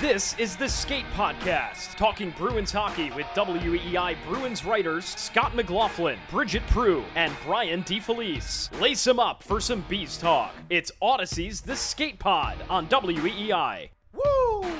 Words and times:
This 0.00 0.38
is 0.38 0.56
the 0.56 0.68
Skate 0.68 1.06
Podcast, 1.14 1.96
talking 1.96 2.30
Bruins 2.36 2.70
hockey 2.70 3.10
with 3.12 3.26
WEEI 3.34 4.16
Bruins 4.28 4.64
writers 4.64 5.06
Scott 5.06 5.56
McLaughlin, 5.56 6.18
Bridgette 6.30 6.66
Proulx, 6.68 7.04
and 7.14 7.32
Brian 7.44 7.82
DeFelice. 7.82 8.78
Lace 8.80 9.02
them 9.04 9.18
up 9.18 9.42
for 9.42 9.58
some 9.60 9.84
bees 9.88 10.16
talk. 10.18 10.54
It's 10.70 10.92
Audacy's 11.02 11.60
The 11.60 11.74
Skate 11.74 12.18
Pod 12.18 12.58
on 12.68 12.86
WEEI. 12.88 13.88
Woo! 14.12 14.70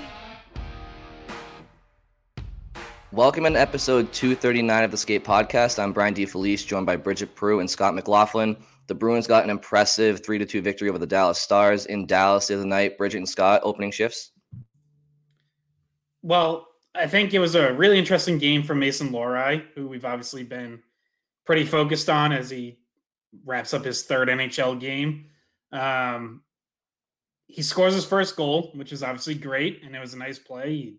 Welcome 3.10 3.46
in 3.46 3.56
episode 3.56 4.12
239 4.12 4.84
of 4.84 4.90
the 4.90 4.96
Skate 4.98 5.24
Podcast. 5.24 5.82
I'm 5.82 5.92
Brian 5.92 6.14
DeFelice, 6.14 6.66
joined 6.66 6.86
by 6.86 6.96
Bridgette 6.98 7.34
Proulx 7.34 7.60
and 7.60 7.70
Scott 7.70 7.94
McLaughlin. 7.94 8.56
The 8.86 8.94
Bruins 8.94 9.26
got 9.26 9.44
an 9.44 9.50
impressive 9.50 10.24
3 10.24 10.38
to 10.38 10.46
2 10.46 10.62
victory 10.62 10.88
over 10.88 10.98
the 10.98 11.06
Dallas 11.06 11.40
Stars 11.40 11.86
in 11.86 12.06
Dallas 12.06 12.46
the 12.46 12.54
other 12.54 12.66
night. 12.66 12.96
Bridget 12.96 13.18
and 13.18 13.28
Scott, 13.28 13.62
opening 13.64 13.90
shifts. 13.90 14.30
Well, 16.22 16.68
I 16.94 17.06
think 17.06 17.34
it 17.34 17.38
was 17.38 17.54
a 17.54 17.72
really 17.72 17.98
interesting 17.98 18.38
game 18.38 18.62
for 18.62 18.74
Mason 18.74 19.10
Lohrei, 19.10 19.64
who 19.74 19.88
we've 19.88 20.04
obviously 20.04 20.44
been 20.44 20.82
pretty 21.44 21.64
focused 21.64 22.08
on 22.08 22.32
as 22.32 22.50
he 22.50 22.78
wraps 23.44 23.74
up 23.74 23.84
his 23.84 24.02
third 24.02 24.28
NHL 24.28 24.80
game. 24.80 25.26
Um, 25.72 26.42
he 27.46 27.62
scores 27.62 27.94
his 27.94 28.04
first 28.04 28.36
goal, 28.36 28.72
which 28.74 28.92
is 28.92 29.02
obviously 29.02 29.34
great, 29.34 29.82
and 29.84 29.94
it 29.94 30.00
was 30.00 30.14
a 30.14 30.18
nice 30.18 30.38
play. 30.38 30.70
He 30.70 30.96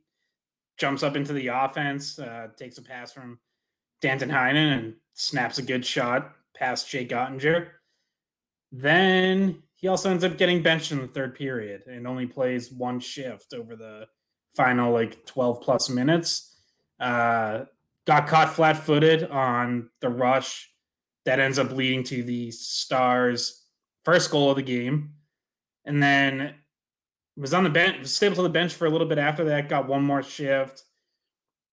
jumps 0.77 1.03
up 1.03 1.15
into 1.15 1.33
the 1.33 1.47
offense, 1.47 2.19
uh, 2.19 2.47
takes 2.55 2.77
a 2.77 2.81
pass 2.81 3.11
from 3.11 3.39
Danton 4.01 4.29
Heinen, 4.29 4.77
and 4.77 4.93
snaps 5.13 5.57
a 5.57 5.63
good 5.63 5.85
shot 5.85 6.33
past 6.55 6.89
Jake 6.89 7.09
Oettinger. 7.09 7.69
Then 8.71 9.63
he 9.75 9.87
also 9.87 10.09
ends 10.09 10.23
up 10.23 10.37
getting 10.37 10.61
benched 10.61 10.91
in 10.91 10.99
the 10.99 11.07
third 11.07 11.35
period 11.35 11.83
and 11.87 12.07
only 12.07 12.25
plays 12.25 12.71
one 12.71 12.99
shift 12.99 13.53
over 13.53 13.75
the 13.75 14.07
final 14.55 14.91
like 14.91 15.25
12 15.25 15.61
plus 15.61 15.89
minutes. 15.89 16.55
Uh, 16.99 17.65
got 18.05 18.27
caught 18.27 18.53
flat 18.53 18.77
footed 18.77 19.29
on 19.29 19.89
the 20.01 20.09
rush 20.09 20.69
that 21.25 21.39
ends 21.39 21.59
up 21.59 21.71
leading 21.71 22.03
to 22.05 22.23
the 22.23 22.49
Stars' 22.51 23.65
first 24.03 24.31
goal 24.31 24.49
of 24.49 24.55
the 24.55 24.63
game. 24.63 25.13
And 25.85 26.01
then 26.01 26.55
was 27.35 27.53
on 27.53 27.63
the 27.63 27.69
bench, 27.69 27.99
was 27.99 28.15
stable 28.15 28.37
to 28.37 28.41
the 28.41 28.49
bench 28.49 28.73
for 28.73 28.87
a 28.87 28.89
little 28.89 29.07
bit 29.07 29.17
after 29.17 29.43
that, 29.45 29.69
got 29.69 29.87
one 29.87 30.03
more 30.03 30.23
shift, 30.23 30.83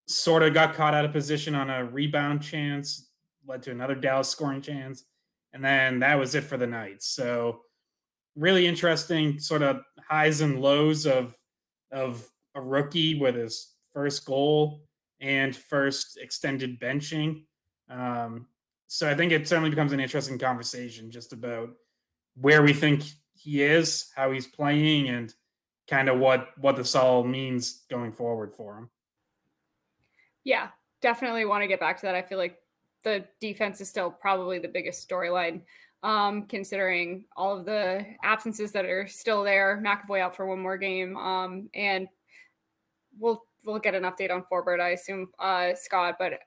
sort 0.06 0.42
of 0.42 0.52
got 0.52 0.74
caught 0.74 0.92
out 0.92 1.04
of 1.04 1.12
position 1.12 1.54
on 1.54 1.70
a 1.70 1.84
rebound 1.84 2.42
chance, 2.42 3.08
led 3.46 3.62
to 3.62 3.70
another 3.70 3.94
Dallas 3.94 4.28
scoring 4.28 4.60
chance. 4.60 5.04
And 5.54 5.64
then 5.64 6.00
that 6.00 6.18
was 6.18 6.34
it 6.34 6.44
for 6.44 6.58
the 6.58 6.66
night. 6.66 7.02
So 7.02 7.62
really 8.36 8.66
interesting 8.66 9.38
sort 9.38 9.62
of 9.62 9.80
highs 10.08 10.40
and 10.40 10.60
lows 10.60 11.06
of 11.06 11.34
of 11.92 12.28
a 12.56 12.60
rookie 12.60 13.18
with 13.18 13.36
his 13.36 13.72
first 13.92 14.26
goal 14.26 14.82
and 15.20 15.54
first 15.54 16.18
extended 16.20 16.80
benching. 16.80 17.44
Um, 17.88 18.46
so 18.88 19.08
I 19.08 19.14
think 19.14 19.32
it 19.32 19.48
certainly 19.48 19.70
becomes 19.70 19.92
an 19.92 20.00
interesting 20.00 20.38
conversation 20.38 21.10
just 21.10 21.32
about 21.32 21.70
where 22.34 22.62
we 22.62 22.72
think 22.72 23.04
he 23.36 23.62
is, 23.62 24.10
how 24.14 24.32
he's 24.32 24.46
playing, 24.46 25.08
and 25.08 25.32
kind 25.88 26.08
of 26.08 26.18
what 26.18 26.48
what 26.58 26.76
this 26.76 26.96
all 26.96 27.22
means 27.22 27.84
going 27.88 28.12
forward 28.12 28.52
for 28.52 28.76
him. 28.76 28.90
Yeah, 30.42 30.68
definitely 31.00 31.44
want 31.44 31.62
to 31.62 31.68
get 31.68 31.80
back 31.80 32.00
to 32.00 32.06
that. 32.06 32.16
I 32.16 32.22
feel 32.22 32.38
like 32.38 32.58
the 33.04 33.24
defense 33.40 33.80
is 33.80 33.88
still 33.88 34.10
probably 34.10 34.58
the 34.58 34.68
biggest 34.68 35.08
storyline, 35.08 35.60
um, 36.02 36.46
considering 36.46 37.24
all 37.36 37.56
of 37.56 37.66
the 37.66 38.04
absences 38.24 38.72
that 38.72 38.84
are 38.84 39.06
still 39.06 39.44
there. 39.44 39.80
McAvoy 39.84 40.20
out 40.20 40.34
for 40.34 40.46
one 40.46 40.58
more 40.58 40.78
game, 40.78 41.16
um, 41.16 41.68
and 41.74 42.08
we'll 43.18 43.44
we'll 43.64 43.78
get 43.78 43.94
an 43.94 44.02
update 44.02 44.30
on 44.30 44.44
Forbort, 44.50 44.80
I 44.80 44.90
assume, 44.90 45.28
uh, 45.38 45.70
Scott. 45.74 46.16
But 46.18 46.40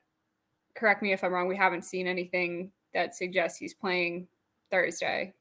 correct 0.76 1.02
me 1.02 1.12
if 1.12 1.24
I'm 1.24 1.32
wrong. 1.32 1.48
We 1.48 1.56
haven't 1.56 1.84
seen 1.84 2.06
anything 2.06 2.72
that 2.92 3.14
suggests 3.14 3.58
he's 3.58 3.74
playing 3.74 4.28
Thursday. 4.70 5.34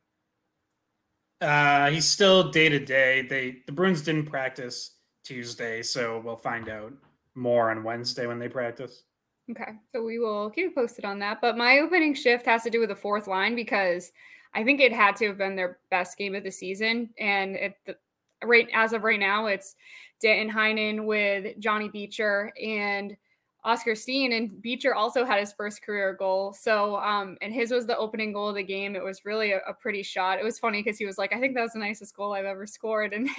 Uh, 1.42 1.92
he's 1.92 2.08
still 2.08 2.50
day 2.50 2.70
to 2.70 2.80
day. 2.80 3.22
They 3.24 3.58
the 3.66 3.72
Bruins 3.72 4.02
didn't 4.02 4.26
practice 4.26 4.96
Tuesday, 5.24 5.84
so 5.84 6.22
we'll 6.24 6.36
find 6.36 6.70
out 6.70 6.94
more 7.36 7.70
on 7.70 7.84
Wednesday 7.84 8.26
when 8.26 8.40
they 8.40 8.50
practice. 8.50 9.04
Okay, 9.50 9.72
so 9.92 10.04
we 10.04 10.20
will 10.20 10.50
keep 10.50 10.66
you 10.66 10.72
posted 10.72 11.06
on 11.06 11.20
that. 11.20 11.40
But 11.40 11.58
my 11.58 11.80
opening 11.80 12.14
shift 12.14 12.46
has 12.46 12.64
to 12.64 12.70
do 12.70 12.80
with 12.80 12.90
the 12.90 12.96
fourth 12.96 13.28
line 13.28 13.56
because 13.56 14.12
I 14.54 14.64
think 14.64 14.82
it 14.82 14.92
had 14.92 15.16
to 15.18 15.28
have 15.28 15.38
been 15.38 15.56
their 15.56 15.80
best 15.90 16.18
game 16.18 16.36
of 16.36 16.44
the 16.44 16.52
season, 16.52 17.10
and 17.18 17.56
it 17.56 17.76
the, 17.86 17.96
right 18.44 18.68
as 18.74 18.94
of 18.94 19.04
right 19.04 19.20
now, 19.20 19.48
it's 19.48 19.76
Danton 20.22 20.54
Heinen 20.54 21.06
with 21.06 21.58
Johnny 21.60 21.90
Beecher 21.90 22.52
and 22.62 23.16
Oscar 23.64 23.96
Steen. 23.96 24.34
And 24.34 24.62
Beecher 24.62 24.96
also 24.96 25.26
had 25.26 25.40
his 25.40 25.54
first 25.54 25.82
career 25.82 26.14
goal. 26.14 26.54
So, 26.54 26.98
um, 26.98 27.38
and 27.42 27.54
his 27.54 27.72
was 27.72 27.86
the 27.86 27.98
opening 27.98 28.34
goal 28.34 28.50
of 28.50 28.56
the 28.56 28.64
game. 28.64 28.96
It 28.96 29.04
was 29.04 29.26
really 29.26 29.52
a, 29.52 29.60
a 29.68 29.74
pretty 29.74 30.04
shot. 30.04 30.40
It 30.40 30.46
was 30.46 30.60
funny 30.60 30.82
because 30.82 30.98
he 30.98 31.06
was 31.06 31.18
like, 31.18 31.34
I 31.34 31.40
think 31.40 31.56
that 31.56 31.64
was 31.64 31.74
the 31.74 31.80
nicest 31.80 32.16
goal 32.16 32.34
I've 32.34 32.46
ever 32.46 32.66
scored. 32.66 33.14
And 33.14 33.30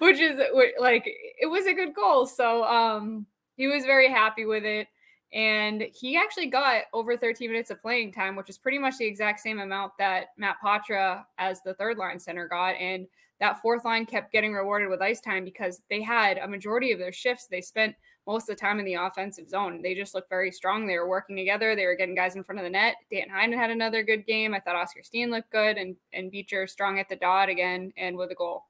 which 0.00 0.18
is 0.18 0.40
like, 0.80 1.04
it 1.06 1.46
was 1.46 1.66
a 1.66 1.74
good 1.74 1.94
goal. 1.94 2.26
So, 2.26 2.64
um, 2.64 3.26
he 3.56 3.66
was 3.66 3.84
very 3.84 4.08
happy 4.08 4.44
with 4.46 4.64
it. 4.64 4.88
And 5.32 5.86
he 5.94 6.16
actually 6.16 6.46
got 6.46 6.82
over 6.92 7.16
13 7.16 7.50
minutes 7.50 7.70
of 7.70 7.80
playing 7.80 8.12
time, 8.12 8.34
which 8.34 8.50
is 8.50 8.58
pretty 8.58 8.78
much 8.78 8.98
the 8.98 9.06
exact 9.06 9.40
same 9.40 9.60
amount 9.60 9.92
that 9.98 10.28
Matt 10.36 10.56
Poitras 10.62 11.24
as 11.38 11.60
the 11.62 11.74
third 11.74 11.98
line 11.98 12.18
center 12.18 12.48
got. 12.48 12.74
And 12.76 13.06
that 13.38 13.62
fourth 13.62 13.84
line 13.84 14.06
kept 14.06 14.32
getting 14.32 14.52
rewarded 14.52 14.88
with 14.88 15.00
ice 15.00 15.20
time 15.20 15.44
because 15.44 15.80
they 15.88 16.02
had 16.02 16.38
a 16.38 16.48
majority 16.48 16.92
of 16.92 16.98
their 16.98 17.12
shifts. 17.12 17.46
They 17.46 17.62
spent 17.62 17.94
most 18.26 18.50
of 18.50 18.56
the 18.56 18.60
time 18.60 18.78
in 18.78 18.84
the 18.84 18.94
offensive 18.94 19.48
zone. 19.48 19.80
They 19.82 19.94
just 19.94 20.14
looked 20.14 20.28
very 20.28 20.50
strong. 20.50 20.86
They 20.86 20.98
were 20.98 21.08
working 21.08 21.36
together. 21.36 21.74
They 21.74 21.86
were 21.86 21.96
getting 21.96 22.14
guys 22.14 22.36
in 22.36 22.44
front 22.44 22.58
of 22.58 22.64
the 22.64 22.70
net. 22.70 22.96
Dan 23.10 23.28
Heinen 23.28 23.56
had 23.56 23.70
another 23.70 24.02
good 24.02 24.26
game. 24.26 24.52
I 24.52 24.60
thought 24.60 24.76
Oscar 24.76 25.02
Steen 25.02 25.30
looked 25.30 25.50
good 25.50 25.78
and, 25.78 25.96
and 26.12 26.30
Beecher 26.30 26.66
strong 26.66 26.98
at 26.98 27.08
the 27.08 27.16
dot 27.16 27.48
again 27.48 27.92
and 27.96 28.16
with 28.16 28.30
a 28.30 28.34
goal. 28.34 28.64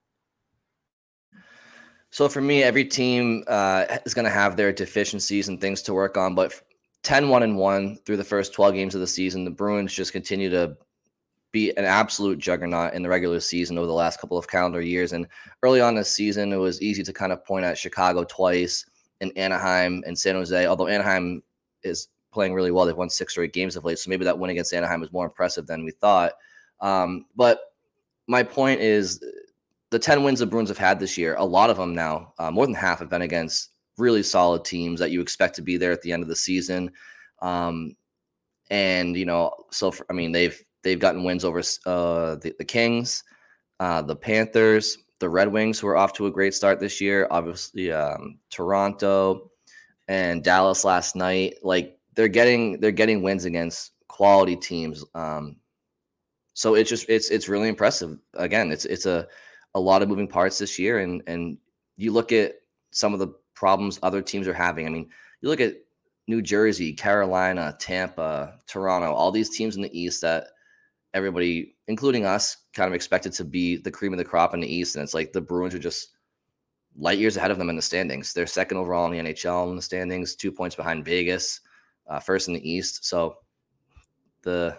So 2.10 2.28
for 2.28 2.40
me, 2.40 2.62
every 2.62 2.84
team 2.84 3.44
uh, 3.46 3.98
is 4.04 4.14
going 4.14 4.24
to 4.24 4.30
have 4.30 4.56
their 4.56 4.72
deficiencies 4.72 5.48
and 5.48 5.60
things 5.60 5.80
to 5.82 5.94
work 5.94 6.16
on. 6.16 6.34
But 6.34 6.60
10 7.02 7.28
1 7.28 7.42
and 7.42 7.56
1 7.56 7.98
through 8.04 8.16
the 8.16 8.24
first 8.24 8.52
12 8.52 8.74
games 8.74 8.94
of 8.94 9.00
the 9.00 9.06
season, 9.06 9.44
the 9.44 9.50
Bruins 9.50 9.92
just 9.92 10.12
continue 10.12 10.50
to 10.50 10.76
be 11.52 11.76
an 11.76 11.84
absolute 11.84 12.38
juggernaut 12.38 12.94
in 12.94 13.02
the 13.02 13.08
regular 13.08 13.40
season 13.40 13.78
over 13.78 13.86
the 13.86 13.92
last 13.92 14.20
couple 14.20 14.38
of 14.38 14.48
calendar 14.48 14.80
years. 14.80 15.12
And 15.12 15.26
early 15.62 15.80
on 15.80 15.94
this 15.94 16.10
season, 16.10 16.52
it 16.52 16.56
was 16.56 16.82
easy 16.82 17.02
to 17.02 17.12
kind 17.12 17.32
of 17.32 17.44
point 17.44 17.64
at 17.64 17.78
Chicago 17.78 18.24
twice 18.24 18.84
and 19.20 19.32
Anaheim 19.36 20.02
and 20.06 20.18
San 20.18 20.34
Jose, 20.34 20.66
although 20.66 20.86
Anaheim 20.86 21.42
is 21.82 22.08
playing 22.32 22.54
really 22.54 22.70
well. 22.70 22.86
They've 22.86 22.96
won 22.96 23.10
six 23.10 23.36
or 23.36 23.42
eight 23.42 23.52
games 23.52 23.76
of 23.76 23.84
late. 23.84 23.98
So 23.98 24.10
maybe 24.10 24.24
that 24.24 24.38
win 24.38 24.50
against 24.50 24.72
Anaheim 24.72 25.00
was 25.00 25.12
more 25.12 25.26
impressive 25.26 25.66
than 25.66 25.84
we 25.84 25.90
thought. 25.90 26.32
Um, 26.80 27.26
but 27.36 27.60
my 28.26 28.42
point 28.42 28.80
is 28.80 29.22
the 29.90 29.98
10 29.98 30.22
wins 30.22 30.38
the 30.38 30.46
Bruins 30.46 30.68
have 30.68 30.78
had 30.78 30.98
this 31.00 31.18
year, 31.18 31.34
a 31.36 31.44
lot 31.44 31.70
of 31.70 31.76
them 31.76 31.94
now, 31.94 32.32
uh, 32.38 32.50
more 32.50 32.66
than 32.66 32.74
half 32.74 33.00
have 33.00 33.10
been 33.10 33.22
against 33.22 33.70
really 33.98 34.22
solid 34.22 34.64
teams 34.64 35.00
that 35.00 35.10
you 35.10 35.20
expect 35.20 35.56
to 35.56 35.62
be 35.62 35.76
there 35.76 35.92
at 35.92 36.00
the 36.02 36.12
end 36.12 36.22
of 36.22 36.28
the 36.28 36.36
season. 36.36 36.90
Um, 37.42 37.96
and, 38.70 39.16
you 39.16 39.26
know, 39.26 39.52
so 39.70 39.90
for, 39.90 40.06
I 40.08 40.12
mean, 40.12 40.32
they've 40.32 40.58
they've 40.82 40.98
gotten 40.98 41.24
wins 41.24 41.44
over 41.44 41.58
uh, 41.58 42.36
the, 42.36 42.54
the 42.58 42.64
Kings, 42.64 43.24
uh, 43.80 44.02
the 44.02 44.16
Panthers, 44.16 44.96
the 45.18 45.28
Red 45.28 45.48
Wings, 45.52 45.78
who 45.78 45.88
are 45.88 45.96
off 45.96 46.12
to 46.14 46.26
a 46.26 46.30
great 46.30 46.54
start 46.54 46.80
this 46.80 47.00
year. 47.00 47.26
Obviously, 47.30 47.92
um, 47.92 48.38
Toronto 48.50 49.50
and 50.08 50.42
Dallas 50.42 50.84
last 50.84 51.16
night. 51.16 51.56
Like 51.62 51.98
they're 52.14 52.28
getting 52.28 52.80
they're 52.80 52.90
getting 52.92 53.22
wins 53.22 53.44
against 53.44 53.92
quality 54.08 54.56
teams. 54.56 55.04
Um, 55.14 55.56
so 56.54 56.74
it's 56.74 56.90
just 56.90 57.08
it's 57.08 57.30
it's 57.30 57.48
really 57.48 57.68
impressive. 57.68 58.18
Again, 58.34 58.70
it's 58.70 58.84
it's 58.84 59.06
a 59.06 59.26
a 59.74 59.80
lot 59.80 60.02
of 60.02 60.08
moving 60.08 60.28
parts 60.28 60.58
this 60.58 60.78
year, 60.78 60.98
and 60.98 61.22
and 61.26 61.58
you 61.96 62.12
look 62.12 62.32
at 62.32 62.54
some 62.90 63.12
of 63.12 63.20
the 63.20 63.28
problems 63.54 63.98
other 64.02 64.22
teams 64.22 64.48
are 64.48 64.54
having. 64.54 64.86
I 64.86 64.90
mean, 64.90 65.08
you 65.40 65.48
look 65.48 65.60
at 65.60 65.76
New 66.26 66.42
Jersey, 66.42 66.92
Carolina, 66.92 67.76
Tampa, 67.78 68.58
Toronto, 68.66 69.12
all 69.12 69.30
these 69.30 69.50
teams 69.50 69.76
in 69.76 69.82
the 69.82 69.98
East 69.98 70.22
that 70.22 70.48
everybody, 71.12 71.74
including 71.88 72.24
us, 72.24 72.56
kind 72.72 72.88
of 72.88 72.94
expected 72.94 73.32
to 73.32 73.44
be 73.44 73.76
the 73.76 73.90
cream 73.90 74.12
of 74.12 74.18
the 74.18 74.24
crop 74.24 74.54
in 74.54 74.60
the 74.60 74.74
East. 74.74 74.96
And 74.96 75.02
it's 75.02 75.14
like 75.14 75.32
the 75.32 75.40
Bruins 75.40 75.74
are 75.74 75.78
just 75.78 76.10
light 76.96 77.18
years 77.18 77.36
ahead 77.36 77.50
of 77.50 77.58
them 77.58 77.68
in 77.68 77.76
the 77.76 77.82
standings. 77.82 78.32
They're 78.32 78.46
second 78.46 78.78
overall 78.78 79.10
in 79.10 79.24
the 79.24 79.32
NHL 79.32 79.70
in 79.70 79.76
the 79.76 79.82
standings, 79.82 80.34
two 80.34 80.52
points 80.52 80.76
behind 80.76 81.04
Vegas, 81.04 81.60
uh, 82.08 82.20
first 82.20 82.48
in 82.48 82.54
the 82.54 82.70
East. 82.70 83.04
So 83.04 83.38
the 84.42 84.76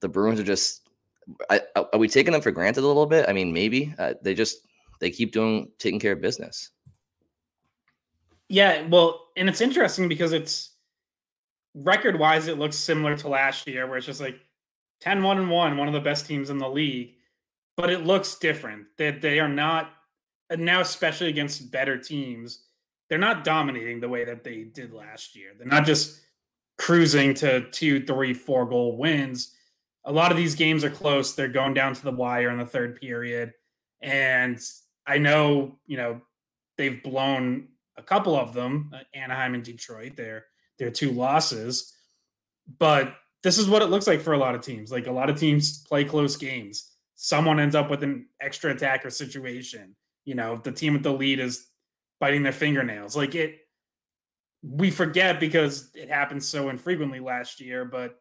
the 0.00 0.08
Bruins 0.08 0.40
are 0.40 0.44
just. 0.44 0.87
Are 1.50 1.98
we 1.98 2.08
taking 2.08 2.32
them 2.32 2.40
for 2.42 2.50
granted 2.50 2.84
a 2.84 2.86
little 2.86 3.06
bit? 3.06 3.28
I 3.28 3.32
mean, 3.32 3.52
maybe 3.52 3.94
uh, 3.98 4.14
they 4.22 4.34
just 4.34 4.66
they 5.00 5.10
keep 5.10 5.32
doing 5.32 5.70
taking 5.78 6.00
care 6.00 6.12
of 6.12 6.20
business. 6.20 6.70
Yeah, 8.48 8.86
well, 8.88 9.28
and 9.36 9.48
it's 9.48 9.60
interesting 9.60 10.08
because 10.08 10.32
it's 10.32 10.70
record 11.74 12.18
wise, 12.18 12.48
it 12.48 12.58
looks 12.58 12.76
similar 12.76 13.16
to 13.16 13.28
last 13.28 13.66
year, 13.66 13.86
where 13.86 13.98
it's 13.98 14.06
just 14.06 14.20
like 14.20 14.38
10 15.00 15.22
1 15.22 15.38
and 15.38 15.50
1, 15.50 15.76
one 15.76 15.88
of 15.88 15.94
the 15.94 16.00
best 16.00 16.26
teams 16.26 16.50
in 16.50 16.58
the 16.58 16.68
league. 16.68 17.14
But 17.76 17.90
it 17.90 18.04
looks 18.04 18.36
different. 18.36 18.86
That 18.96 19.20
they, 19.20 19.30
they 19.30 19.40
are 19.40 19.48
not, 19.48 19.90
and 20.50 20.64
now 20.64 20.80
especially 20.80 21.28
against 21.28 21.70
better 21.70 21.98
teams, 21.98 22.64
they're 23.08 23.18
not 23.18 23.44
dominating 23.44 24.00
the 24.00 24.08
way 24.08 24.24
that 24.24 24.44
they 24.44 24.64
did 24.64 24.92
last 24.92 25.36
year. 25.36 25.52
They're 25.56 25.66
not 25.66 25.86
just 25.86 26.20
cruising 26.78 27.34
to 27.34 27.68
two, 27.70 28.04
three, 28.04 28.34
four 28.34 28.66
goal 28.66 28.96
wins. 28.96 29.54
A 30.08 30.12
lot 30.12 30.30
of 30.30 30.38
these 30.38 30.54
games 30.54 30.84
are 30.84 30.90
close. 30.90 31.34
They're 31.34 31.48
going 31.48 31.74
down 31.74 31.94
to 31.94 32.02
the 32.02 32.10
wire 32.10 32.50
in 32.50 32.58
the 32.58 32.64
third 32.64 32.98
period. 32.98 33.52
And 34.00 34.58
I 35.06 35.18
know, 35.18 35.78
you 35.86 35.98
know, 35.98 36.22
they've 36.78 37.02
blown 37.02 37.68
a 37.98 38.02
couple 38.02 38.34
of 38.34 38.54
them, 38.54 38.90
uh, 38.94 39.00
Anaheim 39.12 39.54
and 39.54 39.62
Detroit. 39.62 40.12
They're 40.16 40.46
their 40.78 40.90
two 40.90 41.10
losses. 41.10 41.94
But 42.78 43.14
this 43.42 43.58
is 43.58 43.68
what 43.68 43.82
it 43.82 43.90
looks 43.90 44.06
like 44.06 44.20
for 44.20 44.32
a 44.32 44.38
lot 44.38 44.54
of 44.54 44.62
teams. 44.62 44.90
Like 44.90 45.06
a 45.06 45.12
lot 45.12 45.28
of 45.28 45.38
teams 45.38 45.84
play 45.84 46.04
close 46.04 46.36
games. 46.36 46.90
Someone 47.14 47.60
ends 47.60 47.74
up 47.74 47.90
with 47.90 48.02
an 48.02 48.26
extra 48.40 48.70
attacker 48.70 49.10
situation. 49.10 49.94
You 50.24 50.36
know, 50.36 50.56
the 50.62 50.72
team 50.72 50.94
with 50.94 51.02
the 51.02 51.12
lead 51.12 51.38
is 51.38 51.66
biting 52.18 52.42
their 52.42 52.52
fingernails. 52.52 53.16
Like 53.16 53.34
it, 53.34 53.58
we 54.62 54.90
forget 54.90 55.38
because 55.38 55.90
it 55.94 56.08
happened 56.08 56.42
so 56.42 56.68
infrequently 56.68 57.20
last 57.20 57.60
year, 57.60 57.84
but 57.84 58.16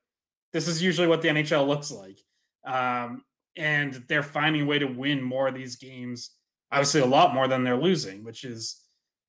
this 0.54 0.68
is 0.68 0.82
usually 0.82 1.08
what 1.08 1.22
the 1.22 1.30
NHL 1.30 1.68
looks 1.68 1.92
like. 1.92 2.20
Um, 2.66 3.24
and 3.56 4.04
they're 4.08 4.24
finding 4.24 4.64
a 4.64 4.66
way 4.66 4.80
to 4.80 4.86
win 4.86 5.22
more 5.22 5.48
of 5.48 5.56
these 5.56 5.76
games, 5.76 6.32
obviously, 6.72 7.02
a 7.02 7.06
lot 7.06 7.34
more 7.34 7.48
than 7.48 7.64
they're 7.64 7.78
losing, 7.78 8.24
which 8.24 8.44
is 8.44 8.82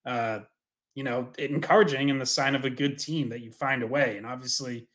uh, 0.05 0.41
you 0.95 1.05
know, 1.05 1.29
encouraging 1.39 2.11
and 2.11 2.21
the 2.21 2.27
sign 2.27 2.57
of 2.57 2.65
a 2.65 2.71
good 2.71 2.99
team 2.99 3.29
that 3.29 3.41
you 3.41 3.53
find 3.53 3.85
a 3.85 3.87
way. 3.87 4.17
And 4.17 4.27
obviously, 4.27 4.89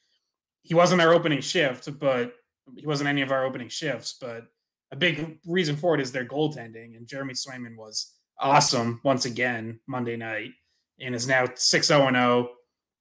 he 0.63 0.73
wasn't 0.73 1.01
our 1.01 1.13
opening 1.13 1.39
shift, 1.39 1.97
but 1.97 2.33
he 2.75 2.85
wasn't 2.85 3.07
any 3.07 3.21
of 3.21 3.31
our 3.31 3.45
opening 3.45 3.69
shifts. 3.69 4.17
But 4.19 4.47
a 4.91 4.97
big 4.97 5.39
reason 5.45 5.77
for 5.77 5.95
it 5.95 6.01
is 6.01 6.11
their 6.11 6.25
goaltending. 6.25 6.97
And 6.97 7.07
Jeremy 7.07 7.35
Swayman 7.35 7.77
was 7.77 8.11
awesome 8.37 8.99
once 9.05 9.23
again 9.23 9.79
Monday 9.87 10.17
night 10.17 10.51
and 10.99 11.15
is 11.15 11.25
now 11.25 11.45
6 11.55 11.87
0 11.87 12.11
0, 12.11 12.49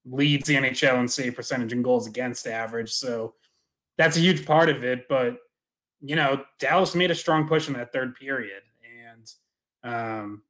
leads 0.05 0.47
the 0.47 0.55
NHL 0.55 0.99
in 1.01 1.09
save 1.09 1.37
percentage 1.37 1.73
and 1.73 1.85
goals 1.85 2.07
against 2.07 2.47
average. 2.47 2.93
So 2.93 3.35
that's 3.99 4.17
a 4.17 4.21
huge 4.21 4.45
part 4.47 4.69
of 4.69 4.85
it. 4.85 5.09
But, 5.09 5.39
you 6.01 6.17
know, 6.17 6.45
Dallas 6.59 6.95
made 6.95 7.11
a 7.11 7.15
strong 7.15 7.47
push 7.47 7.69
in 7.69 7.75
that 7.75 7.93
third 7.93 8.15
period. 8.17 8.63
And, 9.05 9.33
um, 9.85 10.43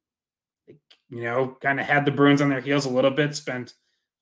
you 1.09 1.23
know, 1.23 1.57
kind 1.61 1.79
of 1.79 1.85
had 1.85 2.05
the 2.05 2.11
Bruins 2.11 2.41
on 2.41 2.49
their 2.49 2.61
heels 2.61 2.85
a 2.85 2.89
little 2.89 3.11
bit, 3.11 3.35
spent 3.35 3.73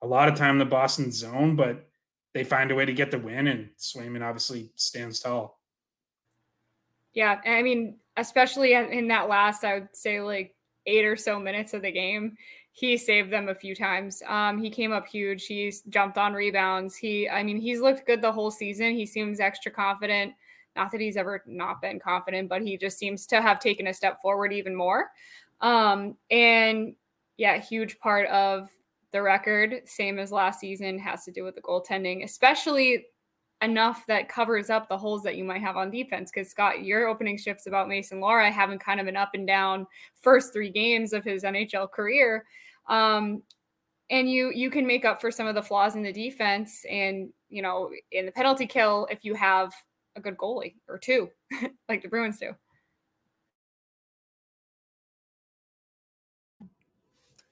a 0.02 0.08
lot 0.08 0.28
of 0.28 0.36
time 0.36 0.56
in 0.56 0.60
the 0.60 0.66
Boston 0.66 1.12
zone, 1.12 1.56
but 1.56 1.88
they 2.34 2.44
find 2.44 2.72
a 2.72 2.76
way 2.76 2.86
to 2.86 2.94
get 2.94 3.12
the 3.12 3.20
win, 3.20 3.48
and 3.48 3.70
Swayman 3.78 4.26
obviously 4.26 4.72
stands 4.76 5.20
tall. 5.20 5.60
Yeah, 7.14 7.40
I 7.46 7.62
mean, 7.62 7.98
especially 8.16 8.74
in 8.74 9.10
that 9.10 9.28
last, 9.28 9.64
I 9.64 9.76
would 9.76 9.96
say 9.96 10.22
like 10.22 10.56
eight 10.86 11.06
or 11.06 11.18
so 11.18 11.40
minutes 11.40 11.74
of 11.74 11.82
the 11.82 11.92
game, 11.92 12.38
he 12.74 12.98
saved 12.98 13.30
them 13.30 13.50
a 13.50 13.56
few 13.56 13.76
times. 13.76 14.24
Um, 14.28 14.62
he 14.62 14.70
came 14.70 14.92
up 14.92 15.06
huge. 15.06 15.46
He's 15.46 15.82
jumped 15.84 16.18
on 16.18 16.34
rebounds. 16.34 16.96
He, 16.96 17.28
I 17.28 17.44
mean, 17.44 17.58
he's 17.58 17.82
looked 17.82 18.06
good 18.06 18.22
the 18.22 18.32
whole 18.32 18.52
season. 18.52 18.94
He 18.94 19.06
seems 19.06 19.40
extra 19.40 19.72
confident. 19.72 20.34
Not 20.76 20.92
that 20.92 21.02
he's 21.02 21.18
ever 21.18 21.44
not 21.46 21.82
been 21.82 22.00
confident, 22.00 22.48
but 22.48 22.62
he 22.62 22.78
just 22.78 22.98
seems 22.98 23.26
to 23.28 23.42
have 23.42 23.60
taken 23.60 23.88
a 23.88 23.94
step 23.94 24.22
forward 24.22 24.54
even 24.54 24.74
more. 24.74 25.12
Um, 25.60 26.16
and 26.30 26.96
yeah, 27.38 27.58
huge 27.58 28.00
part 28.00 28.28
of 28.28 28.70
the 29.12 29.22
record, 29.22 29.82
same 29.86 30.18
as 30.18 30.32
last 30.32 30.62
season, 30.62 30.98
has 31.00 31.26
to 31.26 31.32
do 31.32 31.44
with 31.44 31.56
the 31.56 31.62
goaltending, 31.62 32.24
especially 32.24 33.08
enough 33.62 34.06
that 34.08 34.30
covers 34.30 34.70
up 34.70 34.88
the 34.88 34.98
holes 34.98 35.24
that 35.24 35.36
you 35.36 35.44
might 35.44 35.62
have 35.62 35.78
on 35.78 35.92
defense. 35.92 36.32
Because 36.34 36.50
Scott, 36.50 36.84
your 36.84 37.08
opening 37.08 37.38
shifts 37.38 37.68
about 37.68 37.88
Mason 37.88 38.20
Lohrei 38.20 38.52
having 38.52 38.80
kind 38.80 39.00
of 39.00 39.08
an 39.08 39.18
up 39.18 39.32
and 39.34 39.46
down 39.46 39.88
first 40.20 40.54
three 40.54 40.70
games 40.70 41.14
of 41.14 41.24
his 41.24 41.44
NHL 41.44 41.92
career. 41.92 42.46
Um, 42.88 43.44
and 44.10 44.30
you 44.30 44.52
you 44.54 44.70
can 44.70 44.86
make 44.86 45.06
up 45.06 45.22
for 45.22 45.32
some 45.32 45.48
of 45.48 45.56
the 45.56 45.64
flaws 45.64 45.96
in 45.96 46.04
the 46.04 46.12
defense 46.12 46.86
and 46.90 47.30
you 47.50 47.62
know 47.62 47.90
in 48.12 48.26
the 48.26 48.32
penalty 48.32 48.68
kill 48.68 49.08
if 49.10 49.24
you 49.24 49.34
have 49.36 49.74
a 50.16 50.22
good 50.22 50.38
goalie 50.38 50.76
or 50.88 50.98
two, 50.98 51.30
like 51.90 52.02
the 52.02 52.10
Bruins 52.10 52.38
do. 52.38 52.54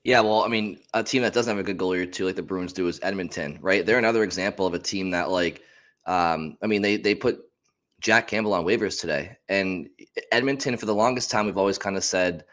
Yeah, 0.04 0.22
well, 0.22 0.44
I 0.44 0.48
mean, 0.48 0.80
a 0.94 1.04
team 1.04 1.22
that 1.24 1.34
doesn't 1.34 1.56
have 1.56 1.60
a 1.60 1.64
good 1.64 1.78
goalie 1.78 2.02
or 2.02 2.06
two, 2.06 2.26
like 2.26 2.36
the 2.36 2.42
Bruins 2.42 2.74
do, 2.74 2.88
is 2.88 3.00
Edmonton, 3.04 3.60
right? 3.62 3.86
They're 3.86 3.98
another 3.98 4.24
example 4.24 4.66
of 4.66 4.74
a 4.74 4.80
team 4.80 5.12
that, 5.12 5.30
like, 5.30 5.62
um, 6.10 6.58
I 6.64 6.68
mean, 6.68 6.82
they 6.82 6.98
they 6.98 7.14
put 7.14 7.40
Jack 8.02 8.28
Campbell 8.28 8.54
on 8.54 8.66
waivers 8.66 9.00
today, 9.00 9.38
and 9.48 9.88
Edmonton 10.32 10.76
for 10.76 10.88
the 10.88 10.96
longest 10.96 11.30
time 11.30 11.46
we've 11.46 11.58
always 11.58 11.78
kind 11.78 11.96
of 11.96 12.04
said 12.04 12.44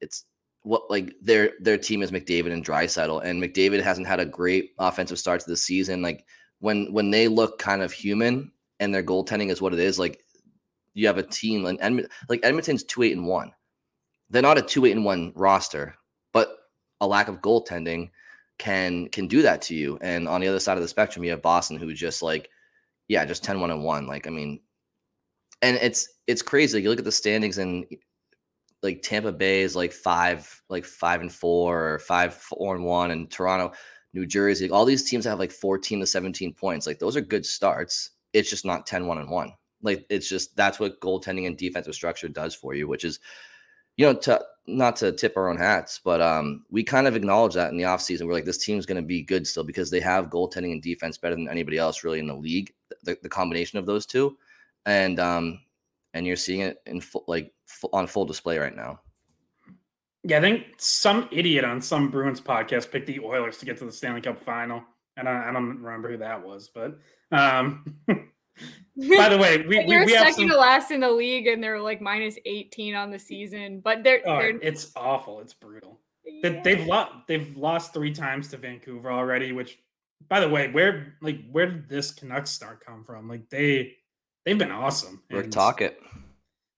it's 0.00 0.24
what 0.62 0.90
like 0.90 1.14
their 1.22 1.52
their 1.60 1.78
team 1.78 2.02
is 2.02 2.10
McDavid 2.10 2.52
and 2.52 2.66
Draisaitl, 2.66 3.24
and 3.24 3.40
McDavid 3.40 3.80
hasn't 3.80 4.08
had 4.08 4.18
a 4.18 4.26
great 4.26 4.72
offensive 4.80 5.20
start 5.20 5.40
to 5.40 5.48
the 5.48 5.56
season. 5.56 6.02
Like 6.02 6.26
when 6.58 6.92
when 6.92 7.12
they 7.12 7.28
look 7.28 7.60
kind 7.60 7.80
of 7.80 7.92
human 7.92 8.50
and 8.80 8.92
their 8.92 9.04
goaltending 9.04 9.50
is 9.50 9.62
what 9.62 9.72
it 9.72 9.78
is, 9.78 10.00
like 10.00 10.20
you 10.94 11.06
have 11.06 11.18
a 11.18 11.22
team 11.22 11.64
and 11.66 11.78
Edmonton, 11.80 12.10
like 12.28 12.40
Edmonton's 12.42 12.82
two 12.82 13.04
eight 13.04 13.16
and 13.16 13.28
one. 13.28 13.52
They're 14.30 14.42
not 14.42 14.58
a 14.58 14.62
two 14.62 14.84
eight 14.84 14.96
and 14.96 15.04
one 15.04 15.32
roster, 15.36 15.94
but 16.32 16.56
a 17.00 17.06
lack 17.06 17.28
of 17.28 17.40
goaltending 17.40 18.10
can 18.58 19.08
can 19.10 19.28
do 19.28 19.42
that 19.42 19.62
to 19.62 19.76
you. 19.76 19.96
And 20.00 20.26
on 20.26 20.40
the 20.40 20.48
other 20.48 20.58
side 20.58 20.76
of 20.76 20.82
the 20.82 20.88
spectrum, 20.88 21.24
you 21.24 21.30
have 21.30 21.42
Boston 21.42 21.76
who 21.76 21.94
just 21.94 22.22
like, 22.22 22.50
yeah, 23.08 23.24
just 23.24 23.44
10 23.44 23.60
1 23.60 23.70
and 23.70 23.84
1. 23.84 24.06
Like, 24.06 24.26
I 24.26 24.30
mean, 24.30 24.60
and 25.62 25.76
it's 25.76 26.08
it's 26.26 26.42
crazy. 26.42 26.82
You 26.82 26.90
look 26.90 26.98
at 26.98 27.04
the 27.04 27.12
standings 27.12 27.58
and 27.58 27.84
like 28.82 29.02
Tampa 29.02 29.32
Bay 29.32 29.62
is 29.62 29.74
like 29.74 29.92
five, 29.92 30.62
like 30.68 30.84
five 30.84 31.20
and 31.20 31.32
four 31.32 31.94
or 31.94 31.98
five, 31.98 32.34
four 32.34 32.74
and 32.74 32.84
one, 32.84 33.10
and 33.10 33.30
Toronto, 33.30 33.72
New 34.12 34.26
Jersey, 34.26 34.70
all 34.70 34.84
these 34.84 35.08
teams 35.08 35.24
have 35.24 35.38
like 35.38 35.50
14 35.50 36.00
to 36.00 36.06
17 36.06 36.52
points. 36.54 36.86
Like 36.86 36.98
those 36.98 37.16
are 37.16 37.20
good 37.22 37.46
starts. 37.46 38.10
It's 38.32 38.50
just 38.50 38.64
not 38.64 38.86
10 38.86 39.06
1 39.06 39.18
and 39.18 39.30
1. 39.30 39.52
Like 39.82 40.06
it's 40.10 40.28
just 40.28 40.56
that's 40.56 40.78
what 40.80 41.00
goaltending 41.00 41.46
and 41.46 41.56
defensive 41.56 41.94
structure 41.94 42.28
does 42.28 42.54
for 42.54 42.74
you, 42.74 42.88
which 42.88 43.04
is 43.04 43.20
you 43.96 44.04
know, 44.06 44.14
to 44.14 44.42
not 44.66 44.96
to 44.96 45.12
tip 45.12 45.36
our 45.36 45.48
own 45.48 45.56
hats, 45.56 46.00
but 46.04 46.20
um, 46.20 46.64
we 46.70 46.82
kind 46.82 47.06
of 47.06 47.16
acknowledge 47.16 47.54
that 47.54 47.70
in 47.70 47.76
the 47.76 47.84
offseason. 47.84 48.26
We're 48.26 48.34
like, 48.34 48.44
this 48.44 48.58
team's 48.58 48.84
going 48.84 49.00
to 49.00 49.06
be 49.06 49.22
good 49.22 49.46
still 49.46 49.64
because 49.64 49.90
they 49.90 50.00
have 50.00 50.28
goaltending 50.28 50.72
and 50.72 50.82
defense 50.82 51.16
better 51.16 51.34
than 51.34 51.48
anybody 51.48 51.78
else 51.78 52.04
really 52.04 52.18
in 52.18 52.26
the 52.26 52.34
league. 52.34 52.72
The, 53.06 53.18
the 53.22 53.28
combination 53.28 53.78
of 53.78 53.86
those 53.86 54.04
two, 54.04 54.36
and 54.84 55.18
um, 55.18 55.60
and 56.14 56.26
you're 56.26 56.36
seeing 56.36 56.60
it 56.60 56.82
in 56.86 57.00
full, 57.00 57.24
like 57.26 57.52
full, 57.64 57.90
on 57.92 58.06
full 58.06 58.24
display 58.24 58.58
right 58.58 58.76
now. 58.76 59.00
Yeah, 60.24 60.38
I 60.38 60.40
think 60.40 60.64
some 60.78 61.28
idiot 61.30 61.64
on 61.64 61.80
some 61.80 62.10
Bruins 62.10 62.40
podcast 62.40 62.90
picked 62.90 63.06
the 63.06 63.20
Oilers 63.20 63.58
to 63.58 63.64
get 63.64 63.78
to 63.78 63.84
the 63.84 63.92
Stanley 63.92 64.20
Cup 64.20 64.38
final. 64.38 64.82
And 65.16 65.28
I, 65.28 65.48
I 65.48 65.52
don't 65.52 65.80
remember 65.80 66.10
who 66.10 66.18
that 66.18 66.44
was, 66.44 66.68
but 66.68 66.98
um, 67.32 67.96
By 68.96 69.28
the 69.28 69.38
way, 69.38 69.58
we, 69.66 69.84
we, 69.84 69.98
we 70.04 70.12
second 70.12 70.34
some... 70.34 70.48
to 70.48 70.56
last 70.56 70.90
in 70.90 71.00
the 71.00 71.10
league, 71.10 71.46
and 71.46 71.62
they're 71.62 71.80
like 71.80 72.00
minus 72.00 72.36
eighteen 72.44 72.94
on 72.94 73.10
the 73.10 73.18
season. 73.18 73.80
But 73.80 74.02
they're, 74.02 74.22
oh, 74.24 74.38
they're... 74.38 74.58
it's 74.60 74.92
awful. 74.96 75.40
It's 75.40 75.54
brutal. 75.54 76.00
Yeah. 76.24 76.60
They've 76.62 76.86
lost. 76.86 77.12
They've 77.28 77.56
lost 77.56 77.92
three 77.92 78.12
times 78.12 78.48
to 78.48 78.56
Vancouver 78.56 79.10
already. 79.10 79.52
Which, 79.52 79.78
by 80.28 80.40
the 80.40 80.48
way, 80.48 80.70
where 80.70 81.14
like 81.20 81.40
where 81.50 81.66
did 81.66 81.88
this 81.88 82.12
Canucks 82.12 82.50
start 82.50 82.84
come 82.84 83.04
from? 83.04 83.28
Like 83.28 83.48
they 83.50 83.96
they've 84.44 84.58
been 84.58 84.72
awesome. 84.72 85.22
Rick 85.30 85.50
Tocchet. 85.50 85.98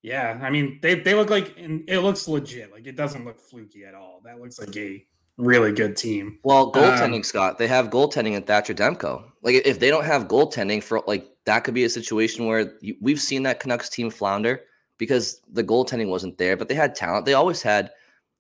Yeah, 0.02 0.38
I 0.42 0.50
mean 0.50 0.78
they 0.82 0.96
they 0.96 1.14
look 1.14 1.30
like 1.30 1.54
and 1.58 1.88
it 1.88 2.00
looks 2.00 2.28
legit. 2.28 2.72
Like 2.72 2.86
it 2.86 2.96
doesn't 2.96 3.24
look 3.24 3.40
fluky 3.40 3.84
at 3.84 3.94
all. 3.94 4.20
That 4.24 4.40
looks 4.40 4.58
like 4.58 4.76
a 4.76 5.04
really 5.36 5.72
good 5.72 5.96
team. 5.96 6.38
Well, 6.42 6.72
goaltending, 6.72 7.16
um, 7.16 7.22
Scott, 7.22 7.58
they 7.58 7.66
have 7.68 7.90
goaltending 7.90 8.36
at 8.36 8.46
Thatcher 8.46 8.74
Demko. 8.74 9.24
Like 9.42 9.54
if 9.64 9.78
they 9.78 9.88
don't 9.88 10.04
have 10.04 10.28
goaltending 10.28 10.82
for 10.82 11.02
like 11.06 11.26
that 11.46 11.64
could 11.64 11.74
be 11.74 11.84
a 11.84 11.90
situation 11.90 12.46
where 12.46 12.74
you, 12.80 12.96
we've 13.00 13.20
seen 13.20 13.42
that 13.44 13.60
Canucks 13.60 13.88
team 13.88 14.10
flounder 14.10 14.60
because 14.98 15.40
the 15.52 15.64
goaltending 15.64 16.08
wasn't 16.08 16.36
there, 16.38 16.56
but 16.56 16.68
they 16.68 16.74
had 16.74 16.94
talent. 16.94 17.24
They 17.24 17.34
always 17.34 17.62
had 17.62 17.90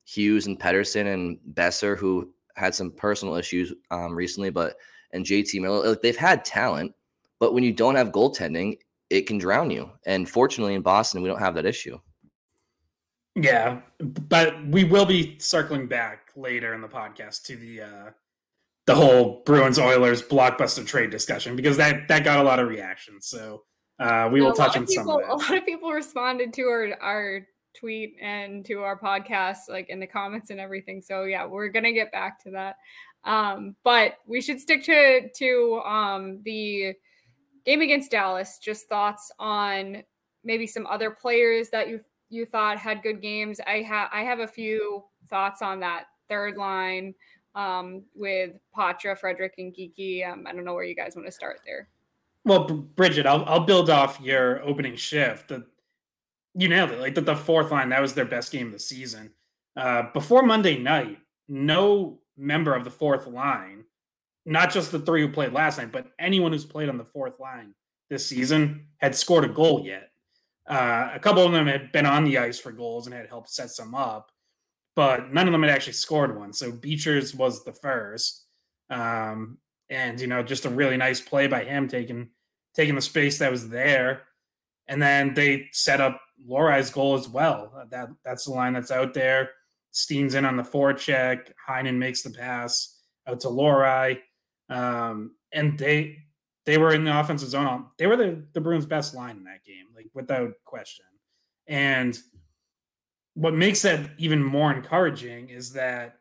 Hughes 0.04 0.46
and 0.46 0.58
Pettersson 0.58 1.12
and 1.12 1.38
Boeser 1.54 1.96
who 1.96 2.32
had 2.58 2.74
some 2.74 2.90
personal 2.90 3.36
issues 3.36 3.72
um, 3.90 4.14
recently, 4.14 4.50
but 4.50 4.76
and 5.12 5.24
JT 5.24 5.60
Miller, 5.60 5.88
like 5.88 6.02
they've 6.02 6.16
had 6.16 6.44
talent, 6.44 6.94
but 7.38 7.54
when 7.54 7.64
you 7.64 7.72
don't 7.72 7.94
have 7.94 8.12
goaltending, 8.12 8.78
it 9.10 9.26
can 9.26 9.38
drown 9.38 9.70
you. 9.70 9.90
And 10.06 10.28
fortunately, 10.28 10.74
in 10.74 10.82
Boston, 10.82 11.22
we 11.22 11.28
don't 11.28 11.38
have 11.38 11.54
that 11.54 11.64
issue. 11.64 11.98
Yeah, 13.34 13.80
but 14.00 14.66
we 14.66 14.84
will 14.84 15.06
be 15.06 15.38
circling 15.38 15.86
back 15.86 16.30
later 16.34 16.74
in 16.74 16.80
the 16.80 16.88
podcast 16.88 17.44
to 17.44 17.56
the 17.56 17.82
uh, 17.82 18.10
the 18.86 18.94
whole 18.94 19.42
Bruins 19.46 19.78
Oilers 19.78 20.22
blockbuster 20.22 20.84
trade 20.84 21.10
discussion 21.10 21.54
because 21.54 21.76
that 21.76 22.08
that 22.08 22.24
got 22.24 22.40
a 22.40 22.42
lot 22.42 22.58
of 22.58 22.68
reactions. 22.68 23.26
So 23.26 23.62
uh, 24.00 24.28
we 24.32 24.40
will 24.40 24.52
touch 24.52 24.76
on 24.76 24.86
people, 24.86 25.04
some 25.04 25.08
of 25.08 25.20
that. 25.26 25.30
A 25.30 25.36
lot 25.36 25.56
of 25.56 25.64
people 25.64 25.92
responded 25.92 26.52
to 26.54 26.62
our 26.62 26.98
our 27.00 27.46
tweet 27.78 28.16
and 28.20 28.64
to 28.66 28.80
our 28.82 28.98
podcast, 28.98 29.68
like 29.68 29.88
in 29.88 30.00
the 30.00 30.06
comments 30.06 30.50
and 30.50 30.60
everything. 30.60 31.02
So 31.02 31.24
yeah, 31.24 31.46
we're 31.46 31.68
gonna 31.68 31.92
get 31.92 32.12
back 32.12 32.42
to 32.44 32.50
that. 32.52 32.76
Um, 33.24 33.76
but 33.82 34.18
we 34.26 34.40
should 34.40 34.60
stick 34.60 34.84
to 34.84 35.28
to 35.28 35.80
um, 35.84 36.40
the 36.44 36.94
game 37.64 37.80
against 37.80 38.10
Dallas. 38.10 38.58
Just 38.58 38.88
thoughts 38.88 39.30
on 39.38 40.02
maybe 40.44 40.66
some 40.66 40.86
other 40.86 41.10
players 41.10 41.70
that 41.70 41.88
you 41.88 42.00
you 42.30 42.46
thought 42.46 42.78
had 42.78 43.02
good 43.02 43.20
games. 43.20 43.60
I 43.66 43.82
have 43.82 44.08
I 44.12 44.22
have 44.22 44.40
a 44.40 44.46
few 44.46 45.04
thoughts 45.28 45.62
on 45.62 45.80
that 45.80 46.04
third 46.28 46.56
line 46.56 47.14
um, 47.54 48.04
with 48.14 48.52
Poitras, 48.76 49.18
Frederic, 49.18 49.54
and 49.58 49.74
Geekie. 49.74 50.30
Um, 50.30 50.46
I 50.46 50.52
don't 50.52 50.64
know 50.64 50.74
where 50.74 50.84
you 50.84 50.94
guys 50.94 51.14
want 51.16 51.26
to 51.26 51.32
start 51.32 51.60
there. 51.64 51.88
Well, 52.44 52.64
Bridget, 52.64 53.26
I'll 53.26 53.44
I'll 53.46 53.60
build 53.64 53.90
off 53.90 54.20
your 54.20 54.62
opening 54.62 54.96
shift. 54.96 55.48
The, 55.48 55.66
you 56.58 56.68
nailed 56.68 56.90
it. 56.90 56.98
Like 56.98 57.14
the, 57.14 57.20
the 57.20 57.36
fourth 57.36 57.70
line, 57.70 57.90
that 57.90 58.02
was 58.02 58.14
their 58.14 58.24
best 58.24 58.50
game 58.50 58.66
of 58.66 58.72
the 58.72 58.78
season. 58.80 59.30
Uh, 59.76 60.04
before 60.12 60.42
Monday 60.42 60.76
night, 60.76 61.18
no 61.48 62.18
member 62.36 62.74
of 62.74 62.82
the 62.82 62.90
fourth 62.90 63.28
line, 63.28 63.84
not 64.44 64.72
just 64.72 64.90
the 64.90 64.98
three 64.98 65.22
who 65.22 65.28
played 65.28 65.52
last 65.52 65.78
night, 65.78 65.92
but 65.92 66.08
anyone 66.18 66.52
who's 66.52 66.64
played 66.64 66.88
on 66.88 66.98
the 66.98 67.04
fourth 67.04 67.38
line 67.38 67.74
this 68.10 68.26
season 68.26 68.86
had 68.96 69.14
scored 69.14 69.44
a 69.44 69.48
goal 69.48 69.84
yet. 69.84 70.10
Uh, 70.66 71.10
a 71.14 71.18
couple 71.20 71.44
of 71.44 71.52
them 71.52 71.68
had 71.68 71.92
been 71.92 72.06
on 72.06 72.24
the 72.24 72.38
ice 72.38 72.58
for 72.58 72.72
goals 72.72 73.06
and 73.06 73.14
had 73.14 73.28
helped 73.28 73.50
set 73.50 73.70
some 73.70 73.94
up, 73.94 74.32
but 74.96 75.32
none 75.32 75.46
of 75.46 75.52
them 75.52 75.62
had 75.62 75.70
actually 75.70 75.92
scored 75.92 76.36
one. 76.36 76.52
So 76.52 76.72
Beecher's 76.72 77.34
was 77.34 77.64
the 77.64 77.72
first, 77.72 78.46
um, 78.90 79.58
and 79.88 80.20
you 80.20 80.26
know 80.26 80.42
just 80.42 80.66
a 80.66 80.70
really 80.70 80.96
nice 80.96 81.20
play 81.20 81.46
by 81.46 81.64
him 81.64 81.88
taking 81.88 82.30
taking 82.74 82.96
the 82.96 83.00
space 83.00 83.38
that 83.38 83.50
was 83.50 83.68
there, 83.68 84.22
and 84.88 85.00
then 85.00 85.34
they 85.34 85.68
set 85.72 86.00
up 86.00 86.20
Lohrei's 86.46 86.90
goal 86.90 87.14
as 87.14 87.28
well. 87.28 87.72
That 87.90 88.08
that's 88.24 88.44
the 88.44 88.52
line 88.52 88.72
that's 88.72 88.90
out 88.90 89.14
there. 89.14 89.50
Steen's 89.90 90.34
in 90.34 90.44
on 90.44 90.56
the 90.56 90.62
forecheck. 90.62 91.52
Heinen 91.68 91.96
makes 91.96 92.22
the 92.22 92.30
pass 92.30 93.00
out 93.26 93.40
to 93.40 93.48
Lorai. 93.48 94.18
Um, 94.68 95.32
and 95.52 95.78
they 95.78 96.18
they 96.66 96.76
were 96.76 96.94
in 96.94 97.04
the 97.04 97.18
offensive 97.18 97.48
zone. 97.48 97.86
They 97.96 98.06
were 98.06 98.16
the, 98.16 98.44
the 98.52 98.60
Bruins' 98.60 98.84
best 98.84 99.14
line 99.14 99.38
in 99.38 99.44
that 99.44 99.64
game, 99.64 99.86
like 99.96 100.10
without 100.12 100.52
question. 100.64 101.06
And 101.66 102.18
what 103.34 103.54
makes 103.54 103.82
that 103.82 104.10
even 104.18 104.42
more 104.42 104.72
encouraging 104.72 105.48
is 105.48 105.72
that 105.72 106.16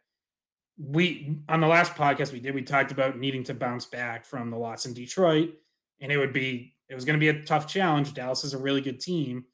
we 0.78 1.36
on 1.50 1.60
the 1.60 1.68
last 1.68 1.96
podcast 1.96 2.32
we 2.32 2.40
did, 2.40 2.54
we 2.54 2.62
talked 2.62 2.92
about 2.92 3.18
needing 3.18 3.44
to 3.46 3.54
bounce 3.54 3.86
back 3.86 4.26
from 4.26 4.50
the 4.50 4.58
loss 4.58 4.86
in 4.86 4.94
Detroit, 4.94 5.54
and 6.00 6.12
it 6.12 6.18
would 6.18 6.34
be 6.34 6.76
it 6.90 6.96
was 6.96 7.04
going 7.04 7.20
to 7.20 7.20
be 7.20 7.30
a 7.30 7.44
tough 7.44 7.68
challenge. 7.68 8.14
Dallas 8.14 8.44
is 8.44 8.54
a 8.54 8.58
really 8.58 8.82
good 8.82 9.00
team. 9.00 9.46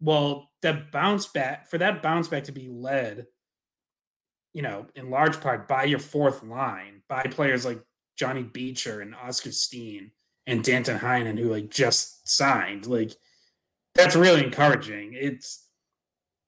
Well, 0.00 0.50
that 0.62 0.92
bounce 0.92 1.26
back 1.26 1.68
for 1.68 1.78
that 1.78 2.02
bounce 2.02 2.28
back 2.28 2.44
to 2.44 2.52
be 2.52 2.68
led 2.68 3.26
you 4.52 4.62
know, 4.62 4.86
in 4.94 5.10
large 5.10 5.40
part 5.40 5.68
by 5.68 5.84
your 5.84 5.98
fourth 5.98 6.42
line, 6.42 7.02
by 7.08 7.22
players 7.22 7.64
like 7.64 7.80
Johnny 8.16 8.42
Beecher 8.42 9.00
and 9.00 9.14
Oscar 9.14 9.52
Steen 9.52 10.10
and 10.46 10.64
Danton 10.64 10.98
Heinen, 10.98 11.38
who 11.38 11.50
like 11.50 11.70
just 11.70 12.28
signed. 12.28 12.86
Like 12.86 13.12
that's 13.94 14.16
really 14.16 14.42
encouraging. 14.42 15.12
It's 15.14 15.66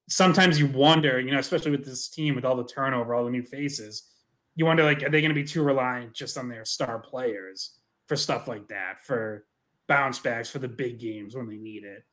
sometimes 0.08 0.58
you 0.58 0.66
wonder, 0.66 1.20
you 1.20 1.30
know, 1.30 1.38
especially 1.38 1.70
with 1.70 1.84
this 1.84 2.08
team 2.08 2.34
with 2.34 2.44
all 2.44 2.56
the 2.56 2.66
turnover, 2.66 3.14
all 3.14 3.24
the 3.24 3.30
new 3.30 3.44
faces, 3.44 4.08
you 4.54 4.66
wonder 4.66 4.82
like, 4.82 5.02
are 5.02 5.08
they 5.08 5.20
going 5.20 5.30
to 5.30 5.34
be 5.34 5.44
too 5.44 5.62
reliant 5.62 6.12
just 6.12 6.36
on 6.36 6.48
their 6.48 6.64
star 6.64 6.98
players 6.98 7.78
for 8.06 8.16
stuff 8.16 8.48
like 8.48 8.68
that, 8.68 8.98
for 9.04 9.46
bounce 9.88 10.18
backs 10.18 10.50
for 10.50 10.58
the 10.58 10.68
big 10.68 10.98
games 10.98 11.34
when 11.34 11.48
they 11.48 11.56
need 11.56 11.84
it? 11.84 12.04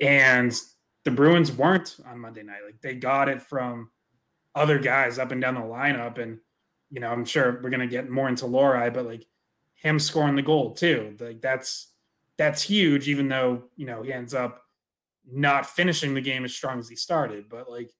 And 0.00 0.54
the 1.04 1.10
Bruins 1.10 1.52
weren't 1.52 1.96
on 2.06 2.18
Monday 2.18 2.42
night. 2.42 2.60
Like 2.64 2.80
they 2.80 2.94
got 2.94 3.28
it 3.28 3.42
from 3.42 3.90
other 4.54 4.78
guys 4.78 5.18
up 5.18 5.32
and 5.32 5.40
down 5.40 5.54
the 5.54 5.60
lineup. 5.60 6.18
And, 6.18 6.38
you 6.90 7.00
know, 7.00 7.10
I'm 7.10 7.24
sure 7.24 7.60
we're 7.62 7.70
gonna 7.70 7.86
get 7.86 8.10
more 8.10 8.28
into 8.28 8.44
Lohrei, 8.44 8.92
but 8.92 9.06
like 9.06 9.26
him 9.74 9.98
scoring 9.98 10.36
the 10.36 10.42
goal 10.42 10.74
too. 10.74 11.16
Like 11.18 11.40
that's 11.40 11.88
that's 12.38 12.62
huge, 12.62 13.08
even 13.08 13.28
though, 13.28 13.64
you 13.76 13.86
know, 13.86 14.02
he 14.02 14.12
ends 14.12 14.34
up 14.34 14.62
not 15.30 15.66
finishing 15.66 16.14
the 16.14 16.20
game 16.20 16.44
as 16.44 16.54
strong 16.54 16.78
as 16.78 16.88
he 16.88 16.96
started. 16.96 17.48
But 17.48 17.70
like 17.70 17.90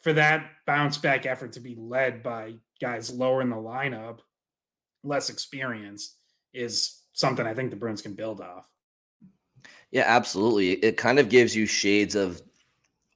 for 0.00 0.12
that 0.14 0.50
bounce 0.66 0.98
back 0.98 1.26
effort 1.26 1.52
to 1.52 1.60
be 1.60 1.76
led 1.76 2.22
by 2.22 2.54
guys 2.80 3.12
lower 3.12 3.40
in 3.40 3.50
the 3.50 3.56
lineup, 3.56 4.18
less 5.04 5.30
experienced, 5.30 6.16
is 6.52 7.00
something 7.12 7.46
I 7.46 7.54
think 7.54 7.70
the 7.70 7.76
Bruins 7.76 8.02
can 8.02 8.14
build 8.14 8.40
off. 8.40 8.68
Yeah, 9.90 10.04
absolutely. 10.06 10.72
It 10.72 10.96
kind 10.96 11.18
of 11.18 11.28
gives 11.28 11.54
you 11.54 11.66
shades 11.66 12.14
of 12.14 12.42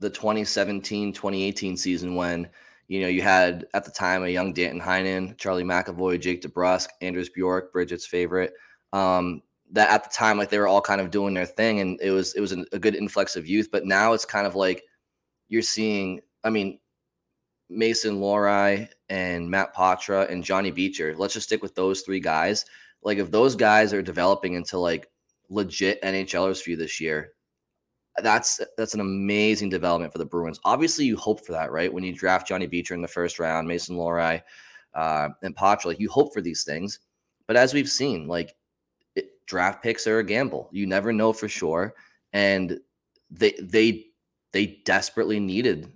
the 0.00 0.10
2017 0.10 1.12
2018 1.12 1.76
season 1.76 2.14
when 2.16 2.48
you 2.88 3.00
know 3.00 3.08
you 3.08 3.22
had 3.22 3.66
at 3.72 3.84
the 3.84 3.90
time 3.90 4.22
a 4.22 4.28
young 4.28 4.52
Danton 4.52 4.80
Heinen, 4.80 5.36
Charlie 5.38 5.64
McAvoy, 5.64 6.20
Jake 6.20 6.42
DeBrusk, 6.42 6.88
Anders 7.00 7.30
Bjork, 7.30 7.72
Bridget's 7.72 8.06
favorite. 8.06 8.52
Um, 8.92 9.42
that 9.72 9.90
at 9.90 10.04
the 10.04 10.10
time 10.10 10.38
like 10.38 10.50
they 10.50 10.58
were 10.58 10.68
all 10.68 10.80
kind 10.80 11.00
of 11.00 11.10
doing 11.10 11.34
their 11.34 11.46
thing 11.46 11.80
and 11.80 12.00
it 12.00 12.10
was 12.10 12.34
it 12.34 12.40
was 12.40 12.52
a 12.52 12.78
good 12.78 12.94
influx 12.94 13.36
of 13.36 13.46
youth 13.46 13.68
but 13.72 13.84
now 13.84 14.12
it's 14.12 14.24
kind 14.24 14.46
of 14.46 14.54
like 14.54 14.84
you're 15.48 15.62
seeing 15.62 16.20
i 16.44 16.50
mean 16.50 16.78
mason 17.68 18.20
Lohrei 18.20 18.88
and 19.08 19.50
matt 19.50 19.74
Poitras 19.74 20.30
and 20.30 20.44
johnny 20.44 20.70
beecher 20.70 21.14
let's 21.18 21.34
just 21.34 21.46
stick 21.46 21.62
with 21.62 21.74
those 21.74 22.02
three 22.02 22.20
guys 22.20 22.64
like 23.02 23.18
if 23.18 23.30
those 23.30 23.56
guys 23.56 23.92
are 23.92 24.02
developing 24.02 24.54
into 24.54 24.78
like 24.78 25.08
legit 25.48 26.02
nhlers 26.02 26.62
for 26.62 26.70
you 26.70 26.76
this 26.76 27.00
year 27.00 27.32
that's 28.22 28.60
that's 28.76 28.94
an 28.94 29.00
amazing 29.00 29.68
development 29.68 30.12
for 30.12 30.18
the 30.18 30.24
Bruins. 30.24 30.60
Obviously, 30.64 31.04
you 31.04 31.16
hope 31.16 31.44
for 31.44 31.52
that, 31.52 31.70
right? 31.70 31.92
When 31.92 32.04
you 32.04 32.14
draft 32.14 32.48
Johnny 32.48 32.66
Beecher 32.66 32.94
in 32.94 33.02
the 33.02 33.08
first 33.08 33.38
round, 33.38 33.68
Mason 33.68 33.96
Lohrei, 33.96 34.42
uh, 34.94 35.28
and 35.42 35.54
Poch, 35.54 35.84
like 35.84 36.00
you 36.00 36.08
hope 36.08 36.32
for 36.32 36.40
these 36.40 36.64
things. 36.64 37.00
But 37.46 37.56
as 37.56 37.74
we've 37.74 37.88
seen, 37.88 38.26
like 38.26 38.54
it, 39.14 39.30
draft 39.46 39.82
picks 39.82 40.06
are 40.06 40.18
a 40.18 40.24
gamble. 40.24 40.68
You 40.72 40.86
never 40.86 41.12
know 41.12 41.32
for 41.32 41.48
sure, 41.48 41.94
and 42.32 42.80
they 43.30 43.54
they 43.60 44.06
they 44.52 44.80
desperately 44.84 45.38
needed 45.38 45.92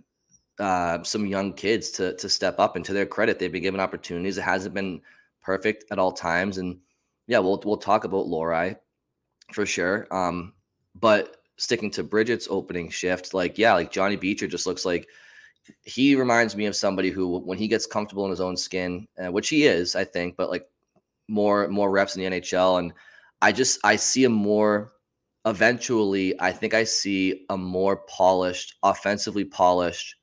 uh, 0.58 1.02
some 1.02 1.26
young 1.26 1.54
kids 1.54 1.90
to 1.92 2.14
to 2.16 2.28
step 2.28 2.58
up. 2.58 2.76
And 2.76 2.84
to 2.84 2.92
their 2.92 3.06
credit, 3.06 3.38
they've 3.38 3.52
been 3.52 3.62
given 3.62 3.80
opportunities. 3.80 4.36
It 4.36 4.42
hasn't 4.42 4.74
been 4.74 5.00
perfect 5.42 5.84
at 5.90 5.98
all 5.98 6.12
times, 6.12 6.58
and 6.58 6.78
yeah, 7.26 7.38
we'll 7.38 7.62
we'll 7.64 7.78
talk 7.78 8.04
about 8.04 8.26
Lohrei 8.26 8.76
for 9.52 9.66
sure. 9.66 10.06
Um, 10.10 10.54
but 10.94 11.36
sticking 11.56 11.90
to 11.92 12.02
Bridget's 12.02 12.48
opening 12.50 12.90
shift, 12.90 13.34
like 13.34 13.58
yeah, 13.58 13.74
like 13.74 13.92
Johnny 13.92 14.16
Beecher 14.16 14.46
just 14.46 14.66
looks 14.66 14.84
like 14.84 15.08
he 15.82 16.14
reminds 16.14 16.56
me 16.56 16.66
of 16.66 16.76
somebody 16.76 17.10
who, 17.10 17.38
when 17.38 17.58
he 17.58 17.68
gets 17.68 17.86
comfortable 17.86 18.24
in 18.24 18.30
his 18.30 18.40
own 18.40 18.56
skin, 18.56 19.06
uh, 19.22 19.30
which 19.30 19.48
he 19.48 19.64
is, 19.64 19.94
I 19.94 20.04
think, 20.04 20.36
but 20.36 20.50
like 20.50 20.64
more 21.28 21.68
more 21.68 21.90
reps 21.90 22.16
in 22.16 22.22
the 22.22 22.40
NHL, 22.40 22.78
and 22.78 22.92
I 23.42 23.52
just 23.52 23.78
I 23.84 23.96
see 23.96 24.24
a 24.24 24.28
more 24.30 24.92
eventually. 25.44 26.38
I 26.40 26.52
think 26.52 26.74
I 26.74 26.84
see 26.84 27.46
a 27.50 27.56
more 27.56 27.98
polished, 28.08 28.76
offensively 28.82 29.44
polished 29.44 30.16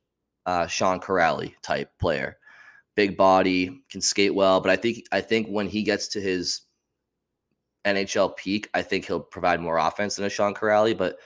uh, 0.45 0.67
Sean 0.67 0.99
Kuraly 0.99 1.53
type 1.61 1.91
player, 1.99 2.37
big 2.95 3.17
body, 3.17 3.81
can 3.89 4.01
skate 4.01 4.35
well, 4.35 4.59
but 4.61 4.71
I 4.71 4.75
think 4.75 5.05
I 5.11 5.21
think 5.21 5.47
when 5.47 5.67
he 5.67 5.83
gets 5.83 6.07
to 6.09 6.21
his 6.21 6.61
NHL 7.95 8.35
peak, 8.35 8.69
I 8.73 8.81
think 8.81 9.05
he'll 9.05 9.19
provide 9.19 9.61
more 9.61 9.77
offense 9.77 10.15
than 10.15 10.25
a 10.25 10.29
Sean 10.29 10.53
Kuraly, 10.53 10.97
but 10.97 11.17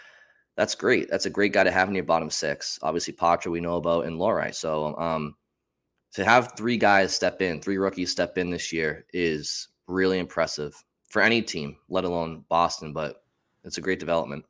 that's 0.56 0.76
great. 0.76 1.10
That's 1.10 1.26
a 1.26 1.30
great 1.30 1.54
guy 1.54 1.64
to 1.64 1.72
have 1.72 1.90
in 1.90 1.96
your 1.96 2.04
bottom 2.04 2.30
six. 2.30 2.78
Obviously, 2.82 3.14
Poitras 3.14 3.52
we 3.52 3.62
know 3.62 3.78
about 3.78 4.06
and 4.06 4.18
Lohrei. 4.18 4.54
So 4.54 4.98
um, 4.98 5.36
to 6.14 6.26
have 6.26 6.54
three 6.58 6.78
guys 6.78 7.14
step 7.14 7.42
in, 7.42 7.62
three 7.62 7.78
rookies 7.78 8.12
step 8.12 8.38
in 8.38 8.50
this 8.50 8.72
year 8.74 9.06
is 9.14 9.70
really 9.88 10.20
impressive 10.20 10.76
for 11.10 11.22
any 11.22 11.42
team, 11.42 11.78
let 11.90 12.04
alone 12.04 12.46
Boston. 12.50 12.94
But 12.94 13.24
it's 13.64 13.78
a 13.78 13.82
great 13.82 14.00
development. 14.00 14.46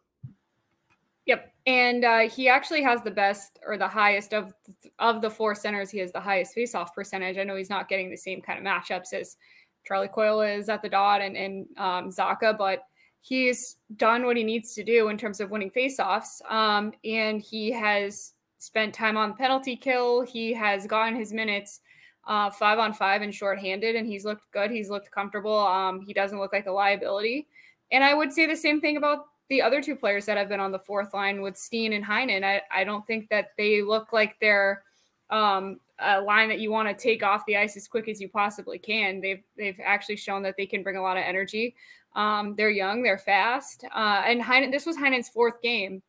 Yep, 1.28 1.54
and 1.68 2.04
uh, 2.04 2.30
he 2.30 2.50
actually 2.50 2.82
has 2.82 3.04
the 3.04 3.12
best 3.12 3.60
or 3.66 3.78
the 3.78 3.88
highest 3.88 4.34
of 4.34 4.54
of 4.98 5.22
the 5.22 5.30
four 5.30 5.54
centers. 5.54 5.92
He 5.92 6.00
has 6.00 6.12
the 6.12 6.20
highest 6.20 6.56
faceoff 6.56 6.94
percentage. 6.94 7.38
I 7.38 7.44
know 7.44 7.56
he's 7.56 7.70
not 7.70 7.88
getting 7.88 8.10
the 8.10 8.18
same 8.18 8.42
kind 8.42 8.60
of 8.60 8.66
matchups 8.66 9.14
as 9.14 9.38
Charlie 9.86 10.08
Coyle 10.08 10.42
is 10.42 10.70
at 10.70 10.82
the 10.82 10.90
dot 10.90 11.22
and 11.22 11.36
and 11.36 11.66
um, 11.78 12.10
Zacha, 12.10 12.58
but 12.58 12.84
he's 13.22 13.78
done 13.98 14.26
what 14.26 14.38
he 14.38 14.44
needs 14.44 14.74
to 14.74 14.84
do 14.84 15.10
in 15.10 15.18
terms 15.18 15.40
of 15.40 15.52
winning 15.52 15.72
faceoffs. 15.72 16.42
Um, 16.52 16.94
and 17.06 17.42
he 17.42 17.72
has 17.72 18.34
spent 18.58 18.94
time 18.94 19.18
on 19.18 19.36
penalty 19.36 19.76
kill. 19.76 20.22
He 20.22 20.54
has 20.54 20.86
gotten 20.88 21.16
his 21.16 21.32
minutes 21.34 21.82
uh, 22.28 22.50
five 22.50 22.80
on 22.80 22.94
five 22.94 23.22
and 23.22 23.34
shorthanded, 23.34 23.96
and 23.96 24.06
he's 24.06 24.26
looked 24.26 24.50
good. 24.52 24.72
He's 24.72 24.90
looked 24.90 25.12
comfortable. 25.12 25.58
Um, 25.58 26.02
he 26.02 26.14
doesn't 26.14 26.40
look 26.40 26.54
like 26.54 26.68
a 26.68 26.72
liability. 26.72 27.48
And 27.92 28.04
I 28.04 28.14
would 28.14 28.32
say 28.32 28.46
the 28.46 28.56
same 28.56 28.80
thing 28.80 28.98
about 28.98 29.26
the 29.50 29.62
other 29.62 29.82
two 29.82 29.96
players 29.96 30.26
that 30.26 30.38
have 30.38 30.48
been 30.48 30.60
on 30.60 30.72
the 30.72 30.80
fourth 30.80 31.14
line 31.14 31.42
with 31.42 31.58
Steen 31.58 31.94
and 31.94 32.06
Heinen. 32.06 32.44
I, 32.44 32.62
I 32.72 32.84
don't 32.84 33.06
think 33.06 33.28
that 33.30 33.50
they 33.58 33.82
look 33.82 34.14
like 34.14 34.38
they're 34.40 34.84
um, 35.32 35.80
a 36.00 36.22
line 36.22 36.50
that 36.50 36.60
you 36.60 36.72
want 36.72 36.88
to 36.88 37.04
take 37.04 37.24
off 37.24 37.46
the 37.48 37.58
ice 37.58 37.78
as 37.78 37.88
quick 37.88 38.08
as 38.08 38.20
you 38.20 38.30
possibly 38.30 38.78
can. 38.78 39.22
They've 39.22 39.44
they've 39.58 39.80
actually 39.84 40.18
shown 40.18 40.44
that 40.44 40.56
they 40.58 40.66
can 40.66 40.84
bring 40.84 40.98
a 40.98 41.02
lot 41.02 41.18
of 41.18 41.24
energy. 41.24 41.76
Um, 42.16 42.56
they're 42.56 42.70
young, 42.70 43.04
they're 43.04 43.18
fast, 43.18 43.86
uh, 43.96 44.24
and 44.26 44.42
Heinen. 44.42 44.72
This 44.72 44.86
was 44.86 44.98
Heinen's 44.98 45.30
fourth 45.30 45.62
game, 45.62 46.02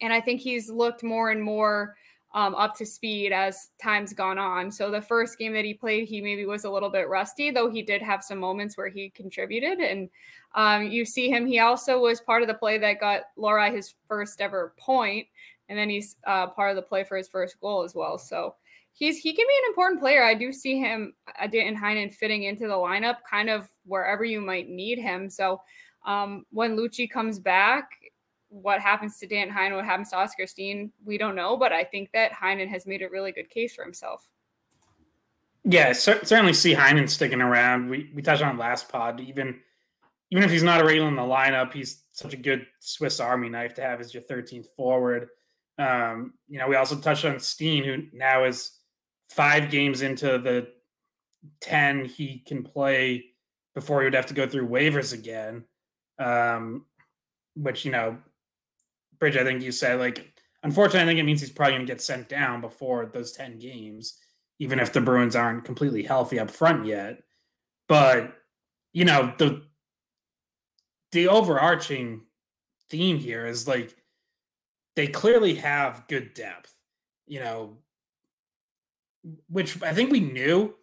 and 0.00 0.12
I 0.12 0.20
think 0.20 0.40
he's 0.40 0.70
looked 0.70 1.02
more 1.02 1.30
and 1.30 1.42
more 1.42 1.96
um, 2.36 2.54
up 2.54 2.76
to 2.76 2.84
speed 2.84 3.32
as 3.32 3.70
time's 3.82 4.12
gone 4.12 4.38
on. 4.38 4.70
So 4.70 4.90
the 4.90 5.00
first 5.00 5.38
game 5.38 5.54
that 5.54 5.64
he 5.64 5.72
played, 5.72 6.06
he 6.06 6.20
maybe 6.20 6.44
was 6.44 6.64
a 6.64 6.70
little 6.70 6.90
bit 6.90 7.08
rusty, 7.08 7.50
though 7.50 7.70
he 7.70 7.80
did 7.80 8.02
have 8.02 8.22
some 8.22 8.38
moments 8.38 8.76
where 8.76 8.88
he 8.88 9.08
contributed. 9.10 9.78
And 9.78 10.10
um, 10.54 10.86
you 10.86 11.06
see 11.06 11.30
him, 11.30 11.46
he 11.46 11.60
also 11.60 11.98
was 11.98 12.20
part 12.20 12.42
of 12.42 12.48
the 12.48 12.54
play 12.54 12.76
that 12.76 13.00
got 13.00 13.22
Lohrei 13.38 13.74
his 13.74 13.94
first 14.06 14.42
ever 14.42 14.74
point, 14.78 15.26
and 15.68 15.78
then 15.78 15.90
he's 15.90 16.16
uh, 16.26 16.48
part 16.48 16.70
of 16.70 16.76
the 16.76 16.82
play 16.82 17.04
for 17.04 17.16
his 17.16 17.28
first 17.28 17.60
goal 17.60 17.82
as 17.82 17.94
well. 17.94 18.18
So 18.18 18.54
he's 18.92 19.18
he 19.18 19.32
can 19.32 19.46
be 19.46 19.54
an 19.64 19.68
important 19.68 20.00
player. 20.00 20.24
I 20.24 20.34
do 20.34 20.52
see 20.52 20.78
him, 20.78 21.14
uh, 21.40 21.46
Danton 21.46 21.80
Heinen, 21.80 22.12
fitting 22.12 22.44
into 22.44 22.66
the 22.66 22.74
lineup 22.74 23.16
kind 23.28 23.50
of 23.50 23.68
wherever 23.84 24.24
you 24.24 24.40
might 24.40 24.68
need 24.68 24.98
him. 24.98 25.30
So 25.30 25.60
um, 26.04 26.44
when 26.50 26.76
Lucic 26.76 27.10
comes 27.10 27.38
back, 27.38 27.90
what 28.48 28.80
happens 28.80 29.18
to 29.18 29.26
Dan 29.26 29.50
Heinen, 29.50 29.76
what 29.76 29.84
happens 29.84 30.10
to 30.10 30.16
Oscar 30.16 30.46
Steen, 30.46 30.92
we 31.04 31.18
don't 31.18 31.34
know. 31.34 31.56
But 31.56 31.72
I 31.72 31.84
think 31.84 32.10
that 32.12 32.32
Heinen 32.32 32.68
has 32.68 32.86
made 32.86 33.02
a 33.02 33.08
really 33.08 33.32
good 33.32 33.50
case 33.50 33.74
for 33.74 33.84
himself. 33.84 34.26
Yeah, 35.64 35.92
certainly 35.92 36.52
see 36.52 36.74
Heinen 36.74 37.10
sticking 37.10 37.40
around. 37.40 37.90
We 37.90 38.10
we 38.14 38.22
touched 38.22 38.42
on 38.42 38.56
last 38.56 38.88
pod. 38.88 39.20
Even 39.20 39.60
even 40.30 40.44
if 40.44 40.50
he's 40.50 40.62
not 40.62 40.80
a 40.80 40.84
regular 40.84 41.08
in 41.08 41.16
the 41.16 41.22
lineup, 41.22 41.72
he's 41.72 42.04
such 42.12 42.32
a 42.32 42.36
good 42.36 42.66
Swiss 42.80 43.20
Army 43.20 43.48
knife 43.48 43.74
to 43.74 43.82
have 43.82 44.00
as 44.00 44.14
your 44.14 44.22
13th 44.24 44.66
forward. 44.76 45.28
Um, 45.78 46.34
you 46.48 46.58
know, 46.58 46.68
we 46.68 46.76
also 46.76 46.96
touched 46.96 47.24
on 47.24 47.38
Steen, 47.38 47.84
who 47.84 48.04
now 48.12 48.44
is 48.44 48.72
five 49.30 49.70
games 49.70 50.02
into 50.02 50.38
the 50.38 50.68
10 51.60 52.04
he 52.06 52.42
can 52.46 52.62
play 52.62 53.24
before 53.74 54.00
he 54.00 54.06
would 54.06 54.14
have 54.14 54.26
to 54.26 54.34
go 54.34 54.46
through 54.46 54.68
waivers 54.68 55.12
again. 55.12 55.64
Um, 56.18 56.86
which, 57.54 57.84
you 57.84 57.90
know, 57.90 58.18
Bridge, 59.18 59.36
I 59.36 59.44
think 59.44 59.62
you 59.62 59.72
said, 59.72 59.98
like, 59.98 60.32
unfortunately, 60.62 61.02
I 61.02 61.06
think 61.06 61.20
it 61.20 61.24
means 61.24 61.40
he's 61.40 61.50
probably 61.50 61.74
going 61.74 61.86
to 61.86 61.92
get 61.92 62.02
sent 62.02 62.28
down 62.28 62.60
before 62.60 63.06
those 63.06 63.32
10 63.32 63.58
games, 63.58 64.18
even 64.58 64.78
if 64.78 64.92
the 64.92 65.00
Bruins 65.00 65.36
aren't 65.36 65.64
completely 65.64 66.02
healthy 66.02 66.38
up 66.38 66.50
front 66.50 66.86
yet. 66.86 67.22
But, 67.88 68.34
you 68.92 69.04
know, 69.04 69.32
the 69.38 69.62
the 71.12 71.28
overarching 71.28 72.22
theme 72.90 73.16
here 73.16 73.46
is 73.46 73.66
like 73.66 73.95
they 74.96 75.06
clearly 75.06 75.54
have 75.56 76.04
good 76.08 76.34
depth, 76.34 76.72
you 77.26 77.38
know, 77.38 77.76
which 79.48 79.80
I 79.82 79.92
think 79.92 80.10
we 80.10 80.20
knew, 80.20 80.74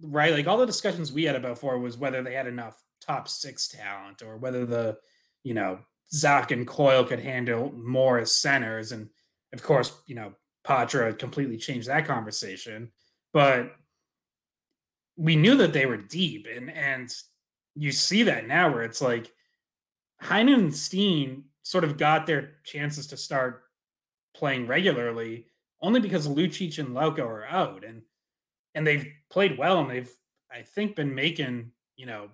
right? 0.00 0.32
Like 0.32 0.46
all 0.46 0.58
the 0.58 0.66
discussions 0.66 1.12
we 1.12 1.24
had 1.24 1.34
about 1.34 1.54
before 1.54 1.78
was 1.78 1.96
whether 1.96 2.22
they 2.22 2.34
had 2.34 2.46
enough 2.46 2.80
top 3.00 3.26
six 3.28 3.68
talent 3.68 4.22
or 4.22 4.36
whether 4.36 4.66
the, 4.66 4.98
you 5.42 5.54
know, 5.54 5.78
Zach 6.12 6.50
and 6.50 6.66
Coyle 6.66 7.04
could 7.04 7.20
handle 7.20 7.72
more 7.72 8.18
as 8.18 8.36
centers. 8.36 8.92
And 8.92 9.08
of 9.52 9.62
course, 9.62 9.92
you 10.06 10.14
know, 10.14 10.34
Poitras 10.66 11.18
completely 11.18 11.56
changed 11.56 11.88
that 11.88 12.06
conversation. 12.06 12.92
But 13.32 13.72
we 15.16 15.36
knew 15.36 15.56
that 15.56 15.72
they 15.72 15.86
were 15.86 15.96
deep. 15.96 16.46
And 16.54 16.70
and 16.70 17.12
you 17.74 17.92
see 17.92 18.24
that 18.24 18.46
now 18.46 18.72
where 18.72 18.82
it's 18.82 19.00
like 19.00 19.32
Heinen 20.22 20.54
and 20.54 20.74
Steen 20.74 21.44
sort 21.62 21.84
of 21.84 21.96
got 21.96 22.26
their 22.26 22.52
chances 22.64 23.06
to 23.08 23.16
start 23.16 23.63
playing 24.34 24.66
regularly 24.66 25.46
only 25.80 26.00
because 26.00 26.26
Lucic 26.26 26.78
and 26.78 26.96
Lauko 26.96 27.20
are 27.20 27.46
out. 27.46 27.84
And 27.84 28.02
and 28.74 28.86
they've 28.86 29.06
played 29.30 29.58
well 29.58 29.80
and 29.80 29.90
they've 29.90 30.10
I 30.50 30.62
think 30.62 30.96
been 30.96 31.14
making, 31.14 31.72
you 31.96 32.06
know, 32.06 32.30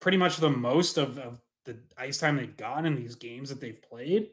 pretty 0.00 0.18
much 0.18 0.36
the 0.36 0.50
most 0.50 0.98
of, 0.98 1.18
of 1.18 1.40
the 1.64 1.78
ice 1.96 2.18
time 2.18 2.36
they've 2.36 2.56
gotten 2.56 2.84
in 2.84 2.94
these 2.94 3.14
games 3.14 3.48
that 3.48 3.60
they've 3.60 3.82
played. 3.82 4.28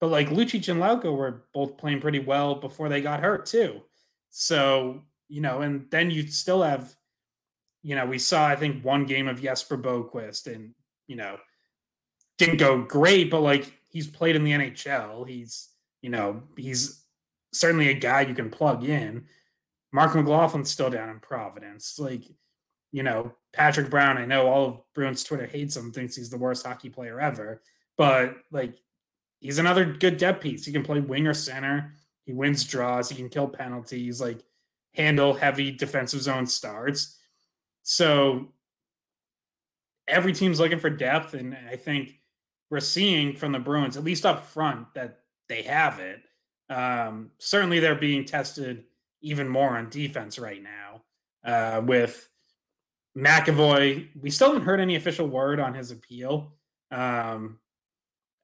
But 0.00 0.08
like 0.08 0.28
Lucic 0.28 0.68
and 0.70 0.80
Lauko 0.80 1.16
were 1.16 1.44
both 1.52 1.76
playing 1.76 2.00
pretty 2.00 2.20
well 2.20 2.56
before 2.56 2.88
they 2.88 3.00
got 3.00 3.20
hurt 3.20 3.46
too. 3.46 3.82
So, 4.30 5.02
you 5.28 5.40
know, 5.40 5.60
and 5.60 5.86
then 5.90 6.10
you 6.10 6.26
still 6.26 6.62
have, 6.62 6.94
you 7.82 7.94
know, 7.94 8.06
we 8.06 8.18
saw 8.18 8.46
I 8.46 8.56
think 8.56 8.84
one 8.84 9.04
game 9.04 9.28
of 9.28 9.42
Jesper 9.42 9.76
Boqvist 9.76 10.52
and, 10.52 10.74
you 11.06 11.16
know, 11.16 11.36
didn't 12.38 12.56
go 12.56 12.82
great, 12.82 13.30
but 13.30 13.40
like 13.40 13.72
he's 13.94 14.08
played 14.08 14.36
in 14.36 14.44
the 14.44 14.50
NHL. 14.50 15.26
He's, 15.26 15.70
you 16.02 16.10
know, 16.10 16.42
he's 16.56 17.02
certainly 17.54 17.88
a 17.88 17.94
guy 17.94 18.22
you 18.22 18.34
can 18.34 18.50
plug 18.50 18.84
in. 18.84 19.24
Marc 19.92 20.12
McLaughlin's 20.12 20.70
still 20.70 20.90
down 20.90 21.08
in 21.08 21.20
Providence. 21.20 21.98
Like, 21.98 22.24
you 22.90 23.04
know, 23.04 23.32
Patrick 23.52 23.88
Brown, 23.88 24.18
I 24.18 24.26
know 24.26 24.48
all 24.48 24.66
of 24.66 24.80
Bruins 24.94 25.22
Twitter 25.22 25.46
hates 25.46 25.76
him, 25.76 25.92
thinks 25.92 26.16
he's 26.16 26.28
the 26.28 26.36
worst 26.36 26.66
hockey 26.66 26.90
player 26.90 27.20
ever, 27.20 27.62
but 27.96 28.34
like 28.50 28.74
he's 29.38 29.58
another 29.58 29.84
good 29.84 30.16
depth 30.16 30.42
piece. 30.42 30.66
He 30.66 30.72
can 30.72 30.82
play 30.82 30.98
wing 30.98 31.28
or 31.28 31.34
center. 31.34 31.94
He 32.26 32.32
wins 32.32 32.64
draws. 32.64 33.08
He 33.08 33.14
can 33.14 33.28
kill 33.28 33.46
penalties, 33.46 34.20
like 34.20 34.40
handle 34.94 35.34
heavy 35.34 35.70
defensive 35.70 36.22
zone 36.22 36.46
starts. 36.46 37.16
So 37.84 38.48
every 40.08 40.32
team's 40.32 40.58
looking 40.58 40.80
for 40.80 40.90
depth, 40.90 41.34
and 41.34 41.56
I 41.70 41.76
think 41.76 42.18
we're 42.74 42.80
seeing 42.80 43.36
from 43.36 43.52
the 43.52 43.58
Bruins, 43.60 43.96
at 43.96 44.02
least 44.02 44.26
up 44.26 44.46
front, 44.48 44.92
that 44.94 45.20
they 45.48 45.62
have 45.62 46.00
it. 46.00 46.20
Um, 46.68 47.30
certainly, 47.38 47.78
they're 47.78 47.94
being 47.94 48.24
tested 48.24 48.84
even 49.22 49.48
more 49.48 49.76
on 49.76 49.88
defense 49.88 50.38
right 50.38 50.62
now 50.62 51.02
uh, 51.44 51.80
with 51.84 52.28
McAvoy, 53.16 54.08
we 54.20 54.30
still 54.30 54.48
haven't 54.48 54.64
heard 54.64 54.80
any 54.80 54.96
official 54.96 55.28
word 55.28 55.60
on 55.60 55.74
his 55.74 55.90
appeal. 55.90 56.52
Um, 56.90 57.58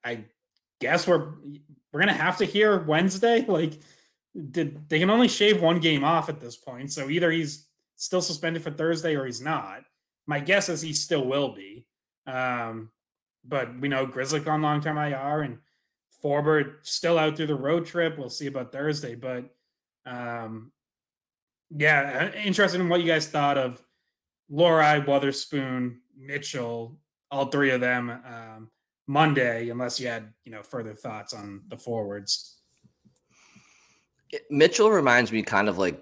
I 0.04 0.24
guess 0.80 1.06
we're 1.06 1.32
we're 1.92 2.00
gonna 2.00 2.12
have 2.12 2.38
to 2.38 2.44
hear 2.44 2.78
Wednesday. 2.78 3.44
Like, 3.48 3.80
did 4.52 4.88
they 4.88 5.00
can 5.00 5.10
only 5.10 5.26
shave 5.26 5.60
one 5.60 5.80
game 5.80 6.04
off 6.04 6.28
at 6.28 6.40
this 6.40 6.56
point? 6.56 6.92
So 6.92 7.10
either 7.10 7.32
he's 7.32 7.66
still 7.96 8.22
suspended 8.22 8.62
for 8.62 8.70
Thursday 8.70 9.16
or 9.16 9.26
he's 9.26 9.40
not. 9.40 9.82
My 10.26 10.38
guess 10.38 10.68
is 10.68 10.80
he 10.80 10.92
still 10.92 11.26
will 11.26 11.52
be. 11.52 11.84
Um, 12.28 12.90
but 13.44 13.78
we 13.80 13.88
know 13.88 14.06
Grzelcyk 14.06 14.46
on 14.46 14.62
long 14.62 14.80
term 14.80 14.98
IR 14.98 15.42
and 15.42 15.58
Forbort 16.22 16.76
still 16.82 17.18
out 17.18 17.36
through 17.36 17.46
the 17.46 17.54
road 17.54 17.86
trip. 17.86 18.18
We'll 18.18 18.30
see 18.30 18.46
about 18.46 18.72
Thursday, 18.72 19.14
but 19.14 19.44
um, 20.06 20.72
yeah, 21.70 22.32
interested 22.32 22.80
in 22.80 22.88
what 22.88 23.00
you 23.00 23.06
guys 23.06 23.28
thought 23.28 23.56
of 23.56 23.82
Lohrei, 24.50 25.06
Wotherspoon, 25.06 26.00
Mitchell, 26.16 26.98
all 27.30 27.46
three 27.46 27.70
of 27.70 27.80
them 27.80 28.10
um, 28.10 28.70
Monday, 29.06 29.70
unless 29.70 30.00
you 30.00 30.08
had 30.08 30.32
you 30.44 30.52
know 30.52 30.62
further 30.62 30.94
thoughts 30.94 31.32
on 31.32 31.62
the 31.68 31.76
forwards. 31.76 32.58
Mitchell 34.50 34.90
reminds 34.90 35.32
me 35.32 35.42
kind 35.42 35.68
of 35.68 35.78
like 35.78 36.00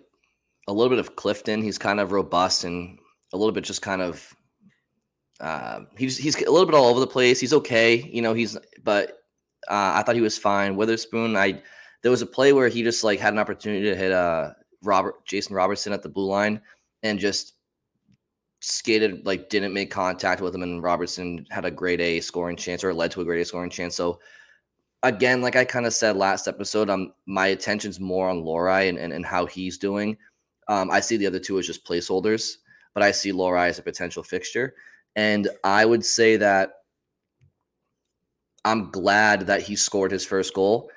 a 0.66 0.72
little 0.72 0.90
bit 0.90 0.98
of 0.98 1.16
Clifton. 1.16 1.62
He's 1.62 1.78
kind 1.78 2.00
of 2.00 2.12
robust 2.12 2.64
and 2.64 2.98
a 3.32 3.36
little 3.36 3.52
bit 3.52 3.64
just 3.64 3.82
kind 3.82 4.02
of 4.02 4.34
uh, 5.40 5.80
he's 5.96 6.16
he's 6.16 6.36
a 6.36 6.50
little 6.50 6.66
bit 6.66 6.74
all 6.74 6.86
over 6.86 7.00
the 7.00 7.06
place. 7.06 7.40
He's 7.40 7.52
okay, 7.52 7.96
you 8.12 8.22
know. 8.22 8.34
He's 8.34 8.56
but 8.82 9.22
uh, 9.68 9.92
I 9.94 10.02
thought 10.02 10.16
he 10.16 10.20
was 10.20 10.38
fine. 10.38 10.76
Wotherspoon, 10.76 11.36
I 11.36 11.62
there 12.02 12.10
was 12.10 12.22
a 12.22 12.26
play 12.26 12.52
where 12.52 12.68
he 12.68 12.82
just 12.82 13.04
like 13.04 13.20
had 13.20 13.32
an 13.32 13.38
opportunity 13.38 13.84
to 13.84 13.96
hit 13.96 14.12
uh 14.12 14.52
Robert 14.82 15.24
Jason 15.26 15.54
Robertson 15.54 15.92
at 15.92 16.02
the 16.02 16.08
blue 16.08 16.26
line 16.26 16.60
and 17.02 17.18
just 17.18 17.54
skated 18.60 19.24
like 19.24 19.48
didn't 19.48 19.72
make 19.72 19.90
contact 19.90 20.40
with 20.40 20.54
him 20.54 20.62
and 20.62 20.82
Robertson 20.82 21.46
had 21.50 21.64
a 21.64 21.70
grade 21.70 22.00
A 22.00 22.20
scoring 22.20 22.56
chance 22.56 22.82
or 22.82 22.92
led 22.92 23.10
to 23.12 23.20
a 23.20 23.24
grade 23.24 23.40
A 23.40 23.44
scoring 23.44 23.70
chance. 23.70 23.94
So 23.94 24.20
again, 25.04 25.40
like 25.40 25.54
I 25.54 25.64
kind 25.64 25.86
of 25.86 25.94
said 25.94 26.16
last 26.16 26.48
episode, 26.48 26.90
um 26.90 27.12
my 27.26 27.48
attention's 27.48 28.00
more 28.00 28.28
on 28.28 28.42
Lohrei 28.42 28.88
and, 28.88 28.98
and, 28.98 29.12
and 29.12 29.24
how 29.24 29.46
he's 29.46 29.78
doing. 29.78 30.16
Um, 30.68 30.90
I 30.90 31.00
see 31.00 31.16
the 31.16 31.26
other 31.26 31.38
two 31.38 31.58
as 31.58 31.66
just 31.66 31.86
placeholders, 31.86 32.56
but 32.94 33.02
I 33.02 33.10
see 33.10 33.32
Lohrei 33.32 33.68
as 33.68 33.78
a 33.78 33.82
potential 33.82 34.22
fixture. 34.22 34.74
And 35.18 35.48
I 35.64 35.84
would 35.84 36.04
say 36.04 36.36
that 36.36 36.74
I'm 38.64 38.92
glad 38.92 39.48
that 39.48 39.62
he 39.62 39.74
scored 39.74 40.12
his 40.12 40.24
first 40.24 40.54
goal. 40.54 40.92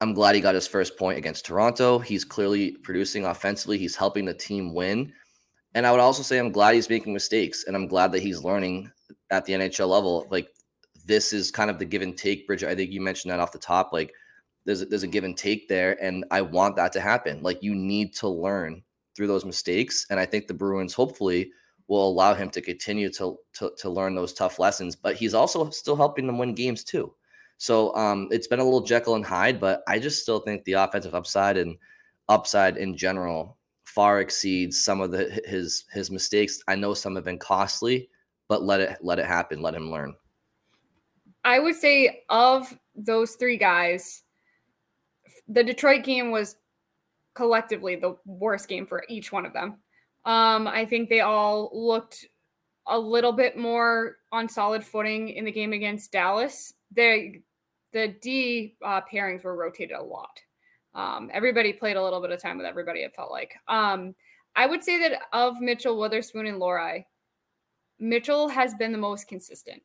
I'm 0.00 0.14
glad 0.14 0.34
he 0.34 0.40
got 0.40 0.54
his 0.54 0.66
first 0.66 0.96
point 0.96 1.18
against 1.18 1.44
Toronto. 1.44 1.98
He's 1.98 2.24
clearly 2.24 2.78
producing 2.78 3.26
offensively. 3.26 3.76
He's 3.76 3.94
helping 3.94 4.24
the 4.24 4.32
team 4.32 4.72
win. 4.72 5.12
And 5.74 5.86
I 5.86 5.90
would 5.90 6.00
also 6.00 6.22
say 6.22 6.38
I'm 6.38 6.50
glad 6.50 6.76
he's 6.76 6.88
making 6.88 7.12
mistakes 7.12 7.64
and 7.66 7.76
I'm 7.76 7.88
glad 7.88 8.10
that 8.12 8.22
he's 8.22 8.42
learning 8.42 8.90
at 9.30 9.44
the 9.44 9.52
NHL 9.52 9.90
level. 9.90 10.26
Like 10.30 10.48
this 11.04 11.34
is 11.34 11.50
kind 11.50 11.68
of 11.68 11.78
the 11.78 11.84
give 11.84 12.00
and 12.00 12.16
take, 12.16 12.46
Bridget. 12.46 12.70
I 12.70 12.74
think 12.74 12.90
you 12.90 13.02
mentioned 13.02 13.32
that 13.32 13.40
off 13.40 13.52
the 13.52 13.58
top. 13.58 13.92
Like 13.92 14.14
there's 14.64 14.80
a, 14.80 14.86
there's 14.86 15.02
a 15.02 15.08
give 15.08 15.24
and 15.24 15.36
take 15.36 15.68
there, 15.68 16.02
and 16.02 16.24
I 16.30 16.40
want 16.40 16.74
that 16.76 16.94
to 16.94 17.02
happen. 17.02 17.42
Like 17.42 17.62
you 17.62 17.74
need 17.74 18.14
to 18.14 18.28
learn 18.28 18.82
through 19.14 19.26
those 19.26 19.44
mistakes, 19.44 20.06
and 20.08 20.18
I 20.18 20.24
think 20.24 20.46
the 20.46 20.54
Bruins 20.54 20.94
hopefully 20.94 21.50
will 21.88 22.08
allow 22.08 22.34
him 22.34 22.50
to 22.50 22.60
continue 22.60 23.10
to 23.12 23.38
to, 23.54 23.72
to 23.78 23.90
learn 23.90 24.14
those 24.14 24.32
tough 24.32 24.58
lessons. 24.58 24.96
But 24.96 25.16
he's 25.16 25.34
also 25.34 25.70
still 25.70 25.96
helping 25.96 26.26
them 26.26 26.38
win 26.38 26.54
games 26.54 26.84
too. 26.84 27.14
So 27.58 27.94
um, 27.94 28.28
it's 28.30 28.46
been 28.46 28.58
a 28.58 28.64
little 28.64 28.80
Jekyll 28.80 29.14
and 29.14 29.24
Hyde, 29.24 29.60
but 29.60 29.82
I 29.86 29.98
just 29.98 30.22
still 30.22 30.40
think 30.40 30.64
the 30.64 30.72
offensive 30.72 31.14
upside 31.14 31.56
and 31.56 31.76
upside 32.28 32.76
in 32.76 32.96
general 32.96 33.58
far 33.84 34.20
exceeds 34.20 34.82
some 34.82 35.00
of 35.00 35.12
the 35.12 35.40
his 35.46 35.84
his 35.92 36.10
mistakes. 36.10 36.60
I 36.68 36.74
know 36.74 36.94
some 36.94 37.14
have 37.14 37.24
been 37.24 37.38
costly, 37.38 38.08
but 38.48 38.62
let 38.62 38.80
it 38.80 38.98
let 39.02 39.18
it 39.18 39.26
happen. 39.26 39.62
Let 39.62 39.74
him 39.74 39.90
learn. 39.90 40.14
I 41.44 41.58
would 41.58 41.76
say 41.76 42.24
of 42.30 42.76
those 42.96 43.34
three 43.34 43.58
guys, 43.58 44.22
the 45.46 45.62
Detroit 45.62 46.02
game 46.02 46.30
was 46.30 46.56
collectively 47.34 47.96
the 47.96 48.16
worst 48.24 48.68
game 48.68 48.86
for 48.86 49.04
each 49.08 49.30
one 49.30 49.44
of 49.44 49.52
them. 49.52 49.76
Um, 50.24 50.66
I 50.66 50.84
think 50.84 51.08
they 51.08 51.20
all 51.20 51.70
looked 51.72 52.26
a 52.86 52.98
little 52.98 53.32
bit 53.32 53.56
more 53.56 54.16
on 54.32 54.48
solid 54.48 54.84
footing 54.84 55.30
in 55.30 55.44
the 55.44 55.52
game 55.52 55.72
against 55.72 56.12
Dallas. 56.12 56.74
They, 56.90 57.42
the 57.92 58.14
D 58.20 58.76
uh, 58.82 59.00
pairings 59.10 59.44
were 59.44 59.56
rotated 59.56 59.96
a 59.96 60.02
lot. 60.02 60.40
Um, 60.94 61.30
everybody 61.32 61.72
played 61.72 61.96
a 61.96 62.02
little 62.02 62.20
bit 62.20 62.30
of 62.30 62.40
time 62.40 62.56
with 62.56 62.66
everybody, 62.66 63.00
it 63.00 63.14
felt 63.14 63.30
like. 63.30 63.54
Um, 63.68 64.14
I 64.56 64.66
would 64.66 64.84
say 64.84 64.98
that 65.00 65.22
of 65.32 65.60
Mitchell, 65.60 65.96
Wotherspoon, 65.96 66.46
and 66.46 66.60
Lohrei, 66.60 67.04
Mitchell 67.98 68.48
has 68.48 68.74
been 68.74 68.92
the 68.92 68.98
most 68.98 69.26
consistent. 69.26 69.82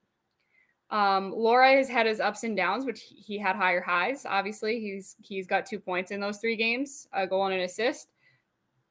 Um, 0.92 1.34
has 1.34 1.88
had 1.88 2.08
his 2.08 2.20
ups 2.20 2.44
and 2.44 2.58
downs, 2.58 2.86
which 2.86 3.04
he 3.08 3.38
had 3.38 3.56
higher 3.56 3.82
highs. 3.82 4.26
Obviously, 4.26 4.80
he's 4.80 5.16
he's 5.22 5.46
got 5.46 5.66
two 5.66 5.80
points 5.80 6.12
in 6.12 6.20
those 6.20 6.38
three 6.38 6.56
games, 6.56 7.08
a 7.14 7.28
goal 7.28 7.46
and 7.46 7.56
an 7.56 7.62
assist. 7.62 8.10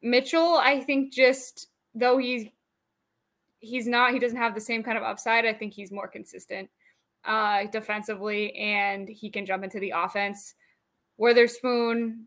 Mitchell, 0.02 0.58
I 0.58 0.80
think, 0.80 1.12
just 1.12 1.68
though 1.94 2.18
he's 2.18 2.48
he's 3.61 3.87
not, 3.87 4.12
he 4.12 4.18
doesn't 4.18 4.38
have 4.38 4.54
the 4.54 4.61
same 4.61 4.82
kind 4.82 4.96
of 4.96 5.04
upside. 5.04 5.44
I 5.44 5.52
think 5.52 5.72
he's 5.72 5.90
more 5.90 6.06
consistent 6.06 6.70
uh, 7.24 7.64
defensively, 7.72 8.54
and 8.54 9.08
he 9.08 9.30
can 9.30 9.44
jump 9.44 9.64
into 9.64 9.80
the 9.80 9.92
offense. 9.94 10.54
Wotherspoon, 11.18 12.26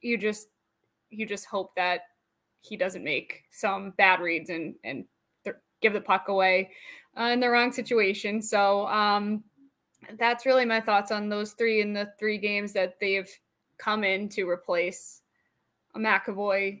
you 0.00 0.18
just 0.18 0.48
you 1.10 1.26
just 1.26 1.46
hope 1.46 1.74
that 1.76 2.02
he 2.60 2.76
doesn't 2.76 3.04
make 3.04 3.44
some 3.50 3.92
bad 3.92 4.20
reads 4.20 4.50
and 4.50 4.74
and 4.84 5.04
th- 5.44 5.56
give 5.80 5.92
the 5.92 6.00
puck 6.00 6.28
away 6.28 6.70
uh, 7.18 7.24
in 7.24 7.40
the 7.40 7.48
wrong 7.48 7.72
situation. 7.72 8.42
So 8.42 8.86
um, 8.88 9.44
that's 10.18 10.46
really 10.46 10.64
my 10.64 10.80
thoughts 10.80 11.10
on 11.10 11.28
those 11.28 11.52
three 11.52 11.80
in 11.80 11.92
the 11.92 12.12
three 12.18 12.38
games 12.38 12.72
that 12.72 12.98
they've 13.00 13.30
come 13.78 14.04
in 14.04 14.28
to 14.30 14.48
replace 14.48 15.22
McAvoy, 15.96 16.80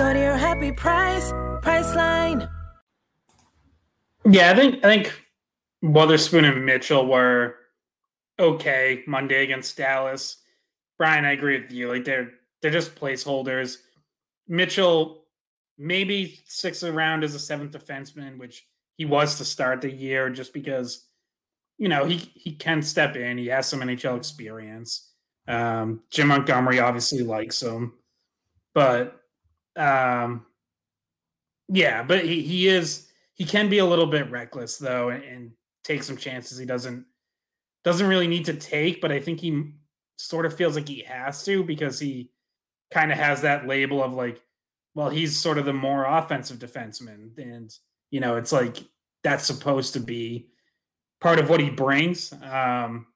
Go 0.00 0.14
to 0.14 0.18
your 0.18 0.38
happy 0.38 0.72
price, 0.72 1.30
Priceline. 1.60 2.50
Yeah, 4.24 4.50
I 4.50 4.54
think 4.54 4.76
I 4.82 4.88
think 4.88 5.12
Wotherspoon 5.82 6.46
and 6.46 6.64
Mitchell 6.64 7.06
were 7.06 7.56
okay 8.38 9.02
Monday 9.06 9.44
against 9.44 9.76
Dallas. 9.76 10.38
Brian, 10.96 11.26
I 11.26 11.32
agree 11.32 11.60
with 11.60 11.70
you. 11.70 11.90
Like 11.90 12.06
they're 12.06 12.30
they're 12.62 12.70
just 12.70 12.94
placeholders. 12.94 13.76
Mitchell 14.48 15.26
maybe 15.76 16.40
six 16.46 16.82
around 16.82 17.22
as 17.22 17.34
a 17.34 17.38
seventh 17.38 17.72
defenseman, 17.72 18.38
which 18.38 18.66
he 18.96 19.04
was 19.04 19.36
to 19.36 19.44
start 19.44 19.82
the 19.82 19.92
year, 19.92 20.30
just 20.30 20.54
because 20.54 21.08
you 21.76 21.90
know 21.90 22.06
he 22.06 22.16
he 22.16 22.52
can 22.54 22.80
step 22.80 23.16
in. 23.16 23.36
He 23.36 23.48
has 23.48 23.68
some 23.68 23.80
NHL 23.80 24.16
experience. 24.16 25.10
Um, 25.46 26.04
Jim 26.10 26.28
Montgomery 26.28 26.80
obviously 26.80 27.22
likes 27.22 27.62
him, 27.62 27.92
but 28.72 29.19
um, 29.76 30.46
yeah, 31.68 32.02
but 32.02 32.24
he, 32.24 32.42
he 32.42 32.68
is 32.68 33.08
he 33.34 33.44
can 33.44 33.68
be 33.68 33.78
a 33.78 33.86
little 33.86 34.06
bit 34.06 34.30
reckless 34.30 34.76
though 34.78 35.10
and, 35.10 35.24
and 35.24 35.50
take 35.84 36.02
some 36.02 36.16
chances 36.16 36.58
he 36.58 36.66
doesn't 36.66 37.06
doesn't 37.84 38.06
really 38.06 38.28
need 38.28 38.44
to 38.46 38.54
take, 38.54 39.00
but 39.00 39.12
I 39.12 39.20
think 39.20 39.40
he 39.40 39.72
sort 40.18 40.46
of 40.46 40.54
feels 40.54 40.74
like 40.74 40.88
he 40.88 41.02
has 41.02 41.42
to 41.44 41.64
because 41.64 41.98
he 41.98 42.30
kind 42.90 43.10
of 43.10 43.18
has 43.18 43.42
that 43.42 43.66
label 43.66 44.02
of 44.02 44.12
like, 44.12 44.42
well, 44.94 45.08
he's 45.08 45.38
sort 45.38 45.58
of 45.58 45.64
the 45.64 45.72
more 45.72 46.04
offensive 46.04 46.58
defenseman. 46.58 47.38
And, 47.38 47.74
you 48.10 48.20
know, 48.20 48.36
it's 48.36 48.52
like 48.52 48.78
that's 49.22 49.46
supposed 49.46 49.94
to 49.94 50.00
be 50.00 50.50
part 51.20 51.38
of 51.38 51.48
what 51.48 51.60
he 51.60 51.70
brings. 51.70 52.32
Um, 52.42 53.06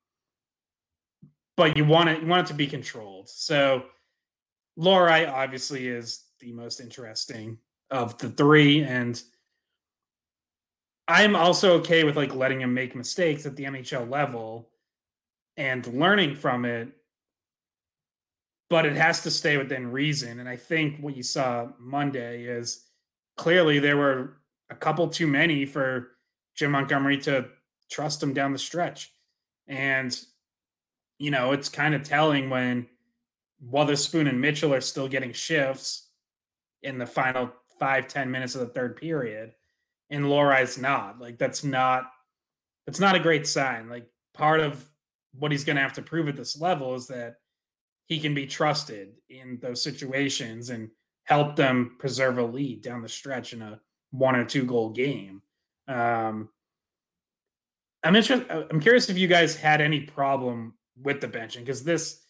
but 1.57 1.77
you 1.77 1.85
want 1.85 2.09
it, 2.09 2.23
you 2.23 2.27
want 2.27 2.47
it 2.47 2.53
to 2.53 2.55
be 2.55 2.67
controlled. 2.67 3.29
So 3.29 3.85
Lohrei 4.79 5.31
obviously 5.31 5.89
is 5.89 6.24
the 6.45 6.53
most 6.53 6.81
interesting 6.81 7.59
of 7.91 8.19
the 8.19 8.29
three. 8.29 8.83
And 8.83 9.21
I'm 11.09 11.35
also 11.35 11.79
okay 11.79 12.05
with 12.05 12.17
like 12.17 12.35
letting 12.35 12.61
him 12.61 12.75
make 12.75 12.95
mistakes 12.95 13.47
at 13.47 13.57
the 13.57 13.65
NHL 13.65 14.11
level 14.11 14.69
and 15.57 15.87
learning 15.87 16.37
from 16.37 16.65
it, 16.65 16.89
but 18.69 18.85
it 18.85 18.97
has 18.97 19.23
to 19.23 19.31
stay 19.31 19.57
within 19.57 19.91
reason. 19.91 20.39
And 20.39 20.49
I 20.49 20.57
think 20.57 21.01
what 21.01 21.17
you 21.17 21.23
saw 21.23 21.69
Monday 21.79 22.45
is 22.45 22.85
clearly 23.37 23.79
there 23.79 23.97
were 23.97 24.37
a 24.71 24.75
couple 24.75 25.09
too 25.09 25.27
many 25.27 25.65
for 25.65 26.11
Jim 26.55 26.73
Montgomery 26.73 27.19
to 27.23 27.47
trust 27.91 28.23
him 28.23 28.35
down 28.35 28.53
the 28.53 28.59
stretch. 28.59 29.13
And, 29.67 30.19
you 31.19 31.31
know, 31.31 31.53
it's 31.53 31.69
kind 31.69 31.95
of 31.95 32.03
telling 32.03 32.51
when 32.51 32.87
Wotherspoon 33.63 34.27
and 34.29 34.41
Mitchell 34.41 34.75
are 34.75 34.81
still 34.83 35.09
getting 35.09 35.33
shifts 35.33 36.05
in 36.85 36.99
the 36.99 37.07
final 37.07 37.51
five 37.81 38.07
ten 38.07 38.31
minutes 38.31 38.55
of 38.55 38.61
the 38.61 38.73
third 38.73 38.97
period 38.97 39.53
and 40.11 40.25
Lohrei's 40.25 40.79
not. 40.79 41.21
Like 41.21 41.39
that's 41.39 41.65
not 41.65 42.11
that's 42.87 43.01
not 43.01 43.17
a 43.17 43.21
great 43.21 43.47
sign. 43.47 43.89
Like 43.89 44.07
part 44.33 44.61
of 44.61 44.85
what 45.39 45.51
he's 45.51 45.65
going 45.65 45.77
to 45.77 45.83
have 45.83 45.95
to 45.95 46.03
prove 46.03 46.29
at 46.29 46.37
this 46.37 46.61
level 46.61 46.95
is 46.95 47.09
that 47.09 47.37
he 48.07 48.21
can 48.21 48.35
be 48.35 48.47
trusted 48.47 49.15
in 49.29 49.59
those 49.61 49.83
situations 49.83 50.71
and 50.71 50.91
help 51.25 51.57
them 51.57 51.97
preserve 51.99 52.39
a 52.39 52.45
lead 52.45 52.83
down 52.83 53.03
the 53.03 53.09
stretch 53.09 53.53
in 53.53 53.63
a 53.63 53.81
one 54.11 54.37
or 54.37 54.45
two 54.45 54.65
goal 54.65 54.91
game. 54.91 55.43
Um, 55.89 56.51
I'm 58.05 58.15
interested. 58.15 58.69
I'm 58.71 58.81
curious 58.81 59.09
if 59.09 59.19
you 59.19 59.27
guys 59.27 59.57
had 59.57 59.81
any 59.81 60.01
problem 60.01 60.75
with 61.03 61.21
the 61.21 61.29
benching 61.29 61.61
because 61.61 61.83
this, 61.83 62.21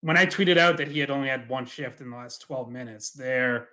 when 0.00 0.16
I 0.16 0.26
tweeted 0.26 0.56
out 0.56 0.76
that 0.76 0.88
he 0.88 1.00
had 1.00 1.10
only 1.10 1.28
had 1.28 1.48
one 1.48 1.66
shift 1.66 2.00
in 2.00 2.10
the 2.10 2.16
last 2.16 2.42
12 2.42 2.70
minutes, 2.70 3.10
there 3.10 3.68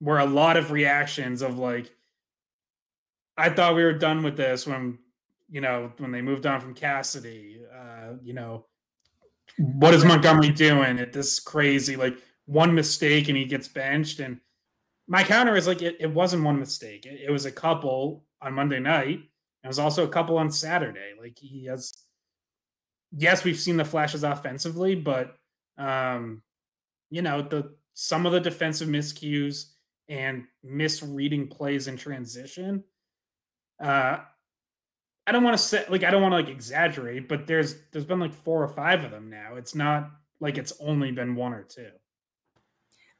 were 0.00 0.18
a 0.18 0.26
lot 0.26 0.56
of 0.56 0.70
reactions 0.70 1.42
of 1.42 1.58
like, 1.58 1.90
I 3.36 3.50
thought 3.50 3.76
we 3.76 3.84
were 3.84 3.92
done 3.92 4.22
with 4.22 4.36
this 4.36 4.66
when 4.66 4.98
you 5.50 5.60
know 5.60 5.92
when 5.98 6.12
they 6.12 6.22
moved 6.22 6.46
on 6.46 6.60
from 6.60 6.74
Cassidy. 6.74 7.60
Uh, 7.72 8.14
you 8.22 8.34
know, 8.34 8.66
what 9.56 9.94
is 9.94 10.04
Montgomery 10.04 10.50
doing? 10.50 10.98
It 10.98 11.12
this 11.12 11.40
crazy 11.40 11.96
like 11.96 12.18
one 12.46 12.74
mistake 12.74 13.28
and 13.28 13.36
he 13.36 13.44
gets 13.44 13.68
benched. 13.68 14.20
And 14.20 14.40
my 15.06 15.22
counter 15.22 15.56
is 15.56 15.66
like 15.66 15.82
it, 15.82 15.96
it 16.00 16.12
wasn't 16.12 16.44
one 16.44 16.58
mistake. 16.58 17.06
It, 17.06 17.20
it 17.26 17.30
was 17.30 17.46
a 17.46 17.52
couple 17.52 18.24
on 18.42 18.54
Monday 18.54 18.80
night. 18.80 19.20
It 19.64 19.66
was 19.66 19.78
also 19.78 20.04
a 20.04 20.08
couple 20.08 20.38
on 20.38 20.50
Saturday. 20.50 21.12
Like 21.20 21.38
he 21.38 21.66
has. 21.66 21.92
Yes, 23.16 23.42
we've 23.42 23.58
seen 23.58 23.78
the 23.78 23.86
flashes 23.86 24.22
offensively, 24.22 24.94
but 24.94 25.37
um, 25.78 26.42
you 27.10 27.22
know 27.22 27.42
the 27.42 27.74
some 27.94 28.26
of 28.26 28.32
the 28.32 28.40
defensive 28.40 28.88
miscues 28.88 29.72
and 30.08 30.44
misreading 30.62 31.48
plays 31.48 31.88
in 31.88 31.96
transition 31.96 32.84
uh, 33.82 34.18
I 35.28 35.32
don't 35.32 35.44
want 35.44 35.58
to 35.58 35.62
say 35.62 35.84
like 35.90 36.04
I 36.04 36.10
don't 36.10 36.22
want 36.22 36.32
to 36.32 36.36
like 36.36 36.48
exaggerate, 36.48 37.28
but 37.28 37.46
there's 37.46 37.82
there's 37.92 38.06
been 38.06 38.18
like 38.18 38.32
four 38.32 38.62
or 38.62 38.68
five 38.68 39.04
of 39.04 39.10
them 39.10 39.28
now. 39.28 39.56
It's 39.56 39.74
not 39.74 40.10
like 40.40 40.56
it's 40.56 40.72
only 40.80 41.12
been 41.12 41.34
one 41.34 41.52
or 41.52 41.64
two. 41.64 41.90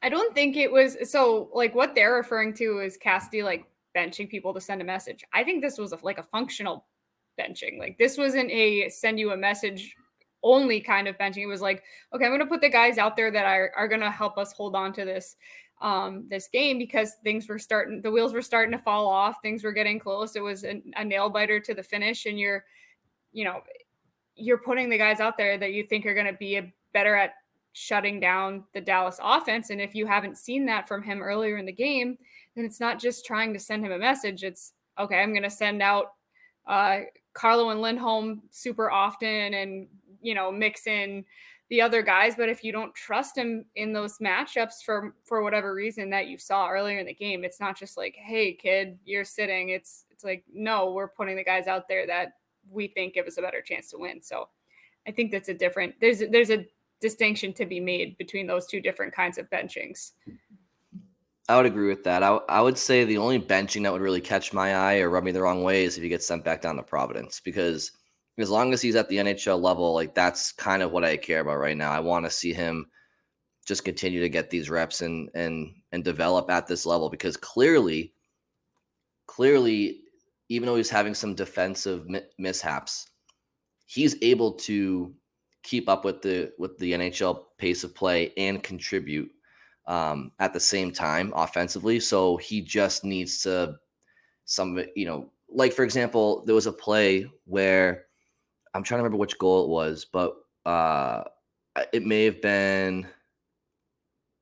I 0.01 0.09
don't 0.09 0.33
think 0.33 0.57
it 0.57 0.71
was 0.71 0.97
so 1.03 1.51
like 1.53 1.75
what 1.75 1.93
they're 1.93 2.15
referring 2.15 2.55
to 2.55 2.79
is 2.79 2.97
Cassidy 2.97 3.43
like 3.43 3.65
benching 3.95 4.27
people 4.27 4.55
to 4.55 4.61
send 4.61 4.81
a 4.81 4.85
message. 4.85 5.23
I 5.33 5.43
think 5.43 5.61
this 5.61 5.77
was 5.77 5.91
a, 5.91 5.99
like 6.01 6.17
a 6.17 6.23
functional 6.23 6.87
benching. 7.39 7.77
Like 7.77 7.99
this 7.99 8.17
wasn't 8.17 8.49
a 8.49 8.89
send 8.89 9.19
you 9.19 9.31
a 9.31 9.37
message 9.37 9.95
only 10.43 10.79
kind 10.79 11.07
of 11.07 11.17
benching. 11.17 11.43
It 11.43 11.47
was 11.47 11.61
like, 11.61 11.83
okay, 12.13 12.25
I'm 12.25 12.31
going 12.31 12.39
to 12.39 12.45
put 12.45 12.61
the 12.61 12.69
guys 12.69 12.97
out 12.97 13.15
there 13.15 13.31
that 13.31 13.45
are, 13.45 13.71
are 13.75 13.87
going 13.87 14.01
to 14.01 14.11
help 14.11 14.37
us 14.37 14.53
hold 14.53 14.75
on 14.75 14.93
to 14.93 15.05
this 15.05 15.35
um 15.81 16.25
this 16.27 16.49
game 16.49 16.77
because 16.77 17.13
things 17.23 17.47
were 17.47 17.57
starting 17.57 18.01
the 18.01 18.11
wheels 18.11 18.33
were 18.33 18.41
starting 18.41 18.71
to 18.71 18.77
fall 18.77 19.07
off 19.07 19.37
things 19.41 19.63
were 19.63 19.71
getting 19.71 19.97
close. 19.97 20.35
It 20.35 20.43
was 20.43 20.65
a, 20.65 20.81
a 20.97 21.05
nail 21.05 21.29
biter 21.29 21.59
to 21.61 21.73
the 21.73 21.83
finish 21.83 22.25
and 22.25 22.37
you're 22.37 22.65
you 23.31 23.45
know 23.45 23.61
you're 24.35 24.57
putting 24.57 24.89
the 24.89 24.97
guys 24.97 25.19
out 25.19 25.37
there 25.37 25.57
that 25.57 25.73
you 25.73 25.83
think 25.83 26.05
are 26.05 26.13
going 26.13 26.25
to 26.25 26.33
be 26.33 26.57
a, 26.57 26.73
better 26.93 27.15
at 27.15 27.35
shutting 27.73 28.19
down 28.19 28.63
the 28.73 28.81
Dallas 28.81 29.19
offense. 29.21 29.69
And 29.69 29.79
if 29.79 29.93
you 29.93 30.07
haven't 30.07 30.37
seen 30.37 30.65
that 30.65 30.87
from 30.87 31.03
him 31.03 31.21
earlier 31.21 31.57
in 31.57 31.65
the 31.65 31.71
game 31.71 32.17
then 32.55 32.65
it's 32.65 32.79
not 32.79 32.99
just 32.99 33.25
trying 33.25 33.53
to 33.53 33.59
send 33.59 33.85
him 33.85 33.91
a 33.91 33.97
message. 33.97 34.43
It's 34.43 34.73
okay 34.97 35.21
I'm 35.21 35.31
going 35.31 35.43
to 35.43 35.49
send 35.49 35.81
out 35.81 36.13
uh 36.67 37.01
Carlo 37.33 37.69
and 37.69 37.81
Lindholm 37.81 38.41
super 38.51 38.91
often 38.91 39.53
and 39.53 39.87
you 40.21 40.33
know, 40.33 40.51
mix 40.51 40.87
in 40.87 41.25
the 41.69 41.81
other 41.81 42.01
guys. 42.01 42.35
But 42.35 42.49
if 42.49 42.63
you 42.63 42.71
don't 42.71 42.93
trust 42.95 43.37
him 43.37 43.65
in 43.75 43.93
those 43.93 44.17
matchups 44.17 44.83
for 44.83 45.15
for 45.25 45.43
whatever 45.43 45.73
reason 45.73 46.09
that 46.11 46.27
you 46.27 46.37
saw 46.37 46.69
earlier 46.69 46.99
in 46.99 47.05
the 47.05 47.13
game, 47.13 47.43
it's 47.43 47.59
not 47.59 47.77
just 47.77 47.97
like, 47.97 48.15
hey 48.17 48.53
kid, 48.53 48.97
you're 49.05 49.25
sitting. 49.25 49.69
It's 49.69 50.05
it's 50.11 50.23
like, 50.23 50.43
no, 50.53 50.91
we're 50.91 51.07
putting 51.07 51.37
the 51.37 51.43
guys 51.43 51.67
out 51.67 51.87
there 51.87 52.05
that 52.07 52.33
we 52.69 52.87
think 52.87 53.13
give 53.13 53.27
us 53.27 53.37
a 53.37 53.41
better 53.41 53.61
chance 53.61 53.89
to 53.91 53.97
win. 53.97 54.21
So 54.21 54.49
I 55.07 55.11
think 55.11 55.31
that's 55.31 55.49
a 55.49 55.53
different 55.53 55.95
there's 56.01 56.19
there's 56.31 56.51
a 56.51 56.65
distinction 56.99 57.53
to 57.53 57.65
be 57.65 57.79
made 57.79 58.17
between 58.17 58.47
those 58.47 58.67
two 58.67 58.81
different 58.81 59.13
kinds 59.13 59.37
of 59.37 59.49
benchings. 59.49 60.11
I 61.47 61.57
would 61.57 61.65
agree 61.65 61.87
with 61.87 62.03
that. 62.03 62.21
I, 62.21 62.35
I 62.47 62.61
would 62.61 62.77
say 62.77 63.05
the 63.05 63.17
only 63.17 63.39
benching 63.39 63.81
that 63.83 63.91
would 63.91 64.03
really 64.03 64.21
catch 64.21 64.53
my 64.53 64.75
eye 64.75 64.99
or 64.99 65.09
rub 65.09 65.23
me 65.23 65.31
the 65.31 65.41
wrong 65.41 65.63
way 65.63 65.83
is 65.83 65.97
if 65.97 66.03
you 66.03 66.09
get 66.09 66.21
sent 66.21 66.43
back 66.43 66.61
down 66.61 66.75
to 66.75 66.83
Providence 66.83 67.39
because 67.39 67.91
as 68.39 68.49
long 68.49 68.73
as 68.73 68.81
he's 68.81 68.95
at 68.95 69.09
the 69.09 69.17
NHL 69.17 69.61
level, 69.61 69.93
like 69.93 70.15
that's 70.15 70.51
kind 70.51 70.81
of 70.81 70.91
what 70.91 71.03
I 71.03 71.17
care 71.17 71.41
about 71.41 71.57
right 71.57 71.77
now. 71.77 71.91
I 71.91 71.99
want 71.99 72.25
to 72.25 72.31
see 72.31 72.53
him 72.53 72.85
just 73.65 73.85
continue 73.85 74.19
to 74.21 74.29
get 74.29 74.49
these 74.49 74.69
reps 74.69 75.01
and 75.01 75.29
and 75.35 75.73
and 75.91 76.03
develop 76.03 76.49
at 76.49 76.67
this 76.67 76.85
level 76.85 77.09
because 77.09 77.37
clearly, 77.37 78.13
clearly, 79.27 80.01
even 80.49 80.67
though 80.67 80.75
he's 80.75 80.89
having 80.89 81.13
some 81.13 81.35
defensive 81.35 82.07
mishaps, 82.37 83.09
he's 83.85 84.15
able 84.21 84.53
to 84.53 85.13
keep 85.63 85.89
up 85.89 86.05
with 86.05 86.21
the 86.21 86.51
with 86.57 86.77
the 86.77 86.93
NHL 86.93 87.43
pace 87.57 87.83
of 87.83 87.93
play 87.93 88.33
and 88.37 88.63
contribute 88.63 89.29
um, 89.85 90.31
at 90.39 90.53
the 90.53 90.59
same 90.59 90.91
time 90.91 91.33
offensively. 91.35 91.99
So 91.99 92.37
he 92.37 92.61
just 92.61 93.03
needs 93.03 93.41
to 93.43 93.75
some 94.45 94.81
you 94.95 95.05
know 95.05 95.31
like 95.51 95.73
for 95.73 95.83
example, 95.83 96.43
there 96.45 96.55
was 96.55 96.67
a 96.67 96.71
play 96.71 97.29
where 97.45 98.05
I'm 98.73 98.83
trying 98.83 98.99
to 98.99 99.03
remember 99.03 99.17
which 99.17 99.37
goal 99.37 99.63
it 99.63 99.69
was, 99.69 100.05
but 100.05 100.35
uh, 100.65 101.23
it 101.91 102.05
may 102.05 102.25
have 102.25 102.41
been 102.41 103.07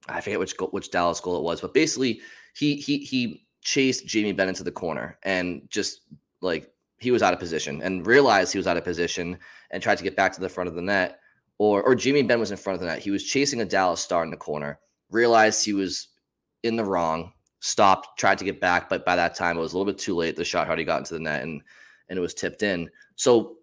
I 0.09 0.21
forget 0.21 0.39
which 0.39 0.57
goal, 0.57 0.69
which 0.69 0.91
Dallas 0.91 1.19
goal 1.19 1.37
it 1.37 1.43
was, 1.43 1.61
but 1.61 1.73
basically 1.73 2.21
he 2.53 2.75
he 2.75 2.99
he 2.99 3.45
chased 3.61 4.07
Jamie 4.07 4.31
Benn 4.31 4.49
into 4.49 4.63
the 4.63 4.71
corner 4.71 5.17
and 5.23 5.61
just 5.69 6.01
like 6.41 6.71
he 6.99 7.11
was 7.11 7.21
out 7.21 7.33
of 7.33 7.39
position 7.39 7.81
and 7.81 8.07
realized 8.07 8.51
he 8.51 8.57
was 8.57 8.67
out 8.67 8.77
of 8.77 8.83
position 8.83 9.37
and 9.71 9.83
tried 9.83 9.97
to 9.97 10.03
get 10.03 10.15
back 10.15 10.33
to 10.33 10.41
the 10.41 10.49
front 10.49 10.67
of 10.67 10.75
the 10.75 10.81
net. 10.81 11.19
Or 11.57 11.83
or 11.83 11.95
Jamie 11.95 12.23
Benn 12.23 12.39
was 12.39 12.51
in 12.51 12.57
front 12.57 12.75
of 12.75 12.81
the 12.81 12.87
net. 12.87 12.99
He 12.99 13.11
was 13.11 13.23
chasing 13.23 13.61
a 13.61 13.65
Dallas 13.65 14.01
star 14.01 14.23
in 14.23 14.31
the 14.31 14.37
corner, 14.37 14.79
realized 15.09 15.65
he 15.65 15.73
was 15.73 16.09
in 16.63 16.75
the 16.75 16.85
wrong, 16.85 17.33
stopped, 17.59 18.17
tried 18.19 18.37
to 18.37 18.45
get 18.45 18.61
back, 18.61 18.89
but 18.89 19.05
by 19.05 19.15
that 19.15 19.35
time 19.35 19.57
it 19.57 19.61
was 19.61 19.73
a 19.73 19.77
little 19.77 19.91
bit 19.91 19.99
too 19.99 20.15
late. 20.15 20.35
The 20.35 20.45
shot 20.45 20.67
already 20.67 20.83
got 20.83 20.99
into 20.99 21.15
the 21.15 21.19
net 21.19 21.43
and 21.43 21.61
and 22.09 22.17
it 22.17 22.21
was 22.21 22.33
tipped 22.33 22.63
in. 22.63 22.89
So 23.15 23.57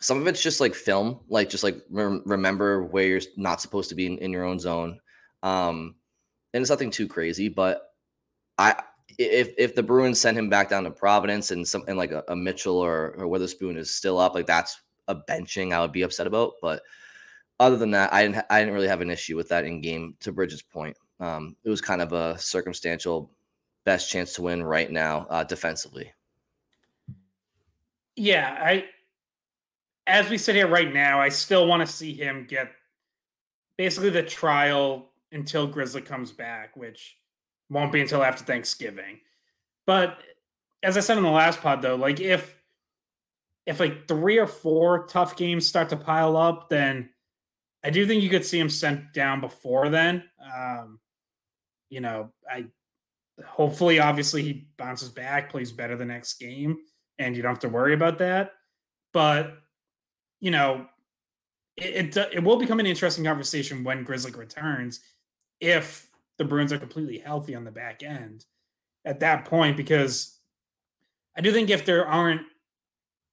some 0.00 0.20
of 0.20 0.26
it's 0.26 0.42
just 0.42 0.60
like 0.60 0.74
film, 0.74 1.20
like 1.28 1.50
just 1.50 1.62
like 1.62 1.76
re- 1.90 2.20
remember 2.24 2.84
where 2.84 3.06
you're 3.06 3.20
not 3.36 3.60
supposed 3.60 3.90
to 3.90 3.94
be 3.94 4.06
in, 4.06 4.18
in 4.18 4.32
your 4.32 4.44
own 4.44 4.58
zone. 4.58 4.98
Um, 5.42 5.94
and 6.52 6.62
it's 6.62 6.70
nothing 6.70 6.90
too 6.90 7.06
crazy, 7.06 7.48
but 7.48 7.92
I 8.58 8.82
if 9.18 9.52
if 9.58 9.74
the 9.74 9.82
Bruins 9.82 10.20
send 10.20 10.38
him 10.38 10.48
back 10.48 10.70
down 10.70 10.84
to 10.84 10.90
Providence 10.90 11.50
and 11.50 11.66
something 11.66 11.96
like 11.96 12.12
a, 12.12 12.24
a, 12.28 12.36
Mitchell 12.36 12.78
or 12.78 13.14
or 13.18 13.28
Wotherspoon 13.28 13.76
is 13.76 13.94
still 13.94 14.18
up, 14.18 14.34
like 14.34 14.46
that's 14.46 14.80
a 15.08 15.14
benching 15.14 15.72
I 15.72 15.80
would 15.80 15.92
be 15.92 16.02
upset 16.02 16.26
about. 16.26 16.52
But 16.62 16.82
other 17.58 17.76
than 17.76 17.90
that, 17.92 18.12
I 18.12 18.22
didn't 18.22 18.44
I 18.50 18.60
didn't 18.60 18.74
really 18.74 18.88
have 18.88 19.02
an 19.02 19.10
issue 19.10 19.36
with 19.36 19.48
that 19.48 19.64
in 19.64 19.80
game. 19.80 20.16
To 20.20 20.32
Bridges' 20.32 20.62
point, 20.62 20.96
um, 21.20 21.56
it 21.62 21.70
was 21.70 21.80
kind 21.80 22.00
of 22.00 22.12
a 22.12 22.38
circumstantial 22.38 23.30
best 23.84 24.10
chance 24.10 24.32
to 24.34 24.42
win 24.42 24.62
right 24.62 24.90
now 24.90 25.26
uh, 25.30 25.44
defensively. 25.44 26.12
Yeah, 28.16 28.58
I 28.60 28.84
as 30.10 30.28
we 30.28 30.38
sit 30.38 30.54
here 30.54 30.68
right 30.68 30.92
now, 30.92 31.20
I 31.20 31.28
still 31.28 31.66
want 31.66 31.86
to 31.86 31.92
see 31.92 32.12
him 32.12 32.46
get 32.48 32.70
basically 33.78 34.10
the 34.10 34.22
trial 34.22 35.10
until 35.32 35.66
Grizzly 35.66 36.02
comes 36.02 36.32
back, 36.32 36.76
which 36.76 37.16
won't 37.70 37.92
be 37.92 38.00
until 38.00 38.22
after 38.22 38.44
Thanksgiving. 38.44 39.20
But 39.86 40.18
as 40.82 40.96
I 40.96 41.00
said 41.00 41.16
in 41.16 41.22
the 41.22 41.30
last 41.30 41.60
pod, 41.60 41.82
though, 41.82 41.94
like 41.94 42.20
if 42.20 42.56
if 43.66 43.78
like 43.78 44.08
three 44.08 44.38
or 44.38 44.46
four 44.46 45.06
tough 45.06 45.36
games 45.36 45.66
start 45.66 45.88
to 45.90 45.96
pile 45.96 46.36
up, 46.36 46.68
then 46.68 47.10
I 47.84 47.90
do 47.90 48.06
think 48.06 48.22
you 48.22 48.28
could 48.28 48.44
see 48.44 48.58
him 48.58 48.68
sent 48.68 49.12
down 49.12 49.40
before 49.40 49.88
then. 49.88 50.24
Um, 50.54 50.98
you 51.88 52.00
know, 52.00 52.30
I 52.50 52.66
hopefully, 53.46 54.00
obviously, 54.00 54.42
he 54.42 54.68
bounces 54.76 55.08
back, 55.08 55.50
plays 55.50 55.72
better 55.72 55.96
the 55.96 56.04
next 56.04 56.34
game, 56.34 56.78
and 57.18 57.36
you 57.36 57.42
don't 57.42 57.52
have 57.52 57.60
to 57.60 57.68
worry 57.68 57.94
about 57.94 58.18
that. 58.18 58.52
But 59.12 59.58
you 60.40 60.50
know, 60.50 60.86
it, 61.76 62.16
it, 62.16 62.30
it 62.34 62.44
will 62.44 62.56
become 62.56 62.80
an 62.80 62.86
interesting 62.86 63.24
conversation 63.24 63.84
when 63.84 64.04
Grizzly 64.04 64.32
returns 64.32 65.00
if 65.60 66.08
the 66.38 66.44
Bruins 66.44 66.72
are 66.72 66.78
completely 66.78 67.18
healthy 67.18 67.54
on 67.54 67.64
the 67.64 67.70
back 67.70 68.02
end 68.02 68.44
at 69.04 69.20
that 69.20 69.44
point 69.44 69.76
because 69.76 70.38
I 71.36 71.40
do 71.40 71.52
think 71.52 71.70
if 71.70 71.84
there 71.84 72.06
aren't 72.06 72.42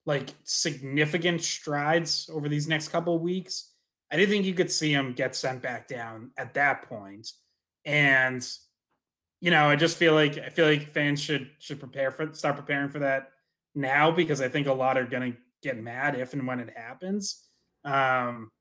like 0.05 0.33
significant 0.43 1.41
strides 1.41 2.29
over 2.31 2.47
these 2.47 2.67
next 2.67 2.89
couple 2.89 3.17
weeks, 3.19 3.71
I 4.11 4.17
do 4.17 4.25
think 4.25 4.45
you 4.45 4.53
could 4.53 4.71
see 4.71 4.93
him 4.93 5.13
get 5.13 5.35
sent 5.35 5.61
back 5.61 5.87
down 5.87 6.31
at 6.37 6.53
that 6.53 6.87
point. 6.87 7.31
And 7.85 8.47
you 9.39 9.51
know, 9.51 9.69
I 9.69 9.75
just 9.75 9.97
feel 9.97 10.13
like 10.13 10.37
I 10.37 10.49
feel 10.49 10.65
like 10.65 10.89
fans 10.89 11.21
should 11.21 11.49
should 11.59 11.79
prepare 11.79 12.11
for 12.11 12.33
start 12.33 12.55
preparing 12.55 12.89
for 12.89 12.99
that 12.99 13.31
now 13.75 14.09
because 14.11 14.41
I 14.41 14.49
think 14.49 14.67
a 14.67 14.73
lot 14.73 14.97
are 14.97 15.05
going 15.05 15.33
to 15.33 15.37
get 15.61 15.81
mad 15.81 16.15
if 16.15 16.33
and 16.33 16.47
when 16.47 16.59
it 16.59 16.69
happens. 16.75 17.43
Um, 17.83 18.51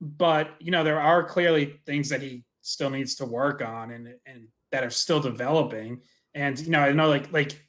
but 0.00 0.50
you 0.58 0.70
know, 0.70 0.84
there 0.84 1.00
are 1.00 1.24
clearly 1.24 1.80
things 1.86 2.08
that 2.08 2.22
he 2.22 2.44
still 2.62 2.90
needs 2.90 3.14
to 3.16 3.26
work 3.26 3.62
on 3.62 3.90
and 3.90 4.14
and 4.26 4.48
that 4.72 4.84
are 4.84 4.90
still 4.90 5.20
developing. 5.20 6.00
And 6.34 6.58
you 6.58 6.70
know, 6.70 6.80
I 6.80 6.92
know 6.92 7.08
like 7.08 7.32
like 7.32 7.60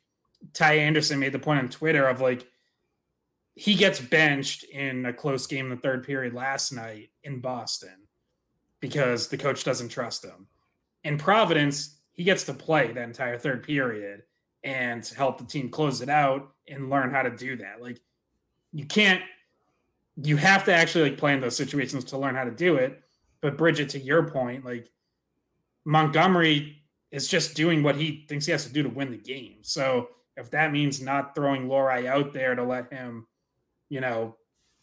Ty 0.54 0.76
Anderson 0.76 1.20
made 1.20 1.34
the 1.34 1.40
point 1.40 1.60
on 1.60 1.70
Twitter 1.70 2.08
of 2.08 2.22
like 2.22 2.48
he 3.56 3.76
gets 3.76 4.00
benched 4.00 4.64
in 4.64 5.06
a 5.06 5.14
close 5.14 5.46
game 5.46 5.66
in 5.66 5.76
the 5.76 5.82
third 5.82 6.06
period 6.06 6.34
last 6.34 6.72
night 6.72 7.10
in 7.24 7.42
Boston 7.42 8.08
because 8.80 9.28
the 9.28 9.38
coach 9.38 9.64
doesn't 9.64 9.90
trust 9.90 10.24
him. 10.24 10.48
In 11.04 11.18
Providence, 11.18 11.98
he 12.14 12.24
gets 12.24 12.44
to 12.46 12.54
play 12.54 12.92
that 12.92 13.04
entire 13.04 13.38
third 13.38 13.64
period 13.64 14.24
and 14.64 15.06
help 15.18 15.38
the 15.38 15.44
team 15.44 15.70
close 15.70 16.02
it 16.02 16.10
out 16.10 16.52
and 16.68 16.90
learn 16.90 17.12
how 17.12 17.24
to 17.24 17.36
do 17.36 17.58
that. 17.58 17.82
Like 17.82 18.00
you 18.74 18.86
can't 18.86 19.22
you 20.18 20.38
have 20.38 20.66
to 20.66 20.74
actually 20.74 21.10
like 21.10 21.18
play 21.18 21.34
in 21.34 21.42
those 21.42 21.56
situations 21.56 22.04
to 22.06 22.18
learn 22.18 22.36
how 22.36 22.44
to 22.44 22.52
do 22.52 22.76
it. 22.76 23.02
But 23.42 23.58
Bridget, 23.58 23.90
to 23.90 24.00
your 24.00 24.30
point, 24.30 24.66
like 24.66 24.90
Montgomery 25.86 26.84
is 27.12 27.28
just 27.28 27.56
doing 27.56 27.82
what 27.84 27.96
he 27.96 28.26
thinks 28.30 28.46
he 28.46 28.52
has 28.52 28.66
to 28.66 28.74
do 28.74 28.84
to 28.84 28.90
win 28.90 29.12
the 29.12 29.18
game. 29.18 29.58
So 29.62 30.10
if 30.38 30.50
that 30.52 30.72
means 30.72 31.02
not 31.02 31.36
throwing 31.36 31.68
Lohrei 31.68 32.06
out 32.06 32.34
there 32.34 32.56
to 32.56 32.64
let 32.64 32.92
him, 32.92 33.28
you 33.90 34.00
know, 34.00 34.36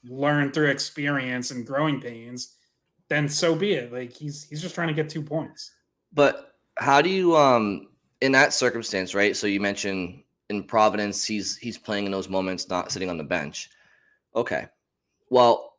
learn 0.04 0.52
through 0.52 0.68
experience 0.68 1.50
and 1.50 1.66
growing 1.66 2.00
pains, 2.00 2.56
then 3.08 3.28
so 3.28 3.54
be 3.54 3.72
it. 3.72 3.92
Like 3.92 4.12
he's 4.12 4.44
he's 4.44 4.62
just 4.62 4.74
trying 4.74 4.88
to 4.88 4.94
get 4.94 5.08
two 5.08 5.22
points. 5.22 5.72
But 6.12 6.54
how 6.78 7.00
do 7.00 7.08
you 7.08 7.36
um 7.36 7.88
in 8.20 8.32
that 8.32 8.52
circumstance, 8.52 9.14
right? 9.14 9.36
So 9.36 9.46
you 9.46 9.60
mentioned 9.60 10.22
in 10.50 10.64
Providence, 10.64 11.24
he's 11.24 11.56
he's 11.56 11.78
playing 11.78 12.06
in 12.06 12.12
those 12.12 12.28
moments, 12.28 12.68
not 12.68 12.90
sitting 12.90 13.10
on 13.10 13.18
the 13.18 13.24
bench. 13.24 13.70
Okay. 14.34 14.66
Well, 15.30 15.74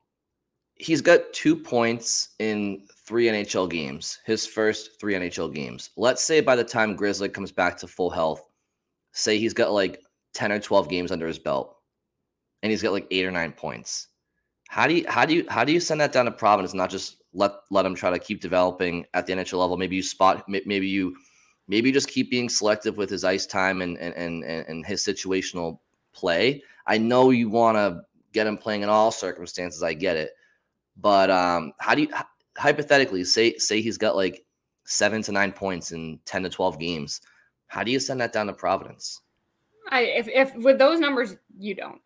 he's 0.75 1.01
got 1.01 1.33
two 1.33 1.55
points 1.55 2.29
in 2.39 2.87
three 3.05 3.27
NHL 3.27 3.69
games, 3.69 4.19
his 4.25 4.45
first 4.45 4.99
three 4.99 5.13
NHL 5.15 5.53
games. 5.53 5.91
Let's 5.97 6.23
say 6.23 6.41
by 6.41 6.55
the 6.55 6.63
time 6.63 6.95
Grizzly 6.95 7.29
comes 7.29 7.51
back 7.51 7.77
to 7.79 7.87
full 7.87 8.09
health, 8.09 8.47
say 9.11 9.37
he's 9.39 9.53
got 9.53 9.71
like 9.71 10.01
10 10.33 10.51
or 10.51 10.59
12 10.59 10.89
games 10.89 11.11
under 11.11 11.27
his 11.27 11.39
belt. 11.39 11.75
and 12.61 12.71
he's 12.71 12.81
got 12.81 12.91
like 12.93 13.07
eight 13.11 13.25
or 13.25 13.31
nine 13.31 13.51
points. 13.51 14.07
How 14.67 14.87
do 14.87 14.93
you 14.93 15.05
how 15.07 15.25
do 15.25 15.33
you 15.33 15.45
how 15.49 15.63
do 15.63 15.71
you 15.71 15.79
send 15.79 15.99
that 16.01 16.11
down 16.11 16.25
to 16.25 16.31
Providence? 16.31 16.73
Not 16.73 16.89
just 16.89 17.23
let 17.33 17.51
let 17.71 17.85
him 17.85 17.95
try 17.95 18.09
to 18.11 18.19
keep 18.19 18.41
developing 18.41 19.05
at 19.13 19.25
the 19.25 19.33
NHL 19.33 19.59
level. 19.59 19.77
Maybe 19.77 19.95
you 19.95 20.03
spot 20.03 20.45
maybe 20.47 20.87
you 20.87 21.15
maybe 21.67 21.89
you 21.89 21.93
just 21.93 22.09
keep 22.09 22.29
being 22.29 22.49
selective 22.49 22.97
with 22.97 23.09
his 23.09 23.23
ice 23.23 23.45
time 23.45 23.81
and 23.81 23.97
and 23.97 24.13
and, 24.15 24.43
and 24.43 24.85
his 24.85 25.03
situational 25.03 25.79
play. 26.13 26.61
I 26.87 26.97
know 26.97 27.31
you 27.31 27.49
want 27.49 27.77
to 27.77 28.01
get 28.33 28.47
him 28.47 28.57
playing 28.57 28.83
in 28.83 28.89
all 28.89 29.11
circumstances. 29.11 29.83
I 29.83 29.93
get 29.93 30.17
it, 30.17 30.31
but 30.97 31.29
um, 31.29 31.73
how 31.79 31.95
do 31.95 32.01
you 32.01 32.09
hypothetically 32.57 33.23
say 33.23 33.57
say 33.57 33.81
he's 33.81 33.97
got 33.97 34.15
like 34.15 34.45
seven 34.85 35.21
to 35.23 35.31
nine 35.31 35.51
points 35.51 35.91
in 35.91 36.19
ten 36.25 36.43
to 36.43 36.49
twelve 36.49 36.79
games? 36.79 37.21
How 37.67 37.83
do 37.83 37.91
you 37.91 37.99
send 37.99 38.19
that 38.21 38.33
down 38.33 38.47
to 38.47 38.53
Providence? 38.53 39.21
I 39.89 40.01
if, 40.01 40.27
if 40.27 40.55
with 40.55 40.77
those 40.77 40.99
numbers 40.99 41.35
you 41.57 41.75
don't. 41.75 42.01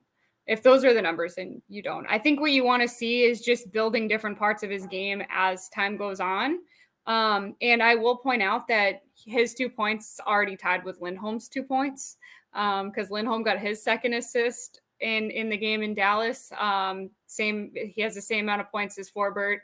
If 0.45 0.61
those 0.61 0.83
are 0.83 0.93
the 0.93 1.01
numbers, 1.01 1.35
then 1.35 1.61
you 1.69 1.81
don't. 1.81 2.05
I 2.09 2.19
think 2.19 2.41
what 2.41 2.51
you 2.51 2.65
want 2.65 2.81
to 2.81 2.87
see 2.87 3.23
is 3.23 3.39
just 3.39 3.71
building 3.71 4.09
different 4.09 4.37
parts 4.37 4.61
of 4.61 4.69
his 4.69 4.85
game 4.85 5.23
as 5.29 5.69
time 5.69 5.95
goes 5.95 6.19
on. 6.19 6.59
Um, 7.05 7.55
and 7.61 7.81
I 7.81 7.95
will 7.95 8.17
point 8.17 8.41
out 8.41 8.67
that 8.67 9.03
his 9.15 9.53
two 9.53 9.69
points 9.69 10.19
already 10.25 10.57
tied 10.57 10.83
with 10.83 11.01
Lindholm's 11.01 11.47
two 11.47 11.63
points 11.63 12.17
because 12.51 13.07
um, 13.07 13.09
Lindholm 13.09 13.43
got 13.43 13.59
his 13.59 13.81
second 13.81 14.13
assist 14.13 14.81
in 14.99 15.31
in 15.31 15.49
the 15.49 15.57
game 15.57 15.81
in 15.81 15.93
Dallas. 15.93 16.51
Um, 16.59 17.09
same, 17.27 17.71
he 17.73 18.01
has 18.01 18.15
the 18.15 18.21
same 18.21 18.45
amount 18.45 18.61
of 18.61 18.71
points 18.71 18.97
as 18.97 19.09
Forbort, 19.09 19.57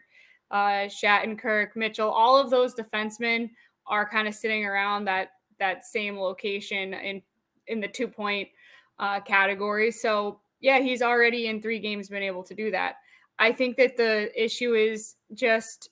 uh, 0.51 0.87
Shattenkirk, 0.87 1.75
Mitchell. 1.75 2.09
All 2.09 2.37
of 2.37 2.49
those 2.49 2.75
defensemen 2.75 3.49
are 3.87 4.07
kind 4.07 4.27
of 4.27 4.35
sitting 4.35 4.65
around 4.65 5.05
that 5.05 5.29
that 5.59 5.85
same 5.85 6.17
location 6.17 6.93
in 6.93 7.21
in 7.67 7.79
the 7.79 7.87
two 7.87 8.07
point 8.07 8.49
uh, 8.99 9.19
category. 9.21 9.91
So 9.91 10.39
yeah, 10.59 10.79
he's 10.79 11.01
already 11.01 11.47
in 11.47 11.61
three 11.61 11.79
games 11.79 12.09
been 12.09 12.23
able 12.23 12.43
to 12.43 12.53
do 12.53 12.71
that. 12.71 12.95
I 13.37 13.53
think 13.53 13.77
that 13.77 13.95
the 13.95 14.31
issue 14.41 14.73
is 14.73 15.15
just 15.33 15.89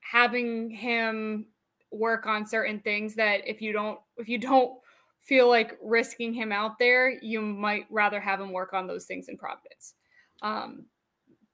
having 0.00 0.70
him 0.70 1.46
work 1.90 2.26
on 2.26 2.46
certain 2.46 2.80
things 2.80 3.14
that 3.14 3.46
if 3.46 3.62
you 3.62 3.72
don't 3.72 3.98
if 4.16 4.28
you 4.28 4.38
don't 4.38 4.78
feel 5.28 5.48
like 5.48 5.78
risking 5.82 6.32
him 6.32 6.50
out 6.50 6.78
there, 6.78 7.10
you 7.22 7.40
might 7.40 7.84
rather 7.90 8.18
have 8.18 8.40
him 8.40 8.50
work 8.50 8.72
on 8.72 8.86
those 8.86 9.04
things 9.04 9.28
in 9.28 9.36
Providence. 9.36 9.94
Um, 10.40 10.86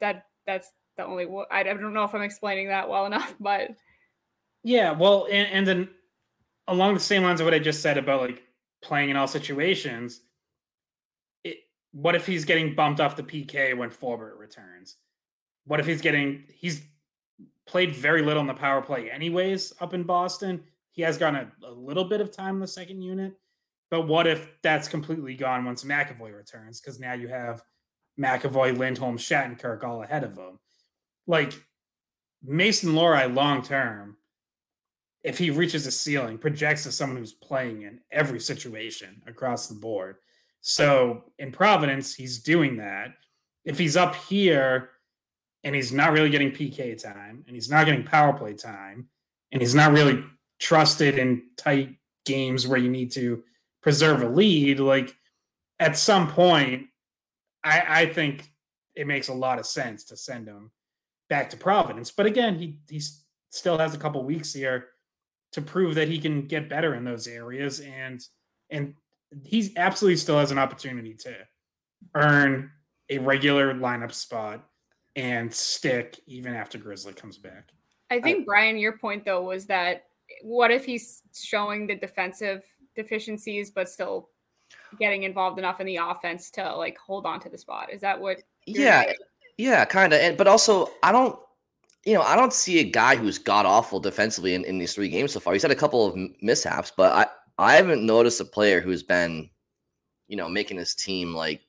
that 0.00 0.26
that's 0.46 0.70
the 0.96 1.04
only. 1.04 1.26
I 1.50 1.64
don't 1.64 1.92
know 1.92 2.04
if 2.04 2.14
I'm 2.14 2.22
explaining 2.22 2.68
that 2.68 2.88
well 2.88 3.06
enough, 3.06 3.34
but 3.40 3.70
yeah, 4.62 4.92
well, 4.92 5.26
and, 5.30 5.48
and 5.52 5.66
then 5.66 5.88
along 6.68 6.94
the 6.94 7.00
same 7.00 7.22
lines 7.22 7.40
of 7.40 7.44
what 7.46 7.54
I 7.54 7.58
just 7.58 7.82
said 7.82 7.98
about 7.98 8.20
like 8.20 8.42
playing 8.80 9.10
in 9.10 9.16
all 9.16 9.26
situations, 9.26 10.20
it, 11.42 11.58
what 11.92 12.14
if 12.14 12.26
he's 12.26 12.44
getting 12.44 12.74
bumped 12.74 13.00
off 13.00 13.16
the 13.16 13.22
PK 13.22 13.76
when 13.76 13.90
Forbort 13.90 14.38
returns? 14.38 14.96
What 15.66 15.80
if 15.80 15.87
he's 15.87 16.00
getting 16.00 16.44
he's 16.54 16.82
played 17.66 17.94
very 17.94 18.22
little 18.22 18.40
in 18.40 18.46
the 18.46 18.54
power 18.54 18.82
play 18.82 19.10
anyways 19.10 19.72
up 19.80 19.94
in 19.94 20.02
Boston. 20.02 20.62
He 20.92 21.02
has 21.02 21.18
gotten 21.18 21.50
a, 21.62 21.66
a 21.66 21.72
little 21.72 22.04
bit 22.04 22.20
of 22.20 22.30
time 22.30 22.56
in 22.56 22.60
the 22.60 22.66
second 22.66 23.02
unit. 23.02 23.34
But 23.94 24.09
what 24.09 24.26
if 24.26 24.48
that's 24.61 24.88
completely 24.88 25.37
gone 25.37 25.64
once 25.64 25.85
McAvoy 25.85 26.35
returns? 26.35 26.80
Because 26.80 26.98
now 26.98 27.12
you 27.12 27.28
have 27.28 27.62
McAvoy, 28.18 28.76
Lindholm, 28.76 29.16
Shattenkirk 29.16 29.85
all 29.85 30.02
ahead 30.02 30.24
of 30.24 30.37
him. 30.37 30.59
Like 31.28 31.52
Mason 32.42 32.90
Lohrei 32.90 33.33
long 33.33 33.62
term, 33.62 34.16
if 35.22 35.38
he 35.38 35.50
reaches 35.50 35.87
a 35.87 35.92
ceiling, 35.92 36.38
projects 36.38 36.85
as 36.88 36.96
someone 36.96 37.18
who's 37.18 37.35
playing 37.35 37.83
in 37.83 38.00
every 38.11 38.40
situation 38.40 39.22
across 39.28 39.68
the 39.68 39.76
board. 39.76 40.16
So 40.61 41.22
in 41.38 41.52
Providence, 41.52 42.16
he's 42.16 42.42
doing 42.42 42.78
that. 42.78 43.14
If 43.64 43.78
he's 43.78 43.96
up 43.96 44.16
here 44.16 44.90
and 45.62 45.72
he's 45.72 45.92
not 45.92 46.11
really 46.11 46.30
getting 46.30 46.50
PK 46.50 47.00
time 47.00 47.44
and 47.46 47.54
he's 47.54 47.70
not 47.70 47.87
getting 47.87 48.02
power 48.02 48.33
play 48.33 48.54
time 48.54 49.07
and 49.52 49.62
he's 49.62 49.76
not 49.76 49.92
really 49.92 50.24
trusted 50.59 51.16
in 51.16 51.44
tight 51.57 51.94
games 52.26 52.66
where 52.66 52.80
you 52.80 52.90
need 52.90 53.12
to 53.12 53.44
preserve 53.84 54.22
a 54.22 54.28
lead, 54.28 54.80
like 54.80 55.14
at 55.78 55.96
some 55.98 56.26
point, 56.26 56.86
I, 57.62 57.84
I 57.86 58.06
think 58.06 58.50
it 58.94 59.06
makes 59.06 59.28
a 59.28 59.34
lot 59.34 59.58
of 59.58 59.66
sense 59.66 60.04
to 60.04 60.16
send 60.16 60.48
him 60.48 60.70
back 61.28 61.50
to 61.50 61.58
Providence. 61.58 62.10
But 62.10 62.24
again, 62.24 62.58
he 62.58 62.78
he 62.88 63.00
still 63.50 63.76
has 63.76 63.94
a 63.94 63.98
couple 63.98 64.24
weeks 64.24 64.54
here 64.54 64.86
to 65.52 65.60
prove 65.60 65.94
that 65.96 66.08
he 66.08 66.18
can 66.18 66.46
get 66.46 66.70
better 66.70 66.94
in 66.94 67.04
those 67.04 67.28
areas, 67.28 67.80
and 67.80 68.26
and 68.70 68.94
he's 69.44 69.76
absolutely 69.76 70.16
still 70.16 70.38
has 70.38 70.50
an 70.50 70.58
opportunity 70.58 71.12
to 71.14 71.36
earn 72.14 72.70
a 73.10 73.18
regular 73.18 73.74
lineup 73.74 74.14
spot 74.14 74.66
and 75.14 75.52
stick 75.52 76.18
even 76.26 76.54
after 76.54 76.78
Grizzly 76.78 77.12
comes 77.12 77.36
back. 77.36 77.68
I 78.10 78.18
think 78.18 78.40
I, 78.40 78.44
Brian, 78.46 78.78
your 78.78 78.96
point 78.96 79.26
though 79.26 79.42
was 79.42 79.66
that 79.66 80.04
what 80.42 80.70
if 80.70 80.86
he's 80.86 81.20
showing 81.34 81.86
the 81.86 81.94
defensive 81.94 82.64
deficiencies 82.94 83.70
but 83.70 83.88
still 83.88 84.28
getting 84.98 85.24
involved 85.24 85.59
enough 85.59 85.80
in 85.80 85.87
the 85.87 85.96
offense 85.96 86.50
to 86.52 86.76
like 86.76 86.98
hold 86.98 87.26
on 87.26 87.40
to 87.40 87.48
the 87.48 87.59
spot? 87.59 87.92
Is 87.92 88.00
that 88.00 88.20
what? 88.20 88.38
Yeah, 88.66 89.02
saying? 89.02 89.16
yeah, 89.59 89.85
kind 89.85 90.12
of. 90.12 90.20
And 90.20 90.37
but 90.37 90.46
also, 90.46 90.88
I 91.02 91.12
don't. 91.12 91.38
You 92.07 92.12
know, 92.12 92.22
I 92.22 92.37
don't 92.37 92.52
see 92.52 92.80
a 92.80 92.85
guy 92.85 93.16
who's 93.16 93.38
got 93.38 93.64
awful 93.64 93.98
defensively 93.98 94.54
in, 94.54 94.62
in 94.66 94.78
these 94.78 94.94
three 94.94 95.09
games 95.09 95.33
so 95.33 95.40
far. 95.40 95.54
He's 95.54 95.62
had 95.62 95.70
a 95.70 95.76
couple 95.76 96.07
of 96.07 96.14
mishaps, 96.42 96.92
but 96.94 97.12
I 97.12 97.26
I 97.59 97.76
haven't 97.76 98.04
noticed 98.04 98.40
a 98.40 98.44
player 98.44 98.80
who's 98.80 99.02
been, 99.02 99.48
you 100.28 100.37
know, 100.37 100.48
making 100.48 100.76
his 100.76 100.94
team 100.94 101.35
like 101.35 101.62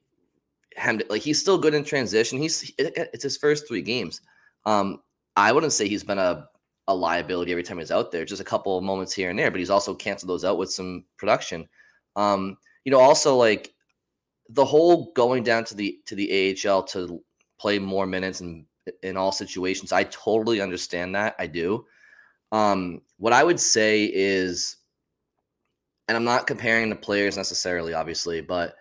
him 0.76 1.02
like 1.10 1.22
he's 1.22 1.40
still 1.40 1.58
good 1.58 1.74
in 1.74 1.84
transition. 1.84 2.38
He's 2.38 2.72
it's 2.78 3.24
his 3.24 3.38
first 3.38 3.68
three 3.68 3.82
games. 3.82 4.22
Um, 4.66 5.02
I 5.36 5.52
wouldn't 5.52 5.74
say 5.74 5.88
he's 5.88 6.04
been 6.04 6.18
a 6.18 6.48
a 6.88 6.96
liability 6.96 7.52
every 7.52 7.64
time 7.64 7.80
he's 7.80 7.92
out 7.92 8.12
there. 8.12 8.26
Just 8.26 8.42
a 8.42 8.46
couple 8.46 8.78
of 8.78 8.84
moments 8.84 9.14
here 9.14 9.30
and 9.30 9.40
there, 9.40 9.52
but 9.52 9.60
he's 9.60 9.70
also 9.70 9.96
canceled 9.96 10.30
those 10.30 10.46
out 10.46 10.58
with 10.58 10.72
some 10.72 11.06
production. 11.18 11.68
Um, 12.16 12.58
you 12.84 12.92
know, 12.92 13.00
also 13.00 13.36
like 13.36 13.74
the 14.50 14.66
whole 14.66 15.12
going 15.14 15.44
down 15.44 15.64
to 15.66 15.76
the 15.76 16.00
to 16.06 16.16
the 16.16 16.56
AHL 16.66 16.84
to 16.84 17.24
play 17.60 17.80
more 17.80 18.06
minutes 18.06 18.42
in 18.42 18.66
in 19.02 19.18
all 19.18 19.32
situations. 19.32 19.92
I 19.92 20.04
totally 20.06 20.62
understand 20.62 21.16
that. 21.16 21.36
I 21.40 21.48
do. 21.48 21.86
Um, 22.52 23.02
what 23.18 23.34
I 23.34 23.44
would 23.44 23.60
say 23.60 24.06
is, 24.06 24.78
and 26.08 26.16
I'm 26.16 26.24
not 26.24 26.48
comparing 26.48 26.90
the 26.90 26.96
players 26.96 27.38
necessarily, 27.38 27.94
obviously, 27.94 28.42
but 28.42 28.76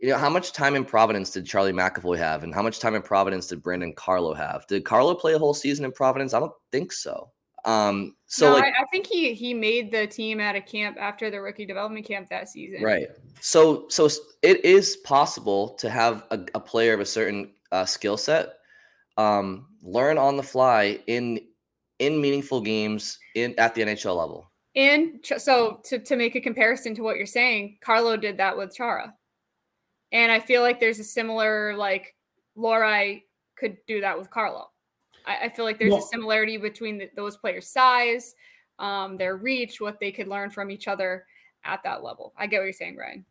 you 0.00 0.10
know, 0.10 0.18
how 0.18 0.28
much 0.28 0.52
time 0.52 0.74
in 0.74 0.84
Providence 0.84 1.30
did 1.30 1.46
Charlie 1.46 1.72
McAvoy 1.72 2.18
have, 2.18 2.42
and 2.42 2.54
how 2.54 2.62
much 2.62 2.80
time 2.80 2.94
in 2.94 3.02
Providence 3.02 3.46
did 3.46 3.62
Brandon 3.62 3.94
Carlo 3.94 4.34
have? 4.34 4.66
Did 4.66 4.84
Carlo 4.84 5.14
play 5.14 5.34
a 5.34 5.38
whole 5.38 5.54
season 5.54 5.84
in 5.84 5.92
Providence? 5.92 6.34
I 6.34 6.40
don't 6.40 6.52
think 6.72 6.92
so. 6.92 7.30
Um, 7.66 8.14
so 8.26 8.50
no, 8.50 8.54
like, 8.54 8.64
I, 8.64 8.82
I, 8.82 8.84
think 8.92 9.08
he 9.08 9.34
he 9.34 9.52
made 9.52 9.90
the 9.90 10.06
team 10.06 10.38
at 10.38 10.54
a 10.54 10.60
camp 10.60 10.96
after 11.00 11.30
the 11.32 11.40
rookie 11.40 11.66
development 11.66 12.06
camp 12.06 12.28
that 12.30 12.48
season. 12.48 12.80
Right. 12.80 13.08
So 13.40 13.86
so 13.88 14.08
it 14.42 14.64
is 14.64 14.98
possible 14.98 15.70
to 15.80 15.90
have 15.90 16.24
a, 16.30 16.40
a 16.54 16.60
player 16.60 16.94
of 16.94 17.00
a 17.00 17.04
certain 17.04 17.52
uh, 17.72 17.84
skill 17.84 18.16
set 18.16 18.54
um, 19.16 19.66
learn 19.82 20.18
on 20.18 20.36
the 20.36 20.42
fly 20.42 20.98
in 21.06 21.40
in 21.98 22.20
meaningful 22.20 22.60
games 22.60 23.18
in 23.34 23.54
at 23.58 23.74
the 23.74 23.82
NHL 23.82 24.16
level. 24.16 24.50
And 24.74 25.24
so 25.38 25.80
to 25.84 25.98
to 25.98 26.16
make 26.16 26.34
a 26.34 26.40
comparison 26.40 26.94
to 26.96 27.02
what 27.02 27.16
you're 27.16 27.26
saying, 27.26 27.78
Carlo 27.82 28.16
did 28.16 28.36
that 28.38 28.56
with 28.56 28.74
Chara. 28.74 29.14
And 30.12 30.30
I 30.30 30.40
feel 30.40 30.62
like 30.62 30.78
there's 30.78 31.00
a 31.00 31.04
similar 31.04 31.74
like 31.76 32.14
Lohrei 32.56 33.22
could 33.56 33.78
do 33.86 34.02
that 34.02 34.18
with 34.18 34.30
Carlo. 34.30 34.68
I, 35.26 35.36
I 35.44 35.48
feel 35.48 35.64
like 35.64 35.78
there's 35.78 35.92
well, 35.92 36.02
a 36.02 36.06
similarity 36.06 36.56
between 36.56 36.98
the, 36.98 37.10
those 37.14 37.36
players' 37.36 37.68
size, 37.68 38.34
um, 38.78 39.16
their 39.16 39.36
reach, 39.36 39.80
what 39.80 39.98
they 40.00 40.12
could 40.12 40.28
learn 40.28 40.50
from 40.50 40.70
each 40.70 40.88
other 40.88 41.26
at 41.64 41.82
that 41.82 42.02
level. 42.02 42.32
I 42.36 42.46
get 42.46 42.58
what 42.58 42.64
you're 42.64 42.72
saying, 42.72 42.96
Ryan. 42.96 43.24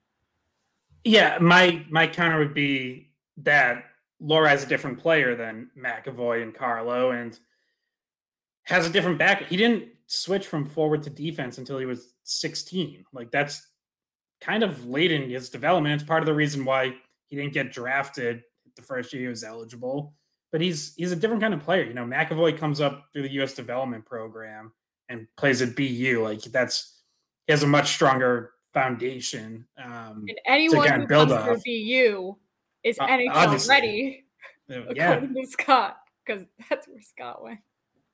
Yeah, 1.03 1.37
my 1.39 1.85
my 1.89 2.07
counter 2.07 2.39
would 2.39 2.53
be 2.53 3.11
that 3.37 3.85
Lohrei 4.21 4.55
is 4.55 4.63
a 4.63 4.67
different 4.67 4.99
player 4.99 5.35
than 5.35 5.69
McAvoy 5.77 6.41
and 6.41 6.53
Carlo, 6.53 7.11
and 7.11 7.37
has 8.63 8.87
a 8.87 8.89
different 8.89 9.17
back. 9.17 9.43
He 9.43 9.57
didn't 9.57 9.89
switch 10.07 10.47
from 10.47 10.65
forward 10.65 11.03
to 11.03 11.09
defense 11.09 11.57
until 11.57 11.79
he 11.79 11.85
was 11.85 12.13
16. 12.23 13.05
Like 13.13 13.31
that's 13.31 13.67
kind 14.41 14.63
of 14.63 14.85
late 14.87 15.11
in 15.11 15.29
his 15.29 15.49
development. 15.49 15.95
It's 15.95 16.07
part 16.07 16.21
of 16.21 16.27
the 16.27 16.33
reason 16.33 16.65
why 16.65 16.95
he 17.27 17.35
didn't 17.35 17.53
get 17.53 17.71
drafted 17.71 18.43
the 18.75 18.81
first 18.81 19.13
year 19.13 19.23
he 19.23 19.27
was 19.27 19.43
eligible. 19.43 20.13
But 20.55 20.61
he's 20.61 20.95
he's 20.95 21.11
a 21.11 21.17
different 21.17 21.41
kind 21.41 21.53
of 21.53 21.59
player. 21.59 21.83
You 21.83 21.93
know, 21.93 22.05
McAvoy 22.05 22.57
comes 22.57 22.79
up 22.79 23.07
through 23.11 23.23
the 23.23 23.31
U.S. 23.33 23.55
development 23.55 24.05
program 24.05 24.71
and 25.09 25.27
plays 25.35 25.61
at 25.61 25.75
BU. 25.75 26.21
Like 26.23 26.43
that's 26.43 27.01
he 27.45 27.51
has 27.51 27.63
a 27.63 27.67
much 27.67 27.89
stronger 27.89 28.53
foundation. 28.73 29.67
Um, 29.77 30.23
and 30.29 30.39
anyone 30.47 31.01
who 31.01 31.07
build 31.07 31.27
comes 31.27 31.57
off. 31.57 31.63
BU 31.65 32.37
is 32.85 32.97
uh, 32.97 33.05
NHL 33.05 33.31
obviously. 33.33 33.69
ready, 33.69 34.25
yeah. 34.95 35.15
according 35.15 35.35
to 35.35 35.45
Scott, 35.45 35.97
because 36.25 36.45
that's 36.69 36.87
where 36.87 37.01
Scott 37.01 37.43
went. 37.43 37.59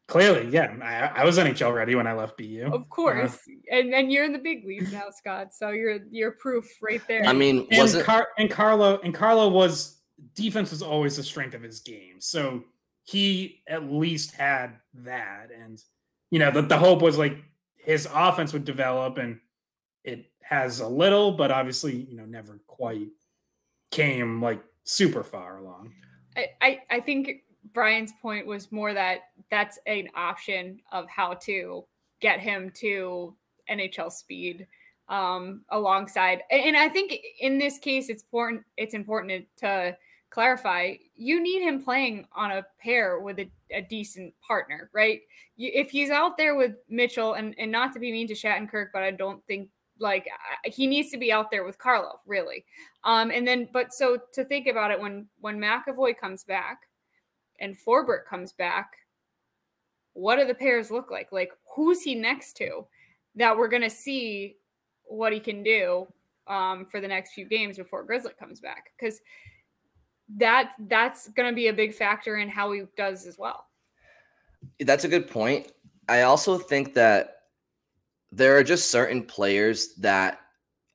Clearly, 0.07 0.49
yeah. 0.49 0.73
I, 0.81 1.21
I, 1.21 1.23
was 1.23 1.37
NHL 1.37 1.75
ready 1.75 1.93
when 1.93 2.07
I 2.07 2.13
left 2.13 2.39
BU. 2.39 2.71
Of 2.73 2.89
course, 2.89 3.35
uh, 3.35 3.77
and 3.77 3.93
and 3.93 4.11
you're 4.11 4.25
in 4.25 4.33
the 4.33 4.39
big 4.39 4.65
leagues 4.65 4.91
now, 4.91 5.11
Scott. 5.11 5.53
So 5.53 5.69
you're 5.69 5.99
you're 6.09 6.31
proof 6.31 6.67
right 6.81 7.03
there. 7.07 7.23
I 7.23 7.33
mean, 7.33 7.67
and, 7.69 7.87
it... 7.87 8.03
Car- 8.03 8.29
and 8.39 8.49
Carlo 8.49 8.99
and 9.03 9.13
Carlo 9.13 9.47
was 9.47 10.00
defense 10.35 10.71
was 10.71 10.81
always 10.81 11.17
the 11.17 11.23
strength 11.23 11.53
of 11.53 11.61
his 11.61 11.79
game. 11.79 12.15
So 12.19 12.63
he 13.03 13.63
at 13.67 13.91
least 13.91 14.31
had 14.31 14.77
that, 14.93 15.49
and 15.51 15.81
you 16.29 16.39
know 16.39 16.51
the 16.51 16.61
the 16.61 16.77
hope 16.77 17.01
was 17.01 17.17
like 17.17 17.37
his 17.77 18.07
offense 18.13 18.53
would 18.53 18.65
develop, 18.65 19.17
and 19.17 19.39
it 20.03 20.25
has 20.41 20.79
a 20.79 20.87
little, 20.87 21.31
but 21.31 21.51
obviously 21.51 21.95
you 22.09 22.15
know 22.15 22.25
never 22.25 22.59
quite 22.67 23.09
came 23.91 24.41
like 24.41 24.61
super 24.83 25.23
far 25.23 25.57
along. 25.57 25.93
I, 26.35 26.47
I, 26.61 26.79
I 26.89 26.99
think 26.99 27.43
Brian's 27.73 28.13
point 28.21 28.45
was 28.47 28.71
more 28.71 28.93
that 28.93 29.21
that's 29.49 29.77
an 29.85 30.07
option 30.15 30.79
of 30.91 31.07
how 31.09 31.33
to 31.45 31.85
get 32.21 32.39
him 32.39 32.71
to 32.75 33.35
NHL 33.69 34.11
speed 34.11 34.67
um, 35.09 35.61
alongside. 35.69 36.41
And 36.49 36.77
I 36.77 36.87
think 36.89 37.17
in 37.39 37.57
this 37.57 37.77
case, 37.77 38.09
it's 38.09 38.23
important. 38.23 38.63
It's 38.77 38.93
important 38.93 39.45
to 39.57 39.97
clarify. 40.31 40.93
You 41.15 41.43
need 41.43 41.61
him 41.61 41.83
playing 41.83 42.25
on 42.33 42.51
a 42.51 42.65
pair 42.81 43.19
with 43.19 43.37
a, 43.37 43.51
a 43.71 43.81
decent 43.81 44.33
partner, 44.45 44.89
right? 44.93 45.19
You, 45.57 45.69
if 45.73 45.91
he's 45.91 46.09
out 46.09 46.37
there 46.37 46.55
with 46.55 46.75
Mitchell, 46.89 47.33
and 47.33 47.53
and 47.59 47.71
not 47.71 47.93
to 47.93 47.99
be 47.99 48.11
mean 48.11 48.27
to 48.27 48.33
Shattenkirk, 48.33 48.87
but 48.93 49.03
I 49.03 49.11
don't 49.11 49.45
think 49.45 49.69
like 49.99 50.27
he 50.65 50.87
needs 50.87 51.11
to 51.11 51.17
be 51.17 51.31
out 51.31 51.51
there 51.51 51.63
with 51.63 51.77
Carlo, 51.77 52.19
really. 52.25 52.65
Um, 53.03 53.29
and 53.29 53.47
then, 53.47 53.69
but 53.71 53.93
so 53.93 54.17
to 54.33 54.43
think 54.43 54.67
about 54.67 54.89
it, 54.89 54.99
when 54.99 55.27
when 55.39 55.59
McAvoy 55.59 56.17
comes 56.17 56.43
back 56.43 56.79
and 57.59 57.77
Forbort 57.77 58.25
comes 58.25 58.53
back, 58.53 58.91
what 60.13 60.37
do 60.37 60.45
the 60.45 60.55
pairs 60.55 60.89
look 60.89 61.11
like? 61.11 61.31
Like, 61.31 61.51
who's 61.75 62.01
he 62.01 62.15
next 62.15 62.53
to 62.57 62.87
that 63.35 63.55
we're 63.55 63.69
to 63.69 63.89
see 63.89 64.57
what 65.03 65.33
he 65.33 65.39
can 65.39 65.61
do 65.61 66.07
um, 66.47 66.85
for 66.89 66.99
the 66.99 67.07
next 67.07 67.33
few 67.33 67.45
games 67.45 67.77
before 67.77 68.03
Grizzly 68.03 68.31
comes 68.39 68.59
back? 68.59 68.91
Because 68.97 69.21
that 70.37 70.73
that's 70.87 71.27
going 71.29 71.49
to 71.49 71.55
be 71.55 71.67
a 71.67 71.73
big 71.73 71.93
factor 71.93 72.37
in 72.37 72.49
how 72.49 72.71
he 72.71 72.83
does 72.95 73.25
as 73.25 73.37
well. 73.37 73.67
That's 74.79 75.03
a 75.03 75.09
good 75.09 75.29
point. 75.29 75.71
I 76.07 76.21
also 76.21 76.57
think 76.57 76.93
that 76.93 77.43
there 78.31 78.57
are 78.57 78.63
just 78.63 78.91
certain 78.91 79.23
players 79.23 79.95
that 79.95 80.39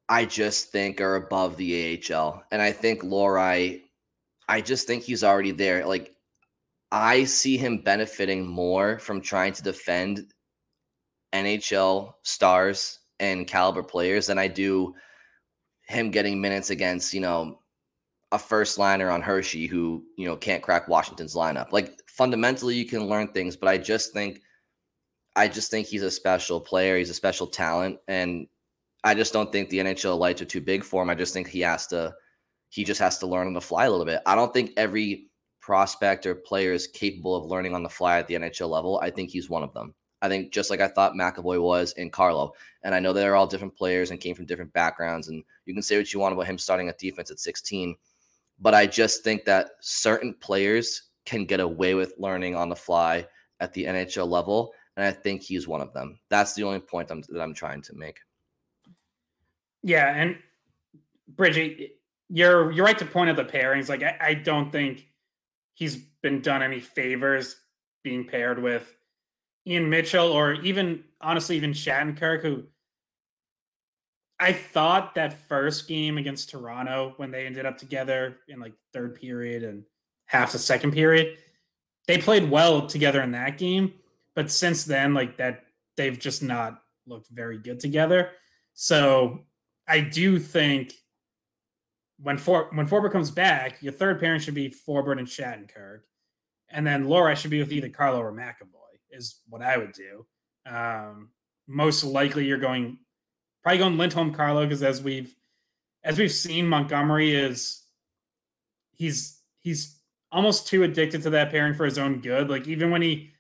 I 0.09 0.25
just 0.25 0.71
think 0.71 1.01
are 1.01 1.17
above 1.17 1.57
the 1.57 2.01
AHL. 2.11 2.45
And 2.51 2.63
I 2.63 2.73
think 2.73 3.03
Lohrei, 3.03 3.83
I 4.49 4.61
just 4.61 4.87
think 4.87 5.03
he's 5.03 5.25
already 5.25 5.51
there. 5.51 5.85
Like 5.85 6.15
I 6.93 7.25
see 7.25 7.57
him 7.57 7.79
benefiting 7.79 8.47
more 8.47 8.99
from 8.99 9.21
trying 9.21 9.53
to 9.55 9.63
defend 9.63 10.33
NHL 11.33 12.15
stars 12.23 13.01
and 13.19 13.47
caliber 13.47 13.83
players 13.83 14.27
than 14.27 14.39
I 14.39 14.49
do 14.49 14.95
him 15.89 16.11
getting 16.11 16.41
minutes 16.41 16.71
against, 16.71 17.13
you 17.13 17.21
know, 17.21 17.61
a 18.33 18.39
first 18.39 18.79
liner 18.79 19.11
on 19.11 19.23
Hershey 19.23 19.67
who, 19.67 20.05
you 20.17 20.27
know, 20.27 20.37
can't 20.37 20.63
crack 20.63 20.89
Washington's 20.89 21.35
lineup. 21.35 21.73
Like 21.73 22.01
fundamentally 22.09 22.75
you 22.75 22.87
can 22.87 23.07
learn 23.07 23.29
things, 23.29 23.57
but 23.57 23.69
I 23.69 23.79
just 23.79 24.13
think 24.13 24.43
I 25.37 25.49
just 25.49 25.71
think 25.71 25.87
he's 25.87 26.03
a 26.03 26.11
special 26.11 26.61
player, 26.61 26.97
he's 26.97 27.11
a 27.11 27.15
special 27.15 27.47
talent 27.47 27.99
and 28.09 28.47
I 29.05 29.15
just 29.15 29.33
don't 29.33 29.53
think 29.53 29.69
the 29.69 29.79
NHL 29.79 30.19
lights 30.19 30.43
are 30.43 30.47
too 30.47 30.61
big 30.61 30.83
for 30.83 31.03
him. 31.03 31.11
I 31.11 31.15
just 31.15 31.33
think 31.33 31.49
he 31.49 31.61
has 31.61 31.87
to 31.89 32.15
he 32.71 32.85
just 32.85 33.01
has 33.01 33.19
to 33.19 33.27
learn 33.27 33.47
on 33.47 33.53
the 33.53 33.61
fly 33.61 33.85
a 33.85 33.91
little 33.91 34.07
bit. 34.07 34.21
I 34.27 34.35
don't 34.35 34.53
think 34.53 34.73
every 34.77 35.31
prospect 35.67 36.27
or 36.27 36.35
player 36.35 36.73
is 36.73 36.87
capable 36.87 37.35
of 37.35 37.47
learning 37.47 37.75
on 37.75 37.83
the 37.83 37.89
fly 37.89 38.19
at 38.19 38.29
the 38.29 38.35
NHL 38.35 38.69
level, 38.69 39.01
I 39.03 39.11
think 39.11 39.31
he's 39.31 39.51
one 39.51 39.65
of 39.65 39.73
them. 39.75 39.95
I 40.23 40.29
think 40.29 40.53
just 40.53 40.71
like 40.71 40.81
I 40.81 40.89
thought 40.89 41.15
McAvoy 41.15 41.61
was 41.61 41.93
in 41.95 42.09
Carlo. 42.09 42.53
And 42.85 42.95
I 42.95 43.01
know 43.01 43.13
they're 43.13 43.35
all 43.35 43.49
different 43.49 43.77
players 43.77 44.11
and 44.11 44.21
came 44.21 44.35
from 44.35 44.47
different 44.47 44.73
backgrounds. 44.73 45.27
And 45.27 45.43
you 45.65 45.75
can 45.75 45.83
say 45.83 45.97
what 45.97 46.13
you 46.13 46.21
want 46.21 46.35
about 46.35 46.47
him 46.47 46.57
starting 46.57 46.89
at 46.89 46.99
defense 46.99 47.31
at 47.33 47.41
16. 47.41 47.97
But 48.61 48.75
I 48.75 48.87
just 48.87 49.23
think 49.23 49.45
that 49.45 49.71
certain 49.81 50.35
players 50.41 51.11
can 51.25 51.45
get 51.45 51.61
away 51.61 51.95
with 51.95 52.15
learning 52.19 52.55
on 52.55 52.69
the 52.69 52.77
fly 52.77 53.27
at 53.61 53.73
the 53.73 53.85
NHL 53.85 54.29
level. 54.29 54.73
And 54.97 55.05
I 55.05 55.13
think 55.13 55.43
he's 55.43 55.69
one 55.69 55.81
of 55.83 55.93
them. 55.93 56.19
That's 56.31 56.55
the 56.55 56.63
only 56.63 56.81
point 56.81 57.11
I'm, 57.11 57.23
that 57.29 57.43
I'm 57.43 57.53
trying 57.53 57.83
to 57.83 57.95
make. 57.95 58.19
Yeah. 59.83 60.15
And 60.15 60.39
Bridget, 61.29 61.99
you're 62.29 62.71
you're 62.73 62.85
right 62.85 62.99
to 62.99 63.05
point 63.05 63.31
out 63.31 63.37
the 63.37 63.45
pairings. 63.45 63.89
Like 63.89 64.03
I, 64.03 64.17
I 64.21 64.35
don't 64.35 64.73
think 64.73 65.07
he's 65.75 65.97
been 66.23 66.41
done 66.41 66.63
any 66.63 66.81
favors 66.81 67.57
being 68.03 68.25
paired 68.25 68.63
with 68.63 68.95
Ian 69.67 69.91
Mitchell 69.91 70.33
or 70.33 70.55
even 70.55 71.05
honestly 71.21 71.57
even 71.57 71.73
Shattenkirk, 71.73 72.43
who 72.43 72.65
I 74.39 74.53
thought 74.53 75.15
that 75.15 75.49
first 75.49 75.89
game 75.89 76.19
against 76.19 76.51
Toronto 76.51 77.15
when 77.17 77.31
they 77.31 77.47
ended 77.47 77.65
up 77.65 77.79
together 77.79 78.39
in 78.49 78.61
like 78.61 78.75
third 78.93 79.15
period 79.15 79.63
and 79.63 79.85
half 80.27 80.53
the 80.53 80.59
second 80.59 80.93
period, 80.93 81.39
they 82.07 82.19
played 82.19 82.51
well 82.51 82.87
together 82.87 83.23
in 83.23 83.33
that 83.33 83.57
game. 83.59 83.95
But 84.35 84.51
since 84.51 84.85
then, 84.85 85.15
like 85.15 85.39
that, 85.39 85.65
they've 85.97 86.19
just 86.19 86.43
not 86.43 86.83
looked 87.07 87.29
very 87.31 87.59
good 87.59 87.81
together. 87.81 88.33
So 88.75 89.47
I 89.89 90.01
do 90.01 90.39
think 90.39 90.93
when 92.19 92.39
For 92.39 92.69
when 92.73 92.87
Forbort 92.87 93.13
comes 93.13 93.31
back, 93.31 93.83
your 93.83 93.93
third 93.93 94.21
pairing 94.21 94.41
should 94.41 94.55
be 94.55 94.71
Forbort 94.71 95.19
and 95.19 95.27
Shattenkirk, 95.29 96.01
and 96.71 96.87
then 96.87 97.07
Lohrei 97.07 97.37
should 97.37 97.51
be 97.51 97.59
with 97.59 97.73
either 97.73 97.89
Carlo 97.89 98.21
or 98.21 98.33
McAvoy. 98.33 98.73
Is 99.11 99.41
what 99.49 99.63
I 99.63 99.77
would 99.79 99.93
do. 99.93 100.27
Um, 100.67 101.31
most 101.67 102.05
likely, 102.05 102.47
you're 102.47 102.59
going 102.59 102.99
probably 103.67 103.79
going 103.79 103.99
Lindholm 103.99 104.33
Carlo 104.33 104.65
because 104.65 104.85
as 104.85 105.03
we've 105.03 105.35
as 106.05 106.17
we've 106.17 106.31
seen, 106.31 106.69
Montgomery 106.69 107.35
is 107.35 107.83
he's 108.93 109.41
he's 109.59 109.99
almost 110.31 110.69
too 110.69 110.85
addicted 110.85 111.25
to 111.25 111.31
that 111.31 111.51
pairing 111.51 111.75
for 111.75 111.85
his 111.85 111.99
own 111.99 112.21
good. 112.21 112.49
Like 112.49 112.69
even 112.69 112.93
when 112.93 113.03
he 113.03 113.33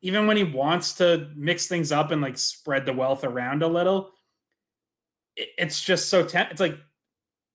even 0.00 0.28
when 0.28 0.36
he 0.36 0.44
wants 0.44 0.92
to 0.94 1.28
mix 1.34 1.66
things 1.66 1.90
up 1.90 2.12
and 2.12 2.22
like 2.22 2.38
spread 2.38 2.86
the 2.86 2.92
wealth 2.92 3.24
around 3.24 3.64
a 3.64 3.66
little, 3.66 4.12
it, 5.34 5.48
it's 5.58 5.82
just 5.82 6.08
so 6.08 6.24
ten- 6.24 6.46
it's 6.52 6.60
like 6.60 6.78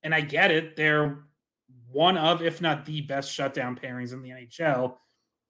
and 0.04 0.14
I 0.14 0.20
get 0.20 0.52
it. 0.52 0.76
They're 0.76 1.20
one 1.90 2.18
of, 2.18 2.42
if 2.42 2.60
not 2.60 2.86
the 2.86 3.00
best 3.00 3.32
shutdown 3.32 3.80
pairings 3.82 4.12
in 4.12 4.22
the 4.22 4.32
NHL. 4.32 4.98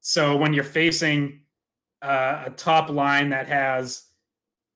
So 0.01 0.37
when 0.37 0.53
you're 0.53 0.63
facing 0.63 1.41
uh, 2.03 2.43
a 2.45 2.49
top 2.51 2.91
line 2.91 3.29
that 3.29 3.47
has 3.47 4.06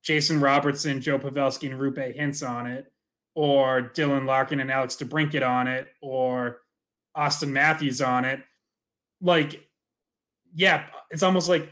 Jason 0.03 0.39
Robertson, 0.39 1.01
Joe 1.01 1.19
Pavelski, 1.19 1.71
and 1.71 1.79
Roope 1.79 2.17
Hintz 2.17 2.47
on 2.47 2.67
it, 2.67 2.91
or 3.35 3.91
Dylan 3.93 4.25
Larkin 4.25 4.59
and 4.59 4.71
Alex 4.71 4.95
DeBrincat 4.95 5.47
on 5.47 5.67
it, 5.67 5.87
or 6.01 6.61
Auston 7.15 7.49
Matthews 7.49 8.01
on 8.01 8.25
it, 8.25 8.41
like, 9.21 9.67
yeah, 10.53 10.85
it's 11.09 11.23
almost 11.23 11.49
like, 11.49 11.69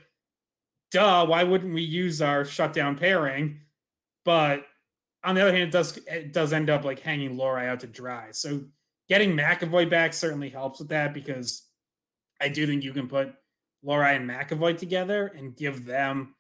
duh, 0.92 1.26
why 1.26 1.44
wouldn't 1.44 1.74
we 1.74 1.82
use 1.82 2.22
our 2.22 2.46
shutdown 2.46 2.98
pairing? 2.98 3.60
But 4.26 4.66
on 5.24 5.36
the 5.36 5.42
other 5.42 5.52
hand, 5.52 5.64
it 5.64 5.72
does 5.72 5.98
it 6.08 6.34
does 6.34 6.54
end 6.54 6.70
up 6.70 6.86
like 6.86 7.00
hanging 7.00 7.36
Lohrei 7.36 7.68
out 7.68 7.82
to 7.82 7.88
dry. 7.88 8.28
So 8.32 8.62
getting 9.10 9.36
McAvoy 9.36 9.90
back 9.90 10.14
certainly 10.14 10.50
helps 10.50 10.80
with 10.80 10.90
that 10.90 11.14
because 11.14 11.64
I 12.40 12.50
do 12.50 12.66
think 12.66 12.84
you 12.84 12.94
can 12.94 13.08
put 13.08 13.34
Lohrei 13.86 14.16
and 14.16 14.30
McAvoy 14.30 14.78
together 14.78 15.28
and 15.36 15.56
give 15.56 15.86
them, 15.86 16.36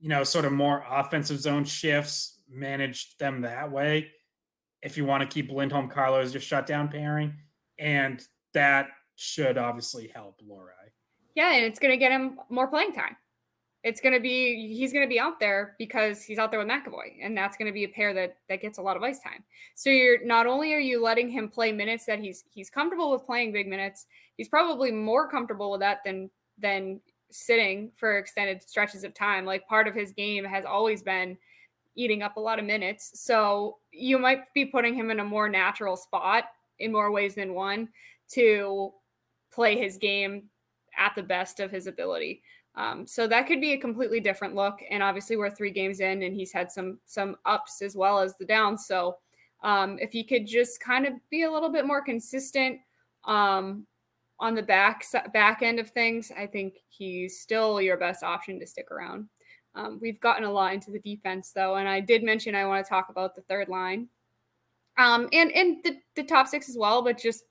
you 0.00 0.08
know, 0.08 0.24
sort 0.24 0.44
of 0.44 0.52
more 0.52 0.84
offensive 0.90 1.40
zone 1.40 1.64
shifts, 1.64 2.40
manage 2.48 3.16
them 3.18 3.42
that 3.42 3.70
way. 3.70 4.10
If 4.82 4.96
you 4.96 5.04
want 5.04 5.28
to 5.28 5.32
keep 5.32 5.50
Lindholm 5.50 5.88
Carlo 5.88 6.20
as 6.20 6.32
your 6.32 6.40
shutdown 6.40 6.88
pairing, 6.88 7.34
and 7.78 8.22
that 8.54 8.88
should 9.16 9.58
obviously 9.58 10.08
help 10.14 10.40
Lohrei. 10.40 10.90
Yeah, 11.34 11.54
and 11.54 11.64
it's 11.64 11.78
going 11.78 11.92
to 11.92 11.96
get 11.96 12.12
him 12.12 12.38
more 12.50 12.68
playing 12.68 12.92
time 12.92 13.16
it's 13.86 14.00
going 14.00 14.12
to 14.12 14.20
be 14.20 14.74
he's 14.74 14.92
going 14.92 15.04
to 15.04 15.08
be 15.08 15.20
out 15.20 15.38
there 15.38 15.76
because 15.78 16.20
he's 16.24 16.38
out 16.38 16.50
there 16.50 16.58
with 16.58 16.68
McAvoy, 16.68 17.22
and 17.22 17.36
that's 17.36 17.56
going 17.56 17.66
to 17.66 17.72
be 17.72 17.84
a 17.84 17.88
pair 17.88 18.12
that 18.12 18.38
that 18.48 18.60
gets 18.60 18.78
a 18.78 18.82
lot 18.82 18.96
of 18.96 19.02
ice 19.04 19.20
time. 19.20 19.44
So 19.76 19.90
you're 19.90 20.24
not 20.26 20.48
only 20.48 20.74
are 20.74 20.80
you 20.80 21.00
letting 21.00 21.30
him 21.30 21.48
play 21.48 21.70
minutes 21.70 22.04
that 22.06 22.18
he's 22.18 22.42
he's 22.52 22.68
comfortable 22.68 23.12
with 23.12 23.24
playing 23.24 23.52
big 23.52 23.68
minutes, 23.68 24.06
he's 24.36 24.48
probably 24.48 24.90
more 24.90 25.30
comfortable 25.30 25.70
with 25.70 25.80
that 25.80 25.98
than 26.04 26.30
than 26.58 27.00
sitting 27.30 27.90
for 27.94 28.18
extended 28.18 28.62
stretches 28.62 29.04
of 29.04 29.14
time. 29.14 29.44
Like 29.44 29.66
part 29.66 29.88
of 29.88 29.94
his 29.94 30.12
game 30.12 30.44
has 30.44 30.64
always 30.64 31.02
been 31.02 31.36
eating 31.94 32.22
up 32.22 32.36
a 32.36 32.40
lot 32.40 32.58
of 32.58 32.64
minutes. 32.64 33.12
So 33.14 33.78
you 33.92 34.18
might 34.18 34.52
be 34.54 34.64
putting 34.64 34.94
him 34.94 35.10
in 35.10 35.20
a 35.20 35.24
more 35.24 35.48
natural 35.48 35.96
spot 35.96 36.44
in 36.78 36.92
more 36.92 37.10
ways 37.10 37.34
than 37.34 37.54
one 37.54 37.88
to 38.32 38.92
play 39.50 39.78
his 39.78 39.96
game 39.96 40.44
at 40.96 41.14
the 41.14 41.22
best 41.22 41.60
of 41.60 41.70
his 41.70 41.86
ability. 41.86 42.42
Um, 42.74 43.06
so 43.06 43.26
that 43.26 43.46
could 43.46 43.60
be 43.60 43.72
a 43.72 43.78
completely 43.78 44.20
different 44.20 44.54
look. 44.54 44.80
And 44.90 45.02
obviously, 45.02 45.36
we're 45.36 45.50
three 45.50 45.70
games 45.70 46.00
in, 46.00 46.22
and 46.22 46.34
he's 46.34 46.52
had 46.52 46.70
some 46.70 46.98
some 47.06 47.36
ups 47.46 47.80
as 47.80 47.96
well 47.96 48.18
as 48.18 48.36
the 48.36 48.44
downs. 48.44 48.86
So 48.86 49.16
um, 49.62 49.98
if 49.98 50.12
he 50.12 50.22
could 50.22 50.46
just 50.46 50.80
kind 50.80 51.06
of 51.06 51.14
be 51.30 51.44
a 51.44 51.50
little 51.50 51.72
bit 51.72 51.86
more 51.86 52.02
consistent, 52.02 52.78
um, 53.24 53.86
on 54.38 54.54
the 54.54 54.62
back 54.62 55.04
back 55.32 55.62
end 55.62 55.78
of 55.78 55.90
things, 55.90 56.30
I 56.36 56.46
think 56.46 56.78
he's 56.88 57.40
still 57.40 57.80
your 57.80 57.96
best 57.96 58.22
option 58.22 58.60
to 58.60 58.66
stick 58.66 58.90
around. 58.90 59.28
Um, 59.74 59.98
we've 60.00 60.20
gotten 60.20 60.44
a 60.44 60.50
lot 60.50 60.74
into 60.74 60.90
the 60.90 60.98
defense 60.98 61.52
though, 61.52 61.76
and 61.76 61.88
I 61.88 62.00
did 62.00 62.22
mention 62.22 62.54
I 62.54 62.66
want 62.66 62.84
to 62.84 62.88
talk 62.88 63.08
about 63.08 63.34
the 63.34 63.42
third 63.42 63.68
line, 63.68 64.08
um, 64.98 65.28
and 65.32 65.52
and 65.52 65.78
the, 65.84 65.98
the 66.16 66.22
top 66.22 66.48
six 66.48 66.68
as 66.68 66.76
well, 66.76 67.02
but 67.02 67.18
just 67.18 67.44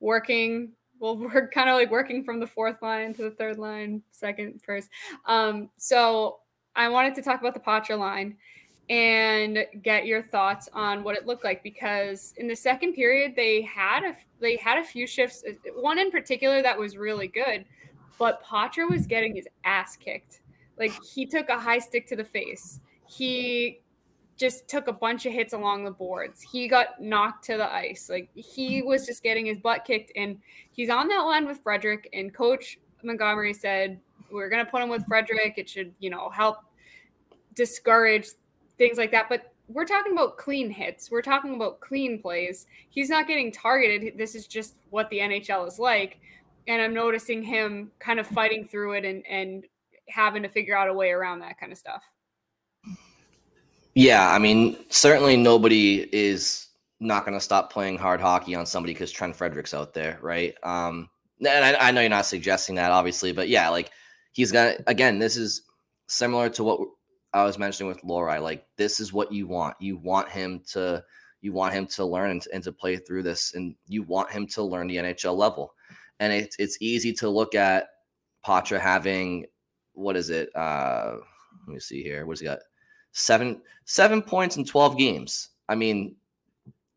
working. 0.00 0.72
Well, 1.00 1.16
we're 1.34 1.48
kind 1.48 1.68
of 1.68 1.76
like 1.76 1.90
working 1.90 2.22
from 2.24 2.40
the 2.40 2.46
fourth 2.46 2.80
line 2.82 3.14
to 3.14 3.22
the 3.22 3.30
third 3.30 3.58
line, 3.58 4.02
second, 4.10 4.60
first. 4.62 4.88
Um, 5.26 5.70
so 5.76 6.38
I 6.76 6.88
wanted 6.88 7.14
to 7.16 7.22
talk 7.22 7.40
about 7.40 7.54
the 7.54 7.60
Poitras 7.60 7.98
line 7.98 8.36
and 8.90 9.64
get 9.82 10.04
your 10.04 10.22
thoughts 10.22 10.68
on 10.74 11.02
what 11.02 11.16
it 11.16 11.26
looked 11.26 11.42
like 11.42 11.62
because 11.62 12.34
in 12.36 12.46
the 12.46 12.54
second 12.54 12.92
period 12.92 13.32
they 13.34 13.62
had 13.62 14.04
a 14.04 14.14
they 14.40 14.56
had 14.56 14.78
a 14.78 14.84
few 14.84 15.06
shifts 15.06 15.42
uh, 15.48 15.52
one 15.80 15.98
in 15.98 16.10
particular 16.10 16.60
that 16.60 16.78
was 16.78 16.98
really 16.98 17.26
good 17.26 17.64
but 18.18 18.42
Poitras 18.44 18.90
was 18.90 19.06
getting 19.06 19.34
his 19.34 19.48
ass 19.64 19.96
kicked. 19.96 20.40
Like 20.78 20.92
he 21.02 21.26
took 21.26 21.48
a 21.48 21.58
high 21.58 21.78
stick 21.78 22.06
to 22.08 22.16
the 22.16 22.24
face. 22.24 22.80
He 23.06 23.80
just 24.36 24.68
took 24.68 24.88
a 24.88 24.92
bunch 24.92 25.26
of 25.26 25.32
hits 25.32 25.52
along 25.52 25.84
the 25.84 25.90
boards. 25.90 26.42
He 26.42 26.66
got 26.66 27.00
knocked 27.00 27.44
to 27.46 27.56
the 27.56 27.72
ice. 27.72 28.08
Like 28.10 28.28
he 28.34 28.82
was 28.82 29.06
just 29.06 29.22
getting 29.22 29.46
his 29.46 29.58
butt 29.58 29.84
kicked 29.84 30.12
and 30.16 30.38
he's 30.72 30.90
on 30.90 31.08
that 31.08 31.20
line 31.20 31.46
with 31.46 31.62
Frederic 31.62 32.08
and 32.12 32.34
coach 32.34 32.78
Montgomery 33.02 33.52
said 33.52 34.00
we're 34.30 34.48
going 34.48 34.64
to 34.64 34.70
put 34.70 34.82
him 34.82 34.88
with 34.88 35.06
Frederic. 35.06 35.54
It 35.58 35.68
should 35.68 35.92
you 35.98 36.10
know 36.10 36.30
help 36.30 36.58
discourage 37.54 38.28
things 38.78 38.98
like 38.98 39.10
that. 39.12 39.28
But 39.28 39.52
we're 39.68 39.86
talking 39.86 40.12
about 40.12 40.36
clean 40.36 40.70
hits. 40.70 41.10
We're 41.10 41.22
talking 41.22 41.54
about 41.54 41.80
clean 41.80 42.20
plays. 42.20 42.66
He's 42.90 43.08
not 43.08 43.26
getting 43.26 43.50
targeted. 43.50 44.18
This 44.18 44.34
is 44.34 44.46
just 44.46 44.76
what 44.90 45.08
the 45.10 45.18
NHL 45.18 45.66
is 45.66 45.78
like. 45.78 46.18
And 46.66 46.80
I'm 46.80 46.94
noticing 46.94 47.42
him 47.42 47.90
kind 47.98 48.18
of 48.18 48.26
fighting 48.26 48.66
through 48.66 48.92
it 48.92 49.04
and, 49.04 49.24
and 49.26 49.64
having 50.08 50.42
to 50.42 50.48
figure 50.48 50.76
out 50.76 50.88
a 50.88 50.94
way 50.94 51.10
around 51.10 51.40
that 51.40 51.58
kind 51.58 51.72
of 51.72 51.78
stuff. 51.78 52.02
Yeah, 53.94 54.30
I 54.30 54.38
mean, 54.38 54.76
certainly 54.90 55.36
nobody 55.36 56.08
is 56.12 56.68
not 57.00 57.24
going 57.24 57.36
to 57.36 57.40
stop 57.40 57.72
playing 57.72 57.98
hard 57.98 58.20
hockey 58.20 58.54
on 58.54 58.66
somebody 58.66 58.92
because 58.92 59.12
Trent 59.12 59.36
Frederic's 59.36 59.74
out 59.74 59.94
there, 59.94 60.18
right? 60.20 60.54
Um, 60.62 61.08
and 61.40 61.64
I, 61.64 61.88
I 61.88 61.90
know 61.90 62.00
you're 62.00 62.10
not 62.10 62.26
suggesting 62.26 62.74
that, 62.76 62.90
obviously, 62.90 63.32
but 63.32 63.48
yeah, 63.48 63.68
like 63.68 63.90
he's 64.32 64.52
got 64.52 64.76
again, 64.86 65.18
this 65.18 65.36
is 65.36 65.62
similar 66.08 66.48
to 66.50 66.64
what 66.64 66.80
I 67.34 67.42
was 67.42 67.58
mentioning 67.58 67.88
with 67.88 68.02
Lohrei, 68.02 68.40
like 68.40 68.64
this 68.76 69.00
is 69.00 69.12
what 69.12 69.32
you 69.32 69.48
want. 69.48 69.74
You 69.80 69.96
want 69.96 70.28
him 70.28 70.62
to 70.68 71.02
you 71.40 71.52
want 71.52 71.74
him 71.74 71.86
to 71.88 72.04
learn 72.04 72.30
and, 72.30 72.46
and 72.54 72.62
to 72.62 72.72
play 72.72 72.96
through 72.96 73.24
this, 73.24 73.54
and 73.54 73.74
you 73.88 74.04
want 74.04 74.30
him 74.30 74.46
to 74.46 74.62
learn 74.62 74.86
the 74.86 74.96
NHL 74.96 75.36
level. 75.36 75.74
And 76.20 76.32
it's 76.32 76.56
it's 76.60 76.78
easy 76.80 77.12
to 77.14 77.28
look 77.28 77.56
at 77.56 77.88
Poitras 78.46 78.80
having 78.80 79.46
what 79.94 80.16
is 80.16 80.30
it? 80.30 80.54
Uh, 80.54 81.16
let 81.66 81.74
me 81.74 81.80
see 81.80 82.02
here. 82.04 82.24
What's 82.24 82.40
he 82.40 82.46
got? 82.46 82.60
Seven 83.10 83.60
seven 83.84 84.22
points 84.22 84.56
in 84.56 84.64
twelve 84.64 84.96
games. 84.96 85.50
I 85.68 85.74
mean, 85.74 86.14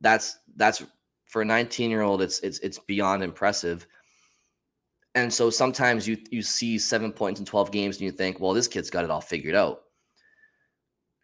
that's 0.02 0.38
that's 0.56 0.84
for 1.26 1.42
a 1.42 1.46
19 1.46 1.90
year 1.90 2.04
old. 2.04 2.22
It's 2.22 2.40
it's 2.42 2.60
it's 2.60 2.78
beyond 2.78 3.24
impressive. 3.24 3.88
And 5.16 5.34
so 5.34 5.50
sometimes 5.50 6.08
you 6.08 6.16
you 6.30 6.44
see 6.44 6.78
seven 6.78 7.12
points 7.12 7.40
in 7.40 7.46
12 7.46 7.72
games 7.72 7.96
and 7.96 8.04
you 8.04 8.12
think, 8.12 8.40
well, 8.40 8.54
this 8.54 8.68
kid's 8.68 8.92
got 8.92 9.04
it 9.04 9.10
all 9.10 9.22
figured 9.22 9.56
out 9.56 9.82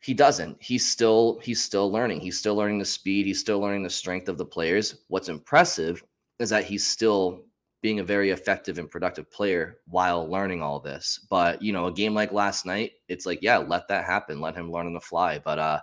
he 0.03 0.13
doesn't. 0.13 0.57
He's 0.61 0.85
still 0.85 1.39
he's 1.41 1.63
still 1.63 1.89
learning. 1.89 2.19
He's 2.19 2.37
still 2.37 2.55
learning 2.55 2.77
the 2.77 2.85
speed. 2.85 3.25
He's 3.25 3.39
still 3.39 3.59
learning 3.59 3.83
the 3.83 3.89
strength 3.89 4.27
of 4.27 4.37
the 4.37 4.45
players. 4.45 5.03
What's 5.07 5.29
impressive 5.29 6.03
is 6.39 6.49
that 6.49 6.65
he's 6.65 6.85
still 6.85 7.45
being 7.81 7.99
a 7.99 8.03
very 8.03 8.31
effective 8.31 8.79
and 8.79 8.91
productive 8.91 9.31
player 9.31 9.77
while 9.87 10.29
learning 10.29 10.61
all 10.61 10.81
this. 10.81 11.25
But 11.29 11.61
you 11.61 11.71
know 11.71 11.87
a 11.87 11.91
game 11.91 12.13
like 12.13 12.33
last 12.33 12.65
night 12.65 12.91
it's 13.07 13.25
like 13.25 13.39
yeah 13.41 13.57
let 13.57 13.87
that 13.87 14.03
happen. 14.03 14.41
Let 14.41 14.55
him 14.55 14.69
learn 14.69 14.87
on 14.87 14.93
the 14.93 14.99
fly. 14.99 15.39
But 15.39 15.57
uh 15.57 15.79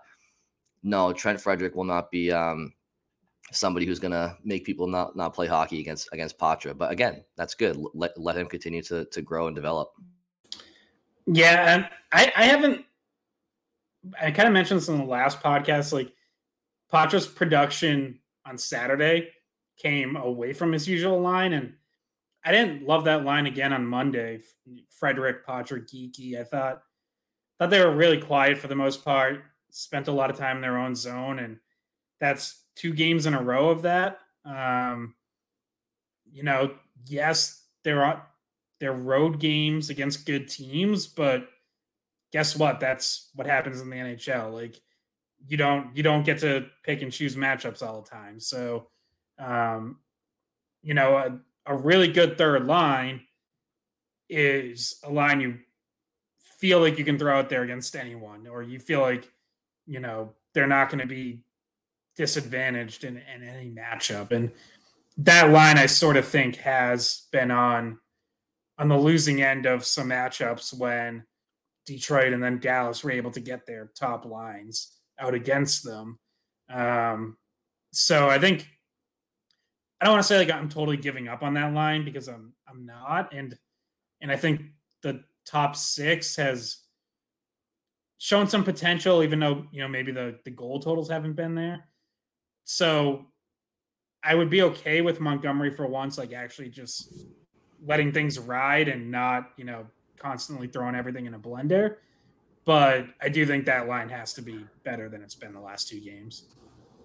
no 0.82 1.14
trent 1.14 1.40
Frederic 1.40 1.74
will 1.74 1.84
not 1.84 2.10
be 2.10 2.30
um 2.30 2.74
somebody 3.52 3.86
who's 3.86 3.98
gonna 3.98 4.36
make 4.44 4.66
people 4.66 4.86
not 4.86 5.16
not 5.16 5.32
play 5.32 5.46
hockey 5.46 5.80
against 5.80 6.10
against 6.12 6.38
Poitras. 6.38 6.76
But 6.76 6.92
again, 6.92 7.24
that's 7.36 7.54
good. 7.54 7.78
Let 7.94 8.12
let 8.20 8.36
him 8.36 8.48
continue 8.48 8.82
to 8.82 9.06
to 9.06 9.22
grow 9.22 9.46
and 9.46 9.56
develop. 9.56 9.92
Yeah, 11.26 11.88
I 12.12 12.32
I 12.36 12.44
haven't 12.44 12.84
I 14.20 14.30
kind 14.30 14.48
of 14.48 14.54
mentioned 14.54 14.80
this 14.80 14.88
in 14.88 14.98
the 14.98 15.04
last 15.04 15.40
podcast. 15.40 15.92
Like 15.92 16.12
Poitras's 16.92 17.26
production 17.26 18.20
on 18.46 18.58
Saturday 18.58 19.28
came 19.76 20.16
away 20.16 20.52
from 20.52 20.72
his 20.72 20.88
usual 20.88 21.20
line, 21.20 21.52
and 21.52 21.74
I 22.44 22.52
didn't 22.52 22.86
love 22.86 23.04
that 23.04 23.24
line 23.24 23.46
again 23.46 23.72
on 23.72 23.86
Monday. 23.86 24.40
Frederic 24.90 25.46
Poitras, 25.46 25.88
Geekie. 25.88 26.38
I 26.38 26.44
thought 26.44 26.82
thought 27.58 27.70
they 27.70 27.84
were 27.84 27.94
really 27.94 28.20
quiet 28.20 28.58
for 28.58 28.68
the 28.68 28.74
most 28.74 29.04
part. 29.04 29.42
Spent 29.70 30.08
a 30.08 30.12
lot 30.12 30.30
of 30.30 30.36
time 30.38 30.56
in 30.56 30.62
their 30.62 30.78
own 30.78 30.94
zone, 30.94 31.38
and 31.38 31.58
that's 32.18 32.62
two 32.74 32.92
games 32.92 33.26
in 33.26 33.34
a 33.34 33.42
row 33.42 33.68
of 33.68 33.82
that. 33.82 34.18
Um, 34.44 35.14
you 36.32 36.42
know, 36.42 36.72
yes, 37.06 37.64
there 37.84 38.02
are 38.02 38.26
they're 38.80 38.92
road 38.92 39.38
games 39.38 39.90
against 39.90 40.26
good 40.26 40.48
teams, 40.48 41.06
but 41.06 41.48
guess 42.32 42.56
what? 42.56 42.80
That's 42.80 43.30
what 43.34 43.46
happens 43.46 43.80
in 43.80 43.90
the 43.90 43.96
NHL. 43.96 44.52
Like 44.52 44.80
you 45.46 45.56
don't 45.56 45.96
you 45.96 46.02
don't 46.02 46.24
get 46.24 46.38
to 46.40 46.66
pick 46.84 47.02
and 47.02 47.12
choose 47.12 47.36
matchups 47.36 47.82
all 47.82 48.02
the 48.02 48.10
time. 48.10 48.40
So, 48.40 48.88
um, 49.38 49.98
you 50.82 50.94
know, 50.94 51.16
a, 51.16 51.38
a 51.66 51.76
really 51.76 52.08
good 52.08 52.38
third 52.38 52.66
line 52.66 53.22
is 54.28 54.98
a 55.04 55.10
line 55.10 55.40
you 55.40 55.58
feel 56.58 56.80
like 56.80 56.98
you 56.98 57.04
can 57.04 57.18
throw 57.18 57.38
out 57.38 57.48
there 57.48 57.62
against 57.62 57.96
anyone, 57.96 58.46
or 58.46 58.62
you 58.62 58.78
feel 58.78 59.00
like 59.00 59.30
you 59.86 60.00
know 60.00 60.34
they're 60.54 60.66
not 60.66 60.90
going 60.90 61.00
to 61.00 61.06
be 61.06 61.42
disadvantaged 62.16 63.04
in, 63.04 63.16
in 63.16 63.42
any 63.42 63.70
matchup. 63.70 64.30
And 64.30 64.50
that 65.16 65.50
line, 65.50 65.78
I 65.78 65.86
sort 65.86 66.16
of 66.16 66.26
think, 66.26 66.56
has 66.56 67.26
been 67.32 67.50
on 67.50 67.98
on 68.78 68.88
the 68.88 68.98
losing 68.98 69.42
end 69.42 69.66
of 69.66 69.84
some 69.84 70.08
matchups 70.08 70.72
when 70.78 71.24
Detroit 71.90 72.32
and 72.32 72.42
then 72.42 72.60
Dallas 72.60 73.02
were 73.02 73.10
able 73.10 73.32
to 73.32 73.40
get 73.40 73.66
their 73.66 73.90
top 73.98 74.24
lines 74.24 74.96
out 75.18 75.34
against 75.34 75.84
them. 75.84 76.18
Um, 76.72 77.36
so 77.92 78.28
I 78.28 78.38
think 78.38 78.68
I 80.00 80.04
don't 80.04 80.14
want 80.14 80.22
to 80.22 80.28
say 80.28 80.38
like 80.38 80.50
I'm 80.50 80.68
totally 80.68 80.96
giving 80.96 81.26
up 81.26 81.42
on 81.42 81.54
that 81.54 81.74
line 81.74 82.04
because 82.04 82.28
I'm 82.28 82.52
I'm 82.68 82.86
not, 82.86 83.34
and 83.34 83.56
and 84.20 84.30
I 84.30 84.36
think 84.36 84.62
the 85.02 85.24
top 85.44 85.74
six 85.74 86.36
has 86.36 86.78
shown 88.18 88.46
some 88.46 88.62
potential, 88.62 89.24
even 89.24 89.40
though 89.40 89.66
you 89.72 89.82
know 89.82 89.88
maybe 89.88 90.12
the 90.12 90.38
the 90.44 90.50
goal 90.50 90.78
totals 90.78 91.10
haven't 91.10 91.34
been 91.34 91.56
there. 91.56 91.88
So 92.64 93.26
I 94.22 94.36
would 94.36 94.48
be 94.48 94.62
okay 94.62 95.00
with 95.00 95.18
Montgomery 95.18 95.74
for 95.74 95.88
once, 95.88 96.18
like 96.18 96.32
actually 96.32 96.68
just 96.68 97.12
letting 97.84 98.12
things 98.12 98.38
ride 98.38 98.86
and 98.86 99.10
not 99.10 99.50
you 99.56 99.64
know 99.64 99.86
constantly 100.20 100.68
throwing 100.68 100.94
everything 100.94 101.26
in 101.26 101.34
a 101.34 101.38
blender. 101.38 101.96
But 102.64 103.06
I 103.20 103.28
do 103.28 103.46
think 103.46 103.64
that 103.64 103.88
line 103.88 104.08
has 104.10 104.32
to 104.34 104.42
be 104.42 104.64
better 104.84 105.08
than 105.08 105.22
it's 105.22 105.34
been 105.34 105.52
the 105.52 105.60
last 105.60 105.88
two 105.88 105.98
games. 105.98 106.44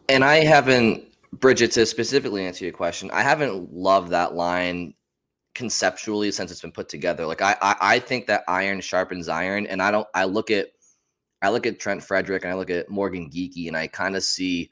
And 0.10 0.24
I 0.24 0.44
haven't, 0.44 1.06
Bridget, 1.40 1.72
to 1.72 1.86
specifically 1.86 2.46
answer 2.46 2.66
your 2.66 2.74
question, 2.74 3.10
I 3.12 3.24
haven't 3.24 3.74
loved 3.74 4.10
that 4.12 4.36
line 4.36 4.94
conceptually 5.56 6.32
since 6.32 6.52
it's 6.52 6.62
been 6.62 6.72
put 6.72 6.90
together. 6.90 7.26
Like 7.26 7.42
I, 7.42 7.56
I, 7.62 7.76
I 7.82 8.00
think 8.00 8.28
that 8.28 8.44
iron 8.48 8.82
sharpens 8.82 9.30
iron, 9.30 9.66
and 9.68 9.82
I 9.82 9.90
don't. 9.90 10.08
I 10.14 10.26
look 10.26 10.52
at, 10.52 10.68
I 11.42 11.50
look 11.50 11.66
at 11.66 11.80
Trent 11.80 12.04
Frederic 12.04 12.44
and 12.44 12.52
I 12.52 12.56
look 12.56 12.70
at 12.70 12.90
Morgan 12.90 13.30
Geekie, 13.30 13.68
and 13.68 13.78
I 13.78 13.88
kind 13.88 14.16
of 14.16 14.24
see, 14.24 14.70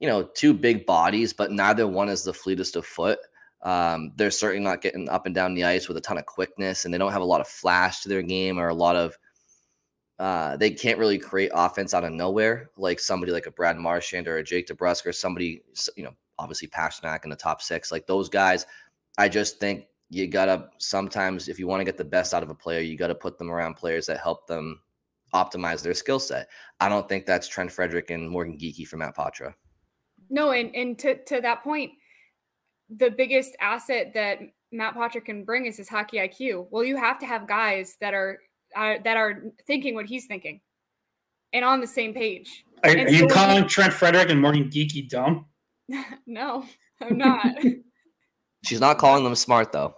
you 0.00 0.08
know, 0.08 0.24
two 0.34 0.52
big 0.52 0.84
bodies, 0.84 1.32
but 1.32 1.52
neither 1.52 1.86
one 1.86 2.08
is 2.08 2.24
the 2.24 2.34
fleetest 2.34 2.76
of 2.76 2.84
foot. 2.84 3.18
Um, 3.62 4.12
they're 4.16 4.30
certainly 4.30 4.64
not 4.64 4.82
getting 4.82 5.08
up 5.08 5.26
and 5.26 5.34
down 5.34 5.54
the 5.54 5.64
ice 5.64 5.88
with 5.88 5.96
a 5.96 6.00
ton 6.00 6.18
of 6.18 6.26
quickness, 6.26 6.84
and 6.84 6.92
they 6.92 6.98
don't 6.98 7.12
have 7.12 7.22
a 7.22 7.26
lot 7.26 7.40
of 7.40 7.48
flash 7.48 8.02
to 8.02 8.08
their 8.08 8.22
game 8.22 8.58
or 8.58 8.68
a 8.68 8.74
lot 8.74 8.96
of. 8.96 9.16
Uh, 10.18 10.56
they 10.56 10.70
can't 10.70 10.98
really 10.98 11.18
create 11.18 11.50
offense 11.52 11.94
out 11.94 12.04
of 12.04 12.12
nowhere 12.12 12.70
like 12.76 13.00
somebody 13.00 13.32
like 13.32 13.46
a 13.46 13.50
Brad 13.50 13.76
Marchand 13.76 14.28
or 14.28 14.36
a 14.36 14.44
Jake 14.44 14.68
DeBrusk 14.68 15.04
or 15.04 15.12
somebody, 15.12 15.62
you 15.96 16.04
know, 16.04 16.14
obviously 16.38 16.68
Pastrnak 16.68 17.24
in 17.24 17.30
the 17.30 17.36
top 17.36 17.60
six. 17.60 17.90
Like 17.90 18.06
those 18.06 18.28
guys, 18.28 18.66
I 19.18 19.28
just 19.28 19.58
think 19.58 19.86
you 20.10 20.26
gotta 20.28 20.68
sometimes 20.78 21.48
if 21.48 21.58
you 21.58 21.66
want 21.66 21.80
to 21.80 21.84
get 21.84 21.96
the 21.96 22.04
best 22.04 22.34
out 22.34 22.42
of 22.42 22.50
a 22.50 22.54
player, 22.54 22.80
you 22.80 22.96
got 22.96 23.08
to 23.08 23.14
put 23.14 23.38
them 23.38 23.50
around 23.50 23.74
players 23.74 24.06
that 24.06 24.20
help 24.20 24.46
them 24.46 24.80
optimize 25.34 25.82
their 25.82 25.94
skill 25.94 26.18
set. 26.18 26.48
I 26.80 26.88
don't 26.88 27.08
think 27.08 27.24
that's 27.24 27.48
Trent 27.48 27.72
Frederic 27.72 28.10
and 28.10 28.28
Morgan 28.28 28.58
Geekie 28.58 28.86
for 28.86 28.98
Matt 28.98 29.16
Poitras. 29.16 29.54
No, 30.28 30.50
and 30.50 30.74
and 30.74 30.98
to 31.00 31.22
to 31.24 31.40
that 31.40 31.62
point, 31.62 31.92
the 32.96 33.10
biggest 33.10 33.56
asset 33.60 34.12
that 34.14 34.40
Matt 34.70 34.94
Poitras 34.94 35.24
can 35.24 35.44
bring 35.44 35.66
is 35.66 35.76
his 35.76 35.88
hockey 35.88 36.18
IQ. 36.18 36.66
Well, 36.70 36.84
you 36.84 36.96
have 36.96 37.18
to 37.20 37.26
have 37.26 37.46
guys 37.46 37.96
that 38.00 38.14
are 38.14 38.38
uh, 38.76 38.94
that 39.04 39.16
are 39.16 39.42
thinking 39.66 39.94
what 39.94 40.06
he's 40.06 40.26
thinking 40.26 40.60
and 41.52 41.64
on 41.64 41.80
the 41.80 41.86
same 41.86 42.14
page. 42.14 42.64
Are, 42.84 42.90
are 42.90 43.08
so 43.08 43.14
you 43.14 43.26
calling 43.28 43.66
Trent 43.68 43.92
Frederic 43.92 44.30
and 44.30 44.40
Morgan 44.40 44.70
Geekie 44.70 45.08
dumb? 45.08 45.46
no, 46.26 46.64
I'm 47.00 47.18
not. 47.18 47.54
She's 48.64 48.80
not 48.80 48.98
calling 48.98 49.24
them 49.24 49.34
smart 49.34 49.72
though. 49.72 49.96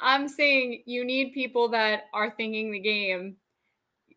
I'm 0.00 0.28
saying 0.28 0.82
you 0.86 1.04
need 1.04 1.32
people 1.32 1.68
that 1.70 2.04
are 2.14 2.30
thinking 2.30 2.70
the 2.70 2.78
game. 2.78 3.36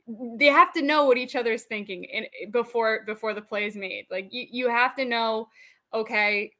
They 0.07 0.47
have 0.47 0.73
to 0.73 0.81
know 0.81 1.05
what 1.05 1.17
each 1.17 1.35
other's 1.35 1.63
thinking 1.63 2.03
in, 2.03 2.25
before 2.51 3.03
before 3.05 3.33
the 3.33 3.41
play 3.41 3.65
is 3.65 3.75
made. 3.75 4.05
Like 4.11 4.27
you, 4.31 4.45
you 4.51 4.69
have 4.69 4.95
to 4.95 5.05
know, 5.05 5.47
okay, 5.93 6.53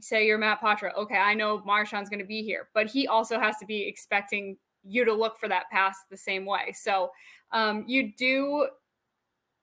say 0.00 0.26
you're 0.26 0.38
Matt 0.38 0.60
Poitras. 0.60 0.94
Okay, 0.96 1.16
I 1.16 1.34
know 1.34 1.62
Marchand's 1.64 2.08
going 2.08 2.20
to 2.20 2.26
be 2.26 2.42
here, 2.42 2.68
but 2.74 2.86
he 2.86 3.06
also 3.06 3.38
has 3.38 3.56
to 3.58 3.66
be 3.66 3.82
expecting 3.82 4.56
you 4.84 5.04
to 5.04 5.12
look 5.12 5.38
for 5.38 5.48
that 5.48 5.70
pass 5.70 5.96
the 6.10 6.16
same 6.16 6.44
way. 6.44 6.72
So 6.74 7.10
um, 7.52 7.84
you 7.86 8.12
do 8.16 8.66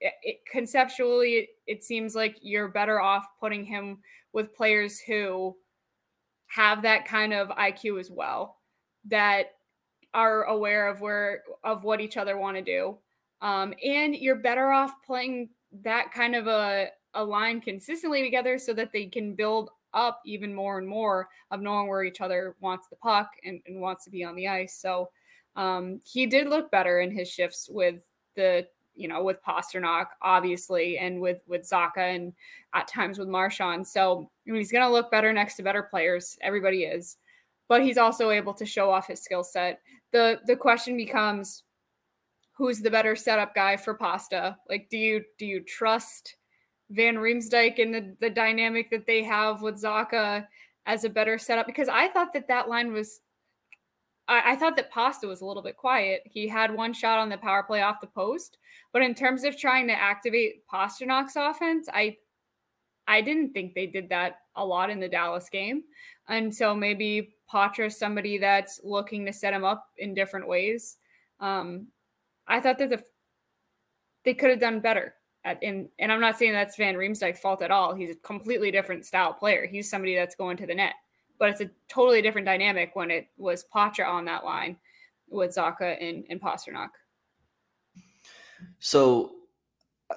it, 0.01 0.39
conceptually, 0.49 1.31
it, 1.33 1.49
it 1.67 1.83
seems 1.83 2.15
like 2.15 2.37
you're 2.41 2.69
better 2.69 3.01
off 3.01 3.25
putting 3.39 3.65
him 3.65 3.99
with 4.33 4.55
players 4.55 4.99
who 4.99 5.55
have 6.47 6.81
that 6.81 7.05
kind 7.05 7.33
of 7.33 7.49
IQ 7.49 7.99
as 7.99 8.09
well, 8.09 8.57
that 9.05 9.47
are 10.13 10.45
aware 10.45 10.87
of 10.87 11.01
where 11.01 11.43
of 11.63 11.83
what 11.83 12.01
each 12.01 12.17
other 12.17 12.37
want 12.37 12.57
to 12.57 12.63
do, 12.63 12.97
um, 13.41 13.73
and 13.83 14.15
you're 14.15 14.35
better 14.35 14.71
off 14.71 14.91
playing 15.05 15.49
that 15.83 16.11
kind 16.11 16.35
of 16.35 16.47
a 16.47 16.87
a 17.15 17.23
line 17.23 17.59
consistently 17.59 18.21
together 18.21 18.57
so 18.57 18.73
that 18.73 18.91
they 18.91 19.05
can 19.05 19.35
build 19.35 19.69
up 19.93 20.21
even 20.25 20.53
more 20.53 20.77
and 20.77 20.87
more 20.87 21.27
of 21.51 21.61
knowing 21.61 21.87
where 21.87 22.03
each 22.03 22.21
other 22.21 22.55
wants 22.59 22.87
the 22.89 22.95
puck 22.95 23.31
and, 23.43 23.61
and 23.67 23.79
wants 23.79 24.03
to 24.05 24.09
be 24.09 24.23
on 24.23 24.35
the 24.35 24.47
ice. 24.47 24.79
So 24.79 25.09
um, 25.55 25.99
he 26.03 26.25
did 26.25 26.47
look 26.47 26.71
better 26.71 26.99
in 26.99 27.11
his 27.11 27.29
shifts 27.29 27.69
with 27.71 28.01
the 28.35 28.67
you 28.99 29.07
know, 29.07 29.23
with 29.23 29.41
Pastrnak, 29.43 30.07
obviously, 30.21 30.97
and 30.97 31.21
with 31.21 31.41
with 31.47 31.61
Zacha 31.61 32.15
and 32.15 32.33
at 32.73 32.89
times 32.89 33.17
with 33.17 33.29
Marchand. 33.29 33.87
So 33.87 34.29
I 34.45 34.51
mean, 34.51 34.59
he's 34.59 34.73
going 34.73 34.85
to 34.85 34.91
look 34.91 35.09
better 35.09 35.31
next 35.31 35.55
to 35.55 35.63
better 35.63 35.83
players. 35.83 36.37
Everybody 36.41 36.83
is, 36.83 37.15
but 37.69 37.81
he's 37.81 37.97
also 37.97 38.29
able 38.29 38.53
to 38.55 38.65
show 38.65 38.91
off 38.91 39.07
his 39.07 39.21
skill 39.23 39.43
set. 39.43 39.79
the 40.11 40.41
The 40.47 40.55
question 40.57 40.97
becomes, 40.97 41.63
who's 42.51 42.81
the 42.81 42.91
better 42.91 43.15
setup 43.15 43.55
guy 43.55 43.77
for 43.77 43.93
Pasta? 43.93 44.57
Like, 44.67 44.89
do 44.89 44.97
you 44.97 45.23
do 45.37 45.45
you 45.45 45.61
trust 45.61 46.35
Van 46.91 47.15
Riemsdyk 47.15 47.81
and 47.81 47.93
the 47.93 48.15
the 48.19 48.29
dynamic 48.29 48.89
that 48.89 49.05
they 49.05 49.23
have 49.23 49.61
with 49.61 49.81
Zacha 49.81 50.47
as 50.85 51.03
a 51.03 51.09
better 51.09 51.37
setup? 51.37 51.65
Because 51.65 51.87
I 51.87 52.07
thought 52.07 52.33
that 52.33 52.47
that 52.47 52.69
line 52.69 52.91
was 52.93 53.21
I, 54.27 54.53
I 54.53 54.55
thought 54.55 54.75
that 54.77 54.91
Pasta 54.91 55.27
was 55.27 55.41
a 55.41 55.45
little 55.45 55.63
bit 55.63 55.75
quiet. 55.75 56.21
He 56.25 56.47
had 56.47 56.73
one 56.73 56.93
shot 56.93 57.19
on 57.19 57.29
the 57.29 57.37
power 57.37 57.63
play 57.63 57.81
off 57.81 57.99
the 57.99 58.07
post, 58.07 58.57
but 58.93 59.01
in 59.01 59.15
terms 59.15 59.43
of 59.43 59.57
trying 59.57 59.87
to 59.87 59.93
activate 59.93 60.67
Pastrnak's 60.71 61.35
offense, 61.35 61.89
I 61.91 62.17
I 63.07 63.21
didn't 63.21 63.53
think 63.53 63.73
they 63.73 63.87
did 63.87 64.07
that 64.09 64.37
a 64.55 64.63
lot 64.63 64.91
in 64.91 64.99
the 64.99 65.09
Dallas 65.09 65.49
game. 65.49 65.83
And 66.27 66.55
so 66.55 66.75
maybe 66.75 67.33
Poitras 67.51 67.93
somebody 67.93 68.37
that's 68.37 68.79
looking 68.83 69.25
to 69.25 69.33
set 69.33 69.53
him 69.53 69.65
up 69.65 69.87
in 69.97 70.13
different 70.13 70.47
ways. 70.47 70.97
Um, 71.39 71.87
I 72.47 72.59
thought 72.59 72.77
that 72.77 72.89
the 72.89 73.03
they 74.25 74.35
could 74.35 74.51
have 74.51 74.59
done 74.59 74.79
better. 74.79 75.15
At, 75.45 75.61
in, 75.63 75.89
and 75.99 76.11
I'm 76.11 76.19
not 76.19 76.37
saying 76.37 76.51
that's 76.51 76.75
Van 76.75 76.95
Riemsdyk's 76.95 77.39
fault 77.39 77.61
at 77.61 77.71
all. 77.71 77.95
He's 77.95 78.09
a 78.09 78.15
completely 78.15 78.71
different 78.71 79.05
style 79.05 79.33
player. 79.33 79.65
He's 79.65 79.89
somebody 79.89 80.15
that's 80.15 80.35
going 80.35 80.57
to 80.57 80.67
the 80.67 80.75
net 80.75 80.93
but 81.39 81.49
it's 81.49 81.61
a 81.61 81.69
totally 81.87 82.21
different 82.21 82.45
dynamic 82.45 82.95
when 82.95 83.09
it 83.09 83.29
was 83.37 83.65
Poitras 83.73 84.07
on 84.07 84.25
that 84.25 84.43
line 84.43 84.77
with 85.29 85.55
Zacha 85.55 85.97
and, 85.99 86.25
and 86.29 86.39
Pastrnak. 86.39 86.89
So 88.79 89.31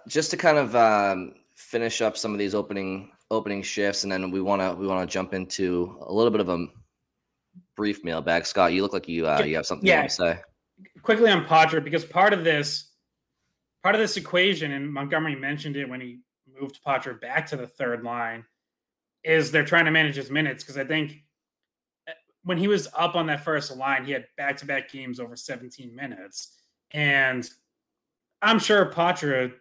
just 0.09 0.31
to 0.33 0.37
kind 0.37 0.59
of 0.59 0.75
um, 0.75 1.35
finish 1.55 2.03
up 2.03 2.17
some 2.17 2.33
of 2.33 2.39
these 2.39 2.55
opening 2.55 3.13
opening 3.31 3.63
shifts, 3.63 4.03
and 4.03 4.13
then 4.13 4.31
we 4.31 4.43
want 4.43 4.61
to 4.61 4.75
we 4.75 4.87
want 4.87 5.09
to 5.09 5.13
jump 5.13 5.33
into 5.33 5.97
a 6.03 6.13
little 6.13 6.31
bit 6.31 6.41
of 6.41 6.49
a 6.49 6.67
brief 7.77 8.05
mailbag. 8.05 8.45
Scott, 8.45 8.73
you 8.73 8.83
look 8.83 8.93
like 8.93 9.09
you 9.09 9.27
uh, 9.27 9.43
you 9.43 9.55
have 9.55 9.67
something 9.67 9.87
yeah. 9.87 10.03
to 10.03 10.11
say. 10.11 10.41
Quickly 11.03 11.31
on 11.31 11.45
Poitras, 11.45 11.85
because 11.85 12.05
part 12.05 12.33
of 12.33 12.43
this 12.43 12.91
part 13.83 13.95
of 13.95 14.01
this 14.01 14.17
equation, 14.17 14.73
and 14.73 14.93
Montgomery 14.93 15.35
mentioned 15.35 15.77
it 15.77 15.89
when 15.89 16.01
he 16.01 16.21
moved 16.61 16.81
Poitras 16.87 17.21
back 17.21 17.47
to 17.49 17.57
the 17.57 17.67
third 17.67 18.03
line, 18.03 18.45
is 19.25 19.51
they're 19.51 19.65
trying 19.65 19.85
to 19.85 19.91
manage 19.91 20.17
his 20.17 20.31
minutes 20.31 20.63
because 20.63 20.79
I 20.79 20.85
think 20.85 21.23
eh, 22.09 22.13
when 22.43 22.59
he 22.59 22.69
was 22.69 22.89
up 22.97 23.15
on 23.15 23.27
that 23.27 23.45
first 23.45 23.75
line, 23.77 24.05
he 24.05 24.13
had 24.13 24.27
back 24.37 24.57
to 24.59 24.67
back 24.67 24.91
games 24.91 25.21
over 25.21 25.37
17 25.37 25.95
minutes. 25.95 26.57
And 26.91 27.49
I'm 28.41 28.59
sure 28.59 28.91
Poitras 28.91 29.53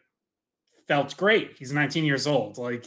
felt 0.88 1.16
great. 1.18 1.56
He's 1.58 1.72
19 1.72 2.04
years 2.04 2.28
old, 2.28 2.58
like, 2.58 2.86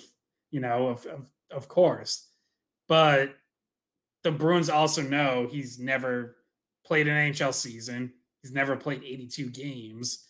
you 0.51 0.61
know, 0.61 0.89
of, 0.89 1.07
of, 1.07 1.31
of 1.51 1.69
course. 1.69 2.29
But 2.89 3.35
the 4.23 4.33
Bruins 4.33 4.69
also 4.69 5.03
know 5.03 5.49
he's 5.51 5.79
never 5.79 6.37
played 6.85 7.09
an 7.09 7.33
NHL 7.33 7.55
season, 7.55 8.13
he's 8.43 8.53
never 8.53 8.77
played 8.77 9.03
82 9.05 9.51
games. 9.51 10.24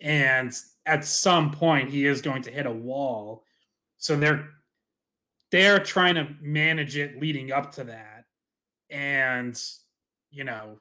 And 0.00 0.52
at 0.84 1.04
some 1.04 1.50
point, 1.50 1.90
he 1.90 2.06
is 2.06 2.20
going 2.20 2.42
to 2.42 2.50
hit 2.50 2.66
a 2.66 2.70
wall. 2.70 3.44
So 3.98 4.16
they're 4.16 4.48
they're 5.50 5.78
trying 5.78 6.16
to 6.16 6.28
manage 6.40 6.96
it 6.96 7.20
leading 7.20 7.52
up 7.52 7.72
to 7.72 7.84
that 7.84 8.24
and 8.90 9.60
you 10.30 10.44
know 10.44 10.78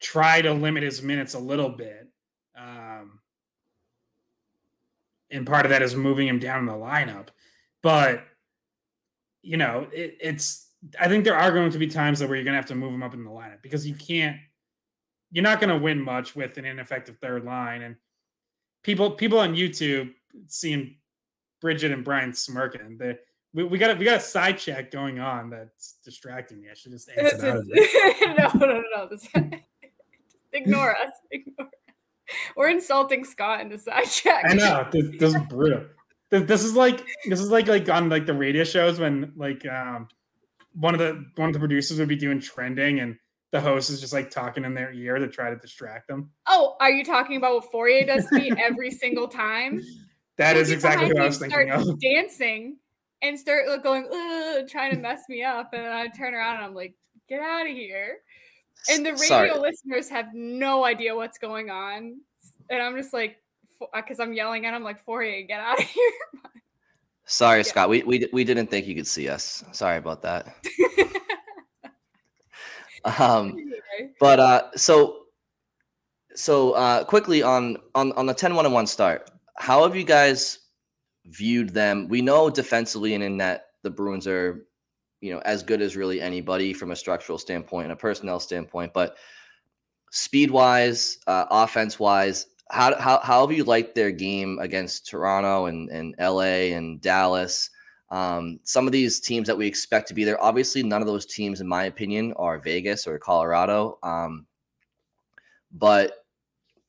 try 0.00 0.40
to 0.40 0.52
limit 0.52 0.82
his 0.82 1.02
minutes 1.02 1.34
a 1.34 1.38
little 1.38 1.68
bit 1.68 2.08
um 2.56 3.20
and 5.30 5.46
part 5.46 5.66
of 5.66 5.70
that 5.70 5.82
is 5.82 5.96
moving 5.96 6.28
him 6.28 6.38
down 6.38 6.60
in 6.60 6.66
the 6.66 6.72
lineup 6.72 7.28
but 7.82 8.24
you 9.42 9.56
know 9.56 9.86
it, 9.92 10.16
it's 10.20 10.70
i 11.00 11.08
think 11.08 11.24
there 11.24 11.36
are 11.36 11.50
going 11.50 11.70
to 11.70 11.78
be 11.78 11.88
times 11.88 12.20
where 12.20 12.36
you're 12.36 12.44
going 12.44 12.52
to 12.52 12.60
have 12.60 12.66
to 12.66 12.74
move 12.74 12.92
him 12.92 13.02
up 13.02 13.14
in 13.14 13.24
the 13.24 13.30
lineup 13.30 13.62
because 13.62 13.86
you 13.86 13.94
can't 13.94 14.36
you're 15.30 15.42
not 15.42 15.60
going 15.60 15.70
to 15.70 15.78
win 15.78 16.00
much 16.00 16.34
with 16.34 16.56
an 16.58 16.64
ineffective 16.64 17.18
third 17.20 17.44
line 17.44 17.82
and 17.82 17.96
people 18.82 19.10
people 19.10 19.38
on 19.38 19.54
youtube 19.54 20.12
seeing 20.46 20.96
Bridget 21.60 21.92
and 21.92 22.04
Brian 22.04 22.32
smirking. 22.32 22.96
They, 22.98 23.18
we, 23.52 23.64
we 23.64 23.78
got 23.78 23.90
a, 23.90 23.94
we 23.94 24.04
got 24.04 24.16
a 24.16 24.20
side 24.20 24.58
check 24.58 24.90
going 24.90 25.18
on 25.18 25.50
that's 25.50 25.94
distracting 26.04 26.60
me. 26.60 26.68
I 26.70 26.74
should 26.74 26.92
just 26.92 27.10
answer 27.16 27.48
out 27.48 27.56
of 27.58 27.66
it. 27.68 28.38
no, 28.60 28.66
no, 28.66 28.82
no, 28.94 29.08
no. 29.08 29.58
Ignore 30.52 30.96
us. 30.96 31.12
Ignore 31.30 31.66
us. 31.66 31.72
We're 32.56 32.70
insulting 32.70 33.24
Scott 33.24 33.60
in 33.60 33.68
the 33.70 33.78
side 33.78 34.06
check. 34.06 34.44
I 34.48 34.54
know 34.54 34.86
this, 34.92 35.08
this 35.18 35.34
is 35.34 35.42
brutal. 35.48 35.84
This, 36.30 36.42
this 36.42 36.62
is 36.62 36.74
like 36.74 37.02
this 37.26 37.40
is 37.40 37.50
like 37.50 37.68
like 37.68 37.88
on 37.88 38.10
like 38.10 38.26
the 38.26 38.34
radio 38.34 38.64
shows 38.64 38.98
when 38.98 39.32
like 39.34 39.66
um 39.66 40.08
one 40.74 40.94
of 40.94 41.00
the 41.00 41.24
one 41.36 41.48
of 41.48 41.54
the 41.54 41.58
producers 41.58 41.98
would 41.98 42.08
be 42.08 42.16
doing 42.16 42.38
trending 42.38 43.00
and 43.00 43.16
the 43.50 43.60
host 43.60 43.90
is 43.90 44.00
just 44.00 44.12
like 44.12 44.30
talking 44.30 44.64
in 44.64 44.74
their 44.74 44.92
ear 44.92 45.18
to 45.18 45.28
try 45.28 45.50
to 45.50 45.56
distract 45.56 46.08
them. 46.08 46.30
Oh, 46.46 46.76
are 46.80 46.90
you 46.90 47.04
talking 47.04 47.36
about 47.36 47.54
what 47.54 47.72
Fourier 47.72 48.04
does 48.04 48.26
to 48.26 48.34
me 48.36 48.52
every 48.58 48.90
single 48.90 49.28
time? 49.28 49.82
That 50.38 50.56
is 50.56 50.70
exactly 50.70 51.08
what 51.08 51.20
I 51.20 51.26
was 51.26 51.38
thinking 51.38 51.72
of. 51.72 51.98
Dancing 51.98 52.76
and 53.22 53.36
start 53.36 53.66
going, 53.82 54.04
trying 54.68 54.92
to 54.92 54.96
mess 54.96 55.22
me 55.28 55.42
up, 55.42 55.70
and 55.72 55.84
then 55.84 55.90
I 55.90 56.06
turn 56.06 56.32
around 56.32 56.58
and 56.58 56.64
I'm 56.66 56.74
like, 56.74 56.94
get 57.28 57.40
out 57.40 57.66
of 57.66 57.72
here. 57.72 58.18
And 58.88 59.04
the 59.04 59.10
radio 59.10 59.26
Sorry. 59.26 59.58
listeners 59.58 60.08
have 60.10 60.26
no 60.32 60.84
idea 60.84 61.14
what's 61.16 61.38
going 61.38 61.70
on, 61.70 62.20
and 62.70 62.80
I'm 62.80 62.96
just 62.96 63.12
like, 63.12 63.38
because 63.92 64.20
uh, 64.20 64.22
I'm 64.22 64.32
yelling 64.32 64.64
at 64.64 64.74
him 64.74 64.84
like, 64.84 65.04
Fourier, 65.04 65.42
get 65.42 65.58
out 65.58 65.80
of 65.80 65.84
here. 65.88 66.12
Sorry, 67.24 67.58
yeah. 67.58 67.64
Scott. 67.64 67.88
We, 67.88 68.04
we 68.04 68.28
we 68.32 68.44
didn't 68.44 68.68
think 68.68 68.86
you 68.86 68.94
could 68.94 69.08
see 69.08 69.28
us. 69.28 69.64
Sorry 69.72 69.98
about 69.98 70.22
that. 70.22 70.54
um, 73.04 73.56
but 74.20 74.40
uh, 74.40 74.70
so 74.76 75.24
so 76.34 76.72
uh, 76.72 77.04
quickly 77.04 77.42
on 77.42 77.76
on 77.94 78.12
on 78.12 78.26
the 78.26 78.34
10 78.34 78.54
1 78.54 78.64
and 78.64 78.74
1 78.74 78.86
start 78.86 79.30
how 79.58 79.82
have 79.82 79.96
you 79.96 80.04
guys 80.04 80.60
viewed 81.26 81.70
them? 81.70 82.08
We 82.08 82.22
know 82.22 82.48
defensively 82.48 83.14
and 83.14 83.22
in 83.22 83.36
that 83.38 83.66
the 83.82 83.90
Bruins 83.90 84.26
are, 84.26 84.66
you 85.20 85.32
know, 85.32 85.40
as 85.40 85.62
good 85.62 85.82
as 85.82 85.96
really 85.96 86.20
anybody 86.20 86.72
from 86.72 86.92
a 86.92 86.96
structural 86.96 87.38
standpoint 87.38 87.84
and 87.84 87.92
a 87.92 87.96
personnel 87.96 88.40
standpoint, 88.40 88.92
but 88.92 89.16
speed 90.10 90.50
wise, 90.50 91.18
uh, 91.26 91.46
offense 91.50 91.98
wise, 91.98 92.46
how, 92.70 92.94
how, 93.00 93.18
how 93.20 93.46
have 93.46 93.56
you 93.56 93.64
liked 93.64 93.94
their 93.94 94.12
game 94.12 94.58
against 94.60 95.08
Toronto 95.08 95.66
and, 95.66 95.90
and 95.90 96.14
LA 96.20 96.74
and 96.76 97.00
Dallas? 97.00 97.70
Um, 98.10 98.60
some 98.62 98.86
of 98.86 98.92
these 98.92 99.20
teams 99.20 99.46
that 99.48 99.58
we 99.58 99.66
expect 99.66 100.08
to 100.08 100.14
be 100.14 100.24
there, 100.24 100.42
obviously, 100.42 100.82
none 100.82 101.02
of 101.02 101.06
those 101.06 101.26
teams, 101.26 101.60
in 101.60 101.68
my 101.68 101.84
opinion, 101.84 102.32
are 102.36 102.58
Vegas 102.58 103.06
or 103.06 103.18
Colorado. 103.18 103.98
Um, 104.02 104.46
but 105.72 106.24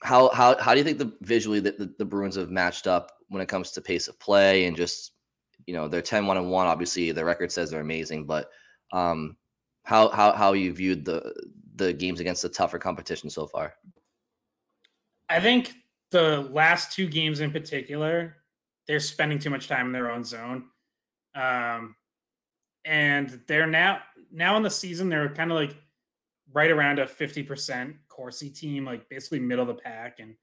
how 0.01 0.30
how 0.30 0.57
how 0.59 0.74
do 0.74 0.78
you 0.78 0.84
think 0.84 0.97
the 0.97 1.13
visually 1.22 1.59
that 1.59 1.78
the, 1.78 1.93
the, 1.97 2.05
Bruins 2.05 2.36
have 2.36 2.49
matched 2.49 2.88
up 2.88 3.11
when 3.28 3.41
it 3.41 3.47
comes 3.47 3.72
to 3.72 3.82
pace 3.82 4.07
of 4.07 4.20
play 4.20 4.65
and 4.65 4.78
just 4.78 5.11
you 5.65 5.74
know 5.74 5.88
they're 5.88 6.01
10 6.01 6.26
1 6.26 6.38
and 6.38 6.49
1 6.49 6.67
obviously 6.67 7.11
the 7.11 7.24
record 7.24 7.51
says 7.51 7.70
they're 7.70 7.82
amazing 7.82 8.26
but 8.26 8.49
um 8.93 9.36
how 9.84 10.09
how 10.09 10.32
how 10.32 10.53
you 10.53 10.74
viewed 10.74 11.03
the 11.03 11.34
the 11.76 11.93
games 11.93 12.20
against 12.20 12.41
the 12.41 12.49
tougher 12.49 12.80
competition 12.80 13.30
so 13.30 13.45
far 13.45 13.74
I 15.28 15.39
think 15.39 15.74
the 16.11 16.49
last 16.51 16.93
two 16.93 17.07
games 17.07 17.41
in 17.41 17.51
particular 17.51 18.38
they're 18.88 18.99
spending 18.99 19.38
too 19.38 19.49
much 19.49 19.67
time 19.67 19.88
in 19.88 19.91
their 19.91 20.11
own 20.11 20.24
zone 20.24 20.65
um 21.36 21.95
and 22.86 23.41
they're 23.47 23.67
now 23.67 23.99
now 24.32 24.57
in 24.57 24.63
the 24.63 24.69
season 24.69 25.09
they're 25.09 25.34
kind 25.34 25.51
of 25.51 25.57
like 25.57 25.75
right 26.53 26.71
around 26.71 26.99
a 26.99 27.05
50% 27.05 27.95
Corsi 28.07 28.49
team, 28.49 28.86
like 28.86 29.07
basically 29.09 29.39
middle 29.39 29.69
of 29.69 29.75
the 29.75 29.82
pack 29.82 30.19
and 30.19 30.36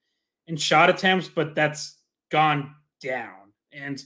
in 0.47 0.57
shot 0.57 0.89
attempts, 0.89 1.29
but 1.29 1.55
that's 1.55 1.99
gone 2.31 2.75
down. 3.01 3.53
And 3.73 4.03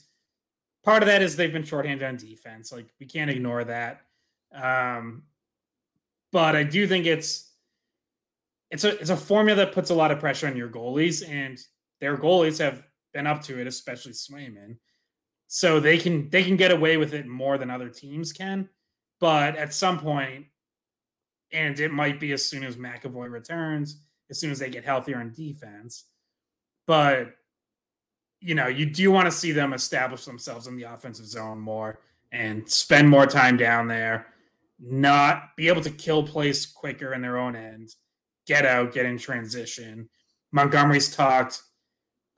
part 0.83 1.03
of 1.03 1.07
that 1.09 1.23
is 1.23 1.37
they've 1.37 1.53
been 1.53 1.65
shorthanded 1.65 2.07
on 2.07 2.17
defense. 2.17 2.73
Like 2.73 2.87
we 2.99 3.07
can't 3.07 3.31
ignore 3.31 3.65
that. 3.65 4.01
Um, 4.55 5.25
but 6.33 6.57
I 6.57 6.63
do 6.63 6.87
think 6.87 7.07
it's 7.07 7.51
it's 8.71 8.85
a 8.85 8.99
it's 8.99 9.11
a 9.11 9.17
formula 9.17 9.57
that 9.57 9.75
puts 9.75 9.91
a 9.91 9.95
lot 9.95 10.11
of 10.11 10.21
pressure 10.21 10.47
on 10.47 10.57
your 10.57 10.69
goalies, 10.69 11.29
and 11.29 11.59
their 12.01 12.17
goalies 12.17 12.59
have 12.59 12.85
been 13.13 13.27
up 13.27 13.43
to 13.43 13.61
it, 13.61 13.67
especially 13.67 14.13
Swayman. 14.13 14.77
So 15.53 15.81
they 15.81 15.99
can 15.99 16.31
they 16.31 16.45
can 16.45 16.57
get 16.57 16.71
away 16.71 16.97
with 16.97 17.13
it 17.13 17.27
more 17.27 17.59
than 17.59 17.71
other 17.71 17.89
teams 17.89 18.33
can. 18.33 18.69
But 19.19 19.57
at 19.57 19.75
some 19.75 19.99
point, 19.99 20.47
and 21.53 21.79
it 21.81 21.91
might 21.91 22.21
be 22.21 22.31
as 22.31 22.45
soon 22.45 22.63
as 22.63 22.77
McAvoy 22.77 23.29
returns, 23.29 24.01
as 24.31 24.39
soon 24.39 24.53
as 24.53 24.61
they 24.61 24.71
get 24.71 24.85
healthier 24.85 25.19
on 25.19 25.33
defense. 25.33 26.05
But 26.87 27.35
you 28.39 28.55
know, 28.55 28.69
you 28.69 28.87
do 28.87 29.11
want 29.11 29.27
to 29.27 29.33
see 29.33 29.51
them 29.51 29.73
establish 29.73 30.25
themselves 30.25 30.69
in 30.69 30.77
the 30.77 30.85
offensive 30.85 31.27
zone 31.27 31.59
more 31.59 31.99
and 32.31 32.71
spend 32.71 33.09
more 33.09 33.27
time 33.27 33.57
down 33.57 33.89
there, 33.89 34.29
not 34.79 35.57
be 35.57 35.67
able 35.67 35.83
to 35.83 35.91
kill 35.91 36.23
plays 36.23 36.65
quicker 36.65 37.13
in 37.13 37.23
their 37.23 37.39
own 37.39 37.57
end, 37.57 37.97
get 38.47 38.65
out, 38.65 38.95
get 38.95 39.05
in 39.05 39.19
transition. 39.19 40.09
Montgomery's 40.53 41.13
talked 41.13 41.61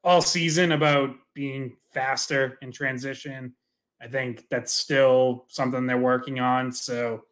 all 0.02 0.22
season 0.22 0.72
about 0.72 1.14
being 1.34 1.76
faster 1.92 2.58
in 2.62 2.72
transition. 2.72 3.54
I 4.00 4.08
think 4.08 4.44
that's 4.50 4.74
still 4.74 5.46
something 5.48 5.86
they're 5.86 5.98
working 5.98 6.40
on. 6.40 6.72
So, 6.72 7.22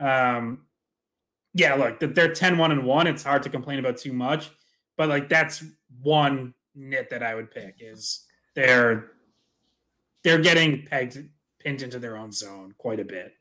um, 0.00 0.66
yeah, 1.54 1.74
look, 1.74 2.00
they're 2.00 2.32
10 2.32 2.58
1 2.58 2.72
and 2.72 2.84
1. 2.84 3.06
It's 3.06 3.22
hard 3.22 3.42
to 3.44 3.48
complain 3.50 3.78
about 3.78 3.96
too 3.96 4.12
much, 4.12 4.50
but 4.96 5.08
like 5.08 5.28
that's 5.28 5.64
one 6.02 6.54
nit 6.74 7.10
that 7.10 7.22
I 7.22 7.34
would 7.34 7.50
pick 7.50 7.76
is 7.80 8.24
they're 8.54 9.12
they're 10.22 10.40
getting 10.40 10.84
pegged 10.86 11.28
pinned 11.60 11.82
into 11.82 11.98
their 11.98 12.16
own 12.16 12.32
zone 12.32 12.74
quite 12.78 13.00
a 13.00 13.04
bit. 13.04 13.32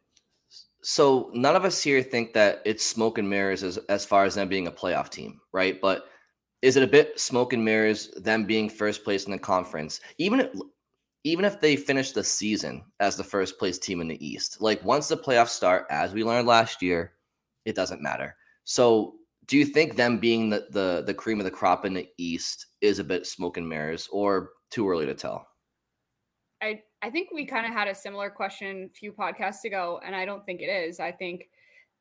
So 0.82 1.32
none 1.34 1.56
of 1.56 1.66
us 1.66 1.82
here 1.82 2.04
think 2.04 2.34
that 2.34 2.62
it's 2.66 2.86
smoke 2.86 3.18
and 3.18 3.30
mirrors 3.30 3.64
as, 3.64 3.78
as 3.89 4.06
far 4.06 4.26
as 4.26 4.36
them 4.36 4.49
being 4.49 4.68
a 4.68 4.72
playoff 4.72 5.10
team, 5.10 5.39
right? 5.54 5.80
But 5.80 6.06
is 6.64 6.78
it 6.78 6.84
a 6.84 6.88
bit 6.88 7.20
smoke 7.20 7.51
and 7.51 7.64
mirrors 7.64 8.07
them 8.11 8.45
being 8.45 8.70
first 8.70 9.03
place 9.03 9.26
in 9.26 9.32
the 9.32 9.38
conference? 9.38 9.99
Even 10.18 10.39
if, 10.39 10.49
even 11.26 11.43
if 11.43 11.59
they 11.59 11.76
finish 11.76 12.14
the 12.14 12.24
season 12.24 12.86
as 13.01 13.18
the 13.18 13.24
first 13.24 13.59
place 13.59 13.78
team 13.78 13.99
in 13.99 14.07
the 14.07 14.26
East, 14.26 14.61
like 14.61 14.84
once 14.84 15.09
the 15.09 15.18
playoffs 15.18 15.49
start, 15.49 15.86
as 15.89 16.14
we 16.14 16.24
learned 16.24 16.47
last 16.47 16.82
year, 16.82 17.11
it 17.66 17.76
doesn't 17.76 18.01
matter. 18.01 18.38
So 18.64 19.16
do 19.47 19.57
you 19.57 19.66
think 19.66 19.97
them 19.97 20.20
being 20.20 20.49
the, 20.49 20.68
the 20.72 21.03
the 21.05 21.14
cream 21.14 21.39
of 21.41 21.43
the 21.43 21.51
crop 21.51 21.84
in 21.84 21.93
the 21.93 22.07
East 22.18 22.68
is 22.80 22.97
a 22.97 23.03
bit 23.03 23.28
smoke 23.28 23.57
and 23.57 23.68
mirrors, 23.68 24.07
or 24.09 24.51
too 24.70 24.89
early 24.89 25.05
to 25.05 25.14
tell? 25.14 25.45
I 26.61 26.82
I 27.01 27.09
think 27.09 27.30
we 27.34 27.45
kind 27.45 27.66
of 27.66 27.74
had 27.74 27.89
a 27.89 27.95
similar 27.95 28.30
question 28.30 28.88
a 28.89 28.93
few 28.93 29.11
podcasts 29.11 29.66
ago, 29.66 29.99
and 30.05 30.16
I 30.16 30.24
don't 30.24 30.45
think 30.45 30.61
it 30.61 30.70
is. 30.70 31.01
I 31.01 31.11
think 31.11 31.49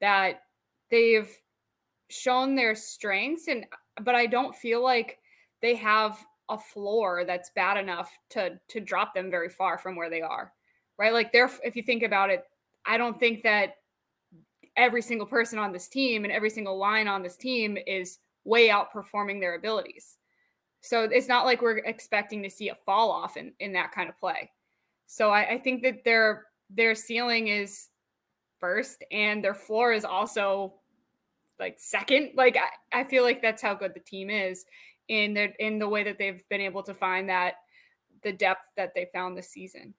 that 0.01 0.43
they've 0.89 1.31
shown 2.11 2.55
their 2.55 2.77
strengths, 2.77 3.49
and 3.49 3.67
but 4.01 4.15
I 4.15 4.27
don't 4.27 4.55
feel 4.55 4.83
like 4.83 5.19
they 5.61 5.75
have 5.77 6.19
a 6.49 6.59
floor 6.59 7.25
that's 7.25 7.51
bad 7.51 7.77
enough 7.77 8.11
to 8.31 8.59
to 8.69 8.81
drop 8.81 9.15
them 9.15 9.31
very 9.31 9.49
far 9.49 9.79
from 9.79 9.97
where 9.97 10.11
they 10.11 10.23
are. 10.23 10.53
Right? 10.99 11.13
Like 11.13 11.33
they're 11.33 11.51
if 11.65 11.77
you 11.77 11.83
think 11.83 12.03
about 12.03 12.31
it, 12.31 12.45
I 12.87 12.99
don't 12.99 13.19
think 13.19 13.43
that 13.43 13.77
every 14.77 15.03
single 15.03 15.27
person 15.27 15.59
on 15.59 15.73
this 15.73 15.89
team 15.89 16.25
and 16.25 16.33
every 16.33 16.51
single 16.51 16.79
line 16.79 17.09
on 17.09 17.23
this 17.23 17.37
team 17.37 17.77
is 17.87 18.19
way 18.45 18.69
outperforming 18.69 19.41
their 19.41 19.55
abilities. 19.55 20.17
So 20.81 21.05
it's 21.05 21.29
not 21.29 21.45
like 21.45 21.63
we're 21.63 21.79
expecting 21.79 22.43
to 22.43 22.51
see 22.51 22.71
a 22.71 22.75
fall 22.75 23.11
off 23.11 23.37
in, 23.37 23.53
in 23.61 23.73
that 23.75 23.93
kind 23.93 24.09
of 24.09 24.19
play. 24.19 24.51
So 25.07 25.31
I, 25.31 25.51
I 25.51 25.59
think 25.59 25.83
that 25.83 26.05
their 26.05 26.47
their 26.71 26.95
ceiling 26.95 27.49
is 27.49 27.89
first 28.59 29.05
and 29.11 29.45
their 29.45 29.55
floor 29.55 29.93
is 29.93 30.05
also 30.05 30.75
like 31.63 31.77
second. 31.79 32.33
Like 32.35 32.57
I, 32.57 33.01
I 33.01 33.05
feel 33.05 33.23
like 33.23 33.41
that's 33.41 33.63
how 33.63 33.75
good 33.75 33.95
the 33.95 34.01
team 34.01 34.29
is 34.31 34.65
in 35.09 35.35
the 35.35 35.53
in 35.59 35.79
the 35.79 35.89
way 35.89 36.03
that 36.05 36.19
they've 36.19 36.43
been 36.49 36.61
able 36.61 36.83
to 36.83 36.95
find 36.95 37.29
that 37.29 37.55
the 38.23 38.33
depth 38.33 38.67
that 38.77 38.93
they 38.95 39.09
found 39.13 39.37
this 39.37 39.51
season. 39.51 39.95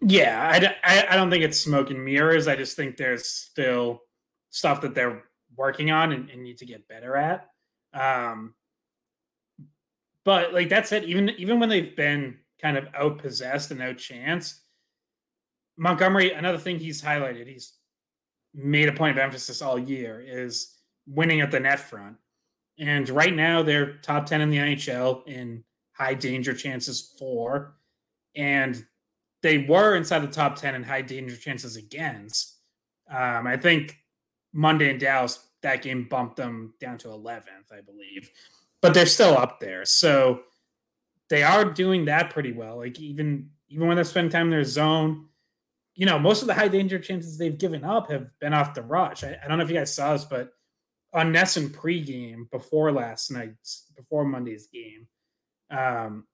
Yeah, 0.00 0.50
I, 0.52 0.74
I, 0.84 1.06
I 1.10 1.16
don't 1.16 1.30
think 1.30 1.44
it's 1.44 1.60
smoke 1.60 1.90
and 1.90 2.04
mirrors. 2.04 2.48
I 2.48 2.56
just 2.56 2.76
think 2.76 2.96
there's 2.96 3.28
still 3.28 4.02
stuff 4.50 4.80
that 4.80 4.96
they're 4.96 5.22
working 5.56 5.92
on 5.92 6.10
and, 6.10 6.28
and 6.28 6.42
need 6.42 6.58
to 6.58 6.66
get 6.66 6.88
better 6.88 7.16
at. 7.16 7.48
Um, 7.94 8.54
but 10.24 10.52
like 10.52 10.70
that 10.70 10.88
said, 10.88 11.04
even 11.04 11.30
even 11.30 11.60
when 11.60 11.68
they've 11.68 11.96
been 11.96 12.38
kind 12.60 12.76
of 12.76 12.84
outpossessed 12.92 13.70
and 13.70 13.80
outchanced, 13.80 14.58
Montgomery, 15.76 16.32
another 16.32 16.58
thing 16.58 16.78
he's 16.78 17.00
highlighted, 17.00 17.46
he's 17.46 17.74
made 18.54 18.88
a 18.88 18.92
point 18.92 19.16
of 19.16 19.22
emphasis 19.22 19.62
all 19.62 19.78
year 19.78 20.22
is 20.24 20.76
winning 21.06 21.40
at 21.40 21.50
the 21.50 21.60
net 21.60 21.80
front. 21.80 22.16
And 22.78 23.08
right 23.08 23.34
now 23.34 23.62
they're 23.62 23.98
top 23.98 24.26
10 24.26 24.40
in 24.40 24.50
the 24.50 24.56
NHL 24.56 25.26
in 25.26 25.64
high 25.92 26.14
danger 26.14 26.54
chances 26.54 27.14
for. 27.18 27.74
And 28.34 28.84
they 29.42 29.58
were 29.58 29.96
inside 29.96 30.20
the 30.20 30.28
top 30.28 30.56
10 30.56 30.74
in 30.74 30.82
high 30.82 31.02
danger 31.02 31.36
chances 31.36 31.76
against. 31.76 32.56
Um, 33.10 33.46
I 33.46 33.56
think 33.56 33.98
Monday 34.52 34.90
in 34.90 34.98
Dallas, 34.98 35.46
that 35.62 35.82
game 35.82 36.06
bumped 36.08 36.36
them 36.36 36.74
down 36.80 36.98
to 36.98 37.08
11th, 37.08 37.72
I 37.72 37.80
believe 37.80 38.30
but 38.82 38.92
they're 38.92 39.06
still 39.06 39.38
up 39.38 39.60
there. 39.60 39.86
So 39.86 40.42
they 41.30 41.42
are 41.42 41.64
doing 41.64 42.04
that 42.06 42.30
pretty 42.30 42.52
well. 42.52 42.76
Like 42.76 43.00
even 43.00 43.48
even 43.70 43.86
when 43.86 43.96
they're 43.96 44.04
spending 44.04 44.30
time 44.30 44.48
in 44.48 44.50
their 44.50 44.64
zone, 44.64 45.28
you 45.94 46.06
know, 46.06 46.18
most 46.18 46.42
of 46.42 46.48
the 46.48 46.54
high 46.54 46.68
danger 46.68 46.98
chances 46.98 47.36
they've 47.36 47.58
given 47.58 47.84
up 47.84 48.10
have 48.10 48.28
been 48.40 48.54
off 48.54 48.74
the 48.74 48.82
rush. 48.82 49.24
I, 49.24 49.38
I 49.42 49.48
don't 49.48 49.58
know 49.58 49.64
if 49.64 49.70
you 49.70 49.76
guys 49.76 49.94
saw 49.94 50.12
this, 50.12 50.24
but 50.24 50.52
on 51.12 51.32
NESN 51.32 51.70
pregame 51.70 52.50
before 52.50 52.92
last 52.92 53.30
night's 53.30 53.86
before 53.96 54.24
Monday's 54.24 54.68
game, 54.72 55.06
um, 55.70 56.26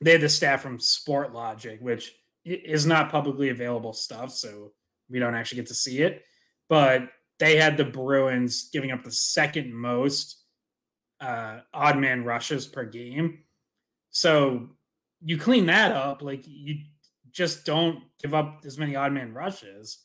they 0.00 0.12
had 0.12 0.20
the 0.20 0.28
staff 0.28 0.60
from 0.60 0.78
Sportlogiq, 0.78 1.80
which 1.80 2.12
is 2.44 2.86
not 2.86 3.10
publicly 3.10 3.50
available 3.50 3.92
stuff, 3.92 4.32
so 4.32 4.72
we 5.08 5.18
don't 5.18 5.34
actually 5.34 5.56
get 5.56 5.68
to 5.68 5.74
see 5.74 6.02
it. 6.02 6.24
But 6.68 7.08
they 7.38 7.56
had 7.56 7.76
the 7.76 7.84
Bruins 7.84 8.68
giving 8.72 8.90
up 8.90 9.04
the 9.04 9.12
second 9.12 9.72
most 9.74 10.42
uh, 11.20 11.60
odd 11.72 11.98
man 11.98 12.24
rushes 12.24 12.66
per 12.66 12.84
game. 12.84 13.38
So 14.10 14.70
you 15.22 15.38
clean 15.38 15.66
that 15.66 15.92
up, 15.92 16.22
like 16.22 16.44
you 16.46 16.76
just 17.36 17.66
don't 17.66 18.02
give 18.22 18.32
up 18.32 18.62
as 18.64 18.78
many 18.78 18.96
odd 18.96 19.12
man 19.12 19.34
rushes. 19.34 19.98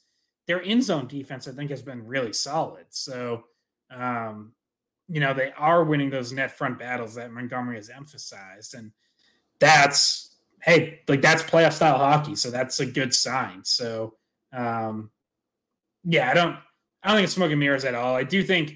Their 0.48 0.60
in 0.60 0.82
zone 0.82 1.08
defense, 1.08 1.48
I 1.48 1.54
think, 1.54 1.70
has 1.70 1.82
been 1.82 2.06
really 2.06 2.34
solid. 2.34 2.88
So, 2.90 3.46
um, 3.90 4.52
you 5.08 5.22
know, 5.22 5.34
they 5.34 5.54
are 5.58 5.86
winning 5.86 6.10
those 6.10 6.34
net 6.34 6.52
front 6.52 6.78
battles 6.78 7.16
that 7.16 7.32
Montgomery 7.32 7.78
has 7.78 7.90
emphasized. 7.90 8.74
And 8.74 8.92
that's, 9.60 10.36
hey, 10.62 11.00
like 11.08 11.22
that's 11.22 11.42
playoff 11.42 11.72
style 11.72 11.98
hockey. 11.98 12.36
So 12.36 12.52
that's 12.52 12.82
a 12.82 12.86
good 12.86 13.16
sign. 13.16 13.64
So, 13.64 14.16
um, 14.52 15.10
yeah, 16.04 16.30
I 16.30 16.34
don't, 16.34 16.58
I 17.02 17.08
don't 17.08 17.18
think 17.18 17.26
it's 17.26 17.34
smoke 17.34 17.52
and 17.52 17.60
mirrors 17.62 17.86
at 17.86 17.96
all. 17.96 18.14
I 18.14 18.24
do 18.24 18.44
think 18.44 18.76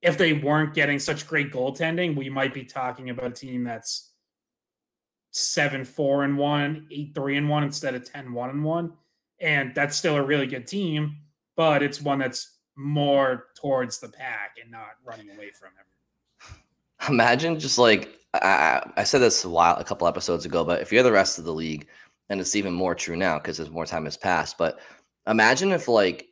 if 0.00 0.18
they 0.18 0.32
weren't 0.32 0.74
getting 0.74 0.98
such 0.98 1.28
great 1.28 1.52
goaltending, 1.52 2.16
we 2.16 2.28
might 2.28 2.54
be 2.54 2.64
talking 2.64 3.10
about 3.10 3.30
a 3.30 3.34
team 3.34 3.62
that's 3.62 4.11
seven 5.32 5.84
four 5.84 6.24
and 6.24 6.38
one, 6.38 6.86
eight 6.90 7.14
three 7.14 7.36
and 7.36 7.48
one 7.48 7.64
instead 7.64 7.94
of 7.94 8.10
10 8.10 8.32
one 8.32 8.50
and 8.50 8.64
one. 8.64 8.92
And 9.40 9.74
that's 9.74 9.96
still 9.96 10.16
a 10.16 10.22
really 10.22 10.46
good 10.46 10.66
team, 10.66 11.16
but 11.56 11.82
it's 11.82 12.00
one 12.00 12.20
that's 12.20 12.58
more 12.76 13.46
towards 13.56 13.98
the 13.98 14.08
pack 14.08 14.56
and 14.62 14.70
not 14.70 14.90
running 15.04 15.30
away 15.30 15.50
from 15.50 15.70
it. 15.78 17.10
Imagine 17.10 17.58
just 17.58 17.78
like 17.78 18.16
I, 18.34 18.88
I 18.96 19.04
said 19.04 19.18
this 19.18 19.44
a 19.44 19.50
while, 19.50 19.76
a 19.76 19.84
couple 19.84 20.06
episodes 20.06 20.46
ago, 20.46 20.64
but 20.64 20.80
if 20.80 20.92
you're 20.92 21.02
the 21.02 21.12
rest 21.12 21.38
of 21.38 21.44
the 21.44 21.52
league, 21.52 21.88
and 22.28 22.40
it's 22.40 22.56
even 22.56 22.72
more 22.72 22.94
true 22.94 23.16
now 23.16 23.38
because 23.38 23.56
there's 23.56 23.70
more 23.70 23.84
time 23.84 24.04
has 24.04 24.16
passed. 24.16 24.56
But 24.56 24.78
imagine 25.26 25.72
if 25.72 25.88
like 25.88 26.28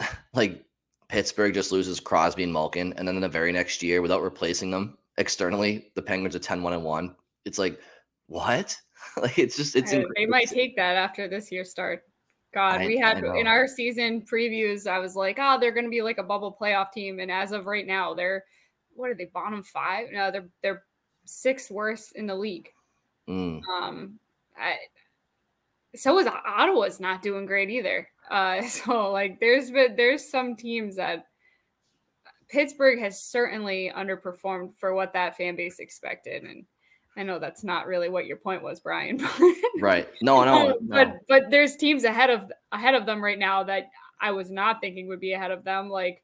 like 0.34 0.64
Pittsburgh 1.08 1.54
just 1.54 1.72
loses 1.72 2.00
Crosby 2.00 2.42
and 2.42 2.52
Malkin, 2.52 2.92
and 2.94 3.06
then 3.06 3.16
in 3.16 3.22
the 3.22 3.28
very 3.28 3.52
next 3.52 3.82
year, 3.82 4.02
without 4.02 4.22
replacing 4.22 4.70
them 4.70 4.98
externally, 5.18 5.90
the 5.94 6.02
Penguins 6.02 6.36
are 6.36 6.40
10 6.40 6.62
1 6.62 6.72
and 6.72 6.84
1. 6.84 7.16
It's 7.48 7.58
like, 7.58 7.80
what? 8.26 8.76
like, 9.20 9.38
it's 9.38 9.56
just, 9.56 9.74
it's. 9.74 9.90
they 9.90 10.26
might 10.26 10.48
take 10.48 10.76
that 10.76 10.96
after 10.96 11.26
this 11.26 11.50
year 11.50 11.64
start. 11.64 12.04
God, 12.54 12.80
I, 12.80 12.86
we 12.86 12.96
had 12.96 13.22
in 13.24 13.46
our 13.46 13.66
season 13.66 14.22
previews, 14.22 14.86
I 14.86 14.98
was 15.00 15.16
like, 15.16 15.38
oh, 15.40 15.58
they're 15.60 15.72
going 15.72 15.84
to 15.84 15.90
be 15.90 16.02
like 16.02 16.18
a 16.18 16.22
bubble 16.22 16.56
playoff 16.58 16.92
team. 16.92 17.20
And 17.20 17.30
as 17.30 17.52
of 17.52 17.66
right 17.66 17.86
now, 17.86 18.14
they're, 18.14 18.44
what 18.94 19.10
are 19.10 19.14
they, 19.14 19.26
bottom 19.26 19.62
five? 19.62 20.06
No, 20.12 20.30
they're, 20.30 20.48
they're 20.62 20.84
sixth 21.24 21.70
worst 21.70 22.12
in 22.16 22.26
the 22.26 22.34
league. 22.34 22.70
Mm. 23.28 23.60
Um, 23.68 24.18
I, 24.58 24.76
so 25.94 26.18
is 26.18 26.26
Ottawa's 26.26 27.00
not 27.00 27.22
doing 27.22 27.46
great 27.46 27.70
either. 27.70 28.08
Uh, 28.30 28.62
so 28.66 29.10
like 29.10 29.40
there's 29.40 29.70
been 29.70 29.96
there's 29.96 30.30
some 30.30 30.56
teams 30.56 30.96
that 30.96 31.26
Pittsburgh 32.48 32.98
has 33.00 33.22
certainly 33.22 33.92
underperformed 33.94 34.72
for 34.78 34.94
what 34.94 35.12
that 35.12 35.36
fan 35.36 35.56
base 35.56 35.80
expected. 35.80 36.44
And 36.44 36.64
I 37.18 37.24
know 37.24 37.40
that's 37.40 37.64
not 37.64 37.88
really 37.88 38.08
what 38.08 38.26
your 38.26 38.36
point 38.36 38.62
was, 38.62 38.78
Brian. 38.78 39.20
right. 39.80 40.08
No, 40.22 40.44
no, 40.44 40.68
no. 40.68 40.78
But 40.82 41.16
but 41.28 41.50
there's 41.50 41.74
teams 41.74 42.04
ahead 42.04 42.30
of 42.30 42.50
ahead 42.70 42.94
of 42.94 43.06
them 43.06 43.22
right 43.22 43.38
now 43.38 43.64
that 43.64 43.90
I 44.20 44.30
was 44.30 44.52
not 44.52 44.80
thinking 44.80 45.08
would 45.08 45.18
be 45.18 45.32
ahead 45.32 45.50
of 45.50 45.64
them. 45.64 45.90
Like 45.90 46.22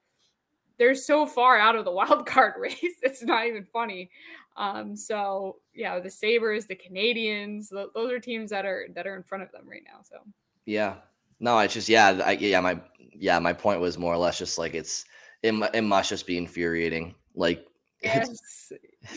they're 0.79 0.95
so 0.95 1.27
far 1.27 1.59
out 1.59 1.75
of 1.75 1.85
the 1.85 1.91
wild 2.01 2.27
card 2.27 2.55
race. 2.59 2.77
It's 3.03 3.25
not 3.25 3.47
even 3.47 3.65
funny. 3.65 4.09
Um, 4.57 4.95
so 4.95 5.57
yeah, 5.75 5.99
the 5.99 6.11
Sabres, 6.11 6.67
the 6.67 6.77
Canadiens, 6.77 7.71
those 7.71 8.13
are 8.13 8.21
teams 8.21 8.51
that 8.51 8.65
are 8.65 8.87
that 8.95 9.05
are 9.07 9.17
in 9.17 9.25
front 9.25 9.43
of 9.43 9.51
them 9.51 9.69
right 9.69 9.83
now. 9.85 9.99
So 10.05 10.19
yeah, 10.65 10.95
no, 11.41 11.59
it's 11.59 11.75
just 11.75 11.89
yeah, 11.89 12.23
I, 12.25 12.33
yeah. 12.33 12.61
My 12.61 12.81
yeah, 13.13 13.41
my 13.41 13.53
point 13.53 13.81
was 13.81 13.99
more 13.99 14.15
or 14.15 14.19
less 14.19 14.39
just 14.39 14.59
like 14.59 14.75
it's 14.75 15.07
it, 15.43 15.53
it 15.75 15.83
must 15.83 16.11
just 16.11 16.25
be 16.25 16.39
infuriating. 16.39 17.17
Like 17.35 17.67
yes. 18.05 18.73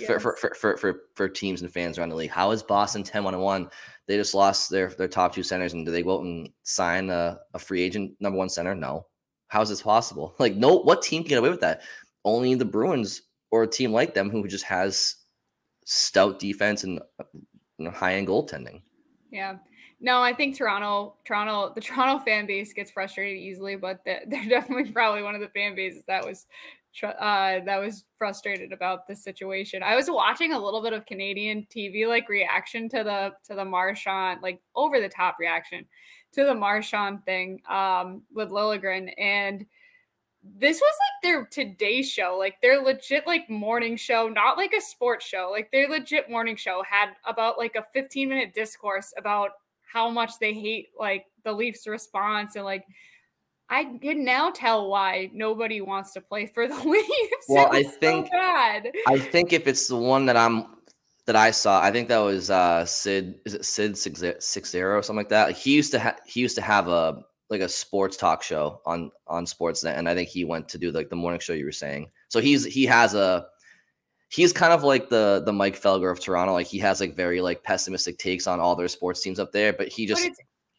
For, 0.05 0.19
for, 0.19 0.37
for, 0.37 0.55
for, 0.55 0.77
for, 0.77 1.01
for 1.15 1.29
teams 1.29 1.61
and 1.61 1.71
fans 1.71 1.97
around 1.97 2.09
the 2.09 2.15
league. 2.15 2.29
How 2.29 2.51
is 2.51 2.63
Boston 2.63 3.03
10 3.03 3.23
1 3.23 3.39
1? 3.39 3.69
They 4.07 4.17
just 4.17 4.33
lost 4.33 4.69
their 4.69 4.89
their 4.89 5.07
top 5.07 5.33
two 5.33 5.43
centers, 5.43 5.73
and 5.73 5.85
do 5.85 5.91
they 5.91 6.03
go 6.03 6.17
out 6.17 6.23
and 6.23 6.49
sign 6.63 7.09
a, 7.09 7.39
a 7.53 7.59
free 7.59 7.81
agent 7.81 8.13
number 8.19 8.37
one 8.37 8.49
center? 8.49 8.73
No. 8.73 9.05
How 9.49 9.61
is 9.61 9.69
this 9.69 9.81
possible? 9.81 10.35
Like, 10.39 10.55
no, 10.55 10.79
what 10.79 11.01
team 11.01 11.23
can 11.23 11.29
get 11.29 11.39
away 11.39 11.49
with 11.49 11.61
that? 11.61 11.81
Only 12.23 12.55
the 12.55 12.65
Bruins 12.65 13.21
or 13.51 13.63
a 13.63 13.67
team 13.67 13.91
like 13.91 14.13
them 14.13 14.29
who 14.29 14.47
just 14.47 14.65
has 14.65 15.15
stout 15.85 16.39
defense 16.39 16.83
and 16.83 16.99
you 17.77 17.85
know, 17.85 17.91
high 17.91 18.15
end 18.15 18.27
goaltending. 18.27 18.81
Yeah. 19.31 19.57
No, 19.99 20.21
I 20.21 20.33
think 20.33 20.55
Toronto, 20.55 21.15
Toronto, 21.25 21.73
the 21.73 21.81
Toronto 21.81 22.23
fan 22.23 22.45
base 22.45 22.71
gets 22.71 22.91
frustrated 22.91 23.41
easily, 23.41 23.75
but 23.75 24.01
they're, 24.05 24.23
they're 24.27 24.47
definitely 24.47 24.91
probably 24.91 25.23
one 25.23 25.35
of 25.35 25.41
the 25.41 25.49
fan 25.49 25.75
bases 25.75 26.03
that 26.07 26.25
was 26.25 26.45
uh, 27.03 27.59
that 27.65 27.79
was 27.79 28.05
frustrated 28.17 28.71
about 28.71 29.07
this 29.07 29.23
situation. 29.23 29.83
I 29.83 29.95
was 29.95 30.09
watching 30.09 30.53
a 30.53 30.59
little 30.59 30.81
bit 30.81 30.93
of 30.93 31.05
Canadian 31.05 31.67
TV 31.73 32.07
like 32.07 32.29
reaction 32.29 32.89
to 32.89 33.03
the 33.03 33.33
to 33.45 33.55
the 33.55 33.65
Marchand 33.65 34.41
like 34.41 34.59
over 34.75 34.99
the 34.99 35.09
top 35.09 35.37
reaction 35.39 35.85
to 36.33 36.43
the 36.43 36.55
Marchand 36.55 37.23
thing 37.25 37.61
um, 37.69 38.23
with 38.33 38.49
Liljegren 38.49 39.11
and 39.17 39.65
this 40.59 40.79
was 40.79 40.93
like 40.93 41.23
their 41.23 41.45
Today 41.45 42.01
Show, 42.01 42.37
like 42.39 42.55
their 42.61 42.79
legit 42.81 43.27
like 43.27 43.49
morning 43.49 43.97
show, 43.97 44.29
not 44.29 44.57
like 44.57 44.73
a 44.73 44.81
sports 44.81 45.25
show. 45.25 45.49
Like 45.51 45.71
their 45.71 45.87
legit 45.87 46.29
morning 46.29 46.55
show 46.55 46.83
had 46.89 47.09
about 47.25 47.57
like 47.57 47.75
a 47.75 47.85
15 47.93 48.29
minute 48.29 48.53
discourse 48.53 49.13
about 49.17 49.51
how 49.81 50.09
much 50.09 50.31
they 50.39 50.53
hate 50.53 50.87
like 50.97 51.25
the 51.43 51.51
Leafs 51.51 51.87
response 51.87 52.55
and 52.55 52.65
like 52.65 52.85
I 53.69 53.83
can 54.01 54.23
now 54.23 54.49
tell 54.49 54.89
why 54.89 55.29
nobody 55.33 55.81
wants 55.81 56.13
to 56.13 56.21
play 56.21 56.45
for 56.47 56.67
the 56.67 56.75
Leafs. 56.85 57.45
Well, 57.49 57.69
I 57.71 57.83
think 57.83 58.27
so 58.31 58.37
I 59.07 59.19
think 59.19 59.53
if 59.53 59.67
it's 59.67 59.87
the 59.87 59.97
one 59.97 60.25
that 60.27 60.37
I'm 60.37 60.77
that 61.25 61.35
I 61.35 61.51
saw, 61.51 61.81
I 61.81 61.91
think 61.91 62.07
that 62.07 62.19
was 62.19 62.49
uh 62.49 62.85
Sid. 62.85 63.39
Is 63.45 63.53
it 63.53 63.65
Sid 63.65 63.97
six 63.97 64.23
six 64.39 64.69
zero 64.71 64.97
or 64.97 65.03
something 65.03 65.17
like 65.17 65.29
that? 65.29 65.57
He 65.57 65.73
used 65.75 65.91
to 65.91 65.99
have 65.99 66.19
he 66.25 66.39
used 66.39 66.55
to 66.55 66.61
have 66.61 66.87
a 66.87 67.23
like 67.49 67.61
a 67.61 67.69
sports 67.69 68.17
talk 68.17 68.41
show 68.43 68.81
on 68.85 69.11
on 69.27 69.45
Sportsnet, 69.45 69.97
and 69.97 70.07
I 70.07 70.15
think 70.15 70.29
he 70.29 70.45
went 70.45 70.69
to 70.69 70.77
do 70.77 70.91
like 70.91 71.09
the 71.09 71.15
morning 71.15 71.39
show 71.39 71.53
you 71.53 71.65
were 71.65 71.71
saying. 71.71 72.09
So 72.29 72.39
he's 72.39 72.63
he 72.63 72.85
has 72.85 73.13
a 73.13 73.47
he's 74.29 74.53
kind 74.53 74.73
of 74.73 74.83
like 74.83 75.09
the 75.09 75.43
the 75.45 75.53
Mike 75.53 75.79
Felger 75.79 76.11
of 76.11 76.19
Toronto. 76.19 76.53
Like 76.53 76.67
he 76.67 76.79
has 76.79 76.99
like 76.99 77.15
very 77.15 77.41
like 77.41 77.63
pessimistic 77.63 78.17
takes 78.17 78.47
on 78.47 78.59
all 78.59 78.75
their 78.75 78.87
sports 78.87 79.21
teams 79.21 79.39
up 79.39 79.51
there, 79.51 79.73
but 79.73 79.87
he 79.87 80.05
just 80.05 80.29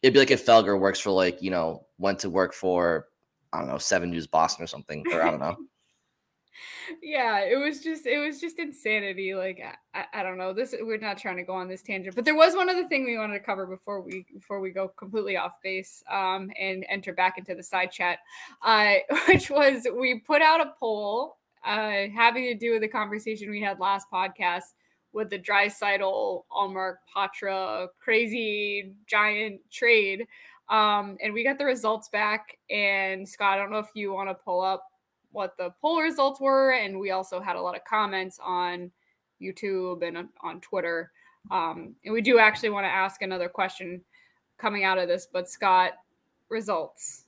it'd 0.01 0.13
be 0.13 0.19
like 0.19 0.31
if 0.31 0.45
Felger 0.45 0.79
works 0.79 0.99
for 0.99 1.11
like 1.11 1.41
you 1.41 1.51
know 1.51 1.85
went 1.97 2.19
to 2.19 2.29
work 2.29 2.53
for 2.53 3.07
I 3.53 3.59
don't 3.59 3.67
know 3.67 3.77
Seven 3.77 4.11
News 4.11 4.27
Boston 4.27 4.63
or 4.63 4.67
something, 4.67 5.03
or 5.11 5.21
I 5.21 5.31
don't 5.31 5.39
know. 5.39 5.57
yeah, 7.01 7.39
it 7.39 7.57
was 7.57 7.81
just 7.81 8.05
it 8.05 8.17
was 8.19 8.39
just 8.39 8.59
insanity. 8.59 9.33
Like 9.33 9.61
I, 9.93 10.05
I, 10.13 10.23
don't 10.23 10.37
know. 10.37 10.53
This 10.53 10.75
we're 10.81 10.97
not 10.97 11.17
trying 11.17 11.37
to 11.37 11.43
go 11.43 11.53
on 11.53 11.67
this 11.67 11.81
tangent, 11.81 12.15
but 12.15 12.25
there 12.25 12.35
was 12.35 12.55
one 12.55 12.69
other 12.69 12.87
thing 12.87 13.05
we 13.05 13.17
wanted 13.17 13.33
to 13.33 13.43
cover 13.43 13.65
before 13.65 14.01
we 14.01 14.25
before 14.33 14.59
we 14.59 14.71
go 14.71 14.87
completely 14.89 15.37
off 15.37 15.53
base 15.63 16.03
um, 16.11 16.51
and 16.59 16.85
enter 16.89 17.13
back 17.13 17.37
into 17.37 17.55
the 17.55 17.63
side 17.63 17.91
chat, 17.91 18.19
uh, 18.63 18.95
which 19.27 19.49
was 19.49 19.87
we 19.97 20.19
put 20.19 20.41
out 20.41 20.61
a 20.61 20.73
poll 20.79 21.37
uh, 21.65 22.07
having 22.15 22.45
to 22.45 22.55
do 22.55 22.71
with 22.71 22.81
the 22.81 22.87
conversation 22.87 23.49
we 23.49 23.61
had 23.61 23.79
last 23.79 24.07
podcast 24.11 24.73
with 25.13 25.29
the 25.29 25.39
Draisaitl 25.39 26.43
Ullmark 26.51 26.95
Poitras 27.15 27.87
crazy 27.99 28.93
giant 29.07 29.61
trade. 29.71 30.27
Um, 30.69 31.17
and 31.23 31.33
we 31.33 31.43
got 31.43 31.57
the 31.57 31.65
results 31.65 32.09
back. 32.09 32.57
And 32.69 33.27
Scott, 33.27 33.57
I 33.57 33.57
don't 33.57 33.71
know 33.71 33.79
if 33.79 33.89
you 33.95 34.13
want 34.13 34.29
to 34.29 34.35
pull 34.35 34.61
up 34.61 34.85
what 35.31 35.57
the 35.57 35.71
poll 35.81 36.01
results 36.01 36.39
were. 36.39 36.73
And 36.73 36.99
we 36.99 37.11
also 37.11 37.41
had 37.41 37.55
a 37.55 37.61
lot 37.61 37.75
of 37.75 37.83
comments 37.85 38.39
on 38.43 38.91
YouTube 39.41 40.07
and 40.07 40.29
on 40.41 40.61
Twitter. 40.61 41.11
Um, 41.51 41.95
and 42.05 42.13
we 42.13 42.21
do 42.21 42.37
actually 42.37 42.69
want 42.69 42.85
to 42.85 42.91
ask 42.91 43.21
another 43.21 43.49
question 43.49 44.01
coming 44.57 44.83
out 44.83 44.97
of 44.97 45.07
this, 45.07 45.27
but 45.31 45.49
Scott, 45.49 45.93
results. 46.49 47.25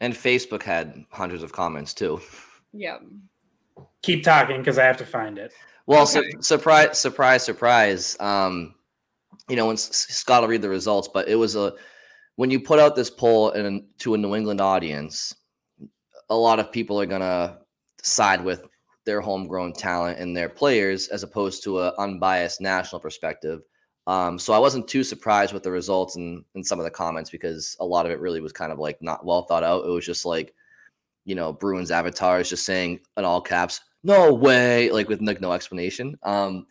And 0.00 0.12
Facebook 0.12 0.62
had 0.62 1.04
hundreds 1.10 1.42
of 1.42 1.52
comments 1.52 1.94
too. 1.94 2.20
Yep. 2.72 3.04
Keep 4.02 4.22
talking 4.22 4.58
because 4.58 4.76
I 4.76 4.84
have 4.84 4.98
to 4.98 5.06
find 5.06 5.38
it. 5.38 5.54
Well, 5.86 6.02
okay. 6.02 6.30
su- 6.32 6.42
surprise, 6.42 6.98
surprise, 6.98 7.44
surprise. 7.44 8.16
Um, 8.20 8.74
you 9.48 9.56
know, 9.56 9.66
when 9.66 9.76
Scott 9.76 10.42
will 10.42 10.48
read 10.48 10.62
the 10.62 10.68
results, 10.68 11.08
but 11.12 11.28
it 11.28 11.36
was 11.36 11.54
a 11.56 11.74
when 12.36 12.50
you 12.50 12.60
put 12.60 12.78
out 12.78 12.96
this 12.96 13.10
poll 13.10 13.50
in, 13.50 13.86
to 13.98 14.14
a 14.14 14.18
New 14.18 14.34
England 14.34 14.60
audience, 14.60 15.34
a 16.28 16.36
lot 16.36 16.58
of 16.58 16.72
people 16.72 17.00
are 17.00 17.06
gonna 17.06 17.58
side 18.02 18.44
with 18.44 18.68
their 19.04 19.20
homegrown 19.20 19.72
talent 19.72 20.18
and 20.18 20.36
their 20.36 20.48
players 20.48 21.08
as 21.08 21.22
opposed 21.22 21.62
to 21.64 21.80
an 21.80 21.92
unbiased 21.98 22.60
national 22.60 23.00
perspective. 23.00 23.62
Um, 24.08 24.38
so 24.38 24.52
I 24.52 24.58
wasn't 24.58 24.86
too 24.86 25.02
surprised 25.02 25.52
with 25.52 25.62
the 25.62 25.70
results 25.70 26.16
and, 26.16 26.44
and 26.54 26.64
some 26.64 26.78
of 26.78 26.84
the 26.84 26.90
comments 26.90 27.30
because 27.30 27.76
a 27.80 27.84
lot 27.84 28.06
of 28.06 28.12
it 28.12 28.20
really 28.20 28.40
was 28.40 28.52
kind 28.52 28.72
of 28.72 28.78
like 28.78 29.00
not 29.00 29.24
well 29.24 29.42
thought 29.42 29.64
out. 29.64 29.84
It 29.84 29.90
was 29.90 30.04
just 30.04 30.24
like, 30.24 30.54
you 31.24 31.34
know, 31.34 31.52
Bruins 31.52 31.90
avatar 31.90 32.40
is 32.40 32.48
just 32.48 32.66
saying 32.66 33.00
in 33.16 33.24
all 33.24 33.40
caps, 33.40 33.80
no 34.02 34.32
way, 34.32 34.90
like 34.90 35.08
with 35.08 35.20
like 35.20 35.40
no 35.40 35.52
explanation. 35.52 36.18
Um, 36.22 36.66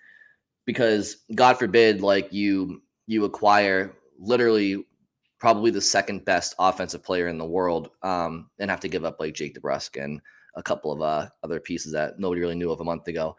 because 0.66 1.18
God 1.34 1.58
forbid, 1.58 2.02
like 2.02 2.32
you 2.34 2.82
you 3.08 3.26
acquire 3.26 3.96
literally 4.20 4.86
probably 5.40 5.70
the 5.70 5.82
second 5.82 6.26
best 6.26 6.56
offensive 6.60 7.04
player 7.04 7.28
in 7.28 7.38
the 7.38 7.46
world, 7.46 7.90
um, 8.02 8.50
and 8.60 8.72
have 8.72 8.80
to 8.80 8.88
give 8.88 9.06
up 9.06 9.20
like 9.20 9.34
Jake 9.34 9.60
DeBrusk 9.60 10.04
and 10.04 10.22
a 10.56 10.64
couple 10.64 10.92
of 10.92 11.02
uh, 11.02 11.30
other 11.44 11.60
pieces 11.60 11.92
that 11.92 12.20
nobody 12.20 12.42
really 12.42 12.56
knew 12.56 12.72
of 12.72 12.80
a 12.80 12.84
month 12.84 13.08
ago. 13.08 13.36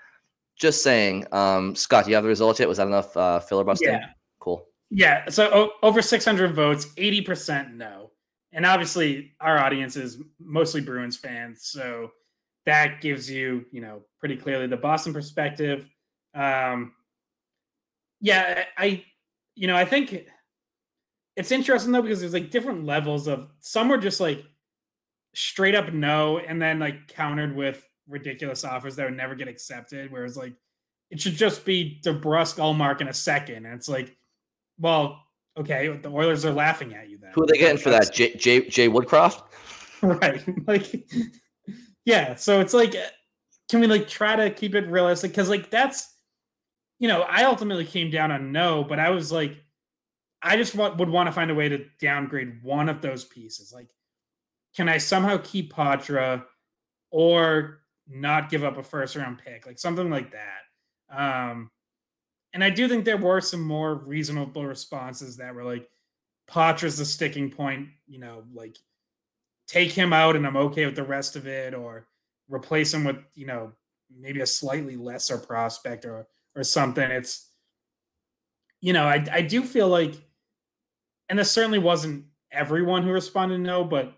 Just 0.56 0.82
saying, 0.82 1.26
um, 1.32 1.74
Scott, 1.74 2.04
do 2.04 2.10
you 2.10 2.14
have 2.14 2.24
the 2.24 2.28
results 2.28 2.60
yet? 2.60 2.68
Was 2.68 2.78
that 2.78 2.86
enough 2.86 3.16
uh, 3.16 3.40
filibuster? 3.40 3.90
Yeah. 3.90 4.06
Cool. 4.38 4.66
Yeah. 4.90 5.28
So 5.28 5.50
o- 5.52 5.72
over 5.86 6.00
600 6.00 6.54
votes, 6.54 6.86
80% 6.96 7.74
no. 7.74 8.12
And 8.52 8.64
obviously, 8.64 9.34
our 9.40 9.58
audience 9.58 9.96
is 9.96 10.18
mostly 10.38 10.80
Bruins 10.80 11.16
fans. 11.16 11.64
So 11.64 12.10
that 12.66 13.00
gives 13.00 13.30
you, 13.30 13.64
you 13.70 13.80
know, 13.80 14.02
pretty 14.18 14.36
clearly 14.36 14.66
the 14.66 14.76
Boston 14.76 15.12
perspective. 15.12 15.88
Um, 16.34 16.92
yeah, 18.20 18.64
I, 18.76 19.04
you 19.54 19.66
know, 19.66 19.76
I 19.76 19.84
think 19.84 20.26
it's 21.36 21.52
interesting 21.52 21.92
though 21.92 22.02
because 22.02 22.20
there's 22.20 22.32
like 22.32 22.50
different 22.50 22.84
levels 22.84 23.28
of 23.28 23.48
some 23.60 23.88
were 23.88 23.98
just 23.98 24.20
like 24.20 24.44
straight 25.34 25.74
up 25.74 25.92
no, 25.92 26.38
and 26.38 26.60
then 26.60 26.78
like 26.78 27.08
countered 27.08 27.54
with 27.54 27.86
ridiculous 28.08 28.64
offers 28.64 28.96
that 28.96 29.04
would 29.04 29.16
never 29.16 29.34
get 29.34 29.48
accepted. 29.48 30.10
Whereas 30.10 30.36
like 30.36 30.54
it 31.10 31.20
should 31.20 31.34
just 31.34 31.64
be 31.64 32.00
DeBrusk 32.04 32.58
Ullmark 32.58 33.00
in 33.00 33.08
a 33.08 33.14
second, 33.14 33.64
and 33.64 33.74
it's 33.74 33.88
like, 33.88 34.16
well, 34.78 35.22
okay, 35.56 35.88
the 35.88 36.10
Oilers 36.10 36.44
are 36.44 36.52
laughing 36.52 36.94
at 36.94 37.08
you 37.08 37.18
then. 37.18 37.30
Who 37.34 37.44
are 37.44 37.46
they 37.46 37.58
getting 37.58 37.78
for 37.78 37.90
that? 37.90 38.12
Jay 38.12 38.34
Jay, 38.34 38.68
Jay 38.68 38.88
Woodcroft, 38.88 39.42
right? 40.02 40.42
Like 40.66 41.06
yeah 42.06 42.34
so 42.34 42.60
it's 42.60 42.72
like 42.72 42.96
can 43.68 43.80
we 43.80 43.86
like 43.86 44.08
try 44.08 44.36
to 44.36 44.50
keep 44.50 44.74
it 44.74 44.88
realistic? 44.88 45.32
Because 45.32 45.48
like 45.48 45.70
that's 45.70 46.14
you 46.98 47.08
know 47.08 47.22
i 47.28 47.44
ultimately 47.44 47.84
came 47.84 48.10
down 48.10 48.32
on 48.32 48.52
no 48.52 48.82
but 48.82 48.98
i 48.98 49.10
was 49.10 49.30
like 49.30 49.62
i 50.42 50.56
just 50.56 50.74
would 50.74 51.10
want 51.10 51.26
to 51.26 51.32
find 51.32 51.50
a 51.50 51.54
way 51.54 51.68
to 51.68 51.84
downgrade 52.00 52.62
one 52.62 52.88
of 52.88 53.02
those 53.02 53.24
pieces. 53.24 53.72
Like 53.72 53.90
can 54.74 54.88
i 54.88 54.98
somehow 54.98 55.38
keep 55.38 55.74
Poitras 55.74 56.44
or 57.10 57.80
not 58.08 58.50
give 58.50 58.64
up 58.64 58.78
a 58.78 58.82
first 58.82 59.16
round 59.16 59.42
pick? 59.44 59.66
Like 59.66 59.78
something 59.78 60.10
like 60.10 60.32
that. 60.32 61.14
Um 61.14 61.70
and 62.54 62.64
i 62.64 62.70
do 62.70 62.88
think 62.88 63.04
there 63.04 63.16
were 63.18 63.40
some 63.40 63.60
more 63.60 63.94
reasonable 63.94 64.64
responses 64.64 65.36
that 65.36 65.54
were 65.54 65.64
like 65.64 65.88
Poitras's 66.46 66.98
the 66.98 67.04
sticking 67.04 67.50
point 67.50 67.88
you 68.06 68.18
know 68.18 68.44
like 68.54 68.76
take 69.66 69.92
him 69.92 70.12
out 70.12 70.36
and 70.36 70.46
I'm 70.46 70.56
okay 70.56 70.86
with 70.86 70.96
the 70.96 71.02
rest 71.02 71.36
of 71.36 71.46
it, 71.46 71.74
or 71.74 72.06
replace 72.48 72.94
him 72.94 73.04
with, 73.04 73.16
you 73.34 73.46
know, 73.46 73.72
maybe 74.14 74.40
a 74.40 74.46
slightly 74.46 74.96
lesser 74.96 75.38
prospect 75.38 76.04
or 76.04 76.26
or 76.54 76.64
something. 76.64 77.10
It's 77.10 77.48
you 78.80 78.92
know, 78.92 79.04
I 79.04 79.24
I 79.32 79.42
do 79.42 79.62
feel 79.62 79.88
like 79.88 80.14
and 81.28 81.38
this 81.38 81.50
certainly 81.50 81.78
wasn't 81.78 82.26
everyone 82.52 83.02
who 83.02 83.10
responded 83.10 83.58
no, 83.58 83.84
but 83.84 84.12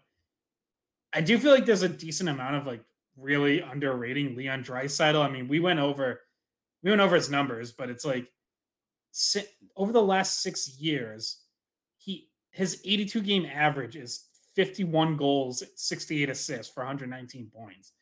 I 1.13 1.21
do 1.21 1.39
feel 1.39 1.53
like 1.53 1.65
there's 1.65 1.83
a 1.83 1.89
decent 1.89 2.29
amount 2.29 2.57
of 2.57 2.67
like 2.67 2.83
really 3.17 3.61
underrating 3.61 4.37
Leon 4.37 4.63
Draisaitl. 4.63 5.21
I 5.25 5.31
mean, 5.31 5.49
we 5.49 5.61
went 5.61 5.81
over 5.81 6.21
we 6.83 6.91
went 6.91 7.01
over 7.01 7.17
his 7.17 7.31
numbers, 7.31 7.73
but 7.73 7.91
it's 7.91 8.05
like 8.05 8.29
over 9.77 9.93
the 9.93 10.03
last 10.03 10.43
six 10.43 10.79
years, 10.79 11.39
he 11.97 12.29
his 12.51 12.81
82 12.85 13.21
game 13.23 13.47
average 13.47 13.97
is 13.97 14.28
51 14.59 15.17
goals, 15.17 15.63
68 15.77 16.31
assists 16.31 16.75
for 16.75 16.81
119 16.81 17.49
points. 17.55 17.93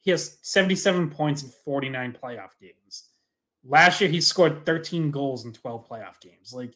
He 0.00 0.10
has 0.10 0.36
77 0.42 1.10
points 1.10 1.44
in 1.44 1.50
49 1.64 2.18
playoff 2.20 2.50
games. 2.60 3.04
Last 3.64 4.00
year, 4.00 4.10
he 4.10 4.20
scored 4.20 4.66
13 4.66 5.12
goals 5.12 5.44
in 5.44 5.52
12 5.52 5.88
playoff 5.88 6.20
games. 6.20 6.52
Like, 6.52 6.74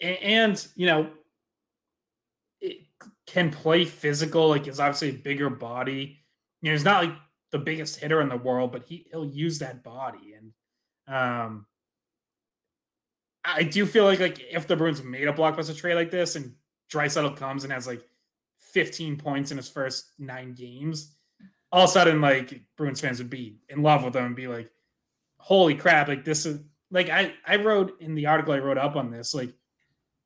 and, 0.00 0.64
you 0.76 0.86
know, 0.86 1.10
it 2.60 2.76
can 3.26 3.50
play 3.50 3.84
physical. 3.84 4.50
Like, 4.50 4.66
he's 4.66 4.78
obviously 4.78 5.08
a 5.08 5.14
bigger 5.14 5.50
body. 5.50 6.20
You 6.62 6.70
know, 6.70 6.74
he's 6.74 6.84
not 6.84 7.02
like 7.02 7.16
the 7.50 7.58
biggest 7.58 7.98
hitter 7.98 8.20
in 8.20 8.28
the 8.28 8.36
world, 8.36 8.70
but 8.70 8.84
he 8.84 9.08
he'll 9.10 9.26
use 9.26 9.58
that 9.58 9.82
body. 9.82 10.36
And 10.38 10.52
um, 11.12 11.66
I 13.44 13.64
do 13.64 13.84
feel 13.84 14.04
like 14.04 14.20
like 14.20 14.40
if 14.48 14.68
the 14.68 14.76
Bruins 14.76 15.02
made 15.02 15.26
a 15.26 15.32
blockbuster 15.32 15.76
trade 15.76 15.96
like 15.96 16.12
this 16.12 16.36
and 16.36 16.54
Draisaitl 16.90 17.36
comes 17.36 17.64
and 17.64 17.72
has 17.72 17.86
like 17.86 18.02
15 18.58 19.16
points 19.16 19.50
in 19.50 19.56
his 19.56 19.68
first 19.68 20.12
nine 20.18 20.52
games, 20.52 21.14
all 21.72 21.84
of 21.84 21.90
a 21.90 21.92
sudden 21.92 22.20
like 22.20 22.60
Bruins 22.76 23.00
fans 23.00 23.18
would 23.18 23.30
be 23.30 23.56
in 23.68 23.82
love 23.82 24.04
with 24.04 24.16
him 24.16 24.24
and 24.24 24.36
be 24.36 24.48
like, 24.48 24.70
holy 25.38 25.74
crap, 25.74 26.08
like 26.08 26.24
this 26.24 26.46
is 26.46 26.60
like 26.90 27.10
I 27.10 27.34
I 27.46 27.56
wrote 27.56 28.00
in 28.00 28.14
the 28.14 28.26
article 28.26 28.54
I 28.54 28.58
wrote 28.58 28.78
up 28.78 28.96
on 28.96 29.10
this, 29.10 29.34
like 29.34 29.52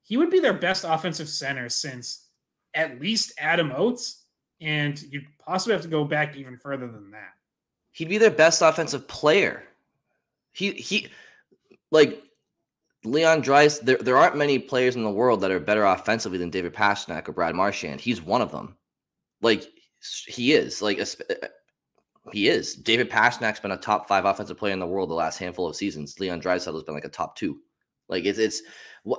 he 0.03 0.17
would 0.17 0.31
be 0.31 0.41
their 0.41 0.55
best 0.55 0.85
offensive 0.87 1.29
center 1.29 1.69
since 1.69 2.27
at 2.75 3.01
least 3.01 3.33
Adam 3.39 3.73
Oates, 3.75 4.25
and 4.61 5.01
you'd 5.03 5.27
possibly 5.39 5.73
have 5.73 5.83
to 5.83 5.89
go 5.89 6.05
back 6.05 6.37
even 6.37 6.57
further 6.57 6.87
than 6.87 7.11
that. 7.11 7.33
He'd 7.93 8.09
be 8.09 8.19
their 8.19 8.31
best 8.31 8.63
offensive 8.63 9.09
player. 9.09 9.65
He 10.53 10.73
he 10.73 11.09
like 11.91 12.23
Leon 13.05 13.41
Dries, 13.41 13.79
there, 13.81 13.99
there 13.99 14.17
aren't 14.17 14.37
many 14.37 14.59
players 14.59 14.97
in 14.97 15.05
the 15.05 15.11
world 15.11 15.41
that 15.41 15.51
are 15.51 15.61
better 15.61 15.85
offensively 15.85 16.39
than 16.39 16.51
David 16.51 16.75
Pastrnak 16.75 17.29
or 17.29 17.33
Brad 17.33 17.55
Marchand. 17.55 18.01
He's 18.01 18.21
one 18.21 18.43
of 18.43 18.51
them. 18.51 18.77
Like 19.41 19.65
he 20.27 20.53
is. 20.53 20.83
Like 20.83 20.99
eh, 20.99 21.07
eh, 21.31 21.47
he 22.33 22.49
is. 22.49 22.75
David 22.75 23.11
Pastrnak's 23.11 23.61
been 23.61 23.71
a 23.71 23.77
top 23.77 24.09
five 24.09 24.25
offensive 24.25 24.59
player 24.59 24.73
in 24.73 24.81
the 24.81 24.87
world 24.87 25.11
the 25.11 25.15
last 25.15 25.39
handful 25.39 25.69
of 25.69 25.77
seasons. 25.77 26.19
Leon 26.19 26.41
Draisaitl 26.41 26.75
has 26.75 26.83
been 26.83 26.95
like 26.95 27.05
a 27.05 27.09
top 27.09 27.37
two. 27.37 27.61
Like 28.09 28.25
it's 28.25 28.39
it's. 28.39 28.63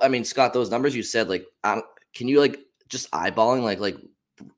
I 0.02 0.08
mean, 0.08 0.24
Scott, 0.24 0.52
those 0.52 0.70
numbers 0.70 0.94
you 0.94 1.02
said, 1.02 1.28
like, 1.28 1.46
can 1.64 2.28
you 2.28 2.38
like 2.38 2.60
just 2.88 3.10
eyeballing 3.12 3.62
like 3.62 3.80
like 3.80 3.96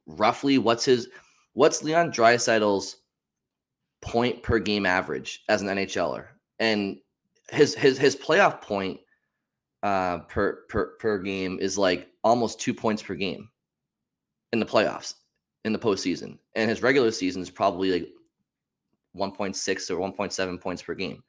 roughly 0.06 0.58
what's 0.58 0.84
his 0.84 1.08
what's 1.52 1.82
Leon 1.82 2.10
Draisaitl's 2.10 2.96
point 4.00 4.42
per 4.42 4.58
game 4.58 4.84
average 4.84 5.44
as 5.48 5.62
an 5.62 5.68
NHLer, 5.68 6.26
and 6.58 6.98
his 7.50 7.74
his 7.74 7.98
his 7.98 8.16
playoff 8.16 8.60
point 8.60 9.00
uh 9.82 10.18
per 10.20 10.64
per 10.68 10.96
per 10.98 11.18
game 11.18 11.58
is 11.60 11.76
like 11.76 12.08
almost 12.24 12.60
two 12.60 12.74
points 12.74 13.02
per 13.02 13.14
game 13.14 13.48
in 14.52 14.60
the 14.60 14.66
playoffs 14.66 15.14
in 15.64 15.72
the 15.72 15.78
postseason, 15.78 16.38
and 16.54 16.68
his 16.68 16.82
regular 16.82 17.10
season 17.10 17.42
is 17.42 17.50
probably 17.50 17.92
like 17.92 18.08
1.6 19.16 19.90
or 19.90 19.96
1.7 19.96 20.60
points 20.60 20.82
per 20.82 20.94
game. 20.94 21.22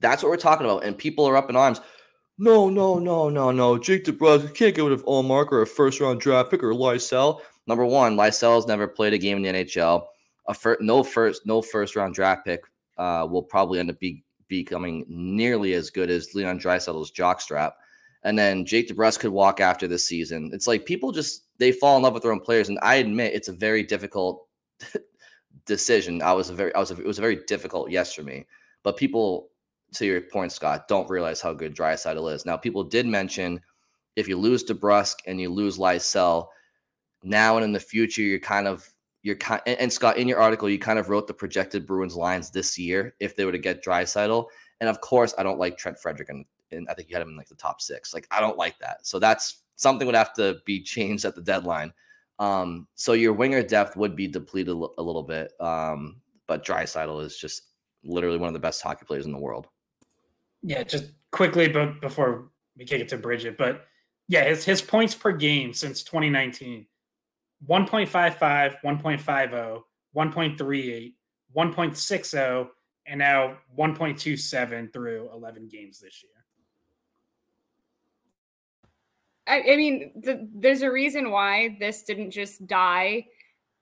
That's 0.00 0.22
what 0.22 0.30
we're 0.30 0.36
talking 0.36 0.66
about. 0.66 0.84
And 0.84 0.96
people 0.96 1.26
are 1.26 1.36
up 1.36 1.50
in 1.50 1.56
arms. 1.56 1.80
No, 2.38 2.68
no, 2.68 2.98
no, 2.98 3.28
no, 3.28 3.50
no. 3.50 3.78
Jake 3.78 4.04
DeBrusk 4.04 4.54
can't 4.54 4.74
get 4.74 4.82
rid 4.82 4.92
of 4.92 5.04
Ullmark 5.04 5.52
or 5.52 5.62
a 5.62 5.66
first 5.66 6.00
round 6.00 6.20
draft 6.20 6.50
pick 6.50 6.62
or 6.62 6.72
Lysell. 6.72 7.40
Number 7.66 7.84
one, 7.84 8.16
Lysell 8.16 8.56
has 8.56 8.66
never 8.66 8.88
played 8.88 9.12
a 9.12 9.18
game 9.18 9.36
in 9.36 9.42
the 9.42 9.64
NHL. 9.64 10.06
A 10.48 10.54
fir- 10.54 10.78
no 10.80 11.02
first, 11.04 11.46
no 11.46 11.62
first 11.62 11.94
round 11.94 12.14
draft 12.14 12.44
pick 12.44 12.62
uh, 12.98 13.26
will 13.30 13.42
probably 13.42 13.78
end 13.78 13.90
up 13.90 14.00
be- 14.00 14.24
becoming 14.48 15.04
nearly 15.08 15.74
as 15.74 15.90
good 15.90 16.10
as 16.10 16.34
Leon 16.34 16.58
Draisaitl's 16.58 17.12
jockstrap. 17.12 17.72
And 18.24 18.38
then 18.38 18.64
Jake 18.64 18.88
DeBrusk 18.88 19.20
could 19.20 19.32
walk 19.32 19.60
after 19.60 19.88
this 19.88 20.06
season. 20.06 20.50
It's 20.52 20.66
like 20.66 20.84
people 20.84 21.10
just 21.10 21.46
they 21.58 21.72
fall 21.72 21.96
in 21.96 22.02
love 22.02 22.14
with 22.14 22.22
their 22.22 22.32
own 22.32 22.40
players, 22.40 22.68
and 22.68 22.78
I 22.82 22.96
admit 22.96 23.34
it's 23.34 23.48
a 23.48 23.52
very 23.52 23.82
difficult 23.82 24.46
decision. 25.66 26.22
I 26.22 26.32
was 26.32 26.50
a 26.50 26.54
very, 26.54 26.74
I 26.74 26.78
was, 26.78 26.90
a, 26.90 27.00
it 27.00 27.06
was 27.06 27.18
a 27.18 27.22
very 27.22 27.40
difficult 27.46 27.90
yes 27.90 28.14
for 28.14 28.22
me. 28.22 28.46
But 28.82 28.96
people, 28.96 29.48
to 29.94 30.06
your 30.06 30.20
point, 30.20 30.52
Scott, 30.52 30.88
don't 30.88 31.10
realize 31.10 31.40
how 31.40 31.52
good 31.52 31.74
Draisaitl 31.74 32.32
is. 32.32 32.46
Now, 32.46 32.56
people 32.56 32.84
did 32.84 33.06
mention 33.06 33.60
if 34.16 34.28
you 34.28 34.36
lose 34.36 34.64
DeBrusk 34.64 35.16
and 35.26 35.40
you 35.40 35.50
lose 35.50 35.78
Lysell, 35.78 36.48
now 37.22 37.56
and 37.56 37.64
in 37.64 37.72
the 37.72 37.80
future, 37.80 38.22
you're 38.22 38.38
kind 38.38 38.66
of 38.66 38.88
you're 39.22 39.36
kind 39.36 39.62
and, 39.66 39.78
and, 39.78 39.92
Scott 39.92 40.16
in 40.16 40.26
your 40.26 40.40
article, 40.40 40.68
you 40.68 40.78
kind 40.78 40.98
of 40.98 41.08
wrote 41.08 41.28
the 41.28 41.34
projected 41.34 41.86
Bruins 41.86 42.16
lines 42.16 42.50
this 42.50 42.76
year 42.76 43.14
if 43.20 43.36
they 43.36 43.44
were 43.44 43.52
to 43.52 43.58
get 43.58 43.84
Draisaitl. 43.84 44.46
And 44.80 44.88
of 44.88 45.00
course, 45.00 45.32
I 45.38 45.44
don't 45.44 45.60
like 45.60 45.78
Trent 45.78 45.98
Frederic 45.98 46.28
and, 46.28 46.44
and 46.72 46.88
I 46.88 46.94
think 46.94 47.08
you 47.08 47.14
had 47.14 47.22
him 47.22 47.30
in 47.30 47.36
like 47.36 47.48
the 47.48 47.54
top 47.54 47.80
six. 47.80 48.14
Like 48.14 48.26
I 48.30 48.40
don't 48.40 48.58
like 48.58 48.78
that. 48.78 49.06
So 49.06 49.18
that's 49.18 49.62
something 49.76 50.06
would 50.06 50.14
have 50.14 50.34
to 50.34 50.58
be 50.64 50.82
changed 50.82 51.24
at 51.24 51.34
the 51.34 51.42
deadline. 51.42 51.92
Um, 52.38 52.88
so 52.94 53.12
your 53.12 53.32
winger 53.32 53.62
depth 53.62 53.96
would 53.96 54.16
be 54.16 54.26
depleted 54.26 54.74
a 54.74 55.02
little 55.02 55.22
bit. 55.22 55.52
Um, 55.60 56.20
but 56.46 56.64
Draisaitl 56.64 57.24
is 57.24 57.36
just 57.36 57.68
literally 58.04 58.38
one 58.38 58.48
of 58.48 58.54
the 58.54 58.60
best 58.60 58.82
hockey 58.82 59.04
players 59.04 59.26
in 59.26 59.32
the 59.32 59.38
world. 59.38 59.68
Yeah, 60.62 60.82
just 60.82 61.12
quickly, 61.30 61.68
but 61.68 62.00
before 62.00 62.50
we 62.76 62.84
kick 62.84 63.00
it 63.00 63.08
to 63.08 63.18
Bridgette, 63.18 63.56
but 63.56 63.86
yeah, 64.28 64.44
his 64.44 64.64
his 64.64 64.80
points 64.82 65.14
per 65.14 65.32
game 65.32 65.72
since 65.72 66.02
2019 66.02 66.86
1.55, 67.68 68.76
1.50, 68.84 69.82
1.38, 70.16 71.12
1.60, 71.56 72.68
and 73.06 73.18
now 73.18 73.56
1.27 73.78 74.92
through 74.92 75.30
11 75.32 75.68
games 75.68 76.00
this 76.00 76.22
year. 76.22 76.32
I, 79.46 79.62
I 79.72 79.76
mean, 79.76 80.12
the, 80.14 80.48
there's 80.54 80.82
a 80.82 80.90
reason 80.90 81.30
why 81.30 81.76
this 81.80 82.02
didn't 82.02 82.30
just 82.30 82.66
die 82.66 83.26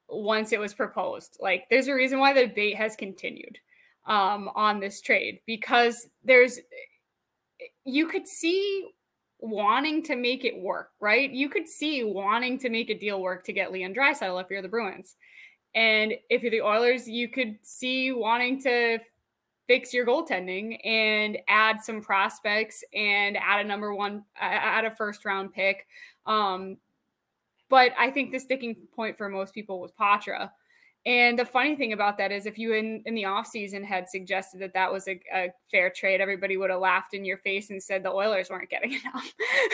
once 0.08 0.52
it 0.52 0.61
was 0.61 0.74
proposed. 0.74 1.36
Like, 1.40 1.64
there's 1.70 1.88
a 1.88 1.94
reason 1.94 2.18
why 2.18 2.32
the 2.32 2.46
debate 2.46 2.76
has 2.76 2.96
continued 2.96 3.58
um, 4.06 4.50
on 4.54 4.80
this 4.80 5.00
trade 5.00 5.40
because 5.46 6.08
there's, 6.24 6.58
you 7.84 8.06
could 8.06 8.26
see 8.26 8.88
wanting 9.38 10.02
to 10.04 10.16
make 10.16 10.44
it 10.44 10.61
work, 10.61 10.90
right? 11.00 11.30
You 11.30 11.48
could 11.48 11.68
see 11.68 12.04
wanting 12.04 12.58
to 12.61 12.70
make 12.70 12.90
a 12.90 12.98
deal 12.98 13.20
work 13.20 13.44
to 13.44 13.52
get 13.52 13.72
Leon 13.72 13.94
Draisaitl 13.94 14.42
if 14.42 14.50
you're 14.50 14.62
the 14.62 14.68
Bruins. 14.68 15.16
And 15.74 16.14
if 16.28 16.42
you're 16.42 16.50
the 16.50 16.62
Oilers, 16.62 17.08
you 17.08 17.28
could 17.28 17.58
see 17.62 18.12
wanting 18.12 18.61
to 18.62 18.98
fix 19.71 19.95
your 19.95 20.05
goaltending 20.05 20.85
and 20.85 21.39
add 21.47 21.81
some 21.81 22.01
prospects 22.01 22.83
and 22.93 23.37
add 23.37 23.64
a 23.64 23.68
number 23.68 23.95
one, 23.95 24.25
add 24.41 24.85
a 24.85 24.91
first 24.91 25.25
round 25.25 25.53
pick. 25.53 25.87
Um, 26.27 26.77
but 27.68 27.93
I 27.97 28.11
think 28.11 28.33
the 28.33 28.41
sticking 28.41 28.75
point 28.97 29.16
for 29.16 29.29
most 29.29 29.55
people 29.55 29.79
was 29.79 29.93
Poitras. 29.93 30.51
And 31.07 31.39
the 31.39 31.45
funny 31.45 31.77
thing 31.77 31.93
about 31.93 32.18
that 32.18 32.33
is, 32.33 32.47
if 32.47 32.59
you 32.59 32.73
in, 32.73 33.01
in 33.07 33.14
the 33.14 33.23
offseason 33.23 33.85
had 33.85 34.09
suggested 34.09 34.61
that 34.61 34.75
that 34.75 34.93
was 34.93 35.07
a, 35.07 35.21
a, 35.33 35.51
fair 35.71 35.89
trade, 35.89 36.21
everybody 36.21 36.57
would 36.57 36.71
have 36.71 36.81
laughed 36.81 37.14
in 37.14 37.25
your 37.25 37.39
face 37.39 37.71
and 37.71 37.81
said 37.81 38.03
the 38.03 38.11
Oilers 38.11 38.51
weren't 38.51 38.68
getting 38.68 38.93
enough. 39.05 39.33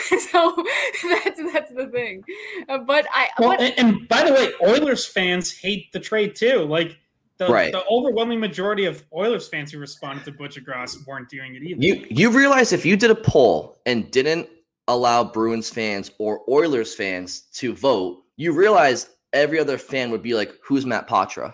so 0.31 0.63
that's 1.09 1.41
that's 1.51 1.73
the 1.73 1.89
thing. 1.91 2.23
Uh, 2.69 2.77
but 2.77 3.07
I 3.11 3.29
well, 3.39 3.49
but, 3.49 3.61
and, 3.61 3.73
and, 3.79 4.07
by 4.07 4.23
the 4.23 4.31
way, 4.31 4.51
Oilers 4.61 5.07
fans 5.07 5.51
hate 5.51 5.91
the 5.91 5.99
trade 5.99 6.35
too. 6.35 6.59
Like 6.65 6.97
the, 7.37 7.47
right. 7.47 7.71
the 7.71 7.85
overwhelming 7.89 8.39
majority 8.39 8.85
of 8.85 9.05
Oilers 9.13 9.47
fans 9.47 9.71
who 9.71 9.79
responded 9.79 10.25
to 10.25 10.31
Buccigross 10.31 11.05
weren't 11.05 11.29
doing 11.29 11.55
it 11.55 11.63
either. 11.63 11.81
You 11.81 12.05
you 12.09 12.29
realize 12.31 12.73
if 12.73 12.85
you 12.85 12.97
did 12.97 13.11
a 13.11 13.15
poll 13.15 13.77
and 13.85 14.09
didn't 14.11 14.49
allow 14.87 15.23
Bruins 15.23 15.69
fans 15.69 16.11
or 16.17 16.41
Oilers 16.49 16.95
fans 16.95 17.41
to 17.53 17.73
vote, 17.73 18.23
you 18.37 18.53
realize 18.53 19.09
every 19.33 19.59
other 19.59 19.77
fan 19.77 20.09
would 20.09 20.23
be 20.23 20.33
like, 20.33 20.53
"Who's 20.63 20.85
Matt 20.85 21.07
Poitras?" 21.07 21.53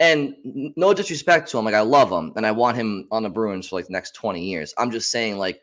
And 0.00 0.36
no 0.76 0.92
disrespect 0.92 1.50
to 1.50 1.58
him, 1.58 1.64
like 1.64 1.74
I 1.74 1.80
love 1.80 2.10
him 2.10 2.32
and 2.36 2.46
I 2.46 2.50
want 2.50 2.76
him 2.76 3.08
on 3.10 3.22
the 3.22 3.30
Bruins 3.30 3.68
for 3.68 3.76
like 3.76 3.86
the 3.86 3.92
next 3.92 4.14
twenty 4.14 4.44
years. 4.44 4.74
I'm 4.76 4.90
just 4.90 5.10
saying, 5.10 5.38
like, 5.38 5.60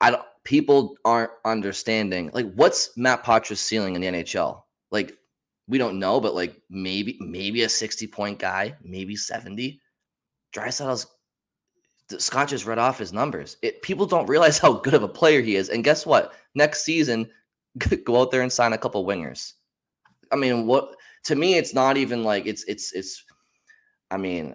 I 0.00 0.10
don't. 0.12 0.22
People 0.44 0.96
aren't 1.04 1.30
understanding 1.44 2.30
like 2.32 2.52
what's 2.54 2.96
Matt 2.96 3.24
Poitras's 3.24 3.60
ceiling 3.60 3.96
in 3.96 4.02
the 4.02 4.06
NHL. 4.06 4.62
Like, 4.90 5.16
we 5.66 5.78
don't 5.78 5.98
know, 5.98 6.20
but 6.20 6.34
like 6.34 6.60
maybe 6.70 7.16
maybe 7.20 7.62
a 7.62 7.68
sixty 7.68 8.06
point 8.06 8.38
guy, 8.38 8.76
maybe 8.82 9.16
seventy. 9.16 9.80
Draisaitl's 10.54 11.06
Scott 12.18 12.48
just 12.48 12.66
read 12.66 12.78
off 12.78 12.98
his 12.98 13.12
numbers. 13.12 13.56
It, 13.62 13.80
people 13.82 14.06
don't 14.06 14.28
realize 14.28 14.58
how 14.58 14.74
good 14.74 14.94
of 14.94 15.02
a 15.02 15.08
player 15.08 15.40
he 15.40 15.56
is. 15.56 15.68
And 15.68 15.82
guess 15.82 16.04
what? 16.04 16.34
Next 16.54 16.84
season, 16.84 17.28
go 18.04 18.20
out 18.20 18.30
there 18.30 18.42
and 18.42 18.52
sign 18.52 18.72
a 18.72 18.78
couple 18.78 19.04
wingers. 19.06 19.54
I 20.32 20.36
mean, 20.36 20.66
what 20.66 20.96
to 21.24 21.34
me, 21.34 21.56
it's 21.56 21.74
not 21.74 21.96
even 21.96 22.24
like 22.24 22.46
it's 22.46 22.64
it's 22.64 22.92
it's. 22.92 23.24
I 24.10 24.16
mean, 24.16 24.54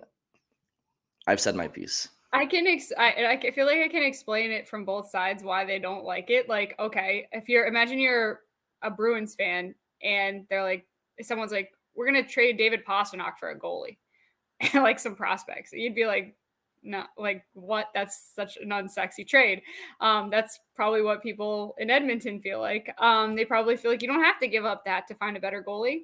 I've 1.27 1.39
said 1.39 1.55
my 1.55 1.67
piece. 1.67 2.07
I 2.31 2.45
can 2.45 2.67
ex- 2.67 2.93
I, 2.97 3.39
I 3.43 3.51
feel 3.51 3.65
like 3.65 3.79
I 3.79 3.87
can 3.87 4.03
explain 4.03 4.51
it 4.51 4.67
from 4.67 4.85
both 4.85 5.09
sides 5.09 5.43
why 5.43 5.65
they 5.65 5.79
don't 5.79 6.03
like 6.03 6.29
it. 6.29 6.47
Like, 6.47 6.75
okay, 6.79 7.27
if 7.31 7.49
you're 7.49 7.65
imagine 7.65 7.99
you're 7.99 8.41
a 8.83 8.91
Bruins 8.91 9.35
fan 9.35 9.73
and 10.03 10.45
they're 10.49 10.63
like, 10.63 10.85
someone's 11.21 11.51
like, 11.51 11.71
we're 11.95 12.05
gonna 12.05 12.27
trade 12.27 12.57
David 12.57 12.85
Pastrnak 12.85 13.37
for 13.39 13.49
a 13.49 13.59
goalie, 13.59 13.97
like 14.73 14.99
some 14.99 15.15
prospects. 15.15 15.71
You'd 15.73 15.95
be 15.95 16.05
like, 16.05 16.35
no, 16.83 17.03
like 17.17 17.43
what? 17.53 17.87
That's 17.93 18.31
such 18.35 18.57
an 18.57 18.69
unsexy 18.69 19.27
trade. 19.27 19.61
Um, 19.99 20.29
that's 20.29 20.59
probably 20.75 21.01
what 21.01 21.21
people 21.21 21.75
in 21.77 21.89
Edmonton 21.89 22.39
feel 22.39 22.59
like. 22.59 22.93
Um, 22.99 23.35
they 23.35 23.45
probably 23.45 23.75
feel 23.75 23.91
like 23.91 24.01
you 24.01 24.07
don't 24.07 24.23
have 24.23 24.39
to 24.39 24.47
give 24.47 24.65
up 24.65 24.85
that 24.85 25.07
to 25.07 25.15
find 25.15 25.35
a 25.35 25.39
better 25.41 25.63
goalie. 25.65 26.03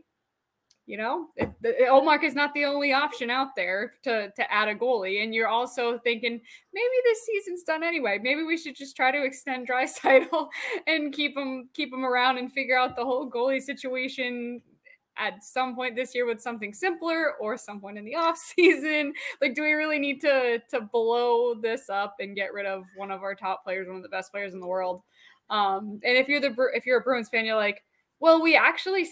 You 0.87 0.97
know, 0.97 1.27
it, 1.35 1.49
the, 1.61 1.73
Ullmark 1.89 2.23
is 2.23 2.35
not 2.35 2.53
the 2.53 2.65
only 2.65 2.93
option 2.93 3.31
out 3.31 3.55
there 3.55 3.93
to 4.03 4.29
to 4.35 4.53
add 4.53 4.67
a 4.67 4.75
goalie, 4.75 5.23
and 5.23 5.33
you're 5.33 5.47
also 5.47 5.97
thinking 5.99 6.39
maybe 6.73 6.95
this 7.05 7.25
season's 7.25 7.63
done 7.63 7.83
anyway. 7.83 8.19
Maybe 8.21 8.43
we 8.43 8.57
should 8.57 8.75
just 8.75 8.95
try 8.95 9.11
to 9.11 9.23
extend 9.23 9.67
Draisaitl 9.69 10.47
and 10.85 11.11
keep 11.11 11.35
him 11.35 11.69
keep 11.73 11.91
him 11.91 12.05
around 12.05 12.37
and 12.37 12.51
figure 12.51 12.77
out 12.77 12.95
the 12.95 13.05
whole 13.05 13.31
goalie 13.31 13.61
situation 13.61 14.61
at 15.17 15.43
some 15.43 15.75
point 15.75 15.95
this 15.95 16.13
year 16.13 16.25
with 16.25 16.41
something 16.41 16.73
simpler 16.73 17.33
or 17.39 17.57
some 17.57 17.79
point 17.79 17.97
in 17.97 18.05
the 18.05 18.15
off 18.15 18.37
season? 18.37 19.13
Like 19.41 19.55
do 19.55 19.61
we 19.61 19.73
really 19.73 19.99
need 19.99 20.21
to 20.21 20.61
to 20.69 20.81
blow 20.81 21.55
this 21.55 21.89
up 21.89 22.15
and 22.19 22.35
get 22.35 22.53
rid 22.53 22.65
of 22.65 22.85
one 22.95 23.11
of 23.11 23.21
our 23.21 23.35
top 23.35 23.63
players 23.63 23.87
one 23.87 23.97
of 23.97 24.03
the 24.03 24.09
best 24.09 24.31
players 24.31 24.53
in 24.53 24.59
the 24.59 24.67
world? 24.67 25.01
Um 25.49 25.99
and 26.03 26.17
if 26.17 26.27
you're 26.27 26.41
the 26.41 26.55
if 26.73 26.85
you're 26.85 26.99
a 26.99 27.03
bruins 27.03 27.29
fan 27.29 27.45
you're 27.45 27.55
like 27.55 27.83
well 28.19 28.41
we 28.41 28.55
actually 28.55 29.07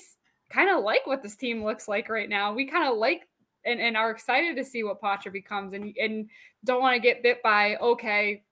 kind 0.54 0.70
of 0.70 0.84
like 0.84 1.08
what 1.08 1.24
this 1.24 1.36
team 1.36 1.64
looks 1.64 1.88
like 1.88 2.10
right 2.10 2.30
now. 2.30 2.54
We 2.54 2.66
kind 2.66 2.88
of 2.88 2.98
like 2.98 3.28
and, 3.66 3.80
and 3.80 3.98
are 3.98 4.12
excited 4.12 4.56
to 4.58 4.64
see 4.64 4.84
what 4.84 5.02
Poitras 5.02 5.34
becomes 5.34 5.74
and 5.74 5.96
and 5.98 6.30
don't 6.66 6.82
want 6.82 6.96
to 6.96 7.00
get 7.00 7.24
bit 7.24 7.42
by 7.42 7.76
okay 7.78 8.44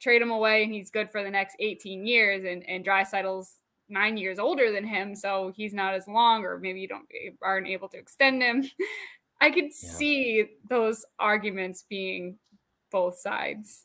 trade 0.00 0.22
him 0.22 0.30
away 0.30 0.62
and 0.62 0.72
he's 0.72 0.90
good 0.90 1.10
for 1.10 1.24
the 1.24 1.30
next 1.30 1.56
18 1.58 2.06
years 2.06 2.44
and 2.44 2.62
and 2.68 2.84
Draisaitl's 2.84 3.60
nine 3.88 4.16
years 4.16 4.38
older 4.38 4.70
than 4.72 4.84
him, 4.84 5.14
so 5.14 5.52
he's 5.56 5.72
not 5.72 5.94
as 5.94 6.06
long, 6.06 6.44
or 6.44 6.58
maybe 6.58 6.80
you 6.80 6.88
don't 6.88 7.08
eh, 7.14 7.30
aren't 7.42 7.66
able 7.66 7.88
to 7.88 7.98
extend 7.98 8.42
him. 8.42 8.68
I 9.40 9.50
could 9.50 9.64
yeah. 9.64 9.90
see 9.90 10.50
those 10.68 11.04
arguments 11.18 11.84
being 11.88 12.38
both 12.90 13.18
sides. 13.18 13.82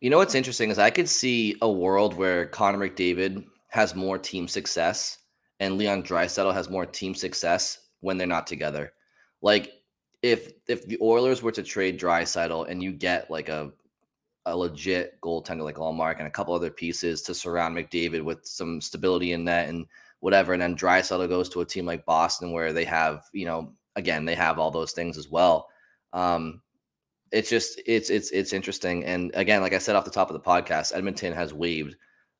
You 0.00 0.10
know 0.10 0.18
what's 0.18 0.34
interesting 0.34 0.70
is 0.70 0.78
I 0.78 0.90
could 0.90 1.08
see 1.08 1.56
a 1.62 1.70
world 1.70 2.14
where 2.14 2.46
Connor 2.46 2.78
McDavid 2.78 3.44
has 3.68 3.94
more 3.94 4.18
team 4.18 4.48
success 4.48 5.18
and 5.60 5.76
Leon 5.76 6.02
Draisaitl 6.02 6.54
has 6.54 6.70
more 6.70 6.86
team 6.86 7.14
success 7.14 7.78
when 8.00 8.16
they're 8.16 8.26
not 8.26 8.46
together. 8.46 8.92
Like 9.42 9.72
if 10.22 10.52
if 10.66 10.86
the 10.86 10.98
Oilers 11.00 11.42
were 11.42 11.52
to 11.52 11.62
trade 11.62 12.00
Draisaitl 12.00 12.68
and 12.68 12.82
you 12.82 12.92
get 12.92 13.30
like 13.30 13.48
a 13.48 13.70
a 14.46 14.56
legit 14.56 15.20
goaltender 15.20 15.64
like 15.64 15.76
Ullmark 15.76 16.18
and 16.18 16.26
a 16.26 16.30
couple 16.30 16.54
other 16.54 16.70
pieces 16.70 17.22
to 17.22 17.34
surround 17.34 17.76
McDavid 17.76 18.22
with 18.22 18.44
some 18.44 18.80
stability 18.80 19.32
in 19.32 19.44
net 19.44 19.68
and 19.68 19.86
whatever. 20.20 20.52
And 20.52 20.62
then 20.62 20.76
Draisaitl 20.76 21.28
goes 21.28 21.48
to 21.50 21.60
a 21.60 21.66
team 21.66 21.86
like 21.86 22.06
Boston 22.06 22.52
where 22.52 22.72
they 22.72 22.84
have, 22.84 23.24
you 23.32 23.46
know, 23.46 23.72
again, 23.96 24.24
they 24.24 24.34
have 24.34 24.58
all 24.58 24.70
those 24.70 24.92
things 24.92 25.18
as 25.18 25.28
well. 25.28 25.68
Um, 26.12 26.62
it's 27.32 27.48
just 27.48 27.80
it's 27.86 28.10
it's 28.10 28.30
it's 28.30 28.52
interesting. 28.52 29.04
And 29.04 29.30
again, 29.34 29.60
like 29.60 29.72
I 29.72 29.78
said 29.78 29.94
off 29.94 30.04
the 30.04 30.10
top 30.10 30.30
of 30.30 30.34
the 30.34 30.40
podcast, 30.40 30.94
Edmonton 30.94 31.32
has 31.32 31.54
waived 31.54 31.96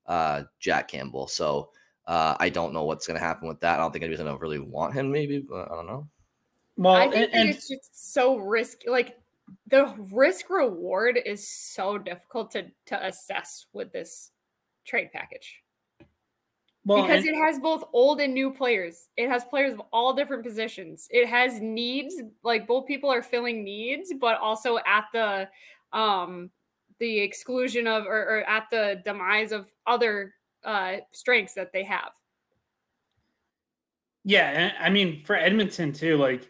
uh, 0.07 0.43
Jack 0.59 0.89
Campbell. 0.89 1.29
So 1.29 1.71
uh, 2.07 2.35
I 2.41 2.49
don't 2.49 2.73
know 2.73 2.85
what's 2.85 3.07
going 3.07 3.19
to 3.19 3.25
happen 3.25 3.47
with 3.47 3.61
that. 3.61 3.79
I 3.79 3.83
don't 3.83 3.93
think 3.93 4.03
anybody's 4.03 4.25
going 4.25 4.37
to 4.37 4.41
really 4.41 4.59
want 4.59 4.95
him. 4.95 5.13
Maybe 5.13 5.39
but 5.39 5.71
I 5.71 5.75
don't 5.77 5.87
know. 5.87 6.09
Well, 6.77 6.95
I 6.95 7.09
think 7.09 7.31
and, 7.33 7.49
it's 7.49 7.69
just 7.69 8.13
so 8.13 8.37
risky. 8.39 8.91
Like 8.91 9.20
the 9.67 9.95
risk 10.13 10.51
reward 10.51 11.19
is 11.25 11.49
so 11.49 11.99
difficult 11.99 12.51
to 12.53 12.67
to 12.87 13.07
assess 13.07 13.67
with 13.73 13.93
this 13.93 14.31
trade 14.85 15.11
package. 15.13 15.63
Well, 16.87 17.03
because 17.03 17.25
it 17.27 17.35
has 17.35 17.59
both 17.59 17.85
old 17.93 18.21
and 18.21 18.33
new 18.33 18.51
players. 18.51 19.09
It 19.17 19.29
has 19.29 19.45
players 19.45 19.75
of 19.75 19.83
all 19.93 20.15
different 20.15 20.43
positions. 20.43 21.07
It 21.11 21.29
has 21.29 21.61
needs, 21.61 22.15
like 22.43 22.67
both 22.67 22.87
people 22.87 23.13
are 23.13 23.23
filling 23.23 23.63
needs, 23.63 24.13
but 24.19 24.39
also 24.39 24.79
at 24.87 25.05
the 25.13 25.49
um 25.97 26.51
the 26.99 27.19
exclusion 27.19 27.87
of 27.87 28.07
or, 28.07 28.39
or 28.39 28.45
at 28.49 28.65
the 28.71 29.01
demise 29.05 29.53
of 29.53 29.71
other 29.87 30.35
uh 30.65 30.97
strengths 31.11 31.55
that 31.55 31.73
they 31.73 31.85
have. 31.85 32.13
Yeah, 34.25 34.73
I 34.81 34.89
mean 34.91 35.23
for 35.25 35.37
Edmonton 35.37 35.93
too, 35.93 36.17
like 36.17 36.49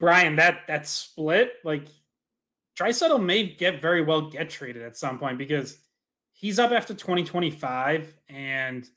Brian, 0.00 0.36
that 0.36 0.62
that 0.66 0.88
split, 0.88 1.52
like 1.62 1.86
Draisaitl 2.76 3.22
may 3.22 3.44
get 3.44 3.82
very 3.82 4.02
well 4.02 4.30
get 4.30 4.48
traded 4.48 4.82
at 4.82 4.96
some 4.96 5.18
point 5.18 5.36
because 5.36 5.78
he's 6.32 6.58
up 6.58 6.72
after 6.72 6.94
2025 6.94 8.14
and 8.30 8.88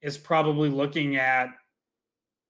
is 0.00 0.16
probably 0.16 0.68
looking 0.68 1.16
at 1.16 1.48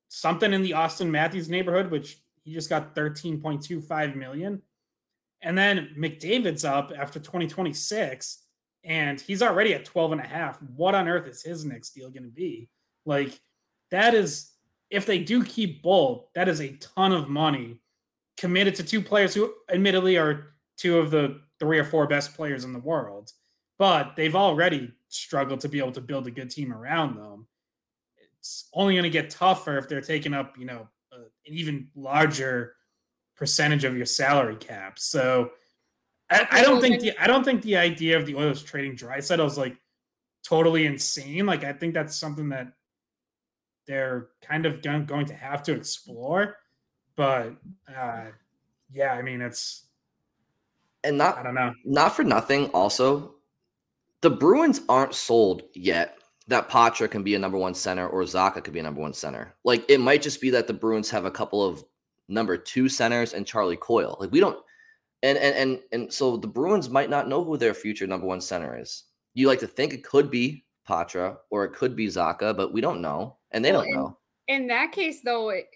something 0.08 0.52
in 0.52 0.62
the 0.62 0.72
Auston 0.72 1.08
Matthews 1.08 1.48
neighborhood, 1.48 1.90
which 1.90 2.18
he 2.44 2.52
just 2.52 2.68
got 2.68 2.94
13.25 2.94 4.14
million. 4.14 4.60
And 5.40 5.56
then 5.56 5.94
McDavid's 5.98 6.64
up 6.64 6.92
after 6.96 7.18
2026 7.18 8.42
and 8.84 9.20
he's 9.20 9.42
already 9.42 9.72
at 9.72 9.86
12 9.86 10.12
and 10.12 10.20
a 10.20 10.26
half. 10.26 10.60
What 10.62 10.94
on 10.94 11.08
earth 11.08 11.26
is 11.28 11.42
his 11.42 11.64
next 11.64 11.90
deal 11.90 12.10
going 12.10 12.24
to 12.24 12.28
be? 12.28 12.68
Like 13.06 13.40
that 13.90 14.12
is 14.12 14.52
if 14.90 15.06
they 15.06 15.18
do 15.18 15.42
keep 15.42 15.82
Bull, 15.82 16.30
that 16.34 16.48
is 16.48 16.60
a 16.60 16.76
ton 16.76 17.12
of 17.12 17.30
money 17.30 17.80
committed 18.36 18.74
to 18.76 18.82
two 18.82 19.02
players 19.02 19.34
who 19.34 19.52
admittedly 19.70 20.16
are 20.16 20.54
two 20.76 20.98
of 20.98 21.10
the 21.10 21.40
three 21.58 21.78
or 21.78 21.84
four 21.84 22.06
best 22.06 22.34
players 22.34 22.64
in 22.64 22.72
the 22.72 22.78
world, 22.78 23.32
but 23.78 24.14
they've 24.16 24.36
already 24.36 24.92
struggled 25.08 25.60
to 25.60 25.68
be 25.68 25.78
able 25.78 25.92
to 25.92 26.00
build 26.00 26.26
a 26.26 26.30
good 26.30 26.50
team 26.50 26.72
around 26.72 27.16
them. 27.16 27.46
It's 28.38 28.68
only 28.74 28.94
going 28.94 29.04
to 29.04 29.10
get 29.10 29.30
tougher 29.30 29.78
if 29.78 29.88
they're 29.88 30.00
taking 30.00 30.34
up, 30.34 30.56
you 30.58 30.66
know, 30.66 30.88
a, 31.12 31.16
an 31.16 31.30
even 31.46 31.88
larger 31.94 32.74
percentage 33.36 33.84
of 33.84 33.96
your 33.96 34.06
salary 34.06 34.56
cap. 34.56 34.98
So 34.98 35.50
I, 36.30 36.46
I 36.50 36.62
don't 36.62 36.80
think 36.80 37.00
the 37.00 37.12
I 37.18 37.26
don't 37.26 37.44
think 37.44 37.62
the 37.62 37.76
idea 37.76 38.18
of 38.18 38.26
the 38.26 38.34
Oilers 38.34 38.62
trading 38.62 38.96
Draisaitl 38.96 39.46
is 39.46 39.58
like 39.58 39.76
totally 40.44 40.86
insane. 40.86 41.46
Like 41.46 41.64
I 41.64 41.72
think 41.72 41.94
that's 41.94 42.16
something 42.16 42.50
that 42.50 42.72
they're 43.86 44.28
kind 44.42 44.66
of 44.66 44.82
going 44.82 45.26
to 45.26 45.34
have 45.34 45.62
to 45.64 45.72
explore. 45.72 46.56
But 47.16 47.54
uh, 47.88 48.26
yeah, 48.92 49.12
I 49.12 49.22
mean 49.22 49.40
it's 49.40 49.84
and 51.04 51.18
not 51.18 51.38
I 51.38 51.42
don't 51.42 51.54
know. 51.54 51.72
Not 51.84 52.14
for 52.14 52.24
nothing. 52.24 52.66
Also, 52.70 53.34
the 54.20 54.30
Bruins 54.30 54.82
aren't 54.88 55.14
sold 55.14 55.62
yet 55.74 56.18
that 56.48 56.68
Poitras 56.68 57.10
can 57.10 57.22
be 57.22 57.34
a 57.34 57.38
number 57.38 57.58
one 57.58 57.74
center 57.74 58.06
or 58.06 58.22
Zacha 58.22 58.62
could 58.62 58.72
be 58.72 58.78
a 58.78 58.82
number 58.82 59.00
one 59.00 59.14
center. 59.14 59.54
Like 59.64 59.88
it 59.88 60.00
might 60.00 60.22
just 60.22 60.40
be 60.40 60.50
that 60.50 60.66
the 60.66 60.72
Bruins 60.72 61.10
have 61.10 61.24
a 61.24 61.30
couple 61.30 61.64
of 61.64 61.84
number 62.28 62.56
two 62.56 62.88
centers 62.88 63.34
and 63.34 63.46
Charlie 63.46 63.76
Coyle. 63.76 64.16
Like 64.20 64.30
we 64.30 64.40
don't 64.40 64.58
and 65.22 65.38
and 65.38 65.54
and 65.56 65.80
and 65.92 66.12
so 66.12 66.36
the 66.36 66.46
Bruins 66.46 66.90
might 66.90 67.10
not 67.10 67.28
know 67.28 67.42
who 67.42 67.56
their 67.56 67.74
future 67.74 68.06
number 68.06 68.26
one 68.26 68.40
center 68.40 68.78
is. 68.78 69.04
You 69.34 69.48
like 69.48 69.60
to 69.60 69.66
think 69.66 69.92
it 69.92 70.04
could 70.04 70.30
be 70.30 70.64
Poitras 70.88 71.36
or 71.50 71.64
it 71.64 71.72
could 71.72 71.96
be 71.96 72.06
Zacha, 72.06 72.56
but 72.56 72.72
we 72.72 72.80
don't 72.80 73.00
know, 73.00 73.36
and 73.50 73.64
they 73.64 73.72
well, 73.72 73.82
don't 73.82 73.90
in, 73.90 73.96
know. 73.96 74.18
In 74.48 74.66
that 74.68 74.92
case, 74.92 75.20
though, 75.24 75.50
it, 75.50 75.66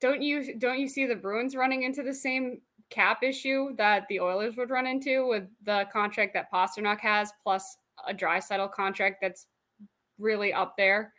don't 0.00 0.22
you 0.22 0.58
don't 0.58 0.78
you 0.78 0.88
see 0.88 1.06
the 1.06 1.14
Bruins 1.14 1.54
running 1.54 1.82
into 1.82 2.02
the 2.02 2.14
same 2.14 2.60
cap 2.90 3.22
issue 3.22 3.74
that 3.76 4.06
the 4.08 4.20
Oilers 4.20 4.56
would 4.56 4.70
run 4.70 4.86
into 4.86 5.26
with 5.26 5.44
the 5.64 5.86
contract 5.92 6.34
that 6.34 6.52
Pastrnak 6.52 7.00
has, 7.00 7.32
plus 7.42 7.78
a 8.06 8.14
Draisaitl 8.14 8.72
contract 8.72 9.18
that's 9.20 9.46
really 10.18 10.52
up 10.52 10.74
there? 10.76 11.12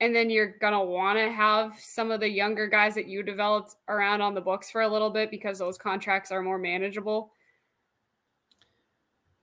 And 0.00 0.14
then 0.14 0.28
you're 0.28 0.56
gonna 0.60 0.84
want 0.84 1.18
to 1.18 1.30
have 1.30 1.72
some 1.78 2.10
of 2.10 2.20
the 2.20 2.28
younger 2.28 2.66
guys 2.66 2.94
that 2.94 3.06
you 3.06 3.22
developed 3.22 3.76
around 3.88 4.20
on 4.20 4.34
the 4.34 4.40
books 4.40 4.70
for 4.70 4.82
a 4.82 4.88
little 4.88 5.10
bit 5.10 5.30
because 5.30 5.58
those 5.58 5.78
contracts 5.78 6.30
are 6.30 6.42
more 6.42 6.58
manageable. 6.58 7.32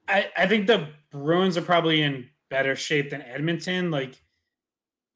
I, 0.08 0.28
I 0.36 0.46
think 0.46 0.66
the 0.66 0.88
Bruins 1.10 1.56
are 1.56 1.62
probably 1.62 2.02
in 2.02 2.28
better 2.50 2.76
shape 2.76 3.10
than 3.10 3.22
Edmonton. 3.22 3.90
Like 3.90 4.20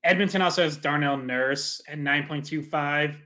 Edmonton 0.05 0.41
also 0.41 0.63
has 0.63 0.77
Darnell 0.77 1.17
Nurse 1.17 1.83
at 1.89 1.99
9.25. 1.99 3.17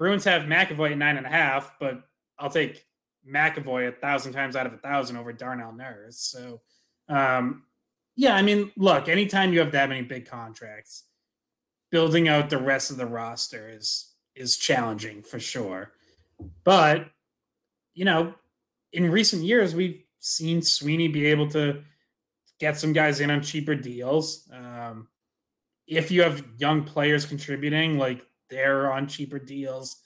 Bruins 0.00 0.24
have 0.24 0.44
McAvoy 0.44 0.92
at 0.92 0.98
nine 0.98 1.18
and 1.18 1.26
a 1.26 1.30
half, 1.30 1.78
but 1.78 2.02
I'll 2.38 2.48
take 2.48 2.86
McAvoy 3.30 3.86
a 3.86 3.92
thousand 3.92 4.32
times 4.32 4.56
out 4.56 4.64
of 4.64 4.72
a 4.72 4.78
thousand 4.78 5.18
over 5.18 5.30
Darnell 5.30 5.74
Nurse. 5.74 6.16
So, 6.16 6.62
um, 7.10 7.64
yeah, 8.16 8.34
I 8.34 8.40
mean, 8.40 8.72
look, 8.78 9.10
anytime 9.10 9.52
you 9.52 9.58
have 9.58 9.72
that 9.72 9.90
many 9.90 10.00
big 10.00 10.24
contracts, 10.24 11.04
building 11.90 12.28
out 12.28 12.48
the 12.48 12.56
rest 12.56 12.90
of 12.90 12.96
the 12.96 13.04
roster 13.04 13.68
is 13.68 14.14
is 14.34 14.56
challenging 14.56 15.22
for 15.22 15.38
sure. 15.38 15.92
But 16.64 17.10
you 17.92 18.06
know, 18.06 18.32
in 18.94 19.10
recent 19.10 19.42
years, 19.42 19.74
we've 19.74 20.02
seen 20.18 20.62
Sweeney 20.62 21.08
be 21.08 21.26
able 21.26 21.50
to 21.50 21.82
get 22.58 22.78
some 22.78 22.94
guys 22.94 23.20
in 23.20 23.30
on 23.30 23.42
cheaper 23.42 23.74
deals. 23.74 24.48
Um, 24.50 25.08
if 25.86 26.10
you 26.10 26.22
have 26.22 26.42
young 26.56 26.84
players 26.84 27.26
contributing, 27.26 27.98
like 27.98 28.24
they're 28.50 28.92
on 28.92 29.06
cheaper 29.06 29.38
deals. 29.38 29.96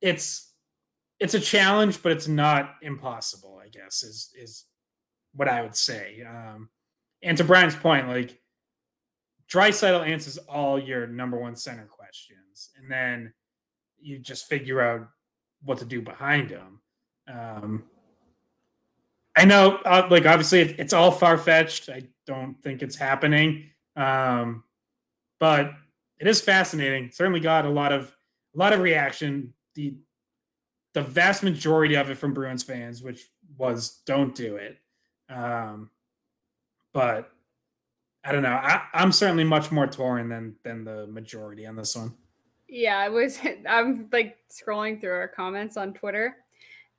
It's 0.00 0.50
it's 1.20 1.34
a 1.34 1.40
challenge, 1.40 2.02
but 2.02 2.12
it's 2.12 2.28
not 2.28 2.74
impossible. 2.82 3.60
I 3.64 3.68
guess 3.68 4.02
is 4.02 4.30
is 4.34 4.64
what 5.34 5.48
I 5.48 5.62
would 5.62 5.76
say. 5.76 6.22
Um, 6.28 6.68
and 7.22 7.36
to 7.38 7.44
Brian's 7.44 7.76
point, 7.76 8.08
like 8.08 8.38
Draisaitl 9.48 10.06
answers 10.06 10.38
all 10.38 10.78
your 10.78 11.06
number 11.06 11.38
one 11.38 11.56
center 11.56 11.86
questions, 11.86 12.70
and 12.76 12.90
then 12.90 13.32
you 14.00 14.18
just 14.18 14.46
figure 14.46 14.80
out 14.80 15.08
what 15.62 15.78
to 15.78 15.84
do 15.84 16.02
behind 16.02 16.50
him. 16.50 16.80
Um, 17.28 17.84
I 19.36 19.44
know, 19.44 19.76
uh, 19.84 20.08
like 20.10 20.26
obviously, 20.26 20.60
it, 20.60 20.80
it's 20.80 20.92
all 20.92 21.10
far 21.10 21.38
fetched. 21.38 21.88
I 21.88 22.02
don't 22.26 22.60
think 22.62 22.82
it's 22.82 22.96
happening, 22.96 23.70
um, 23.96 24.64
but 25.38 25.72
it 26.22 26.28
is 26.28 26.40
fascinating. 26.40 27.10
Certainly 27.10 27.40
got 27.40 27.64
a 27.64 27.68
lot 27.68 27.90
of 27.90 28.16
a 28.54 28.58
lot 28.58 28.72
of 28.72 28.78
reaction. 28.78 29.52
The 29.74 29.96
the 30.92 31.02
vast 31.02 31.42
majority 31.42 31.96
of 31.96 32.10
it 32.10 32.14
from 32.16 32.32
Bruins 32.32 32.62
fans, 32.62 33.02
which 33.02 33.28
was 33.58 34.02
don't 34.06 34.32
do 34.32 34.54
it. 34.54 34.78
Um, 35.28 35.90
but 36.92 37.32
I 38.22 38.30
don't 38.30 38.44
know. 38.44 38.52
I, 38.52 38.82
I'm 38.94 39.10
certainly 39.10 39.42
much 39.42 39.72
more 39.72 39.88
torn 39.88 40.28
than 40.28 40.54
than 40.62 40.84
the 40.84 41.08
majority 41.08 41.66
on 41.66 41.74
this 41.74 41.96
one. 41.96 42.14
Yeah, 42.68 42.98
I 42.98 43.08
was. 43.08 43.40
I'm 43.68 44.08
like 44.12 44.36
scrolling 44.48 45.00
through 45.00 45.14
our 45.14 45.26
comments 45.26 45.76
on 45.76 45.92
Twitter, 45.92 46.36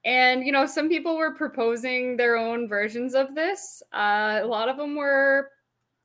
and 0.04 0.45
you 0.45 0.52
know, 0.52 0.66
some 0.66 0.90
people 0.90 1.16
were 1.16 1.34
proposing 1.34 2.18
their 2.18 2.36
own 2.36 2.68
versions 2.68 3.16
of 3.16 3.36
this. 3.36 3.82
Uh, 3.94 4.41
a 4.44 4.45
lot 4.45 4.68
of 4.68 4.76
them 4.76 4.98
were 4.98 5.50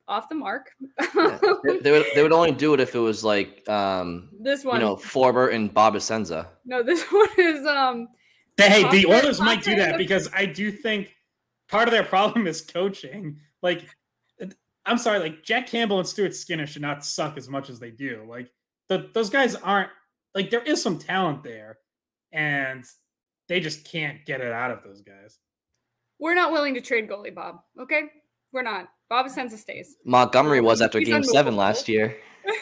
off 0.09 0.27
the 0.27 0.35
mark. 0.35 0.71
yeah, 1.15 1.39
they, 1.63 1.77
they, 1.81 1.91
would 1.91 2.05
they 2.15 2.23
would 2.23 2.33
only 2.33 2.51
do 2.51 2.73
it 2.73 2.79
if 2.79 2.95
it 2.95 2.99
was 2.99 3.23
like 3.23 3.67
um 3.69 4.29
this 4.39 4.65
one, 4.65 4.81
you 4.81 4.85
know, 4.85 4.95
Forbort 4.95 5.53
and 5.53 5.73
Bob 5.73 5.93
Essensa. 5.95 6.47
No, 6.65 6.83
this 6.83 7.03
one 7.11 7.29
is 7.37 7.65
um. 7.65 8.09
Hey, 8.57 8.89
the 8.91 9.05
Oilers 9.05 9.39
might 9.39 9.63
do 9.63 9.75
that 9.75 9.97
because 9.97 10.29
I 10.33 10.45
do 10.45 10.69
think 10.69 11.15
part 11.69 11.87
of 11.87 11.93
their 11.93 12.03
problem 12.03 12.45
is 12.45 12.59
coaching. 12.59 13.39
Like, 13.61 13.85
I'm 14.85 14.97
sorry, 14.97 15.19
like 15.19 15.43
Jack 15.43 15.67
Campbell 15.67 15.99
and 15.99 16.07
Stuart 16.07 16.35
Skinner 16.35 16.67
should 16.67 16.81
not 16.81 17.05
suck 17.05 17.37
as 17.37 17.47
much 17.47 17.69
as 17.69 17.79
they 17.79 17.91
do. 17.91 18.25
Like, 18.27 18.51
the, 18.89 19.09
those 19.13 19.29
guys 19.29 19.55
aren't 19.55 19.91
like 20.35 20.49
there 20.49 20.63
is 20.63 20.81
some 20.81 20.97
talent 20.97 21.41
there, 21.41 21.77
and 22.33 22.83
they 23.47 23.61
just 23.61 23.85
can't 23.85 24.25
get 24.25 24.41
it 24.41 24.51
out 24.51 24.71
of 24.71 24.83
those 24.83 25.01
guys. 25.01 25.39
We're 26.19 26.35
not 26.35 26.51
willing 26.51 26.73
to 26.73 26.81
trade 26.81 27.07
goalie 27.07 27.33
Bob. 27.33 27.61
Okay, 27.79 28.03
we're 28.51 28.63
not. 28.63 28.89
Bob 29.09 29.25
Essensa 29.25 29.57
stays. 29.57 29.95
Montgomery 30.05 30.61
was 30.61 30.81
after 30.81 30.99
He's 30.99 31.07
Game 31.07 31.23
Seven 31.23 31.55
last 31.55 31.89
year. 31.89 32.15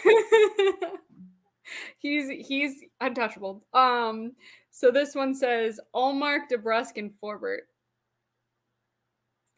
he's 1.98 2.48
he's 2.48 2.84
untouchable. 3.02 3.64
Um, 3.74 4.34
so 4.72 4.92
this 4.92 5.14
one 5.14 5.36
says 5.36 5.80
Ullmark, 5.96 6.50
DeBrusk, 6.52 6.98
and 6.98 7.12
Forbort 7.22 7.60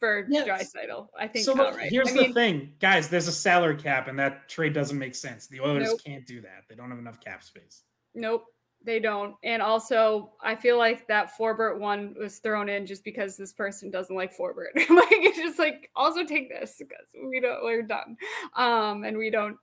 for 0.00 0.26
yes. 0.28 0.48
Draisaitl. 0.48 1.06
I 1.18 1.28
think. 1.28 1.44
So 1.44 1.54
look, 1.54 1.76
right. 1.76 1.90
here's 1.90 2.10
I 2.10 2.26
the 2.26 2.32
thing, 2.32 2.72
guys. 2.80 3.08
There's 3.08 3.28
a 3.28 3.32
salary 3.32 3.76
cap, 3.76 4.08
and 4.08 4.18
that 4.18 4.48
trade 4.48 4.72
doesn't 4.72 4.98
make 4.98 5.14
sense. 5.14 5.46
The 5.46 5.60
Oilers 5.60 5.88
nope. 5.88 6.00
can't 6.04 6.26
do 6.26 6.40
that. 6.40 6.64
They 6.68 6.74
don't 6.74 6.90
have 6.90 6.98
enough 6.98 7.20
cap 7.20 7.44
space. 7.44 7.82
Nope, 8.14 8.44
they 8.84 8.98
don't. 8.98 9.34
And 9.44 9.60
also, 9.60 10.32
I 10.42 10.54
feel 10.54 10.78
like 10.78 11.06
that 11.08 11.32
Forbort 11.38 11.78
one 11.78 12.14
was 12.18 12.38
thrown 12.38 12.68
in 12.68 12.86
just 12.86 13.04
because 13.04 13.36
this 13.36 13.52
person 13.52 13.90
doesn't 13.90 14.14
like 14.14 14.36
Forbort. 14.36 14.68
like 14.74 14.86
it's 15.10 15.38
just 15.38 15.58
like 15.58 15.90
also 15.94 16.24
take 16.24 16.48
this 16.48 16.76
because 16.78 17.06
we 17.28 17.40
don't. 17.40 17.62
We're 17.62 17.82
done. 17.82 18.16
Um, 18.56 19.04
and 19.04 19.16
we 19.16 19.30
don't. 19.30 19.56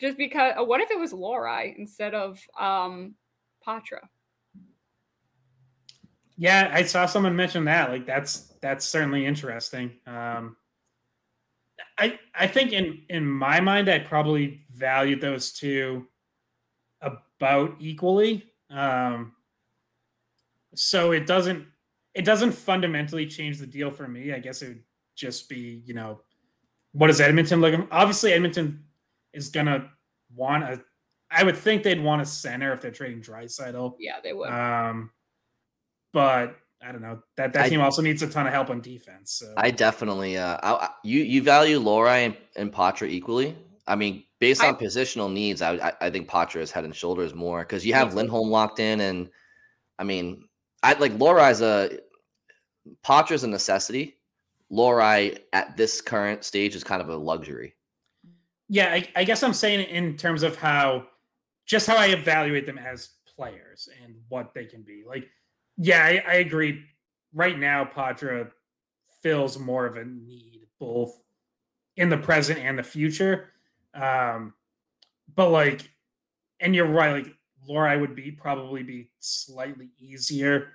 Just 0.00 0.16
because. 0.16 0.54
Uh, 0.58 0.64
what 0.64 0.80
if 0.80 0.90
it 0.90 0.98
was 0.98 1.12
Lohrei 1.12 1.76
instead 1.78 2.14
of 2.14 2.40
um, 2.58 3.14
Poitras? 3.66 4.08
Yeah, 6.36 6.70
I 6.72 6.82
saw 6.84 7.06
someone 7.06 7.34
mention 7.34 7.64
that. 7.64 7.90
Like 7.90 8.06
that's 8.06 8.54
that's 8.60 8.86
certainly 8.86 9.26
interesting. 9.26 9.92
Um, 10.06 10.56
I 11.96 12.18
I 12.34 12.46
think 12.46 12.72
in 12.72 13.02
in 13.08 13.26
my 13.26 13.60
mind, 13.60 13.88
I 13.88 13.98
probably 14.00 14.64
valued 14.70 15.20
those 15.20 15.52
two 15.52 16.06
about 17.40 17.76
equally. 17.78 18.46
Um, 18.70 19.32
so 20.74 21.12
it 21.12 21.26
doesn't 21.26 21.66
it 22.14 22.24
doesn't 22.24 22.52
fundamentally 22.52 23.26
change 23.26 23.58
the 23.58 23.66
deal 23.66 23.90
for 23.90 24.08
me. 24.08 24.32
I 24.32 24.38
guess 24.38 24.62
it 24.62 24.68
would 24.68 24.82
just 25.14 25.48
be 25.48 25.82
you 25.84 25.94
know 25.94 26.20
what 26.92 27.10
is 27.10 27.20
Edmonton 27.20 27.60
looking? 27.60 27.86
Obviously, 27.90 28.32
Edmonton 28.32 28.84
is 29.32 29.48
gonna 29.48 29.90
want 30.34 30.64
a. 30.64 30.82
I 31.30 31.44
would 31.44 31.56
think 31.56 31.82
they'd 31.82 32.02
want 32.02 32.22
a 32.22 32.26
center 32.26 32.72
if 32.72 32.80
they're 32.80 32.90
trading 32.90 33.20
Draisaitl. 33.20 33.96
Yeah, 33.98 34.16
they 34.22 34.32
would. 34.32 34.48
Um, 34.48 35.10
but 36.12 36.56
I 36.82 36.92
don't 36.92 37.02
know 37.02 37.22
that 37.36 37.52
that 37.52 37.66
I, 37.66 37.68
team 37.68 37.80
also 37.80 38.02
needs 38.02 38.22
a 38.22 38.28
ton 38.28 38.46
of 38.46 38.52
help 38.52 38.70
on 38.70 38.80
defense. 38.80 39.32
So. 39.32 39.52
I 39.56 39.70
definitely, 39.70 40.38
uh, 40.38 40.58
I, 40.62 40.88
you 41.04 41.22
you 41.22 41.42
value 41.42 41.78
Lohrei 41.80 42.26
and, 42.26 42.36
and 42.56 42.72
Poitras 42.72 43.10
equally. 43.10 43.56
I 43.86 43.96
mean, 43.96 44.24
based 44.40 44.62
on 44.62 44.74
I, 44.74 44.78
positional 44.78 45.32
needs, 45.32 45.62
I, 45.62 45.92
I 46.00 46.10
think 46.10 46.28
Poitras 46.28 46.62
is 46.62 46.70
head 46.70 46.84
and 46.84 46.94
shoulders 46.94 47.34
more 47.34 47.60
because 47.60 47.84
you 47.84 47.94
have 47.94 48.14
Lindholm 48.14 48.50
locked 48.50 48.80
in, 48.80 49.00
and 49.00 49.30
I 49.98 50.04
mean, 50.04 50.44
I 50.82 50.94
like 50.94 51.12
Lohrei's 51.18 51.60
a 51.60 51.98
Poitras's 53.04 53.44
a 53.44 53.48
necessity. 53.48 54.16
Lohrei 54.70 55.38
at 55.52 55.76
this 55.76 56.00
current 56.00 56.44
stage 56.44 56.74
is 56.76 56.84
kind 56.84 57.00
of 57.00 57.08
a 57.08 57.16
luxury. 57.16 57.74
Yeah, 58.68 58.92
I, 58.92 59.08
I 59.16 59.24
guess 59.24 59.42
I'm 59.42 59.54
saying 59.54 59.88
in 59.88 60.16
terms 60.16 60.42
of 60.42 60.56
how 60.56 61.06
just 61.64 61.86
how 61.86 61.96
I 61.96 62.08
evaluate 62.08 62.66
them 62.66 62.78
as 62.78 63.10
players 63.26 63.88
and 64.04 64.14
what 64.28 64.52
they 64.52 64.66
can 64.66 64.82
be. 64.82 65.04
Like 65.06 65.28
yeah, 65.78 66.04
I, 66.04 66.22
I 66.26 66.34
agree. 66.34 66.84
Right 67.32 67.58
now, 67.58 67.84
Poitras 67.84 68.50
fills 69.22 69.58
more 69.58 69.86
of 69.86 69.96
a 69.96 70.04
need 70.04 70.66
both 70.78 71.20
in 71.96 72.08
the 72.08 72.16
present 72.16 72.58
and 72.58 72.78
the 72.78 72.82
future. 72.82 73.52
Um, 74.00 74.54
but 75.34 75.50
like, 75.50 75.88
and 76.60 76.74
you're 76.74 76.86
right, 76.86 77.24
like 77.24 77.34
Lohrei 77.68 78.00
would 78.00 78.14
be 78.14 78.30
probably 78.30 78.82
be 78.82 79.10
slightly 79.20 79.90
easier 79.98 80.72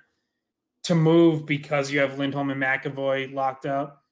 to 0.84 0.94
move 0.94 1.46
because 1.46 1.90
you 1.90 2.00
have 2.00 2.18
Lindholm 2.18 2.50
and 2.50 2.62
McAvoy 2.62 3.32
locked 3.32 3.66
up. 3.66 4.02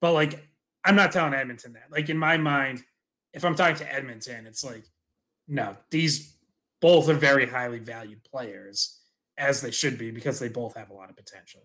But 0.00 0.12
like, 0.12 0.48
I'm 0.84 0.96
not 0.96 1.12
telling 1.12 1.34
Edmonton 1.34 1.74
that. 1.74 1.90
Like 1.90 2.08
in 2.08 2.18
my 2.18 2.36
mind, 2.36 2.82
if 3.32 3.44
I'm 3.44 3.54
talking 3.54 3.76
to 3.76 3.92
Edmonton, 3.92 4.46
it's 4.46 4.64
like, 4.64 4.84
no, 5.48 5.76
these 5.90 6.36
both 6.80 7.08
are 7.08 7.14
very 7.14 7.46
highly 7.46 7.78
valued 7.78 8.24
players 8.24 9.00
as 9.38 9.60
they 9.60 9.70
should 9.70 9.98
be 9.98 10.10
because 10.10 10.38
they 10.38 10.48
both 10.48 10.74
have 10.76 10.90
a 10.90 10.94
lot 10.94 11.10
of 11.10 11.16
potential. 11.16 11.62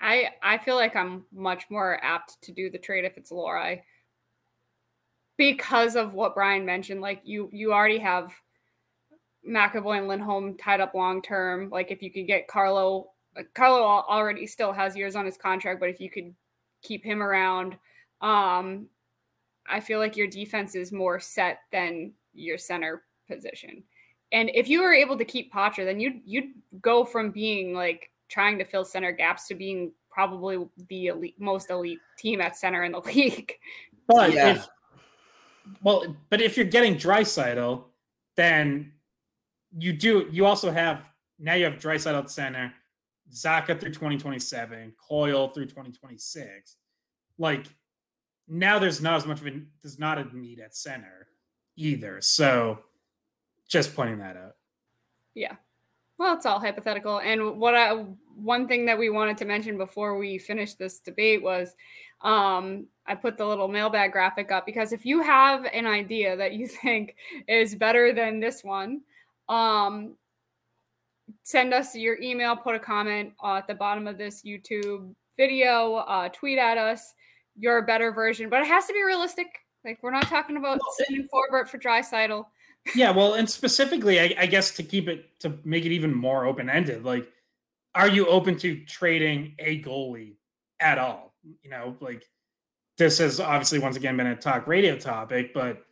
I 0.00 0.30
I 0.42 0.58
feel 0.58 0.76
like 0.76 0.94
I'm 0.94 1.24
much 1.32 1.64
more 1.70 2.02
apt 2.02 2.40
to 2.42 2.52
do 2.52 2.70
the 2.70 2.78
trade 2.78 3.04
if 3.04 3.16
it's 3.16 3.32
Lohrei 3.32 3.82
because 5.38 5.96
of 5.96 6.12
what 6.12 6.34
Brian 6.34 6.66
mentioned. 6.66 7.00
Like 7.00 7.22
you 7.24 7.48
you 7.52 7.72
already 7.72 7.98
have 7.98 8.30
McAvoy 9.48 9.98
and 9.98 10.08
Lindholm 10.08 10.58
tied 10.58 10.80
up 10.80 10.94
long 10.94 11.22
term. 11.22 11.70
Like 11.70 11.90
if 11.90 12.02
you 12.02 12.12
could 12.12 12.26
get 12.26 12.48
Carlo, 12.48 13.12
Carlo 13.54 13.82
already 13.82 14.46
still 14.46 14.72
has 14.72 14.96
years 14.96 15.16
on 15.16 15.24
his 15.24 15.38
contract, 15.38 15.80
but 15.80 15.88
if 15.88 16.00
you 16.00 16.10
could 16.10 16.34
keep 16.82 17.02
him 17.04 17.22
around, 17.22 17.76
um, 18.20 18.88
I 19.66 19.80
feel 19.80 19.98
like 19.98 20.16
your 20.16 20.26
defense 20.26 20.74
is 20.74 20.92
more 20.92 21.20
set 21.20 21.60
than 21.72 22.12
your 22.34 22.58
center 22.58 23.04
position. 23.30 23.84
And 24.32 24.50
if 24.52 24.68
you 24.68 24.82
were 24.82 24.92
able 24.92 25.16
to 25.16 25.24
keep 25.24 25.52
Poitras, 25.52 25.86
then 25.86 26.00
you'd 26.00 26.20
you'd 26.26 26.52
go 26.82 27.04
from 27.04 27.30
being 27.30 27.74
like 27.74 28.10
trying 28.28 28.58
to 28.58 28.64
fill 28.64 28.84
center 28.84 29.12
gaps 29.12 29.46
to 29.48 29.54
being 29.54 29.92
probably 30.10 30.66
the 30.88 31.06
elite, 31.06 31.36
most 31.38 31.70
elite 31.70 32.00
team 32.18 32.40
at 32.40 32.56
center 32.56 32.84
in 32.84 32.92
the 32.92 33.00
league. 33.06 33.52
But 34.08 34.32
yeah. 34.32 34.50
if 34.50 34.68
well, 35.82 36.16
but 36.30 36.40
if 36.40 36.56
you're 36.56 36.66
getting 36.66 36.96
Draisaitl, 36.96 37.84
then 38.36 38.92
you 39.76 39.92
do 39.92 40.28
you 40.30 40.46
also 40.46 40.70
have 40.70 41.02
now 41.38 41.54
you 41.54 41.64
have 41.64 41.74
Draisaitl 41.74 42.18
at 42.18 42.30
center, 42.30 42.72
Zacha 43.32 43.78
through 43.78 43.90
2027, 43.90 44.92
Coyle 45.08 45.48
through 45.48 45.66
2026. 45.66 46.76
Like 47.38 47.66
now 48.48 48.78
there's 48.78 49.00
not 49.00 49.16
as 49.16 49.26
much 49.26 49.40
of 49.40 49.46
a 49.46 49.60
there's 49.82 49.98
not 49.98 50.18
a 50.18 50.36
need 50.36 50.60
at 50.60 50.74
center 50.74 51.28
either. 51.76 52.20
So 52.20 52.80
just 53.68 53.94
pointing 53.94 54.18
that 54.18 54.36
out. 54.36 54.56
Yeah. 55.34 55.56
Well, 56.18 56.34
it's 56.34 56.46
all 56.46 56.58
hypothetical. 56.58 57.20
And 57.20 57.58
what 57.58 57.74
I 57.74 57.92
one 58.34 58.66
thing 58.66 58.86
that 58.86 58.98
we 58.98 59.10
wanted 59.10 59.36
to 59.38 59.44
mention 59.44 59.76
before 59.76 60.16
we 60.16 60.38
finish 60.38 60.74
this 60.74 60.98
debate 61.00 61.42
was 61.42 61.74
um, 62.22 62.86
I 63.06 63.14
put 63.14 63.36
the 63.36 63.46
little 63.46 63.68
mailbag 63.68 64.12
graphic 64.12 64.50
up 64.50 64.66
because 64.66 64.92
if 64.92 65.06
you 65.06 65.22
have 65.22 65.64
an 65.66 65.86
idea 65.86 66.36
that 66.36 66.52
you 66.52 66.66
think 66.82 67.16
is 67.46 67.74
better 67.74 68.12
than 68.12 68.40
this 68.40 68.62
one, 68.62 69.02
um, 69.48 70.16
send 71.42 71.72
us 71.74 71.94
your 71.94 72.20
email, 72.20 72.56
put 72.56 72.74
a 72.74 72.78
comment 72.78 73.32
at 73.44 73.66
the 73.66 73.74
bottom 73.74 74.06
of 74.06 74.18
this 74.18 74.42
YouTube 74.42 75.14
video, 75.36 75.96
uh, 75.96 76.28
tweet 76.30 76.58
at 76.58 76.78
us 76.78 77.14
your 77.56 77.82
better 77.82 78.12
version, 78.12 78.48
but 78.48 78.60
it 78.60 78.66
has 78.66 78.86
to 78.86 78.92
be 78.92 79.02
realistic. 79.02 79.46
Like 79.84 79.98
we're 80.02 80.10
not 80.10 80.26
talking 80.26 80.56
about 80.56 80.80
sending 80.96 81.28
Forbort 81.28 81.68
for 81.68 81.78
Draisaitl 81.78 82.44
yeah, 82.94 83.10
well, 83.10 83.34
and 83.34 83.48
specifically, 83.48 84.20
I, 84.20 84.34
I, 84.38 84.46
guess 84.46 84.74
to 84.76 84.82
keep 84.82 85.08
it 85.08 85.38
to 85.40 85.58
make 85.64 85.84
it 85.84 85.92
even 85.92 86.14
more 86.14 86.46
open 86.46 86.70
ended, 86.70 87.04
like 87.04 87.28
are 87.94 88.08
you 88.08 88.26
open 88.26 88.56
to 88.58 88.84
trading 88.84 89.54
a 89.58 89.82
goalie 89.82 90.34
at 90.80 90.98
all? 90.98 91.27
You 91.62 91.70
know, 91.70 91.96
like 92.00 92.24
this 92.96 93.18
has 93.18 93.40
obviously 93.40 93.78
once 93.78 93.96
again 93.96 94.16
been 94.16 94.26
a 94.26 94.36
talk 94.36 94.66
radio 94.66 94.96
topic, 94.96 95.54
but 95.54 95.84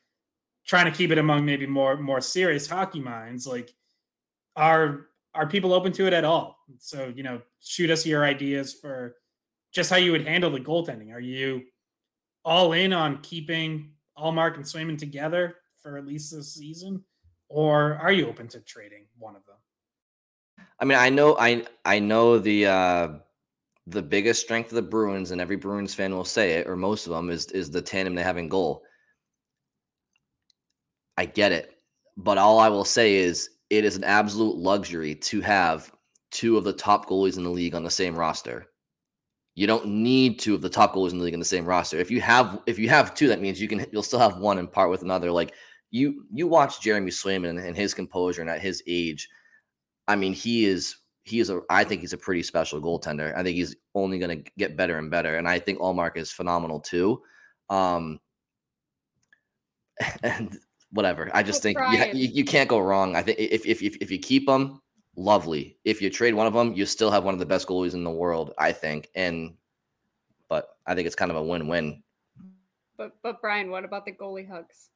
trying 0.66 0.91
to 0.91 0.97
keep 0.97 1.11
it 1.11 1.19
among 1.19 1.45
maybe 1.45 1.66
more 1.66 1.97
more 1.97 2.20
serious 2.20 2.66
hockey 2.66 3.01
minds, 3.01 3.47
like 3.47 3.73
are 4.57 5.07
are 5.35 5.47
people 5.47 5.73
open 5.73 5.93
to 5.93 6.07
it 6.07 6.12
at 6.12 6.24
all? 6.24 6.59
So, 6.78 7.12
you 7.15 7.23
know, 7.23 7.43
shoot 7.61 7.91
us 7.91 8.07
your 8.07 8.24
ideas 8.24 8.74
for 8.74 9.16
just 9.73 9.91
how 9.91 9.97
you 9.97 10.12
would 10.12 10.27
handle 10.27 10.51
the 10.51 10.61
goaltending. 10.61 11.12
Are 11.12 11.20
you 11.20 11.62
all 12.45 12.73
in 12.73 12.93
on 12.93 13.20
keeping 13.23 13.91
Ullmark 14.19 14.57
and 14.57 14.65
Swayman 14.65 14.99
together 14.99 15.57
for 15.77 15.99
at 15.99 16.07
least 16.07 16.35
this 16.35 16.55
season? 16.55 17.05
Or 17.49 17.95
are 17.97 18.11
you 18.11 18.27
open 18.28 18.49
to 18.49 18.61
trading 18.61 19.05
one 19.19 19.37
of 19.37 19.45
them? 19.47 19.57
I 20.81 20.85
mean, 20.85 20.99
I 20.99 21.11
know 21.11 21.37
I 21.39 21.65
I 21.85 21.99
know 21.99 22.39
the 22.39 22.66
uh 22.66 23.09
the 23.86 24.02
biggest 24.02 24.42
strength 24.42 24.70
of 24.70 24.76
the 24.76 24.82
Bruins, 24.82 25.30
and 25.30 25.40
every 25.40 25.56
Bruins 25.56 25.94
fan 25.94 26.14
will 26.14 26.24
say 26.24 26.54
it, 26.54 26.66
or 26.66 26.76
most 26.76 27.06
of 27.06 27.12
them, 27.12 27.30
is 27.30 27.46
is 27.46 27.70
the 27.70 27.82
tandem 27.82 28.14
they 28.14 28.22
have 28.22 28.38
in 28.38 28.48
goal. 28.48 28.82
I 31.16 31.26
get 31.26 31.52
it, 31.52 31.78
but 32.16 32.38
all 32.38 32.58
I 32.58 32.68
will 32.68 32.84
say 32.84 33.16
is 33.16 33.48
it 33.70 33.84
is 33.84 33.96
an 33.96 34.04
absolute 34.04 34.56
luxury 34.56 35.14
to 35.14 35.40
have 35.40 35.92
two 36.30 36.56
of 36.56 36.64
the 36.64 36.72
top 36.72 37.08
goalies 37.08 37.36
in 37.36 37.44
the 37.44 37.50
league 37.50 37.74
on 37.74 37.84
the 37.84 37.90
same 37.90 38.14
roster. 38.14 38.66
You 39.54 39.66
don't 39.66 39.86
need 39.86 40.38
two 40.38 40.54
of 40.54 40.60
the 40.60 40.68
top 40.68 40.94
goalies 40.94 41.12
in 41.12 41.18
the 41.18 41.24
league 41.24 41.34
in 41.34 41.40
the 41.40 41.46
same 41.46 41.64
roster. 41.64 41.98
If 41.98 42.10
you 42.10 42.20
have 42.20 42.60
if 42.66 42.78
you 42.78 42.88
have 42.88 43.14
two, 43.14 43.28
that 43.28 43.40
means 43.40 43.60
you 43.60 43.68
can 43.68 43.86
you'll 43.92 44.02
still 44.02 44.18
have 44.18 44.38
one 44.38 44.58
and 44.58 44.70
part 44.70 44.90
with 44.90 45.02
another. 45.02 45.30
Like 45.30 45.54
you 45.90 46.26
you 46.32 46.46
watch 46.46 46.80
Jeremy 46.80 47.10
Swayman 47.10 47.64
and 47.64 47.76
his 47.76 47.94
composure 47.94 48.42
and 48.42 48.50
at 48.50 48.60
his 48.60 48.82
age, 48.86 49.28
I 50.08 50.16
mean 50.16 50.32
he 50.32 50.66
is 50.66 50.96
he 51.27 51.40
is 51.40 51.51
a 51.51 51.61
I 51.69 51.82
think 51.82 52.01
he's 52.01 52.12
a 52.12 52.19
pretty 52.19 52.43
special 52.43 52.81
goaltender. 52.81 53.36
I 53.36 53.43
think 53.43 53.57
he's 53.57 53.74
only 53.94 54.19
going 54.19 54.44
to 54.44 54.51
get 54.57 54.77
better 54.77 54.97
and 54.97 55.11
better, 55.11 55.36
and 55.36 55.48
I 55.48 55.59
think 55.59 55.81
Ullmark 55.81 56.16
is 56.16 56.31
phenomenal 56.31 56.81
too. 56.81 57.20
Um, 57.69 58.20
and 60.23 60.57
whatever, 60.93 61.28
I 61.35 61.43
just 61.43 61.62
think 61.62 61.78
you, 61.90 62.05
you, 62.15 62.28
you 62.28 62.44
can't 62.44 62.69
go 62.69 62.78
wrong. 62.78 63.16
I 63.16 63.23
think 63.23 63.40
if 63.40 63.66
if 63.66 63.82
if, 63.82 63.97
if 64.01 64.11
you 64.11 64.20
keep 64.20 64.47
them, 64.47 64.81
lovely. 65.16 65.77
If 65.85 66.01
you 66.01 66.11
trade 66.11 66.35
one 66.35 66.47
of 66.47 66.53
them, 66.53 66.74
you 66.74 66.86
still 66.86 67.11
have 67.11 67.24
one 67.24 67.35
of 67.35 67.40
the 67.40 67.47
best 67.47 67.66
goalies 67.66 67.94
in 67.94 68.05
the 68.05 68.11
world, 68.11 68.55
I 68.57 68.70
think. 68.70 69.09
And 69.16 69.55
but 70.48 70.69
I 70.86 70.94
think 70.94 71.07
it's 71.07 71.16
kind 71.16 71.32
of 71.32 71.36
a 71.36 71.43
win-win. 71.43 72.05
But 72.97 73.16
but 73.24 73.40
Brian, 73.40 73.70
what 73.70 73.85
about 73.85 74.05
the 74.05 74.12
goalie 74.12 74.48
hugs? 74.48 74.90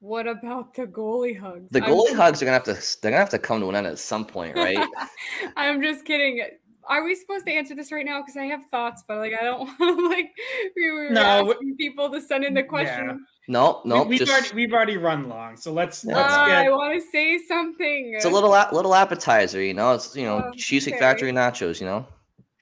What 0.00 0.28
about 0.28 0.74
the 0.74 0.86
goalie 0.86 1.38
hugs? 1.38 1.70
The 1.70 1.80
goalie 1.80 2.10
I'm, 2.10 2.16
hugs 2.16 2.40
are 2.40 2.44
gonna 2.44 2.54
have 2.54 2.64
to 2.64 3.00
they're 3.02 3.10
gonna 3.10 3.20
have 3.20 3.30
to 3.30 3.38
come 3.38 3.60
to 3.60 3.68
an 3.68 3.74
end 3.74 3.86
at 3.86 3.98
some 3.98 4.24
point, 4.24 4.56
right? 4.56 4.78
I'm 5.56 5.82
just 5.82 6.04
kidding. 6.04 6.44
Are 6.88 7.04
we 7.04 7.14
supposed 7.16 7.44
to 7.46 7.52
answer 7.52 7.74
this 7.74 7.90
right 7.90 8.06
now? 8.06 8.22
Because 8.22 8.36
I 8.36 8.44
have 8.44 8.64
thoughts, 8.70 9.02
but 9.06 9.18
like 9.18 9.32
I 9.38 9.44
don't 9.44 9.58
want 9.80 9.98
to 9.98 10.08
like 10.08 10.30
we 10.76 10.90
were 10.90 11.10
no, 11.10 11.50
asking 11.50 11.76
people 11.76 12.10
to 12.10 12.20
send 12.20 12.44
in 12.44 12.54
the 12.54 12.62
question. 12.62 13.08
Yeah. 13.08 13.16
No, 13.50 13.80
no, 13.84 14.02
we, 14.04 14.18
have 14.18 14.28
already 14.28 14.54
we've 14.54 14.72
already 14.72 14.98
run 14.98 15.28
long, 15.28 15.56
so 15.56 15.72
let's. 15.72 16.06
Uh, 16.06 16.12
let's 16.12 16.34
get... 16.34 16.66
I 16.66 16.70
want 16.70 17.00
to 17.00 17.06
say 17.10 17.38
something. 17.48 18.12
It's 18.14 18.26
a 18.26 18.30
little 18.30 18.50
little 18.50 18.94
appetizer, 18.94 19.62
you 19.62 19.74
know. 19.74 19.94
It's 19.94 20.14
you 20.14 20.24
know 20.24 20.38
okay. 20.38 20.58
cheesecake 20.58 20.98
factory 20.98 21.32
nachos, 21.32 21.80
you 21.80 21.86
know. 21.86 22.06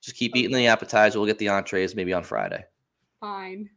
Just 0.00 0.16
keep 0.16 0.32
okay. 0.32 0.40
eating 0.40 0.56
the 0.56 0.68
appetizer. 0.68 1.18
We'll 1.18 1.26
get 1.26 1.38
the 1.38 1.48
entrees 1.48 1.94
maybe 1.94 2.12
on 2.12 2.22
Friday. 2.22 2.64
Fine. 3.20 3.68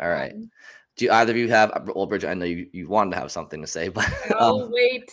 All 0.00 0.10
right. 0.10 0.32
Fine 0.32 0.50
do 0.96 1.10
either 1.10 1.32
of 1.32 1.36
you 1.36 1.48
have 1.48 1.70
well 1.94 2.06
bridgette 2.08 2.28
i 2.28 2.34
know 2.34 2.44
you, 2.44 2.66
you 2.72 2.88
wanted 2.88 3.10
to 3.10 3.16
have 3.18 3.30
something 3.30 3.60
to 3.60 3.66
say 3.66 3.88
but 3.98 4.10
oh 4.38 4.64
um, 4.64 4.72
wait. 4.72 5.10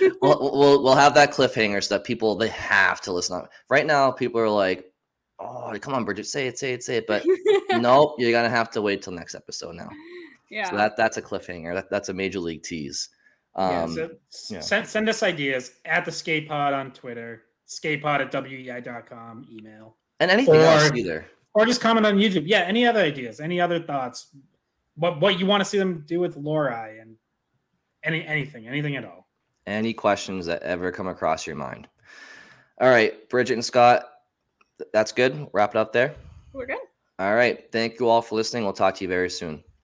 we'll, 0.20 0.38
we'll 0.40 0.82
we'll 0.82 0.94
have 0.94 1.14
that 1.14 1.32
cliffhanger 1.32 1.82
so 1.82 1.94
that 1.94 2.04
people 2.04 2.34
they 2.34 2.48
have 2.48 3.00
to 3.00 3.12
listen 3.12 3.36
up 3.36 3.50
right 3.70 3.86
now 3.86 4.10
people 4.10 4.40
are 4.40 4.48
like 4.48 4.92
oh 5.38 5.72
come 5.80 5.94
on 5.94 6.04
bridgette 6.04 6.26
say 6.26 6.46
it 6.46 6.58
say 6.58 6.72
it 6.72 6.82
say 6.82 6.96
it 6.96 7.06
but 7.06 7.24
nope 7.70 8.14
you're 8.18 8.32
gonna 8.32 8.50
have 8.50 8.70
to 8.70 8.82
wait 8.82 9.02
till 9.02 9.12
next 9.12 9.34
episode 9.34 9.74
now. 9.74 9.88
Yeah. 10.50 10.68
so 10.68 10.76
that 10.76 10.98
that's 10.98 11.16
a 11.16 11.22
cliffhanger. 11.22 11.72
That, 11.74 11.90
that's 11.90 12.10
a 12.10 12.12
major 12.12 12.38
league 12.38 12.62
tease. 12.62 13.08
Um 13.54 13.96
yeah, 13.96 14.06
so 14.28 14.54
yeah. 14.54 14.60
send, 14.60 14.86
send 14.86 15.08
us 15.08 15.22
ideas 15.22 15.72
at 15.84 16.04
the 16.04 16.12
skate 16.12 16.48
pod 16.48 16.74
on 16.74 16.90
twitter 16.92 17.44
skatepod 17.68 18.20
at 18.20 18.32
weei.com 18.32 19.46
email. 19.50 19.96
And 20.20 20.30
anything 20.30 20.56
or, 20.56 20.60
else 20.60 20.92
either. 20.94 21.26
Or 21.54 21.66
just 21.66 21.80
comment 21.80 22.04
on 22.04 22.16
youtube. 22.16 22.44
Yeah 22.46 22.62
any 22.62 22.86
other 22.86 23.00
ideas 23.00 23.40
any 23.40 23.60
other 23.60 23.80
thoughts 23.80 24.28
what 24.96 25.20
what 25.20 25.38
you 25.38 25.46
want 25.46 25.60
to 25.60 25.64
see 25.64 25.78
them 25.78 26.04
do 26.06 26.20
with 26.20 26.36
Lohrei 26.36 27.00
and 27.00 27.16
any 28.04 28.26
anything, 28.26 28.66
anything 28.68 28.96
at 28.96 29.04
all. 29.04 29.28
Any 29.66 29.92
questions 29.92 30.46
that 30.46 30.62
ever 30.62 30.90
come 30.90 31.06
across 31.06 31.46
your 31.46 31.56
mind. 31.56 31.88
All 32.80 32.90
right, 32.90 33.28
Bridgette 33.28 33.52
and 33.52 33.64
Scott, 33.64 34.06
that's 34.92 35.12
good. 35.12 35.46
Wrap 35.52 35.70
it 35.70 35.76
up 35.76 35.92
there. 35.92 36.14
We're 36.52 36.66
good. 36.66 36.78
All 37.18 37.34
right. 37.34 37.70
Thank 37.70 38.00
you 38.00 38.08
all 38.08 38.22
for 38.22 38.34
listening. 38.34 38.64
We'll 38.64 38.72
talk 38.72 38.96
to 38.96 39.04
you 39.04 39.08
very 39.08 39.30
soon. 39.30 39.62